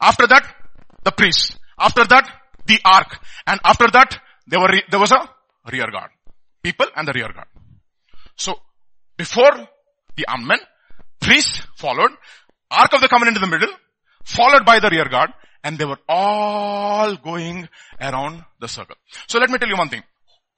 After 0.01 0.25
that, 0.25 0.55
the 1.03 1.11
priests. 1.11 1.55
After 1.77 2.03
that, 2.03 2.31
the 2.65 2.79
ark. 2.83 3.19
And 3.45 3.59
after 3.63 3.85
that, 3.93 4.17
there 4.47 4.59
were, 4.59 4.73
there 4.89 4.99
was 4.99 5.11
a 5.11 5.29
rear 5.71 5.91
guard. 5.91 6.09
People 6.63 6.87
and 6.95 7.07
the 7.07 7.13
rear 7.13 7.31
guard. 7.31 7.47
So, 8.35 8.55
before 9.17 9.67
the 10.17 10.25
armed 10.27 10.47
men, 10.47 10.59
priests 11.19 11.61
followed, 11.75 12.11
Ark 12.71 12.93
of 12.93 13.01
the 13.01 13.07
Covenant 13.07 13.37
in 13.37 13.41
the 13.41 13.47
middle, 13.47 13.73
followed 14.23 14.65
by 14.65 14.79
the 14.79 14.89
rear 14.89 15.05
guard, 15.05 15.31
and 15.63 15.77
they 15.77 15.85
were 15.85 15.99
all 16.07 17.15
going 17.15 17.67
around 17.99 18.43
the 18.59 18.67
circle. 18.67 18.95
So 19.27 19.39
let 19.39 19.49
me 19.49 19.57
tell 19.57 19.69
you 19.69 19.77
one 19.77 19.89
thing. 19.89 20.03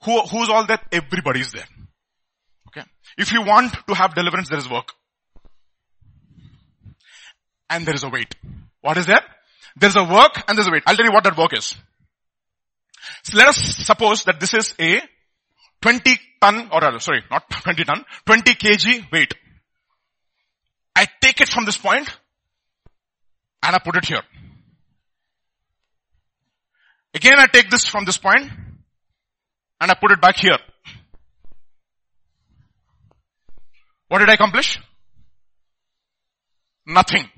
Who, 0.03 0.21
who's 0.21 0.49
all 0.49 0.65
there? 0.65 0.79
Everybody 0.91 1.41
is 1.41 1.51
there. 1.51 1.67
Okay. 2.67 2.85
If 3.17 3.31
you 3.31 3.41
want 3.41 3.73
to 3.87 3.93
have 3.95 4.13
deliverance, 4.13 4.49
there 4.49 4.59
is 4.59 4.69
work. 4.69 4.91
And 7.69 7.85
there 7.85 7.95
is 7.95 8.03
a 8.03 8.09
weight. 8.09 8.35
What 8.81 8.97
is 8.97 9.05
there? 9.05 9.21
There's 9.75 9.95
a 9.95 10.03
work 10.03 10.43
and 10.47 10.57
there's 10.57 10.67
a 10.67 10.71
weight. 10.71 10.83
I'll 10.85 10.95
tell 10.95 11.05
you 11.05 11.11
what 11.11 11.23
that 11.23 11.37
work 11.37 11.57
is. 11.57 11.75
So 13.23 13.37
let 13.37 13.47
us 13.47 13.57
suppose 13.57 14.23
that 14.25 14.39
this 14.39 14.53
is 14.53 14.73
a 14.79 15.01
20 15.81 16.19
ton, 16.41 16.69
or 16.71 16.99
sorry, 16.99 17.23
not 17.29 17.49
20 17.63 17.83
ton, 17.83 18.05
20 18.25 18.53
kg 18.55 19.11
weight. 19.11 19.33
I 20.97 21.05
take 21.21 21.41
it 21.41 21.49
from 21.49 21.65
this 21.65 21.77
point 21.77 22.09
and 23.61 23.75
I 23.75 23.77
put 23.77 23.95
it 23.97 24.05
here. 24.05 24.23
Again 27.13 27.35
I 27.37 27.45
take 27.45 27.69
this 27.69 27.85
from 27.85 28.05
this 28.05 28.17
point 28.17 28.49
and 29.79 29.91
I 29.91 29.93
put 29.93 30.11
it 30.11 30.19
back 30.19 30.37
here. 30.37 30.57
What 34.07 34.19
did 34.19 34.29
I 34.31 34.33
accomplish? 34.33 34.79
Nothing. 36.87 37.29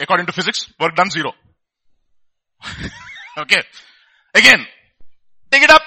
According 0.00 0.26
to 0.26 0.32
physics, 0.32 0.66
work 0.80 0.96
done 0.96 1.10
zero. 1.10 1.32
okay. 3.38 3.62
Again, 4.34 4.66
take 5.52 5.62
it 5.62 5.70
up, 5.70 5.82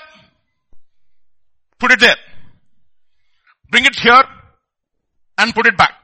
put 1.80 1.92
it 1.92 2.00
there. 2.00 2.16
Bring 3.70 3.86
it 3.86 3.96
here 3.96 4.24
and 5.38 5.54
put 5.54 5.68
it 5.68 5.76
back. 5.76 5.96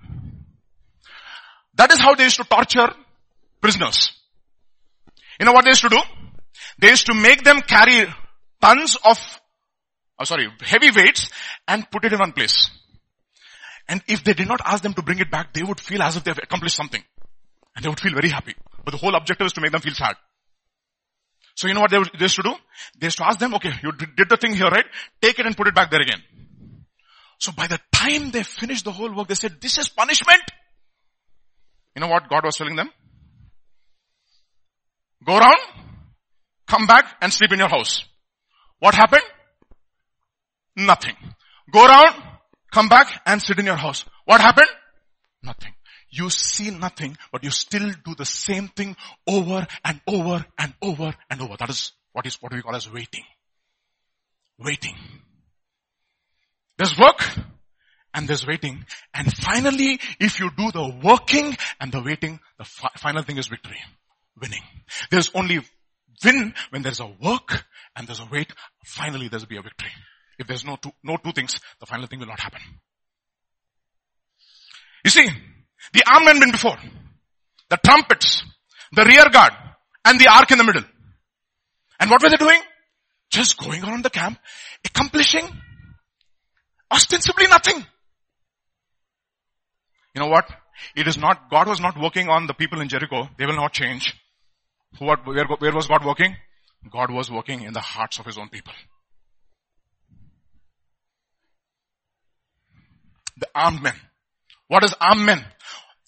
That 1.75 1.91
is 1.91 1.99
how 1.99 2.15
they 2.15 2.23
used 2.23 2.37
to 2.37 2.43
torture 2.43 2.93
prisoners. 3.61 4.11
You 5.39 5.45
know 5.45 5.51
what 5.51 5.65
they 5.65 5.71
used 5.71 5.81
to 5.81 5.89
do? 5.89 5.99
They 6.79 6.89
used 6.89 7.05
to 7.07 7.13
make 7.13 7.43
them 7.43 7.61
carry 7.61 8.05
tons 8.61 8.97
of, 9.03 9.19
oh 10.19 10.23
sorry, 10.23 10.47
heavy 10.61 10.91
weights 10.91 11.29
and 11.67 11.89
put 11.91 12.05
it 12.05 12.13
in 12.13 12.19
one 12.19 12.31
place. 12.31 12.69
And 13.87 14.01
if 14.07 14.23
they 14.23 14.33
did 14.33 14.47
not 14.47 14.61
ask 14.65 14.81
them 14.81 14.93
to 14.93 15.01
bring 15.01 15.19
it 15.19 15.29
back, 15.29 15.53
they 15.53 15.63
would 15.63 15.79
feel 15.79 16.01
as 16.01 16.15
if 16.15 16.23
they 16.23 16.31
have 16.31 16.39
accomplished 16.41 16.75
something. 16.75 17.03
And 17.75 17.83
they 17.83 17.89
would 17.89 17.99
feel 17.99 18.13
very 18.13 18.29
happy. 18.29 18.55
But 18.83 18.91
the 18.91 18.97
whole 18.97 19.15
objective 19.15 19.45
is 19.47 19.53
to 19.53 19.61
make 19.61 19.71
them 19.71 19.81
feel 19.81 19.93
sad. 19.93 20.15
So 21.55 21.67
you 21.67 21.73
know 21.73 21.81
what 21.81 21.91
they, 21.91 21.99
they 21.99 22.25
used 22.25 22.35
to 22.35 22.43
do? 22.43 22.53
They 22.99 23.07
used 23.07 23.17
to 23.17 23.25
ask 23.25 23.39
them, 23.39 23.53
okay, 23.55 23.71
you 23.83 23.91
did 23.91 24.29
the 24.29 24.37
thing 24.37 24.53
here, 24.53 24.67
right? 24.67 24.85
Take 25.21 25.39
it 25.39 25.45
and 25.45 25.55
put 25.55 25.67
it 25.67 25.75
back 25.75 25.91
there 25.91 26.01
again. 26.01 26.21
So 27.37 27.51
by 27.51 27.67
the 27.67 27.79
time 27.91 28.31
they 28.31 28.43
finished 28.43 28.85
the 28.85 28.91
whole 28.91 29.13
work, 29.13 29.27
they 29.27 29.35
said, 29.35 29.59
this 29.61 29.77
is 29.77 29.89
punishment. 29.89 30.41
You 31.95 32.01
know 32.01 32.07
what 32.07 32.29
God 32.29 32.43
was 32.43 32.57
telling 32.57 32.75
them? 32.75 32.89
Go 35.25 35.37
around, 35.37 35.57
come 36.67 36.85
back 36.85 37.15
and 37.21 37.31
sleep 37.33 37.51
in 37.53 37.59
your 37.59 37.69
house. 37.69 38.05
What 38.79 38.93
happened? 38.93 39.23
Nothing. 40.75 41.15
Go 41.71 41.85
around, 41.85 42.13
come 42.71 42.89
back 42.89 43.21
and 43.25 43.41
sit 43.41 43.57
in 43.57 43.65
your 43.65 43.77
house. 43.77 44.05
What 44.25 44.41
happened? 44.41 44.69
Nothing. 45.41 45.73
you 46.09 46.29
see 46.29 46.69
nothing, 46.71 47.17
but 47.31 47.43
you 47.43 47.49
still 47.49 47.91
do 48.05 48.15
the 48.15 48.25
same 48.25 48.67
thing 48.69 48.95
over 49.27 49.67
and 49.83 50.01
over 50.07 50.45
and 50.57 50.73
over 50.81 51.13
and 51.29 51.41
over. 51.41 51.55
That 51.59 51.69
is 51.69 51.91
what 52.13 52.25
is 52.25 52.41
what 52.41 52.53
we 52.53 52.61
call 52.61 52.75
as 52.75 52.91
waiting. 52.91 53.23
Waiting. 54.57 54.95
There's 56.77 56.97
work 56.97 57.21
and 58.15 58.27
there's 58.27 58.47
waiting. 58.47 58.85
And 59.13 59.31
finally, 59.31 59.99
if 60.19 60.39
you 60.39 60.49
do 60.57 60.71
the 60.71 60.99
working 61.03 61.55
and 61.79 61.91
the 61.91 62.01
waiting, 62.01 62.39
the 62.57 62.63
fi- 62.63 62.89
final 62.97 63.21
thing 63.21 63.37
is 63.37 63.47
victory. 63.47 63.77
Winning. 64.41 64.63
There's 65.11 65.29
only 65.35 65.59
win 66.23 66.53
when 66.69 66.81
there's 66.81 67.01
a 67.01 67.07
work 67.21 67.65
and 67.95 68.07
there's 68.07 68.21
a 68.21 68.27
wait. 68.31 68.51
Finally, 68.85 69.27
there's 69.27 69.45
be 69.45 69.57
a 69.57 69.61
victory. 69.61 69.91
If 70.39 70.47
there's 70.47 70.65
no 70.65 70.77
two, 70.77 70.91
no 71.03 71.17
two 71.17 71.33
things, 71.33 71.59
the 71.79 71.85
final 71.85 72.07
thing 72.07 72.19
will 72.19 72.27
not 72.27 72.39
happen. 72.39 72.61
You 75.03 75.11
see, 75.11 75.27
the 75.93 76.03
armed 76.07 76.25
men 76.25 76.39
been 76.39 76.51
before. 76.51 76.77
The 77.69 77.77
trumpets, 77.85 78.43
the 78.93 79.05
rear 79.05 79.29
guard, 79.29 79.53
and 80.05 80.19
the 80.19 80.27
ark 80.27 80.51
in 80.51 80.57
the 80.57 80.63
middle. 80.63 80.83
And 81.99 82.09
what 82.09 82.23
were 82.23 82.29
they 82.29 82.37
doing? 82.37 82.61
Just 83.29 83.57
going 83.57 83.83
around 83.83 84.03
the 84.03 84.09
camp, 84.09 84.39
accomplishing 84.85 85.47
ostensibly 86.91 87.47
nothing. 87.47 87.85
You 90.15 90.21
know 90.21 90.27
what? 90.27 90.49
It 90.95 91.07
is 91.07 91.17
not, 91.17 91.49
God 91.49 91.67
was 91.67 91.81
not 91.81 91.99
working 91.99 92.29
on 92.29 92.47
the 92.47 92.53
people 92.53 92.79
in 92.79 92.87
Jericho. 92.87 93.27
They 93.37 93.45
will 93.45 93.55
not 93.55 93.73
change. 93.73 94.15
What, 94.97 95.27
where, 95.27 95.45
where 95.45 95.73
was 95.73 95.87
God 95.87 96.05
working? 96.05 96.35
God 96.89 97.11
was 97.11 97.29
working 97.29 97.63
in 97.63 97.73
the 97.73 97.81
hearts 97.81 98.17
of 98.17 98.25
His 98.25 98.37
own 98.37 98.47
people. 98.47 98.73
The 103.37 103.47
armed 103.53 103.83
men. 103.83 103.95
What 104.69 104.85
is 104.85 104.95
armed 105.01 105.25
men? 105.25 105.45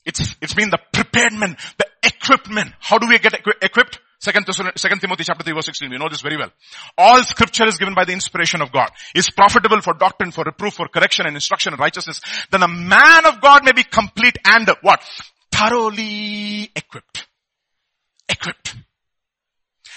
It's, 0.05 0.35
it's 0.41 0.53
been 0.53 0.69
the 0.69 0.79
prepared 0.93 1.34
men, 1.34 1.57
the 1.77 1.85
equipped 2.01 2.49
men. 2.49 2.73
How 2.79 2.97
do 2.97 3.07
we 3.07 3.19
get 3.19 3.34
equi- 3.34 3.59
equipped? 3.61 3.99
Second, 4.19 4.48
Second 4.76 4.99
Timothy 4.99 5.23
chapter 5.23 5.44
3 5.44 5.53
verse 5.53 5.65
16. 5.65 5.89
We 5.91 5.98
know 5.98 6.10
this 6.10 6.22
very 6.22 6.38
well. 6.38 6.49
All 6.98 7.23
scripture 7.23 7.68
is 7.68 7.77
given 7.77 7.94
by 7.94 8.03
the 8.03 8.14
inspiration 8.14 8.61
of 8.61 8.72
God. 8.72 8.89
Is 9.14 9.30
profitable 9.30 9.81
for 9.81 9.94
doctrine, 9.94 10.31
for 10.31 10.44
reproof, 10.44 10.73
for 10.73 10.88
correction 10.88 11.27
and 11.27 11.35
instruction 11.35 11.73
in 11.73 11.80
righteousness. 11.80 12.22
Then 12.52 12.64
a 12.64 12.68
man 12.68 13.26
of 13.27 13.41
God 13.41 13.64
may 13.64 13.73
be 13.73 13.84
complete 13.84 14.38
and 14.44 14.69
what? 14.81 15.03
Thoroughly 15.52 16.72
equipped. 16.76 17.27
Equipped. 18.27 18.76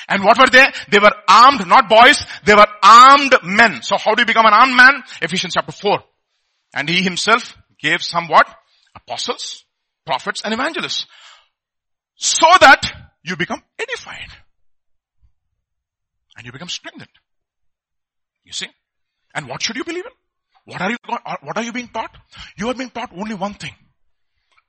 And 0.08 0.22
what 0.22 0.38
were 0.38 0.50
they? 0.50 0.66
They 0.90 0.98
were 0.98 1.14
armed, 1.26 1.66
not 1.66 1.88
boys. 1.88 2.22
They 2.44 2.54
were 2.54 2.66
armed 2.82 3.34
men. 3.42 3.82
So 3.82 3.96
how 3.96 4.14
do 4.14 4.22
you 4.22 4.26
become 4.26 4.46
an 4.46 4.52
armed 4.52 4.76
man? 4.76 5.02
Ephesians 5.22 5.54
chapter 5.54 5.72
4. 5.72 5.98
And 6.74 6.88
he 6.88 7.02
himself 7.02 7.56
gave 7.80 8.02
some 8.02 8.28
what? 8.28 8.46
Apostles, 8.94 9.64
prophets 10.04 10.42
and 10.44 10.52
evangelists. 10.52 11.06
So 12.16 12.46
that 12.60 12.99
you 13.22 13.36
become 13.36 13.62
edified. 13.78 14.30
And 16.36 16.46
you 16.46 16.52
become 16.52 16.68
strengthened. 16.68 17.10
You 18.44 18.52
see? 18.52 18.68
And 19.34 19.48
what 19.48 19.62
should 19.62 19.76
you 19.76 19.84
believe 19.84 20.06
in? 20.06 20.12
What 20.64 20.80
are 20.80 20.90
you, 20.90 20.96
uh, 21.08 21.36
what 21.42 21.56
are 21.56 21.62
you 21.62 21.72
being 21.72 21.88
taught? 21.88 22.16
You 22.56 22.68
are 22.68 22.74
being 22.74 22.90
taught 22.90 23.10
only 23.16 23.34
one 23.34 23.54
thing. 23.54 23.72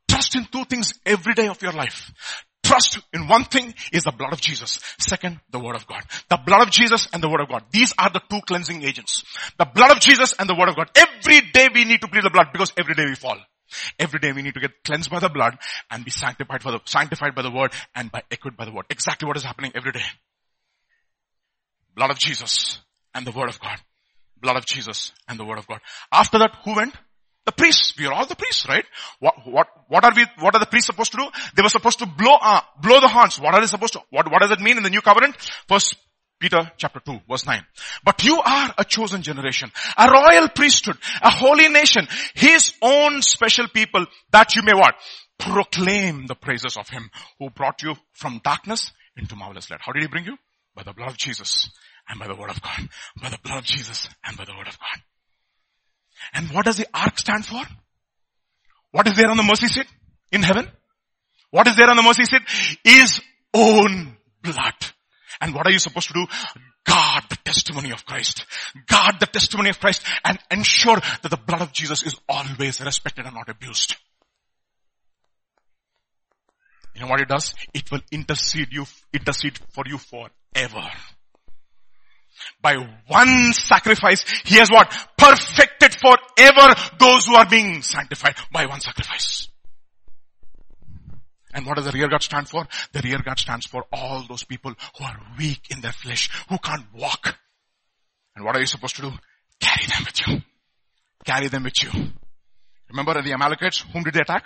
Trust 0.09 0.35
in 0.35 0.45
two 0.45 0.65
things 0.65 0.93
every 1.05 1.33
day 1.33 1.47
of 1.47 1.61
your 1.61 1.73
life. 1.73 2.11
Trust 2.63 2.99
in 3.13 3.27
one 3.27 3.45
thing 3.45 3.73
is 3.91 4.03
the 4.03 4.11
blood 4.11 4.33
of 4.33 4.41
Jesus. 4.41 4.79
Second, 4.99 5.39
the 5.49 5.59
word 5.59 5.75
of 5.75 5.87
God. 5.87 6.03
The 6.29 6.37
blood 6.37 6.61
of 6.61 6.71
Jesus 6.71 7.07
and 7.11 7.21
the 7.21 7.29
word 7.29 7.41
of 7.41 7.49
God. 7.49 7.63
These 7.71 7.93
are 7.97 8.09
the 8.09 8.21
two 8.29 8.39
cleansing 8.47 8.83
agents. 8.83 9.23
The 9.57 9.65
blood 9.65 9.91
of 9.91 9.99
Jesus 9.99 10.33
and 10.37 10.47
the 10.47 10.55
word 10.55 10.69
of 10.69 10.75
God. 10.75 10.89
Every 10.95 11.41
day 11.51 11.67
we 11.73 11.85
need 11.85 12.01
to 12.01 12.07
plead 12.07 12.23
the 12.23 12.29
blood 12.29 12.47
because 12.51 12.71
every 12.77 12.93
day 12.93 13.05
we 13.05 13.15
fall. 13.15 13.37
Every 13.99 14.19
day 14.19 14.31
we 14.31 14.41
need 14.41 14.53
to 14.53 14.59
get 14.59 14.83
cleansed 14.83 15.09
by 15.09 15.19
the 15.19 15.29
blood 15.29 15.57
and 15.89 16.05
be 16.05 16.11
sanctified 16.11 16.61
for 16.61 16.71
the, 16.71 16.79
sanctified 16.85 17.35
by 17.35 17.41
the 17.41 17.51
word 17.51 17.71
and 17.95 18.11
by 18.11 18.23
equipped 18.29 18.57
by 18.57 18.65
the 18.65 18.71
word. 18.71 18.85
Exactly 18.89 19.27
what 19.27 19.37
is 19.37 19.43
happening 19.43 19.71
every 19.75 19.91
day. 19.91 20.03
Blood 21.95 22.11
of 22.11 22.19
Jesus 22.19 22.79
and 23.13 23.25
the 23.25 23.31
word 23.31 23.49
of 23.49 23.59
God. 23.59 23.77
Blood 24.41 24.57
of 24.57 24.65
Jesus 24.65 25.11
and 25.27 25.39
the 25.39 25.45
word 25.45 25.59
of 25.59 25.67
God. 25.67 25.79
After 26.11 26.39
that, 26.39 26.51
who 26.63 26.75
went? 26.75 26.95
The 27.45 27.51
priests. 27.51 27.97
We 27.97 28.05
are 28.05 28.13
all 28.13 28.25
the 28.25 28.35
priests, 28.35 28.67
right? 28.67 28.85
What, 29.19 29.33
what, 29.45 29.67
what 29.87 30.03
are 30.05 30.11
we, 30.15 30.25
what 30.39 30.55
are 30.55 30.59
the 30.59 30.67
priests 30.67 30.87
supposed 30.87 31.11
to 31.11 31.17
do? 31.17 31.27
They 31.55 31.63
were 31.63 31.69
supposed 31.69 31.99
to 31.99 32.05
blow, 32.05 32.37
uh, 32.39 32.61
blow 32.81 32.99
the 32.99 33.07
horns. 33.07 33.39
What 33.39 33.53
are 33.55 33.61
they 33.61 33.67
supposed 33.67 33.93
to, 33.93 34.01
what, 34.09 34.31
what 34.31 34.41
does 34.41 34.51
it 34.51 34.61
mean 34.61 34.77
in 34.77 34.83
the 34.83 34.89
new 34.89 35.01
covenant? 35.01 35.35
First 35.67 35.95
Peter 36.41 36.71
chapter 36.75 36.99
2 36.99 37.21
verse 37.29 37.45
9. 37.45 37.63
But 38.03 38.23
you 38.23 38.41
are 38.41 38.73
a 38.77 38.83
chosen 38.83 39.21
generation, 39.21 39.71
a 39.95 40.09
royal 40.09 40.49
priesthood, 40.49 40.97
a 41.21 41.29
holy 41.29 41.69
nation, 41.69 42.07
his 42.33 42.73
own 42.81 43.21
special 43.21 43.67
people 43.67 44.05
that 44.31 44.55
you 44.55 44.63
may 44.63 44.73
what? 44.73 44.95
Proclaim 45.37 46.25
the 46.25 46.35
praises 46.35 46.77
of 46.77 46.89
him 46.89 47.09
who 47.39 47.51
brought 47.51 47.83
you 47.83 47.95
from 48.13 48.41
darkness 48.43 48.91
into 49.15 49.35
marvelous 49.35 49.69
light. 49.69 49.81
How 49.81 49.91
did 49.91 50.01
he 50.01 50.07
bring 50.07 50.25
you? 50.25 50.37
By 50.75 50.83
the 50.83 50.93
blood 50.93 51.11
of 51.11 51.17
Jesus 51.17 51.69
and 52.09 52.19
by 52.19 52.27
the 52.27 52.35
word 52.35 52.49
of 52.49 52.61
God. 52.61 52.89
By 53.21 53.29
the 53.29 53.39
blood 53.43 53.59
of 53.59 53.63
Jesus 53.65 54.09
and 54.25 54.35
by 54.35 54.45
the 54.45 54.53
word 54.57 54.67
of 54.67 54.79
God. 54.79 55.01
And 56.33 56.47
what 56.49 56.65
does 56.65 56.77
the 56.77 56.87
ark 56.93 57.19
stand 57.19 57.45
for? 57.45 57.61
What 58.91 59.07
is 59.07 59.15
there 59.15 59.29
on 59.29 59.37
the 59.37 59.43
mercy 59.43 59.67
seat 59.67 59.87
in 60.31 60.41
heaven? 60.41 60.67
What 61.51 61.67
is 61.67 61.75
there 61.75 61.89
on 61.89 61.97
the 61.97 62.03
mercy 62.03 62.25
seat? 62.25 62.41
His 62.83 63.21
own 63.53 64.17
blood. 64.41 64.73
And 65.41 65.55
what 65.55 65.65
are 65.65 65.71
you 65.71 65.79
supposed 65.79 66.07
to 66.09 66.13
do? 66.13 66.27
Guard 66.85 67.23
the 67.29 67.37
testimony 67.43 67.91
of 67.91 68.05
Christ. 68.05 68.45
Guard 68.87 69.15
the 69.19 69.25
testimony 69.25 69.69
of 69.69 69.79
Christ 69.79 70.05
and 70.23 70.37
ensure 70.51 70.97
that 70.97 71.29
the 71.29 71.37
blood 71.37 71.61
of 71.61 71.73
Jesus 71.73 72.03
is 72.03 72.15
always 72.29 72.79
respected 72.79 73.25
and 73.25 73.35
not 73.35 73.49
abused. 73.49 73.95
You 76.93 77.01
know 77.01 77.07
what 77.07 77.21
it 77.21 77.27
does? 77.27 77.55
It 77.73 77.89
will 77.91 78.01
intercede 78.11 78.71
you, 78.71 78.85
intercede 79.13 79.57
for 79.69 79.83
you 79.87 79.97
forever. 79.97 80.87
By 82.61 82.75
one 83.07 83.53
sacrifice, 83.53 84.23
He 84.45 84.55
has 84.57 84.69
what? 84.69 84.89
Perfected 85.17 85.95
forever 85.95 86.73
those 86.99 87.25
who 87.25 87.35
are 87.35 87.47
being 87.47 87.81
sanctified 87.81 88.35
by 88.51 88.65
one 88.65 88.81
sacrifice. 88.81 89.47
And 91.53 91.65
what 91.65 91.77
does 91.77 91.85
the 91.85 91.91
rear 91.91 92.07
guard 92.07 92.23
stand 92.23 92.49
for? 92.49 92.67
The 92.91 93.01
rear 93.01 93.19
guard 93.19 93.39
stands 93.39 93.65
for 93.65 93.85
all 93.91 94.25
those 94.27 94.43
people 94.43 94.73
who 94.97 95.05
are 95.05 95.19
weak 95.37 95.67
in 95.69 95.81
their 95.81 95.91
flesh, 95.91 96.29
who 96.49 96.57
can't 96.57 96.85
walk. 96.93 97.37
And 98.35 98.45
what 98.45 98.55
are 98.55 98.59
you 98.59 98.65
supposed 98.65 98.95
to 98.97 99.01
do? 99.03 99.11
Carry 99.59 99.85
them 99.85 100.03
with 100.05 100.27
you. 100.27 100.41
Carry 101.25 101.47
them 101.47 101.63
with 101.63 101.83
you. 101.83 101.91
Remember 102.89 103.21
the 103.21 103.33
Amalekites, 103.33 103.85
whom 103.93 104.03
did 104.03 104.13
they 104.13 104.21
attack? 104.21 104.45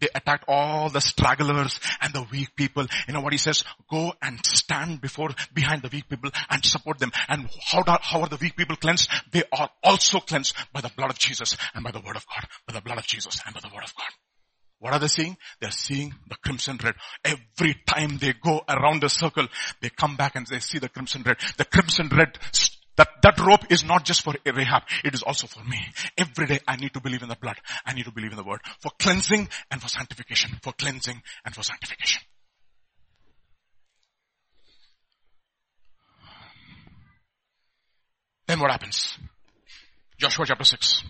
They 0.00 0.08
attacked 0.14 0.44
all 0.48 0.90
the 0.90 1.00
stragglers 1.00 1.80
and 2.00 2.12
the 2.12 2.26
weak 2.30 2.54
people. 2.54 2.86
You 3.06 3.14
know 3.14 3.20
what 3.20 3.32
he 3.32 3.38
says? 3.38 3.64
Go 3.90 4.12
and 4.22 4.38
stand 4.44 5.00
before, 5.00 5.30
behind 5.52 5.82
the 5.82 5.88
weak 5.88 6.08
people 6.08 6.30
and 6.50 6.64
support 6.64 6.98
them. 6.98 7.12
And 7.28 7.48
how, 7.66 7.82
do, 7.82 7.92
how 8.00 8.20
are 8.20 8.28
the 8.28 8.36
weak 8.36 8.56
people 8.56 8.76
cleansed? 8.76 9.10
They 9.32 9.42
are 9.52 9.70
also 9.82 10.20
cleansed 10.20 10.54
by 10.72 10.80
the 10.80 10.90
blood 10.96 11.10
of 11.10 11.18
Jesus 11.18 11.56
and 11.74 11.82
by 11.82 11.90
the 11.90 12.00
word 12.00 12.16
of 12.16 12.26
God. 12.26 12.48
By 12.66 12.74
the 12.74 12.80
blood 12.80 12.98
of 12.98 13.06
Jesus 13.06 13.40
and 13.44 13.54
by 13.54 13.60
the 13.60 13.74
word 13.74 13.84
of 13.84 13.94
God. 13.94 14.08
What 14.80 14.92
are 14.92 15.00
they 15.00 15.08
seeing? 15.08 15.36
They're 15.60 15.70
seeing 15.70 16.14
the 16.28 16.36
crimson 16.36 16.78
red. 16.82 16.94
Every 17.24 17.74
time 17.86 18.18
they 18.18 18.32
go 18.32 18.62
around 18.68 19.02
the 19.02 19.08
circle, 19.08 19.48
they 19.80 19.90
come 19.90 20.16
back 20.16 20.36
and 20.36 20.46
they 20.46 20.60
see 20.60 20.78
the 20.78 20.88
crimson 20.88 21.22
red. 21.24 21.36
The 21.56 21.64
crimson 21.64 22.08
red, 22.16 22.38
that, 22.96 23.08
that 23.22 23.40
rope 23.40 23.70
is 23.70 23.84
not 23.84 24.04
just 24.04 24.22
for 24.22 24.34
Rahab. 24.46 24.82
It 25.04 25.14
is 25.14 25.22
also 25.22 25.48
for 25.48 25.64
me. 25.64 25.78
Every 26.16 26.46
day 26.46 26.60
I 26.66 26.76
need 26.76 26.94
to 26.94 27.00
believe 27.00 27.22
in 27.22 27.28
the 27.28 27.36
blood. 27.36 27.56
I 27.84 27.92
need 27.92 28.04
to 28.04 28.12
believe 28.12 28.30
in 28.30 28.36
the 28.36 28.44
word. 28.44 28.60
For 28.80 28.92
cleansing 29.00 29.48
and 29.70 29.82
for 29.82 29.88
sanctification. 29.88 30.52
For 30.62 30.72
cleansing 30.72 31.22
and 31.44 31.54
for 31.54 31.62
sanctification. 31.62 32.22
Then 38.46 38.60
what 38.60 38.70
happens? 38.70 39.18
Joshua 40.18 40.46
chapter 40.46 40.64
6. 40.64 41.02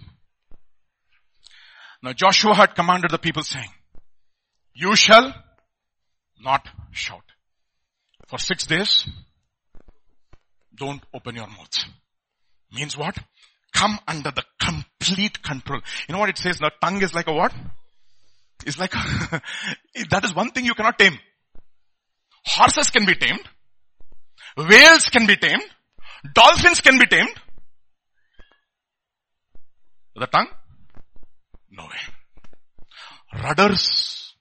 Now 2.02 2.12
Joshua 2.12 2.54
had 2.54 2.74
commanded 2.74 3.10
the 3.10 3.18
people 3.18 3.42
saying, 3.42 3.70
you 4.74 4.94
shall 4.94 5.34
not 6.40 6.68
shout. 6.92 7.24
For 8.28 8.38
six 8.38 8.66
days, 8.66 9.08
don't 10.74 11.02
open 11.12 11.34
your 11.34 11.48
mouths. 11.48 11.84
Means 12.72 12.96
what? 12.96 13.18
Come 13.72 13.98
under 14.06 14.30
the 14.30 14.44
complete 14.60 15.42
control. 15.42 15.80
You 16.08 16.12
know 16.12 16.20
what 16.20 16.28
it 16.28 16.38
says? 16.38 16.58
The 16.58 16.70
tongue 16.80 17.02
is 17.02 17.14
like 17.14 17.26
a 17.26 17.32
what? 17.32 17.52
It's 18.66 18.78
like, 18.78 18.94
a 18.94 18.98
that 20.10 20.24
is 20.24 20.34
one 20.34 20.50
thing 20.50 20.64
you 20.64 20.74
cannot 20.74 20.98
tame. 20.98 21.18
Horses 22.44 22.90
can 22.90 23.06
be 23.06 23.14
tamed. 23.14 23.48
Whales 24.56 25.06
can 25.06 25.26
be 25.26 25.36
tamed. 25.36 25.64
Dolphins 26.34 26.80
can 26.80 26.98
be 26.98 27.06
tamed. 27.06 27.34
The 30.16 30.26
tongue? 30.26 30.48
No 31.70 31.84
way. 31.84 33.40
Rudders 33.42 34.34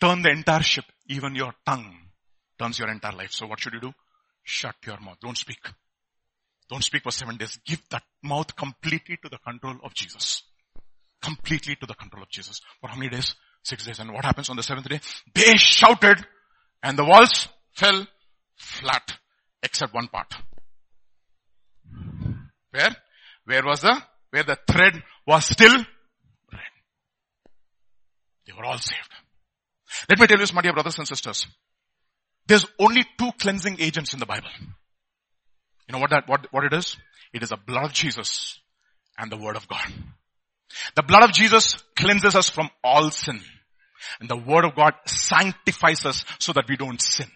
turn 0.00 0.22
the 0.22 0.30
entire 0.30 0.62
ship. 0.62 0.84
Even 1.08 1.34
your 1.34 1.52
tongue 1.64 1.94
turns 2.58 2.78
your 2.78 2.90
entire 2.90 3.12
life. 3.12 3.32
So 3.32 3.46
what 3.46 3.60
should 3.60 3.72
you 3.72 3.80
do? 3.80 3.92
Shut 4.42 4.76
your 4.86 5.00
mouth. 5.00 5.18
Don't 5.20 5.36
speak. 5.36 5.58
Don't 6.68 6.84
speak 6.84 7.02
for 7.02 7.12
seven 7.12 7.36
days. 7.36 7.58
Give 7.66 7.80
that 7.90 8.02
mouth 8.22 8.54
completely 8.54 9.18
to 9.22 9.28
the 9.28 9.38
control 9.38 9.76
of 9.82 9.94
Jesus. 9.94 10.42
Completely 11.22 11.76
to 11.76 11.86
the 11.86 11.94
control 11.94 12.22
of 12.22 12.30
Jesus. 12.30 12.60
For 12.80 12.88
how 12.88 12.96
many 12.96 13.10
days? 13.10 13.34
Six 13.62 13.86
days. 13.86 13.98
And 13.98 14.12
what 14.12 14.24
happens 14.24 14.48
on 14.50 14.56
the 14.56 14.62
seventh 14.62 14.88
day? 14.88 15.00
They 15.34 15.56
shouted 15.56 16.24
and 16.82 16.98
the 16.98 17.04
walls 17.04 17.48
fell 17.72 18.06
flat 18.56 19.18
except 19.62 19.94
one 19.94 20.08
part. 20.08 20.34
Where? 22.70 22.96
Where 23.44 23.64
was 23.64 23.80
the, 23.80 24.02
where 24.30 24.44
the 24.44 24.58
thread 24.70 25.02
was 25.26 25.46
still. 25.46 25.84
They 28.48 28.54
were 28.56 28.64
all 28.64 28.78
saved. 28.78 29.10
Let 30.08 30.18
me 30.18 30.26
tell 30.26 30.38
you, 30.38 30.42
this, 30.42 30.54
my 30.54 30.62
dear 30.62 30.72
brothers 30.72 30.98
and 30.98 31.06
sisters, 31.06 31.46
there's 32.46 32.66
only 32.78 33.04
two 33.18 33.30
cleansing 33.38 33.76
agents 33.78 34.14
in 34.14 34.20
the 34.20 34.26
Bible. 34.26 34.48
You 35.86 35.92
know 35.92 35.98
what 35.98 36.10
that, 36.10 36.26
what, 36.26 36.46
what 36.50 36.64
it 36.64 36.72
is? 36.72 36.96
It 37.34 37.42
is 37.42 37.50
the 37.50 37.58
blood 37.58 37.84
of 37.84 37.92
Jesus 37.92 38.58
and 39.18 39.30
the 39.30 39.36
word 39.36 39.56
of 39.56 39.68
God. 39.68 39.92
The 40.96 41.02
blood 41.02 41.24
of 41.24 41.32
Jesus 41.32 41.76
cleanses 41.94 42.34
us 42.34 42.48
from 42.48 42.70
all 42.82 43.10
sin. 43.10 43.40
And 44.20 44.30
the 44.30 44.36
word 44.36 44.64
of 44.64 44.74
God 44.74 44.94
sanctifies 45.06 46.06
us 46.06 46.24
so 46.38 46.52
that 46.54 46.64
we 46.68 46.76
don't 46.76 47.02
sin. 47.02 47.28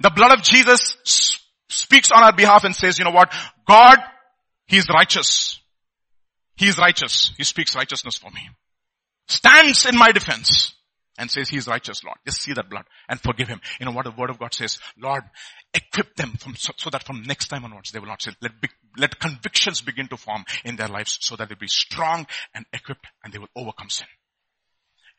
The 0.00 0.10
blood 0.10 0.36
of 0.36 0.42
Jesus 0.42 0.96
speaks 1.68 2.10
on 2.10 2.22
our 2.22 2.32
behalf 2.34 2.64
and 2.64 2.74
says, 2.74 2.98
you 2.98 3.04
know 3.06 3.12
what? 3.12 3.32
God, 3.66 3.98
He 4.66 4.76
is 4.76 4.88
righteous. 4.92 5.58
He 6.56 6.68
is 6.68 6.76
righteous. 6.76 7.32
He 7.38 7.44
speaks 7.44 7.74
righteousness 7.74 8.16
for 8.16 8.30
me. 8.30 8.50
Stands 9.28 9.84
in 9.84 9.96
my 9.96 10.10
defense 10.12 10.74
and 11.18 11.30
says, 11.30 11.48
He 11.48 11.56
is 11.56 11.66
righteous, 11.66 12.02
Lord. 12.02 12.16
Just 12.24 12.40
see 12.40 12.54
that 12.54 12.70
blood 12.70 12.84
and 13.08 13.20
forgive 13.20 13.48
him. 13.48 13.60
You 13.78 13.86
know 13.86 13.92
what 13.92 14.04
the 14.04 14.10
word 14.12 14.30
of 14.30 14.38
God 14.38 14.54
says? 14.54 14.78
Lord, 14.98 15.22
equip 15.74 16.14
them 16.16 16.32
from, 16.38 16.54
so, 16.56 16.72
so, 16.76 16.90
that 16.90 17.04
from 17.04 17.22
next 17.24 17.48
time 17.48 17.64
onwards 17.64 17.90
they 17.90 17.98
will 17.98 18.06
not 18.06 18.22
sin. 18.22 18.34
Let, 18.40 18.52
let 18.96 19.18
convictions 19.18 19.82
begin 19.82 20.08
to 20.08 20.16
form 20.16 20.44
in 20.64 20.76
their 20.76 20.88
lives 20.88 21.18
so 21.20 21.36
that 21.36 21.48
they 21.48 21.54
be 21.56 21.68
strong 21.68 22.26
and 22.54 22.64
equipped 22.72 23.04
and 23.22 23.32
they 23.32 23.38
will 23.38 23.50
overcome 23.54 23.90
sin. 23.90 24.06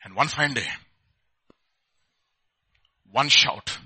And 0.03 0.15
one 0.15 0.27
fine 0.27 0.53
day, 0.53 0.67
one 3.11 3.29
shout. 3.29 3.77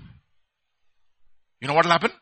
You 1.60 1.68
know 1.68 1.74
what 1.74 1.84
will 1.84 1.92
happen? 1.92 2.12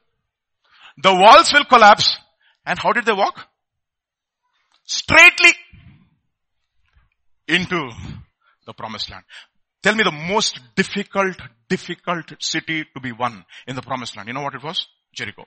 The 1.03 1.12
walls 1.12 1.53
will 1.53 1.65
collapse. 1.65 2.16
And 2.65 2.79
how 2.79 2.93
did 2.93 3.05
they 3.05 3.12
walk? 3.12 3.49
Straightly 4.85 5.51
into 7.48 7.90
the 8.66 8.73
promised 8.73 9.10
land. 9.10 9.24
Tell 9.82 9.94
me 9.94 10.05
the 10.05 10.12
most 10.12 10.60
difficult, 10.77 11.36
difficult 11.69 12.32
city 12.40 12.85
to 12.94 13.01
be 13.01 13.12
won 13.12 13.44
in 13.66 13.74
the 13.74 13.82
promised 13.82 14.16
land. 14.16 14.28
You 14.28 14.35
know 14.35 14.43
what 14.43 14.55
it 14.55 14.62
was? 14.62 14.86
Jericho. 15.14 15.44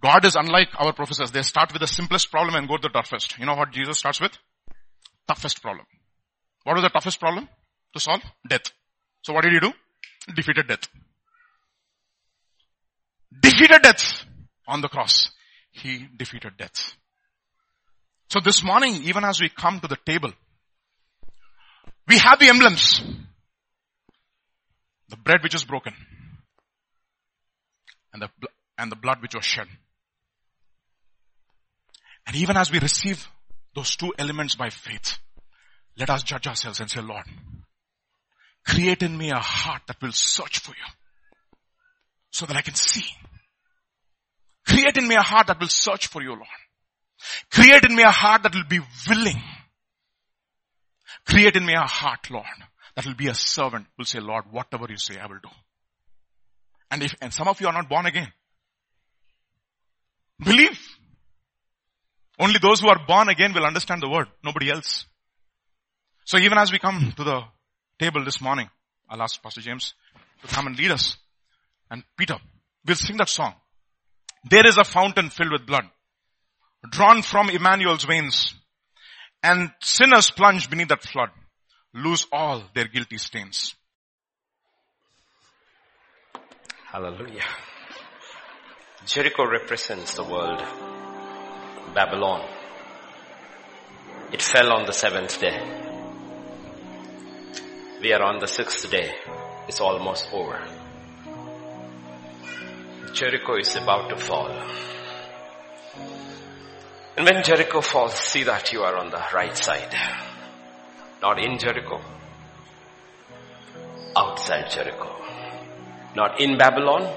God 0.00 0.24
is 0.24 0.36
unlike 0.36 0.68
our 0.78 0.92
professors. 0.92 1.30
They 1.30 1.42
start 1.42 1.72
with 1.72 1.80
the 1.80 1.86
simplest 1.86 2.30
problem 2.30 2.54
and 2.54 2.68
go 2.68 2.76
to 2.76 2.82
the 2.82 2.88
toughest. 2.88 3.38
You 3.38 3.46
know 3.46 3.54
what 3.54 3.72
Jesus 3.72 3.98
starts 3.98 4.20
with? 4.20 4.32
Toughest 5.26 5.60
problem. 5.60 5.86
What 6.64 6.74
was 6.74 6.82
the 6.82 6.90
toughest 6.90 7.20
problem 7.20 7.48
to 7.94 8.00
solve? 8.00 8.22
Death. 8.48 8.72
So 9.22 9.32
what 9.32 9.44
did 9.44 9.52
he 9.52 9.60
do? 9.60 9.72
Defeated 10.34 10.68
death. 10.68 10.88
Defeated 13.40 13.82
death 13.82 14.24
on 14.66 14.80
the 14.80 14.88
cross. 14.88 15.30
He 15.70 16.06
defeated 16.16 16.56
death. 16.56 16.92
So 18.28 18.40
this 18.40 18.62
morning, 18.62 19.02
even 19.04 19.24
as 19.24 19.40
we 19.40 19.48
come 19.48 19.80
to 19.80 19.88
the 19.88 19.96
table, 20.04 20.32
we 22.06 22.18
have 22.18 22.38
the 22.38 22.48
emblems. 22.48 23.02
The 25.08 25.16
bread 25.16 25.42
which 25.42 25.54
is 25.54 25.64
broken. 25.64 25.94
And 28.12 28.22
the, 28.22 28.28
and 28.76 28.92
the 28.92 28.96
blood 28.96 29.22
which 29.22 29.34
was 29.34 29.44
shed. 29.44 29.66
And 32.26 32.36
even 32.36 32.58
as 32.58 32.70
we 32.70 32.78
receive 32.78 33.26
those 33.74 33.96
two 33.96 34.12
elements 34.18 34.54
by 34.54 34.68
faith, 34.68 35.18
let 35.98 36.10
us 36.10 36.22
judge 36.22 36.46
ourselves 36.46 36.80
and 36.80 36.90
say, 36.90 37.00
Lord, 37.00 37.24
create 38.66 39.02
in 39.02 39.16
me 39.16 39.30
a 39.30 39.38
heart 39.38 39.82
that 39.86 39.96
will 40.02 40.12
search 40.12 40.58
for 40.58 40.72
you 40.72 40.92
so 42.30 42.44
that 42.44 42.56
I 42.56 42.60
can 42.60 42.74
see. 42.74 43.06
Create 44.66 44.98
in 44.98 45.08
me 45.08 45.14
a 45.14 45.22
heart 45.22 45.46
that 45.46 45.58
will 45.58 45.68
search 45.68 46.08
for 46.08 46.22
you, 46.22 46.30
Lord. 46.30 46.44
Create 47.50 47.84
in 47.84 47.96
me 47.96 48.02
a 48.02 48.10
heart 48.10 48.42
that 48.44 48.54
will 48.54 48.68
be 48.68 48.80
willing 49.08 49.42
Create 51.28 51.56
in 51.56 51.66
me 51.66 51.74
a 51.74 51.80
heart, 51.80 52.30
Lord, 52.30 52.46
that 52.96 53.04
will 53.04 53.14
be 53.14 53.28
a 53.28 53.34
servant, 53.34 53.86
will 53.98 54.06
say, 54.06 54.18
Lord, 54.18 54.44
whatever 54.50 54.86
you 54.88 54.96
say, 54.96 55.18
I 55.18 55.26
will 55.26 55.40
do. 55.42 55.50
And 56.90 57.02
if, 57.02 57.14
and 57.20 57.32
some 57.32 57.48
of 57.48 57.60
you 57.60 57.66
are 57.66 57.72
not 57.72 57.88
born 57.88 58.06
again. 58.06 58.32
Believe. 60.42 60.78
Only 62.40 62.58
those 62.62 62.80
who 62.80 62.88
are 62.88 63.04
born 63.06 63.28
again 63.28 63.52
will 63.52 63.66
understand 63.66 64.00
the 64.00 64.08
word, 64.08 64.28
nobody 64.42 64.70
else. 64.70 65.04
So 66.24 66.38
even 66.38 66.56
as 66.56 66.72
we 66.72 66.78
come 66.78 67.12
to 67.16 67.24
the 67.24 67.42
table 67.98 68.24
this 68.24 68.40
morning, 68.40 68.70
I'll 69.10 69.20
ask 69.20 69.42
Pastor 69.42 69.60
James 69.60 69.92
to 70.42 70.48
come 70.48 70.66
and 70.66 70.78
lead 70.78 70.92
us. 70.92 71.18
And 71.90 72.04
Peter, 72.16 72.36
we'll 72.86 72.96
sing 72.96 73.18
that 73.18 73.28
song. 73.28 73.54
There 74.48 74.66
is 74.66 74.78
a 74.78 74.84
fountain 74.84 75.28
filled 75.28 75.52
with 75.52 75.66
blood, 75.66 75.84
drawn 76.90 77.22
from 77.22 77.50
Emmanuel's 77.50 78.04
veins. 78.04 78.54
And 79.42 79.70
sinners 79.80 80.30
plunge 80.30 80.68
beneath 80.68 80.88
that 80.88 81.02
flood, 81.02 81.30
lose 81.94 82.26
all 82.32 82.64
their 82.74 82.88
guilty 82.88 83.18
stains. 83.18 83.74
Hallelujah. 86.90 87.44
Jericho 89.06 89.46
represents 89.48 90.14
the 90.14 90.24
world. 90.24 90.60
Babylon. 91.94 92.48
It 94.32 94.42
fell 94.42 94.72
on 94.72 94.86
the 94.86 94.92
seventh 94.92 95.40
day. 95.40 95.58
We 98.00 98.12
are 98.12 98.22
on 98.22 98.38
the 98.38 98.46
sixth 98.46 98.90
day. 98.90 99.14
It's 99.68 99.80
almost 99.80 100.28
over. 100.32 100.64
Jericho 103.12 103.56
is 103.58 103.74
about 103.76 104.10
to 104.10 104.16
fall. 104.16 104.50
And 107.18 107.26
when 107.26 107.42
Jericho 107.42 107.80
falls, 107.80 108.14
see 108.14 108.44
that 108.44 108.72
you 108.72 108.82
are 108.82 108.96
on 108.96 109.10
the 109.10 109.20
right 109.34 109.56
side. 109.56 109.92
Not 111.20 111.42
in 111.42 111.58
Jericho. 111.58 112.00
Outside 114.16 114.70
Jericho. 114.70 115.20
Not 116.14 116.40
in 116.40 116.56
Babylon. 116.56 117.12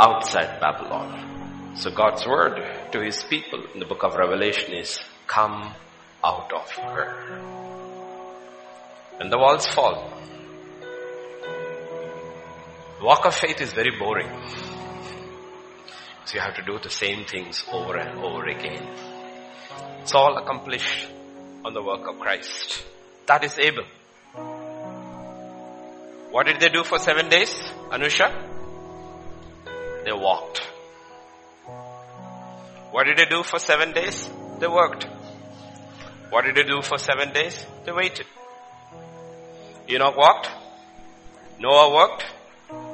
Outside 0.00 0.58
Babylon. 0.58 1.74
So 1.76 1.90
God's 1.90 2.26
word 2.26 2.64
to 2.92 3.00
his 3.02 3.22
people 3.24 3.62
in 3.74 3.78
the 3.78 3.84
book 3.84 4.02
of 4.02 4.14
Revelation 4.14 4.72
is, 4.72 5.00
come 5.26 5.74
out 6.24 6.50
of 6.50 6.70
her. 6.70 7.12
When 9.18 9.28
the 9.28 9.36
walls 9.36 9.66
fall, 9.66 10.10
walk 13.02 13.26
of 13.26 13.34
faith 13.34 13.60
is 13.60 13.74
very 13.74 13.98
boring. 13.98 14.30
So 16.26 16.34
you 16.34 16.40
have 16.40 16.56
to 16.56 16.62
do 16.62 16.80
the 16.82 16.90
same 16.90 17.24
things 17.24 17.64
over 17.70 17.96
and 17.96 18.18
over 18.18 18.46
again. 18.46 18.84
It's 20.00 20.12
all 20.12 20.36
accomplished 20.38 21.08
on 21.64 21.72
the 21.72 21.80
work 21.80 22.08
of 22.08 22.18
Christ. 22.18 22.82
That 23.26 23.44
is 23.44 23.56
Abel. 23.58 23.84
What 26.32 26.46
did 26.46 26.58
they 26.58 26.68
do 26.68 26.82
for 26.82 26.98
seven 26.98 27.28
days, 27.28 27.50
Anusha? 27.90 28.28
They 30.04 30.12
walked. 30.12 30.58
What 32.90 33.04
did 33.04 33.18
they 33.18 33.26
do 33.26 33.44
for 33.44 33.60
seven 33.60 33.92
days? 33.92 34.28
They 34.58 34.66
worked. 34.66 35.06
What 36.30 36.44
did 36.44 36.56
they 36.56 36.64
do 36.64 36.82
for 36.82 36.98
seven 36.98 37.32
days? 37.32 37.64
They 37.84 37.92
waited. 37.92 38.26
Enoch 39.88 40.16
walked. 40.16 40.50
Noah 41.60 41.94
worked. 41.94 42.24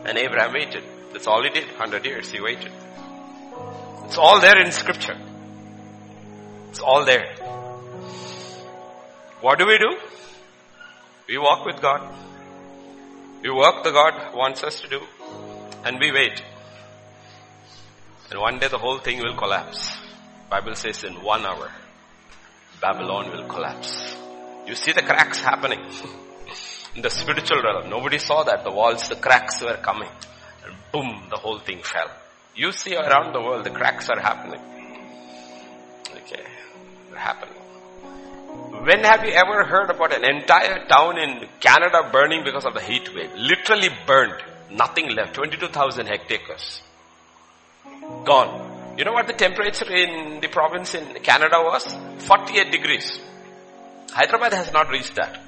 And 0.04 0.18
Abraham 0.18 0.52
waited. 0.52 0.84
That's 1.14 1.26
all 1.26 1.42
he 1.42 1.48
did. 1.48 1.68
Hundred 1.70 2.04
years 2.04 2.30
he 2.30 2.40
waited. 2.42 2.70
It's 4.12 4.18
all 4.18 4.42
there 4.42 4.60
in 4.62 4.70
scripture. 4.72 5.16
It's 6.68 6.80
all 6.80 7.06
there. 7.06 7.34
What 9.40 9.58
do 9.58 9.66
we 9.66 9.78
do? 9.78 9.96
We 11.30 11.38
walk 11.38 11.64
with 11.64 11.80
God. 11.80 12.14
We 13.42 13.50
work 13.50 13.82
the 13.82 13.90
God 13.90 14.34
wants 14.34 14.62
us 14.64 14.82
to 14.82 14.88
do. 14.88 15.00
And 15.86 15.98
we 15.98 16.12
wait. 16.12 16.42
And 18.30 18.38
one 18.38 18.58
day 18.58 18.68
the 18.68 18.76
whole 18.76 18.98
thing 18.98 19.18
will 19.20 19.34
collapse. 19.34 19.96
Bible 20.50 20.74
says 20.74 21.04
in 21.04 21.14
one 21.14 21.46
hour, 21.46 21.70
Babylon 22.82 23.30
will 23.30 23.48
collapse. 23.48 24.14
You 24.66 24.74
see 24.74 24.92
the 24.92 25.00
cracks 25.00 25.40
happening 25.40 25.80
in 26.94 27.00
the 27.00 27.08
spiritual 27.08 27.62
realm. 27.62 27.88
Nobody 27.88 28.18
saw 28.18 28.42
that. 28.42 28.62
The 28.62 28.72
walls, 28.72 29.08
the 29.08 29.16
cracks 29.16 29.62
were 29.62 29.78
coming. 29.78 30.10
And 30.66 30.76
boom, 30.92 31.28
the 31.30 31.38
whole 31.38 31.60
thing 31.60 31.80
fell. 31.82 32.10
You 32.54 32.72
see 32.72 32.94
around 32.94 33.32
the 33.32 33.40
world, 33.40 33.64
the 33.64 33.70
cracks 33.70 34.08
are 34.10 34.20
happening. 34.20 34.60
Okay, 36.10 36.42
they're 37.08 37.18
happening. 37.18 37.54
When 38.84 39.04
have 39.04 39.24
you 39.24 39.32
ever 39.32 39.64
heard 39.64 39.90
about 39.90 40.12
an 40.12 40.24
entire 40.24 40.86
town 40.86 41.18
in 41.18 41.48
Canada 41.60 42.10
burning 42.12 42.42
because 42.44 42.64
of 42.64 42.74
the 42.74 42.80
heat 42.80 43.08
wave? 43.14 43.30
Literally 43.36 43.88
burned. 44.06 44.42
Nothing 44.70 45.14
left. 45.14 45.34
22,000 45.34 46.06
hectares. 46.06 46.82
Gone. 48.24 48.96
You 48.98 49.04
know 49.04 49.12
what 49.12 49.26
the 49.26 49.32
temperature 49.32 49.90
in 49.90 50.40
the 50.40 50.48
province 50.48 50.94
in 50.94 51.14
Canada 51.22 51.56
was? 51.62 51.86
48 52.26 52.70
degrees. 52.70 53.18
Hyderabad 54.10 54.52
has 54.52 54.72
not 54.72 54.90
reached 54.90 55.14
that. 55.14 55.40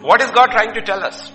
What 0.00 0.20
is 0.20 0.30
God 0.32 0.50
trying 0.50 0.74
to 0.74 0.82
tell 0.82 1.04
us? 1.04 1.30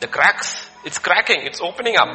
The 0.00 0.06
cracks, 0.06 0.67
it's 0.88 0.98
cracking, 0.98 1.42
it's 1.42 1.60
opening 1.60 1.96
up. 1.98 2.08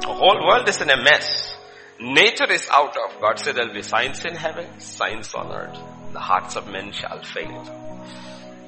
The 0.00 0.12
whole 0.12 0.44
world 0.44 0.68
is 0.68 0.80
in 0.80 0.90
a 0.90 0.96
mess. 0.96 1.54
Nature 2.00 2.50
is 2.50 2.68
out 2.68 2.96
of. 2.96 3.20
God 3.20 3.38
said 3.38 3.54
there'll 3.54 3.72
be 3.72 3.82
signs 3.82 4.24
in 4.24 4.34
heaven, 4.34 4.80
signs 4.80 5.32
on 5.32 5.52
earth. 5.52 5.78
The 6.12 6.18
hearts 6.18 6.56
of 6.56 6.66
men 6.66 6.90
shall 6.90 7.22
fail. 7.22 7.62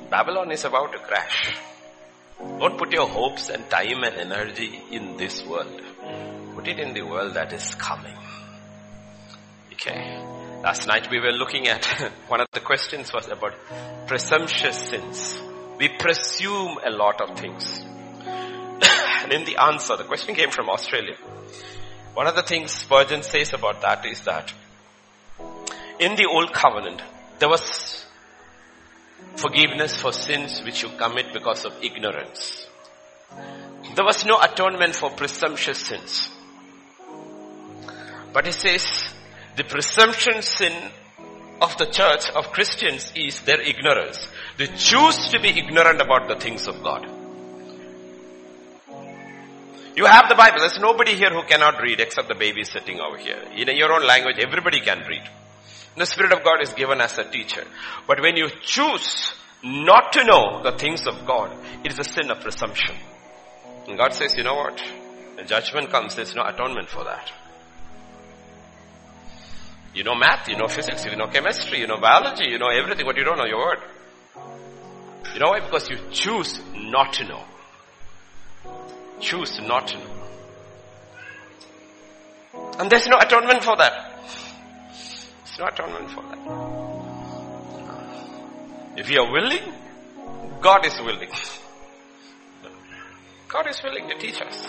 Babylon 0.08 0.52
is 0.52 0.64
about 0.64 0.92
to 0.92 1.00
crash. 1.00 1.58
Don't 2.38 2.78
put 2.78 2.92
your 2.92 3.08
hopes 3.08 3.48
and 3.48 3.68
time 3.68 4.04
and 4.04 4.14
energy 4.30 4.80
in 4.92 5.16
this 5.16 5.44
world. 5.44 5.82
Put 6.54 6.68
it 6.68 6.78
in 6.78 6.94
the 6.94 7.02
world 7.02 7.34
that 7.34 7.52
is 7.52 7.74
coming. 7.74 8.16
Okay. 9.72 10.16
Last 10.62 10.86
night 10.86 11.10
we 11.10 11.18
were 11.18 11.32
looking 11.32 11.66
at, 11.66 11.84
one 12.28 12.40
of 12.40 12.46
the 12.52 12.60
questions 12.60 13.12
was 13.12 13.26
about 13.26 13.54
presumptuous 14.06 14.78
sins. 14.78 15.42
We 15.76 15.88
presume 15.88 16.78
a 16.86 16.90
lot 16.90 17.20
of 17.20 17.36
things. 17.36 17.84
And 19.24 19.32
in 19.32 19.44
the 19.44 19.56
answer, 19.56 19.96
the 19.96 20.04
question 20.04 20.34
came 20.34 20.50
from 20.50 20.68
Australia. 20.68 21.16
One 22.12 22.26
of 22.26 22.36
the 22.36 22.42
things 22.42 22.72
Spurgeon 22.72 23.22
says 23.22 23.54
about 23.54 23.80
that 23.80 24.04
is 24.04 24.20
that 24.22 24.52
in 25.98 26.14
the 26.14 26.26
old 26.26 26.52
covenant, 26.52 27.02
there 27.38 27.48
was 27.48 28.04
forgiveness 29.36 29.96
for 29.96 30.12
sins 30.12 30.60
which 30.62 30.82
you 30.82 30.90
commit 30.90 31.32
because 31.32 31.64
of 31.64 31.72
ignorance. 31.82 32.66
There 33.94 34.04
was 34.04 34.26
no 34.26 34.38
atonement 34.40 34.94
for 34.94 35.10
presumptuous 35.10 35.78
sins. 35.78 36.30
But 38.34 38.44
he 38.44 38.52
says 38.52 38.84
the 39.56 39.64
presumption 39.64 40.42
sin 40.42 40.90
of 41.62 41.78
the 41.78 41.86
church 41.86 42.28
of 42.30 42.52
Christians 42.52 43.10
is 43.16 43.40
their 43.42 43.60
ignorance. 43.60 44.28
They 44.58 44.66
choose 44.66 45.28
to 45.30 45.40
be 45.40 45.48
ignorant 45.48 46.02
about 46.02 46.28
the 46.28 46.36
things 46.36 46.68
of 46.68 46.82
God. 46.82 47.13
You 49.96 50.06
have 50.06 50.28
the 50.28 50.34
Bible. 50.34 50.58
There's 50.58 50.78
nobody 50.78 51.14
here 51.14 51.30
who 51.30 51.44
cannot 51.44 51.80
read 51.80 52.00
except 52.00 52.28
the 52.28 52.34
baby 52.34 52.64
sitting 52.64 53.00
over 53.00 53.16
here. 53.16 53.40
In 53.54 53.76
your 53.76 53.92
own 53.92 54.06
language, 54.06 54.38
everybody 54.38 54.80
can 54.80 55.04
read. 55.08 55.22
The 55.96 56.06
Spirit 56.06 56.32
of 56.32 56.42
God 56.42 56.60
is 56.62 56.72
given 56.72 57.00
as 57.00 57.16
a 57.18 57.30
teacher. 57.30 57.64
But 58.08 58.20
when 58.20 58.36
you 58.36 58.48
choose 58.62 59.32
not 59.62 60.12
to 60.14 60.24
know 60.24 60.62
the 60.64 60.72
things 60.76 61.06
of 61.06 61.24
God, 61.24 61.56
it 61.84 61.92
is 61.92 61.98
a 62.00 62.04
sin 62.04 62.30
of 62.30 62.40
presumption. 62.40 62.96
And 63.86 63.96
God 63.96 64.12
says, 64.12 64.36
you 64.36 64.42
know 64.42 64.56
what? 64.56 64.82
The 65.36 65.44
judgment 65.44 65.90
comes, 65.90 66.16
there's 66.16 66.34
no 66.34 66.42
atonement 66.42 66.88
for 66.88 67.04
that. 67.04 67.30
You 69.94 70.02
know 70.02 70.16
math, 70.16 70.48
you 70.48 70.56
know 70.56 70.66
physics, 70.66 71.04
you 71.04 71.14
know 71.14 71.28
chemistry, 71.28 71.78
you 71.78 71.86
know 71.86 71.98
biology, 72.00 72.50
you 72.50 72.58
know 72.58 72.68
everything, 72.68 73.06
but 73.06 73.16
you 73.16 73.22
don't 73.22 73.38
know 73.38 73.46
your 73.46 73.58
word. 73.58 73.78
You 75.32 75.38
know 75.38 75.50
why? 75.50 75.60
Because 75.60 75.88
you 75.88 75.98
choose 76.10 76.60
not 76.74 77.12
to 77.14 77.24
know. 77.28 77.44
Choose 79.20 79.60
not 79.60 79.88
to 79.88 79.98
know. 79.98 80.14
And 82.78 82.90
there's 82.90 83.06
no 83.06 83.18
atonement 83.18 83.62
for 83.64 83.76
that. 83.76 84.20
There's 84.88 85.58
no 85.58 85.66
atonement 85.66 86.10
for 86.10 86.22
that. 86.22 86.38
If 88.96 89.10
you 89.10 89.20
are 89.20 89.32
willing, 89.32 89.72
God 90.60 90.86
is 90.86 90.98
willing. 91.00 91.30
God 93.48 93.68
is 93.68 93.82
willing 93.82 94.08
to 94.08 94.18
teach 94.18 94.40
us. 94.40 94.66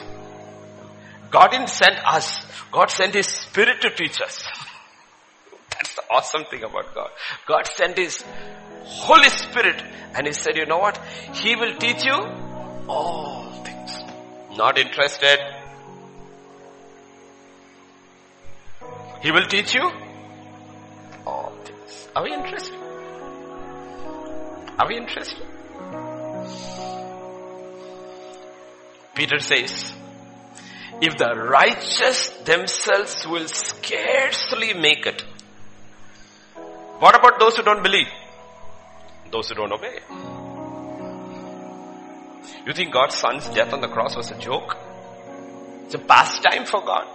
God 1.31 1.51
didn't 1.51 1.69
send 1.69 1.97
us. 2.05 2.45
God 2.71 2.89
sent 2.89 3.13
His 3.13 3.27
Spirit 3.27 3.81
to 3.81 3.89
teach 3.91 4.21
us. 4.21 4.47
That's 5.71 5.95
the 5.95 6.03
awesome 6.11 6.45
thing 6.45 6.63
about 6.63 6.93
God. 6.93 7.09
God 7.47 7.67
sent 7.67 7.97
His 7.97 8.23
Holy 8.83 9.29
Spirit 9.29 9.83
and 10.13 10.27
He 10.27 10.33
said, 10.33 10.55
you 10.55 10.65
know 10.65 10.77
what? 10.77 10.97
He 11.33 11.55
will 11.55 11.75
teach 11.77 12.03
you 12.03 12.13
all. 12.87 13.44
Not 14.57 14.77
interested. 14.77 15.39
He 19.21 19.31
will 19.31 19.47
teach 19.47 19.73
you 19.73 19.81
oh, 19.83 21.29
all 21.29 21.53
things. 21.65 22.07
Are 22.15 22.23
we 22.23 22.33
interested? 22.33 22.75
Are 24.77 24.87
we 24.87 24.97
interested? 24.97 25.45
Peter 29.15 29.39
says, 29.39 29.93
if 31.01 31.17
the 31.17 31.33
righteous 31.35 32.29
themselves 32.45 33.25
will 33.27 33.47
scarcely 33.47 34.73
make 34.73 35.05
it, 35.05 35.21
what 36.99 37.15
about 37.15 37.39
those 37.39 37.57
who 37.57 37.63
don't 37.63 37.83
believe? 37.83 38.07
Those 39.31 39.49
who 39.49 39.55
don't 39.55 39.73
obey? 39.73 39.99
You 42.65 42.73
think 42.73 42.93
God's 42.93 43.15
son's 43.15 43.47
death 43.49 43.73
on 43.73 43.81
the 43.81 43.87
cross 43.87 44.15
was 44.15 44.31
a 44.31 44.37
joke? 44.37 44.77
It's 45.85 45.95
a 45.95 45.99
pastime 45.99 46.65
for 46.65 46.81
God. 46.81 47.07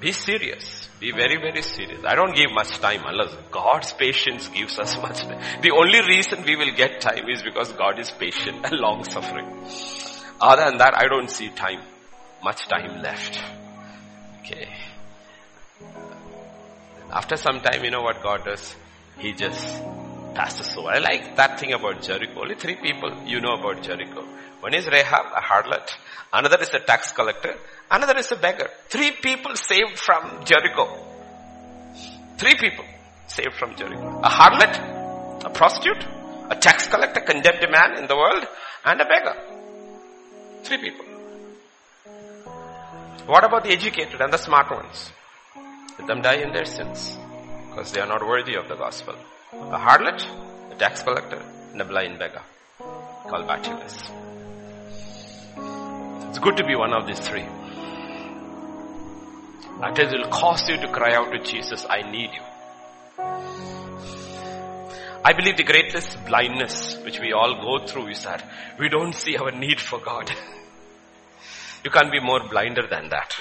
Be 0.00 0.10
serious. 0.10 0.88
Be 0.98 1.12
very, 1.12 1.36
very 1.36 1.62
serious. 1.62 2.04
I 2.04 2.16
don't 2.16 2.34
give 2.34 2.50
much 2.52 2.78
time 2.80 3.02
unless 3.06 3.36
God's 3.52 3.92
patience 3.92 4.48
gives 4.48 4.78
us 4.78 4.96
much 5.02 5.20
time. 5.20 5.40
The 5.62 5.70
only 5.70 6.00
reason 6.00 6.42
we 6.44 6.56
will 6.56 6.74
get 6.74 7.00
time 7.00 7.28
is 7.28 7.42
because 7.42 7.72
God 7.72 8.00
is 8.00 8.10
patient 8.10 8.64
and 8.64 8.80
long 8.80 9.04
suffering. 9.04 9.46
Other 10.40 10.64
than 10.64 10.78
that, 10.78 10.94
I 10.96 11.06
don't 11.06 11.30
see 11.30 11.50
time, 11.50 11.82
much 12.42 12.66
time 12.66 13.00
left. 13.00 13.40
Okay. 14.40 14.68
After 17.12 17.36
some 17.36 17.60
time, 17.60 17.84
you 17.84 17.90
know 17.92 18.02
what 18.02 18.22
God 18.22 18.44
does? 18.44 18.74
He 19.18 19.32
just 19.32 19.64
passes 20.34 20.76
over. 20.76 20.88
I 20.88 20.98
like 20.98 21.36
that 21.36 21.58
thing 21.60 21.72
about 21.72 22.02
Jericho. 22.02 22.42
Only 22.42 22.54
three 22.54 22.76
people 22.76 23.12
you 23.26 23.40
know 23.40 23.54
about 23.54 23.82
Jericho. 23.82 24.24
One 24.60 24.74
is 24.74 24.86
Rahab, 24.86 25.26
a 25.36 25.40
harlot. 25.40 25.90
Another 26.32 26.60
is 26.60 26.72
a 26.74 26.80
tax 26.80 27.12
collector. 27.12 27.54
Another 27.90 28.16
is 28.18 28.30
a 28.32 28.36
beggar. 28.36 28.68
Three 28.88 29.10
people 29.10 29.56
saved 29.56 29.98
from 29.98 30.44
Jericho. 30.44 30.86
Three 32.38 32.54
people 32.54 32.84
saved 33.26 33.54
from 33.54 33.76
Jericho. 33.76 34.20
A 34.22 34.28
harlot, 34.28 35.44
a 35.44 35.50
prostitute, 35.50 36.04
a 36.50 36.56
tax 36.56 36.88
collector, 36.88 37.20
condemned 37.20 37.66
man 37.70 37.98
in 37.98 38.06
the 38.06 38.16
world, 38.16 38.46
and 38.84 39.00
a 39.00 39.04
beggar. 39.04 39.36
Three 40.64 40.78
people. 40.78 41.06
What 43.26 43.44
about 43.44 43.64
the 43.64 43.70
educated 43.70 44.20
and 44.20 44.32
the 44.32 44.38
smart 44.38 44.70
ones? 44.70 45.12
Let 45.98 46.08
them 46.08 46.22
die 46.22 46.36
in 46.36 46.52
their 46.52 46.64
sins 46.64 47.16
because 47.68 47.92
they 47.92 48.00
are 48.00 48.08
not 48.08 48.26
worthy 48.26 48.54
of 48.54 48.68
the 48.68 48.74
gospel. 48.74 49.14
A 49.52 49.78
harlot, 49.78 50.24
a 50.70 50.74
tax 50.76 51.02
collector, 51.02 51.42
and 51.72 51.80
a 51.82 51.84
blind 51.84 52.18
beggar 52.18 52.40
called 52.78 53.46
Bartimaeus. 53.46 54.10
It's 56.30 56.38
good 56.38 56.56
to 56.56 56.64
be 56.64 56.74
one 56.74 56.94
of 56.94 57.06
these 57.06 57.20
three. 57.20 57.44
That 59.78 59.98
is, 59.98 60.10
will 60.10 60.30
cause 60.30 60.66
you 60.70 60.78
to 60.78 60.88
cry 60.88 61.14
out 61.14 61.32
to 61.32 61.38
Jesus, 61.38 61.84
I 61.86 62.00
need 62.10 62.30
you. 62.32 62.40
I 65.22 65.34
believe 65.34 65.58
the 65.58 65.64
greatest 65.64 66.24
blindness 66.24 66.96
which 67.04 67.20
we 67.20 67.34
all 67.34 67.60
go 67.60 67.84
through 67.86 68.08
is 68.08 68.24
that 68.24 68.42
we 68.78 68.88
don't 68.88 69.12
see 69.12 69.36
our 69.36 69.50
need 69.50 69.80
for 69.80 69.98
God. 69.98 70.30
you 71.84 71.90
can't 71.90 72.10
be 72.10 72.20
more 72.20 72.40
blinder 72.48 72.86
than 72.88 73.10
that. 73.10 73.36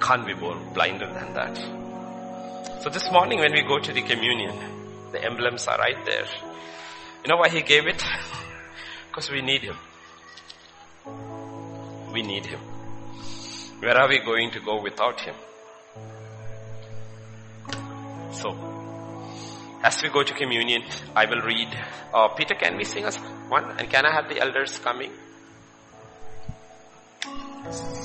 Can't 0.00 0.24
be 0.24 0.34
more 0.34 0.54
blinder 0.72 1.12
than 1.12 1.34
that. 1.34 1.85
So 2.80 2.90
this 2.90 3.10
morning 3.10 3.40
when 3.40 3.52
we 3.52 3.62
go 3.62 3.78
to 3.78 3.92
the 3.92 4.02
communion, 4.02 4.54
the 5.10 5.24
emblems 5.24 5.66
are 5.66 5.78
right 5.78 6.04
there. 6.04 6.26
You 7.24 7.28
know 7.28 7.36
why 7.36 7.48
he 7.48 7.62
gave 7.62 7.86
it? 7.86 8.02
Because 9.08 9.30
we 9.30 9.40
need 9.40 9.62
him. 9.62 9.76
We 12.12 12.22
need 12.22 12.44
him. 12.44 12.60
Where 13.80 13.96
are 13.96 14.08
we 14.08 14.18
going 14.18 14.50
to 14.50 14.60
go 14.60 14.82
without 14.82 15.20
him? 15.20 15.34
So, 18.30 18.54
as 19.82 20.02
we 20.02 20.10
go 20.10 20.22
to 20.22 20.34
communion, 20.34 20.82
I 21.14 21.24
will 21.24 21.40
read. 21.40 21.68
Uh, 22.12 22.28
Peter, 22.28 22.54
can 22.54 22.76
we 22.76 22.84
sing 22.84 23.06
us 23.06 23.16
one? 23.48 23.64
And 23.78 23.88
can 23.88 24.04
I 24.04 24.14
have 24.14 24.28
the 24.28 24.38
elders 24.38 24.78
coming? 24.78 25.12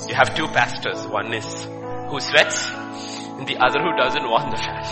You 0.08 0.14
have 0.14 0.34
two 0.34 0.48
pastors. 0.48 1.06
One 1.06 1.32
is 1.34 1.64
who 2.08 2.20
sweats, 2.20 2.70
and 3.38 3.46
the 3.46 3.56
other 3.58 3.80
who 3.80 3.92
doesn't 3.96 4.28
want 4.28 4.50
the 4.50 4.56
fan. 4.56 4.82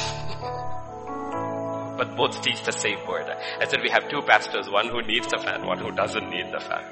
but 1.99 2.17
both 2.17 2.41
teach 2.43 2.63
the 2.63 2.73
same 2.73 3.05
word. 3.07 3.27
I 3.29 3.65
said 3.67 3.81
we 3.83 3.91
have 3.91 4.09
two 4.09 4.23
pastors, 4.23 4.71
one 4.71 4.89
who 4.89 5.03
needs 5.03 5.27
the 5.29 5.39
fan, 5.39 5.67
one 5.67 5.79
who 5.79 5.91
doesn't 5.91 6.31
need 6.31 6.47
the 6.53 6.61
fan. 6.61 6.85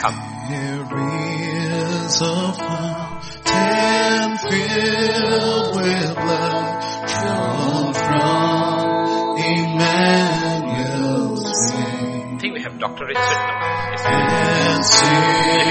Come. 0.00 0.18
There 0.50 0.86
is 2.04 2.20
a 2.22 2.52
fountain 2.52 4.36
filled 4.38 5.76
with 5.76 6.14
blood 6.16 6.82
drawn 7.06 7.94
from 7.94 9.38
Emmanuel's 9.38 11.44
vein. 11.72 12.34
I 12.34 12.38
think 12.38 12.54
we 12.54 12.60
have 12.62 12.78
Dr. 12.78 13.06
Richard. 13.06 13.38
Yes. 14.02 15.02
and 15.02 15.70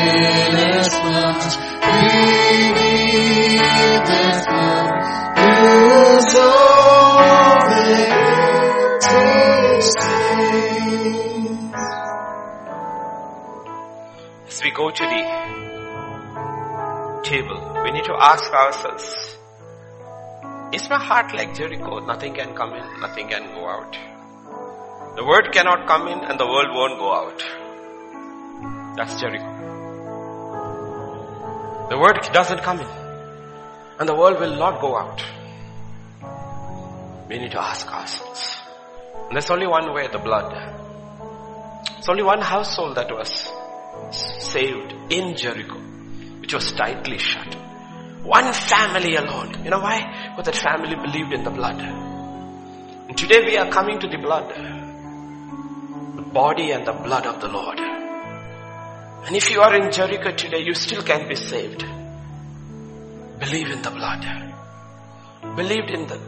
to 14.95 15.03
the 15.03 15.23
table, 17.23 17.59
we 17.83 17.91
need 17.91 18.05
to 18.05 18.13
ask 18.13 18.51
ourselves, 18.51 19.37
is 20.73 20.89
my 20.89 20.97
heart 21.03 21.33
like 21.33 21.53
Jericho? 21.55 21.99
Nothing 21.99 22.33
can 22.33 22.55
come 22.55 22.73
in, 22.73 23.01
nothing 23.01 23.27
can 23.27 23.53
go 23.53 23.67
out. 23.67 23.97
The 25.15 25.25
word 25.25 25.51
cannot 25.51 25.87
come 25.87 26.07
in 26.07 26.19
and 26.19 26.39
the 26.39 26.45
world 26.45 26.69
won't 26.71 26.97
go 26.97 27.13
out. 27.13 27.43
That's 28.95 29.19
Jericho. 29.19 29.59
The 31.89 31.97
word 31.97 32.19
doesn't 32.31 32.61
come 32.61 32.79
in 32.79 32.87
and 33.99 34.07
the 34.07 34.15
world 34.15 34.39
will 34.39 34.55
not 34.55 34.79
go 34.79 34.97
out. 34.97 35.21
We 37.27 37.37
need 37.39 37.51
to 37.51 37.61
ask 37.61 37.91
ourselves. 37.91 38.57
And 39.27 39.35
there's 39.35 39.49
only 39.49 39.67
one 39.67 39.93
way, 39.93 40.07
the 40.07 40.19
blood. 40.19 40.53
It's 41.97 42.07
only 42.07 42.23
one 42.23 42.39
household 42.41 42.95
that 42.95 43.11
was 43.11 43.50
saved 44.13 44.93
in 45.09 45.35
Jericho, 45.35 45.79
which 46.39 46.53
was 46.53 46.71
tightly 46.73 47.17
shut. 47.17 47.55
One 48.23 48.53
family 48.53 49.15
alone. 49.15 49.63
You 49.63 49.71
know 49.71 49.79
why? 49.79 50.33
Because 50.35 50.53
that 50.53 50.55
family 50.55 50.95
believed 50.95 51.33
in 51.33 51.43
the 51.43 51.49
blood. 51.49 51.81
And 51.81 53.17
today 53.17 53.41
we 53.45 53.57
are 53.57 53.69
coming 53.71 53.99
to 53.99 54.07
the 54.07 54.17
blood. 54.17 54.49
The 56.15 56.21
body 56.21 56.71
and 56.71 56.85
the 56.85 56.93
blood 56.93 57.25
of 57.25 57.41
the 57.41 57.47
Lord. 57.47 57.79
And 57.79 59.35
if 59.35 59.51
you 59.51 59.61
are 59.61 59.75
in 59.75 59.91
Jericho 59.91 60.31
today, 60.35 60.61
you 60.63 60.73
still 60.73 61.03
can 61.03 61.27
be 61.27 61.35
saved. 61.35 61.85
Believe 63.39 63.71
in 63.71 63.81
the 63.81 63.91
blood. 63.91 64.23
Believed 65.55 65.89
in 65.89 66.07
the 66.07 66.19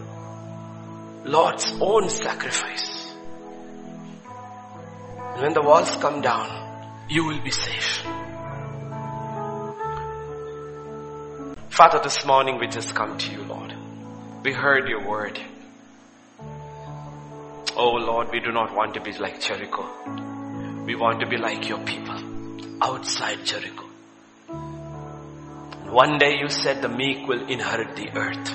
Lord's 1.26 1.74
own 1.80 2.10
sacrifice. 2.10 3.14
And 5.34 5.42
when 5.42 5.54
the 5.54 5.62
walls 5.62 5.92
come 5.98 6.22
down, 6.22 6.63
you 7.10 7.26
will 7.26 7.42
be 7.42 7.52
safe. 7.52 8.02
Father, 11.70 12.00
this 12.04 12.26
morning 12.26 12.60
we 12.60 12.68
just 12.68 12.96
come 12.96 13.18
to 13.18 13.32
you, 13.32 13.44
Lord. 13.44 13.74
We 14.44 14.54
heard 14.54 14.88
your 14.88 15.08
word. 15.08 15.40
Oh 17.76 17.94
Lord, 17.94 18.30
we 18.32 18.40
do 18.40 18.52
not 18.52 18.76
want 18.76 18.94
to 18.94 19.02
be 19.02 19.12
like 19.14 19.42
Jericho. 19.42 19.84
We 20.86 20.96
want 20.96 21.20
to 21.22 21.28
be 21.28 21.38
like 21.38 21.68
your 21.68 21.80
people 21.80 22.20
outside 22.82 23.44
Jericho. 23.46 23.86
One 25.90 26.18
day 26.18 26.38
you 26.40 26.50
said 26.50 26.82
the 26.82 26.90
meek 26.90 27.28
will 27.28 27.48
inherit 27.48 27.96
the 27.96 28.10
earth. 28.16 28.50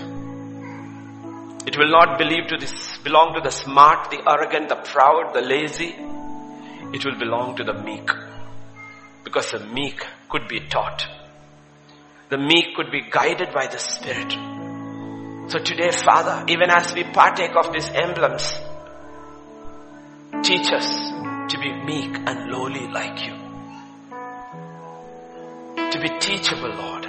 It 1.66 1.76
will 1.76 1.90
not 1.90 2.18
believe 2.18 2.46
to 2.48 2.56
this, 2.56 2.98
belong 2.98 3.34
to 3.34 3.40
the 3.40 3.50
smart, 3.50 4.10
the 4.10 4.22
arrogant, 4.26 4.68
the 4.68 4.76
proud, 4.76 5.34
the 5.34 5.42
lazy. 5.42 5.94
It 6.94 7.04
will 7.04 7.18
belong 7.18 7.56
to 7.56 7.64
the 7.64 7.74
meek. 7.74 8.08
Because 9.28 9.50
the 9.50 9.60
meek 9.60 10.02
could 10.30 10.48
be 10.48 10.59
taught. 10.59 11.06
The 12.30 12.38
meek 12.38 12.74
could 12.74 12.90
be 12.90 13.02
guided 13.10 13.52
by 13.52 13.66
the 13.66 13.78
Spirit. 13.78 14.32
So 15.50 15.59
today, 15.59 15.90
Father, 15.90 16.46
even 16.48 16.70
as 16.70 16.94
we 16.94 17.05
partake 17.05 17.55
of 17.55 17.70
these 17.70 17.90
emblems, 17.90 18.59
teach 20.42 20.72
us 20.72 20.88
to 21.52 21.59
be 21.60 21.70
meek 21.84 22.16
and 22.26 22.50
lowly 22.50 22.88
like 22.88 23.20
you. 23.26 23.34
To 25.90 26.00
be 26.00 26.09
teachable, 26.20 26.70
Lord. 26.70 27.05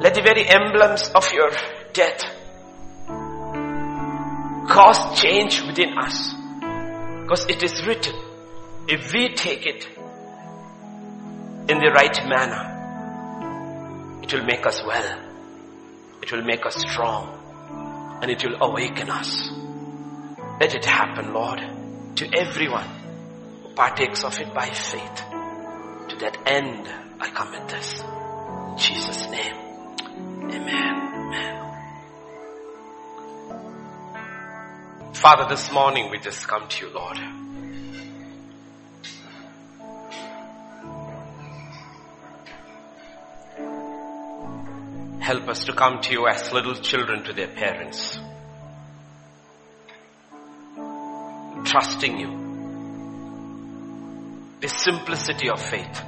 Let 0.00 0.14
the 0.14 0.22
very 0.22 0.46
emblems 0.48 1.10
of 1.16 1.32
your 1.32 1.50
death 1.94 2.22
cause 4.68 5.20
change 5.20 5.62
within 5.62 5.98
us. 5.98 6.32
Because 7.22 7.44
it 7.46 7.60
is 7.64 7.84
written, 7.84 8.14
if 8.86 9.12
we 9.12 9.34
take 9.34 9.66
it 9.66 9.95
in 11.68 11.78
the 11.78 11.90
right 11.90 12.16
manner, 12.28 12.74
it 14.22 14.32
will 14.32 14.44
make 14.44 14.66
us 14.66 14.82
well. 14.84 15.18
It 16.22 16.32
will 16.32 16.42
make 16.42 16.64
us 16.64 16.76
strong. 16.76 18.18
And 18.22 18.30
it 18.30 18.44
will 18.44 18.56
awaken 18.62 19.10
us. 19.10 19.50
Let 20.60 20.74
it 20.74 20.84
happen, 20.84 21.32
Lord, 21.34 21.60
to 22.16 22.28
everyone 22.34 22.88
who 23.62 23.74
partakes 23.74 24.24
of 24.24 24.38
it 24.40 24.54
by 24.54 24.66
faith. 24.70 25.22
To 26.08 26.16
that 26.20 26.38
end, 26.46 26.88
I 27.20 27.30
commit 27.30 27.68
this. 27.68 28.00
In 28.00 28.78
Jesus' 28.78 29.28
name. 29.28 29.56
Amen. 30.50 31.12
Amen. 31.14 31.66
Father, 35.14 35.46
this 35.48 35.70
morning 35.72 36.10
we 36.10 36.18
just 36.18 36.46
come 36.46 36.68
to 36.68 36.86
you, 36.86 36.92
Lord. 36.92 37.18
Help 45.26 45.48
us 45.48 45.64
to 45.64 45.72
come 45.72 46.00
to 46.02 46.12
you 46.12 46.28
as 46.28 46.52
little 46.52 46.76
children 46.76 47.24
to 47.24 47.32
their 47.32 47.48
parents. 47.48 48.16
Trusting 51.64 52.20
you. 52.20 52.30
The 54.60 54.68
simplicity 54.68 55.50
of 55.50 55.60
faith. 55.60 56.00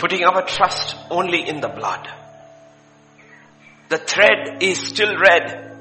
Putting 0.00 0.24
our 0.24 0.42
trust 0.44 0.96
only 1.08 1.48
in 1.48 1.60
the 1.60 1.68
blood. 1.68 2.08
The 3.88 3.98
thread 3.98 4.64
is 4.64 4.80
still 4.80 5.16
red. 5.16 5.76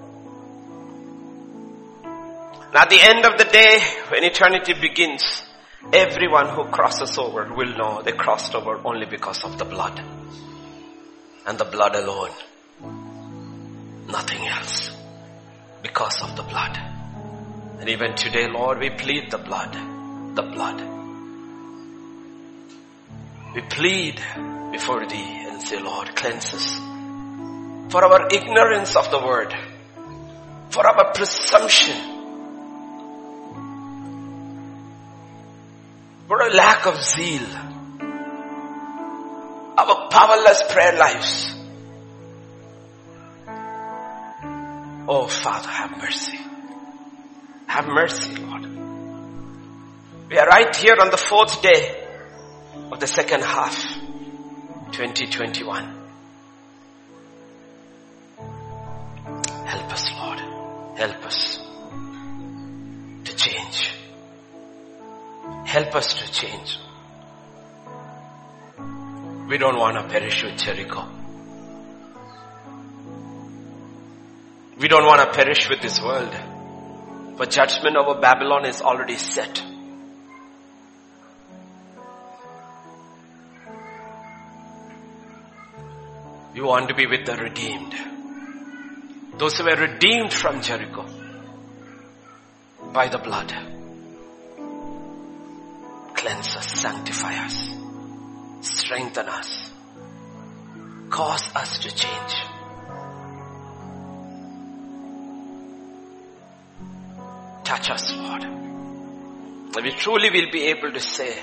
And 2.68 2.76
at 2.76 2.90
the 2.92 3.02
end 3.02 3.26
of 3.26 3.40
the 3.40 3.46
day, 3.52 3.80
when 4.12 4.24
eternity 4.24 4.76
begins, 4.80 5.47
everyone 5.94 6.50
who 6.50 6.66
crosses 6.66 7.18
over 7.18 7.52
will 7.54 7.78
know 7.78 8.02
they 8.04 8.12
crossed 8.12 8.56
over 8.56 8.80
only 8.86 9.06
because 9.06 9.44
of 9.44 9.58
the 9.58 9.66
blood. 9.66 10.02
And 11.46 11.58
the 11.58 11.66
blood 11.66 11.96
alone. 11.96 12.32
Nothing 14.08 14.48
else. 14.48 14.92
Because 15.82 16.22
of 16.22 16.36
the 16.36 16.44
blood. 16.44 16.78
And 17.80 17.90
even 17.90 18.16
today, 18.16 18.48
Lord, 18.48 18.80
we 18.80 18.90
plead 18.90 19.32
the 19.32 19.38
blood. 19.38 19.74
The 20.36 20.44
blood. 20.44 20.82
We 23.56 23.62
plead 23.62 24.22
before 24.72 25.08
thee 25.08 25.46
and 25.48 25.62
say, 25.62 25.82
Lord, 25.82 26.16
cleanse 26.16 26.54
us 26.54 26.88
for 27.90 28.04
our 28.04 28.28
ignorance 28.32 28.96
of 28.96 29.10
the 29.12 29.20
word, 29.20 29.54
for 30.70 30.86
our 30.86 31.14
presumption, 31.14 32.17
for 36.28 36.42
a 36.42 36.54
lack 36.54 36.86
of 36.86 37.02
zeal, 37.02 37.48
our 39.78 40.10
powerless 40.10 40.62
prayer 40.70 40.98
lives. 40.98 41.54
Oh 45.08 45.28
Father, 45.28 45.70
have 45.70 45.98
mercy. 45.98 46.38
Have 47.68 47.88
mercy, 47.88 48.36
Lord. 48.36 48.64
We 50.30 50.38
are 50.38 50.48
right 50.48 50.76
here 50.76 50.98
on 51.00 51.12
the 51.12 51.18
fourth 51.18 51.62
day 51.62 52.06
of 52.92 53.00
the 53.00 53.08
second 53.08 53.44
half, 53.44 53.82
2021. 54.92 55.94
Help 59.66 59.94
us, 59.94 60.12
Lord. 60.12 60.40
Help 60.98 61.26
us 61.26 61.47
Help 65.68 65.96
us 65.96 66.14
to 66.14 66.32
change. 66.32 66.80
We 69.50 69.58
don't 69.58 69.78
want 69.78 69.98
to 69.98 70.08
perish 70.08 70.42
with 70.42 70.58
Jericho. 70.58 71.06
We 74.80 74.88
don't 74.88 75.06
want 75.06 75.22
to 75.22 75.38
perish 75.38 75.70
with 75.70 75.82
this 75.82 76.02
world. 76.02 76.34
For 77.36 77.46
judgment 77.48 77.98
over 77.98 78.18
Babylon 78.22 78.66
is 78.66 78.82
already 78.82 79.18
set. 79.18 79.62
You 86.56 86.64
want 86.64 86.88
to 86.88 86.96
be 86.96 87.08
with 87.08 87.26
the 87.26 87.36
redeemed. 87.36 87.94
Those 89.38 89.58
who 89.58 89.66
were 89.66 89.76
redeemed 89.76 90.32
from 90.32 90.62
Jericho 90.62 91.06
by 92.94 93.10
the 93.10 93.18
blood. 93.18 93.77
Cleanse 96.18 96.58
us, 96.58 96.82
sanctify 96.82 97.46
us, 97.46 97.70
strengthen 98.62 99.28
us, 99.28 99.70
cause 101.12 101.56
us 101.56 101.78
to 101.80 101.90
change. 101.96 102.34
Touch 107.64 107.92
us, 107.92 108.12
Lord. 108.16 108.42
That 109.74 109.84
we 109.84 109.92
truly 109.92 110.32
will 110.32 110.50
be 110.52 110.64
able 110.64 110.92
to 110.92 111.00
say 111.00 111.38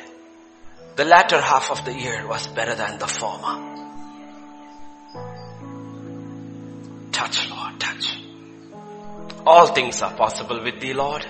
the 0.96 1.04
latter 1.04 1.40
half 1.40 1.70
of 1.70 1.84
the 1.84 1.92
year 1.92 2.26
was 2.26 2.48
better 2.48 2.74
than 2.74 2.98
the 2.98 3.06
former. 3.06 3.56
Touch, 7.12 7.48
Lord, 7.48 7.78
touch. 7.78 8.18
All 9.46 9.68
things 9.68 10.02
are 10.02 10.14
possible 10.14 10.64
with 10.64 10.80
thee, 10.80 10.94
Lord. 10.94 11.24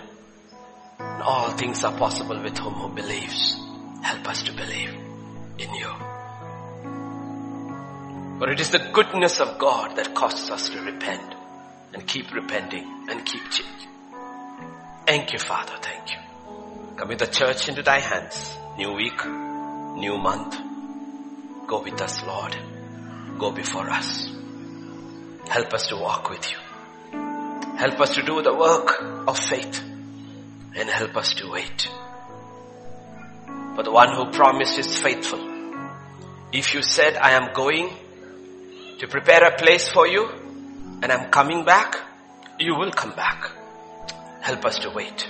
All 1.23 1.51
things 1.51 1.85
are 1.85 1.97
possible 1.97 2.41
with 2.43 2.59
whom 2.59 2.75
who 2.75 2.89
believes. 2.89 3.59
Help 4.03 4.29
us 4.29 4.43
to 4.43 4.53
believe 4.53 4.91
in 5.59 5.75
you. 5.75 5.89
For 8.39 8.51
it 8.51 8.61
is 8.61 8.71
the 8.71 8.91
goodness 8.93 9.41
of 9.41 9.59
God 9.59 9.97
that 9.97 10.15
causes 10.15 10.51
us 10.51 10.69
to 10.69 10.83
repent 10.83 11.35
and 11.95 12.07
keep 12.07 12.35
repenting 12.35 13.07
and 13.09 13.25
keep 13.25 13.43
changing. 13.51 13.89
Thank 15.07 15.33
you, 15.33 15.39
Father. 15.39 15.75
Thank 15.81 16.11
you. 16.11 16.19
Commit 16.97 17.19
the 17.21 17.27
church 17.27 17.69
into 17.69 17.83
thy 17.83 18.01
hands. 18.01 18.57
New 18.77 18.93
week, 18.93 19.25
new 19.25 20.19
month. 20.19 20.59
Go 21.67 21.83
with 21.83 22.01
us, 22.03 22.23
Lord. 22.25 22.57
Go 23.39 23.51
before 23.51 23.89
us. 23.89 24.29
Help 25.49 25.73
us 25.73 25.87
to 25.89 25.97
walk 25.97 26.29
with 26.29 26.51
you. 26.51 26.59
Help 27.77 28.01
us 28.01 28.15
to 28.15 28.23
do 28.23 28.43
the 28.43 28.55
work 28.55 29.03
of 29.29 29.39
faith 29.39 29.83
and 30.77 30.89
help 30.89 31.17
us 31.17 31.35
to 31.35 31.51
wait. 31.51 31.89
For 33.75 33.83
the 33.83 33.93
one 33.93 34.15
who 34.15 34.33
promised 34.33 34.79
is 34.79 34.99
faithful. 34.99 35.41
If 36.53 36.75
you 36.75 36.83
said, 36.83 37.17
I 37.17 37.33
am 37.33 37.53
going 37.53 37.91
to 38.99 39.09
prepare 39.09 39.45
a 39.45 39.57
place 39.57 39.89
for 39.89 40.07
you 40.07 40.29
and 41.03 41.11
I'm 41.11 41.31
coming 41.31 41.65
back, 41.65 41.97
you 42.59 42.77
will 42.77 42.93
come 42.93 43.13
back. 43.13 43.51
Help 44.41 44.65
us 44.65 44.79
to 44.81 44.91
wait 44.91 45.29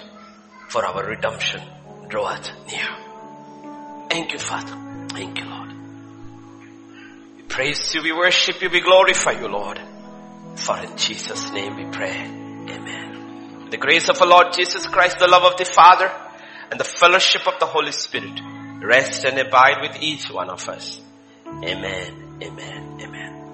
for 0.68 0.84
our 0.84 1.04
redemption 1.04 1.62
draweth 2.08 2.50
near. 2.66 2.88
Thank 4.10 4.32
you, 4.32 4.38
Father. 4.38 4.76
Thank 5.08 5.38
you, 5.38 5.46
Lord. 5.46 5.70
We 7.36 7.42
praise 7.42 7.94
you, 7.94 8.02
we 8.02 8.12
worship 8.12 8.60
you, 8.62 8.70
we 8.70 8.80
glorify 8.80 9.32
you, 9.32 9.48
Lord. 9.48 9.80
For 10.56 10.78
in 10.78 10.96
Jesus' 10.96 11.50
name 11.52 11.76
we 11.76 11.86
pray. 11.90 12.20
Amen. 12.20 13.13
The 13.74 13.80
grace 13.80 14.08
of 14.08 14.22
our 14.22 14.28
Lord 14.28 14.52
Jesus 14.52 14.86
Christ, 14.86 15.18
the 15.18 15.26
love 15.26 15.42
of 15.42 15.58
the 15.58 15.64
Father, 15.64 16.08
and 16.70 16.78
the 16.78 16.84
fellowship 16.84 17.44
of 17.48 17.58
the 17.58 17.66
Holy 17.66 17.90
Spirit 17.90 18.40
rest 18.80 19.24
and 19.24 19.36
abide 19.36 19.82
with 19.82 20.00
each 20.00 20.30
one 20.30 20.48
of 20.48 20.68
us. 20.68 21.00
Amen. 21.44 22.38
Amen. 22.40 22.98
Amen. 23.02 23.33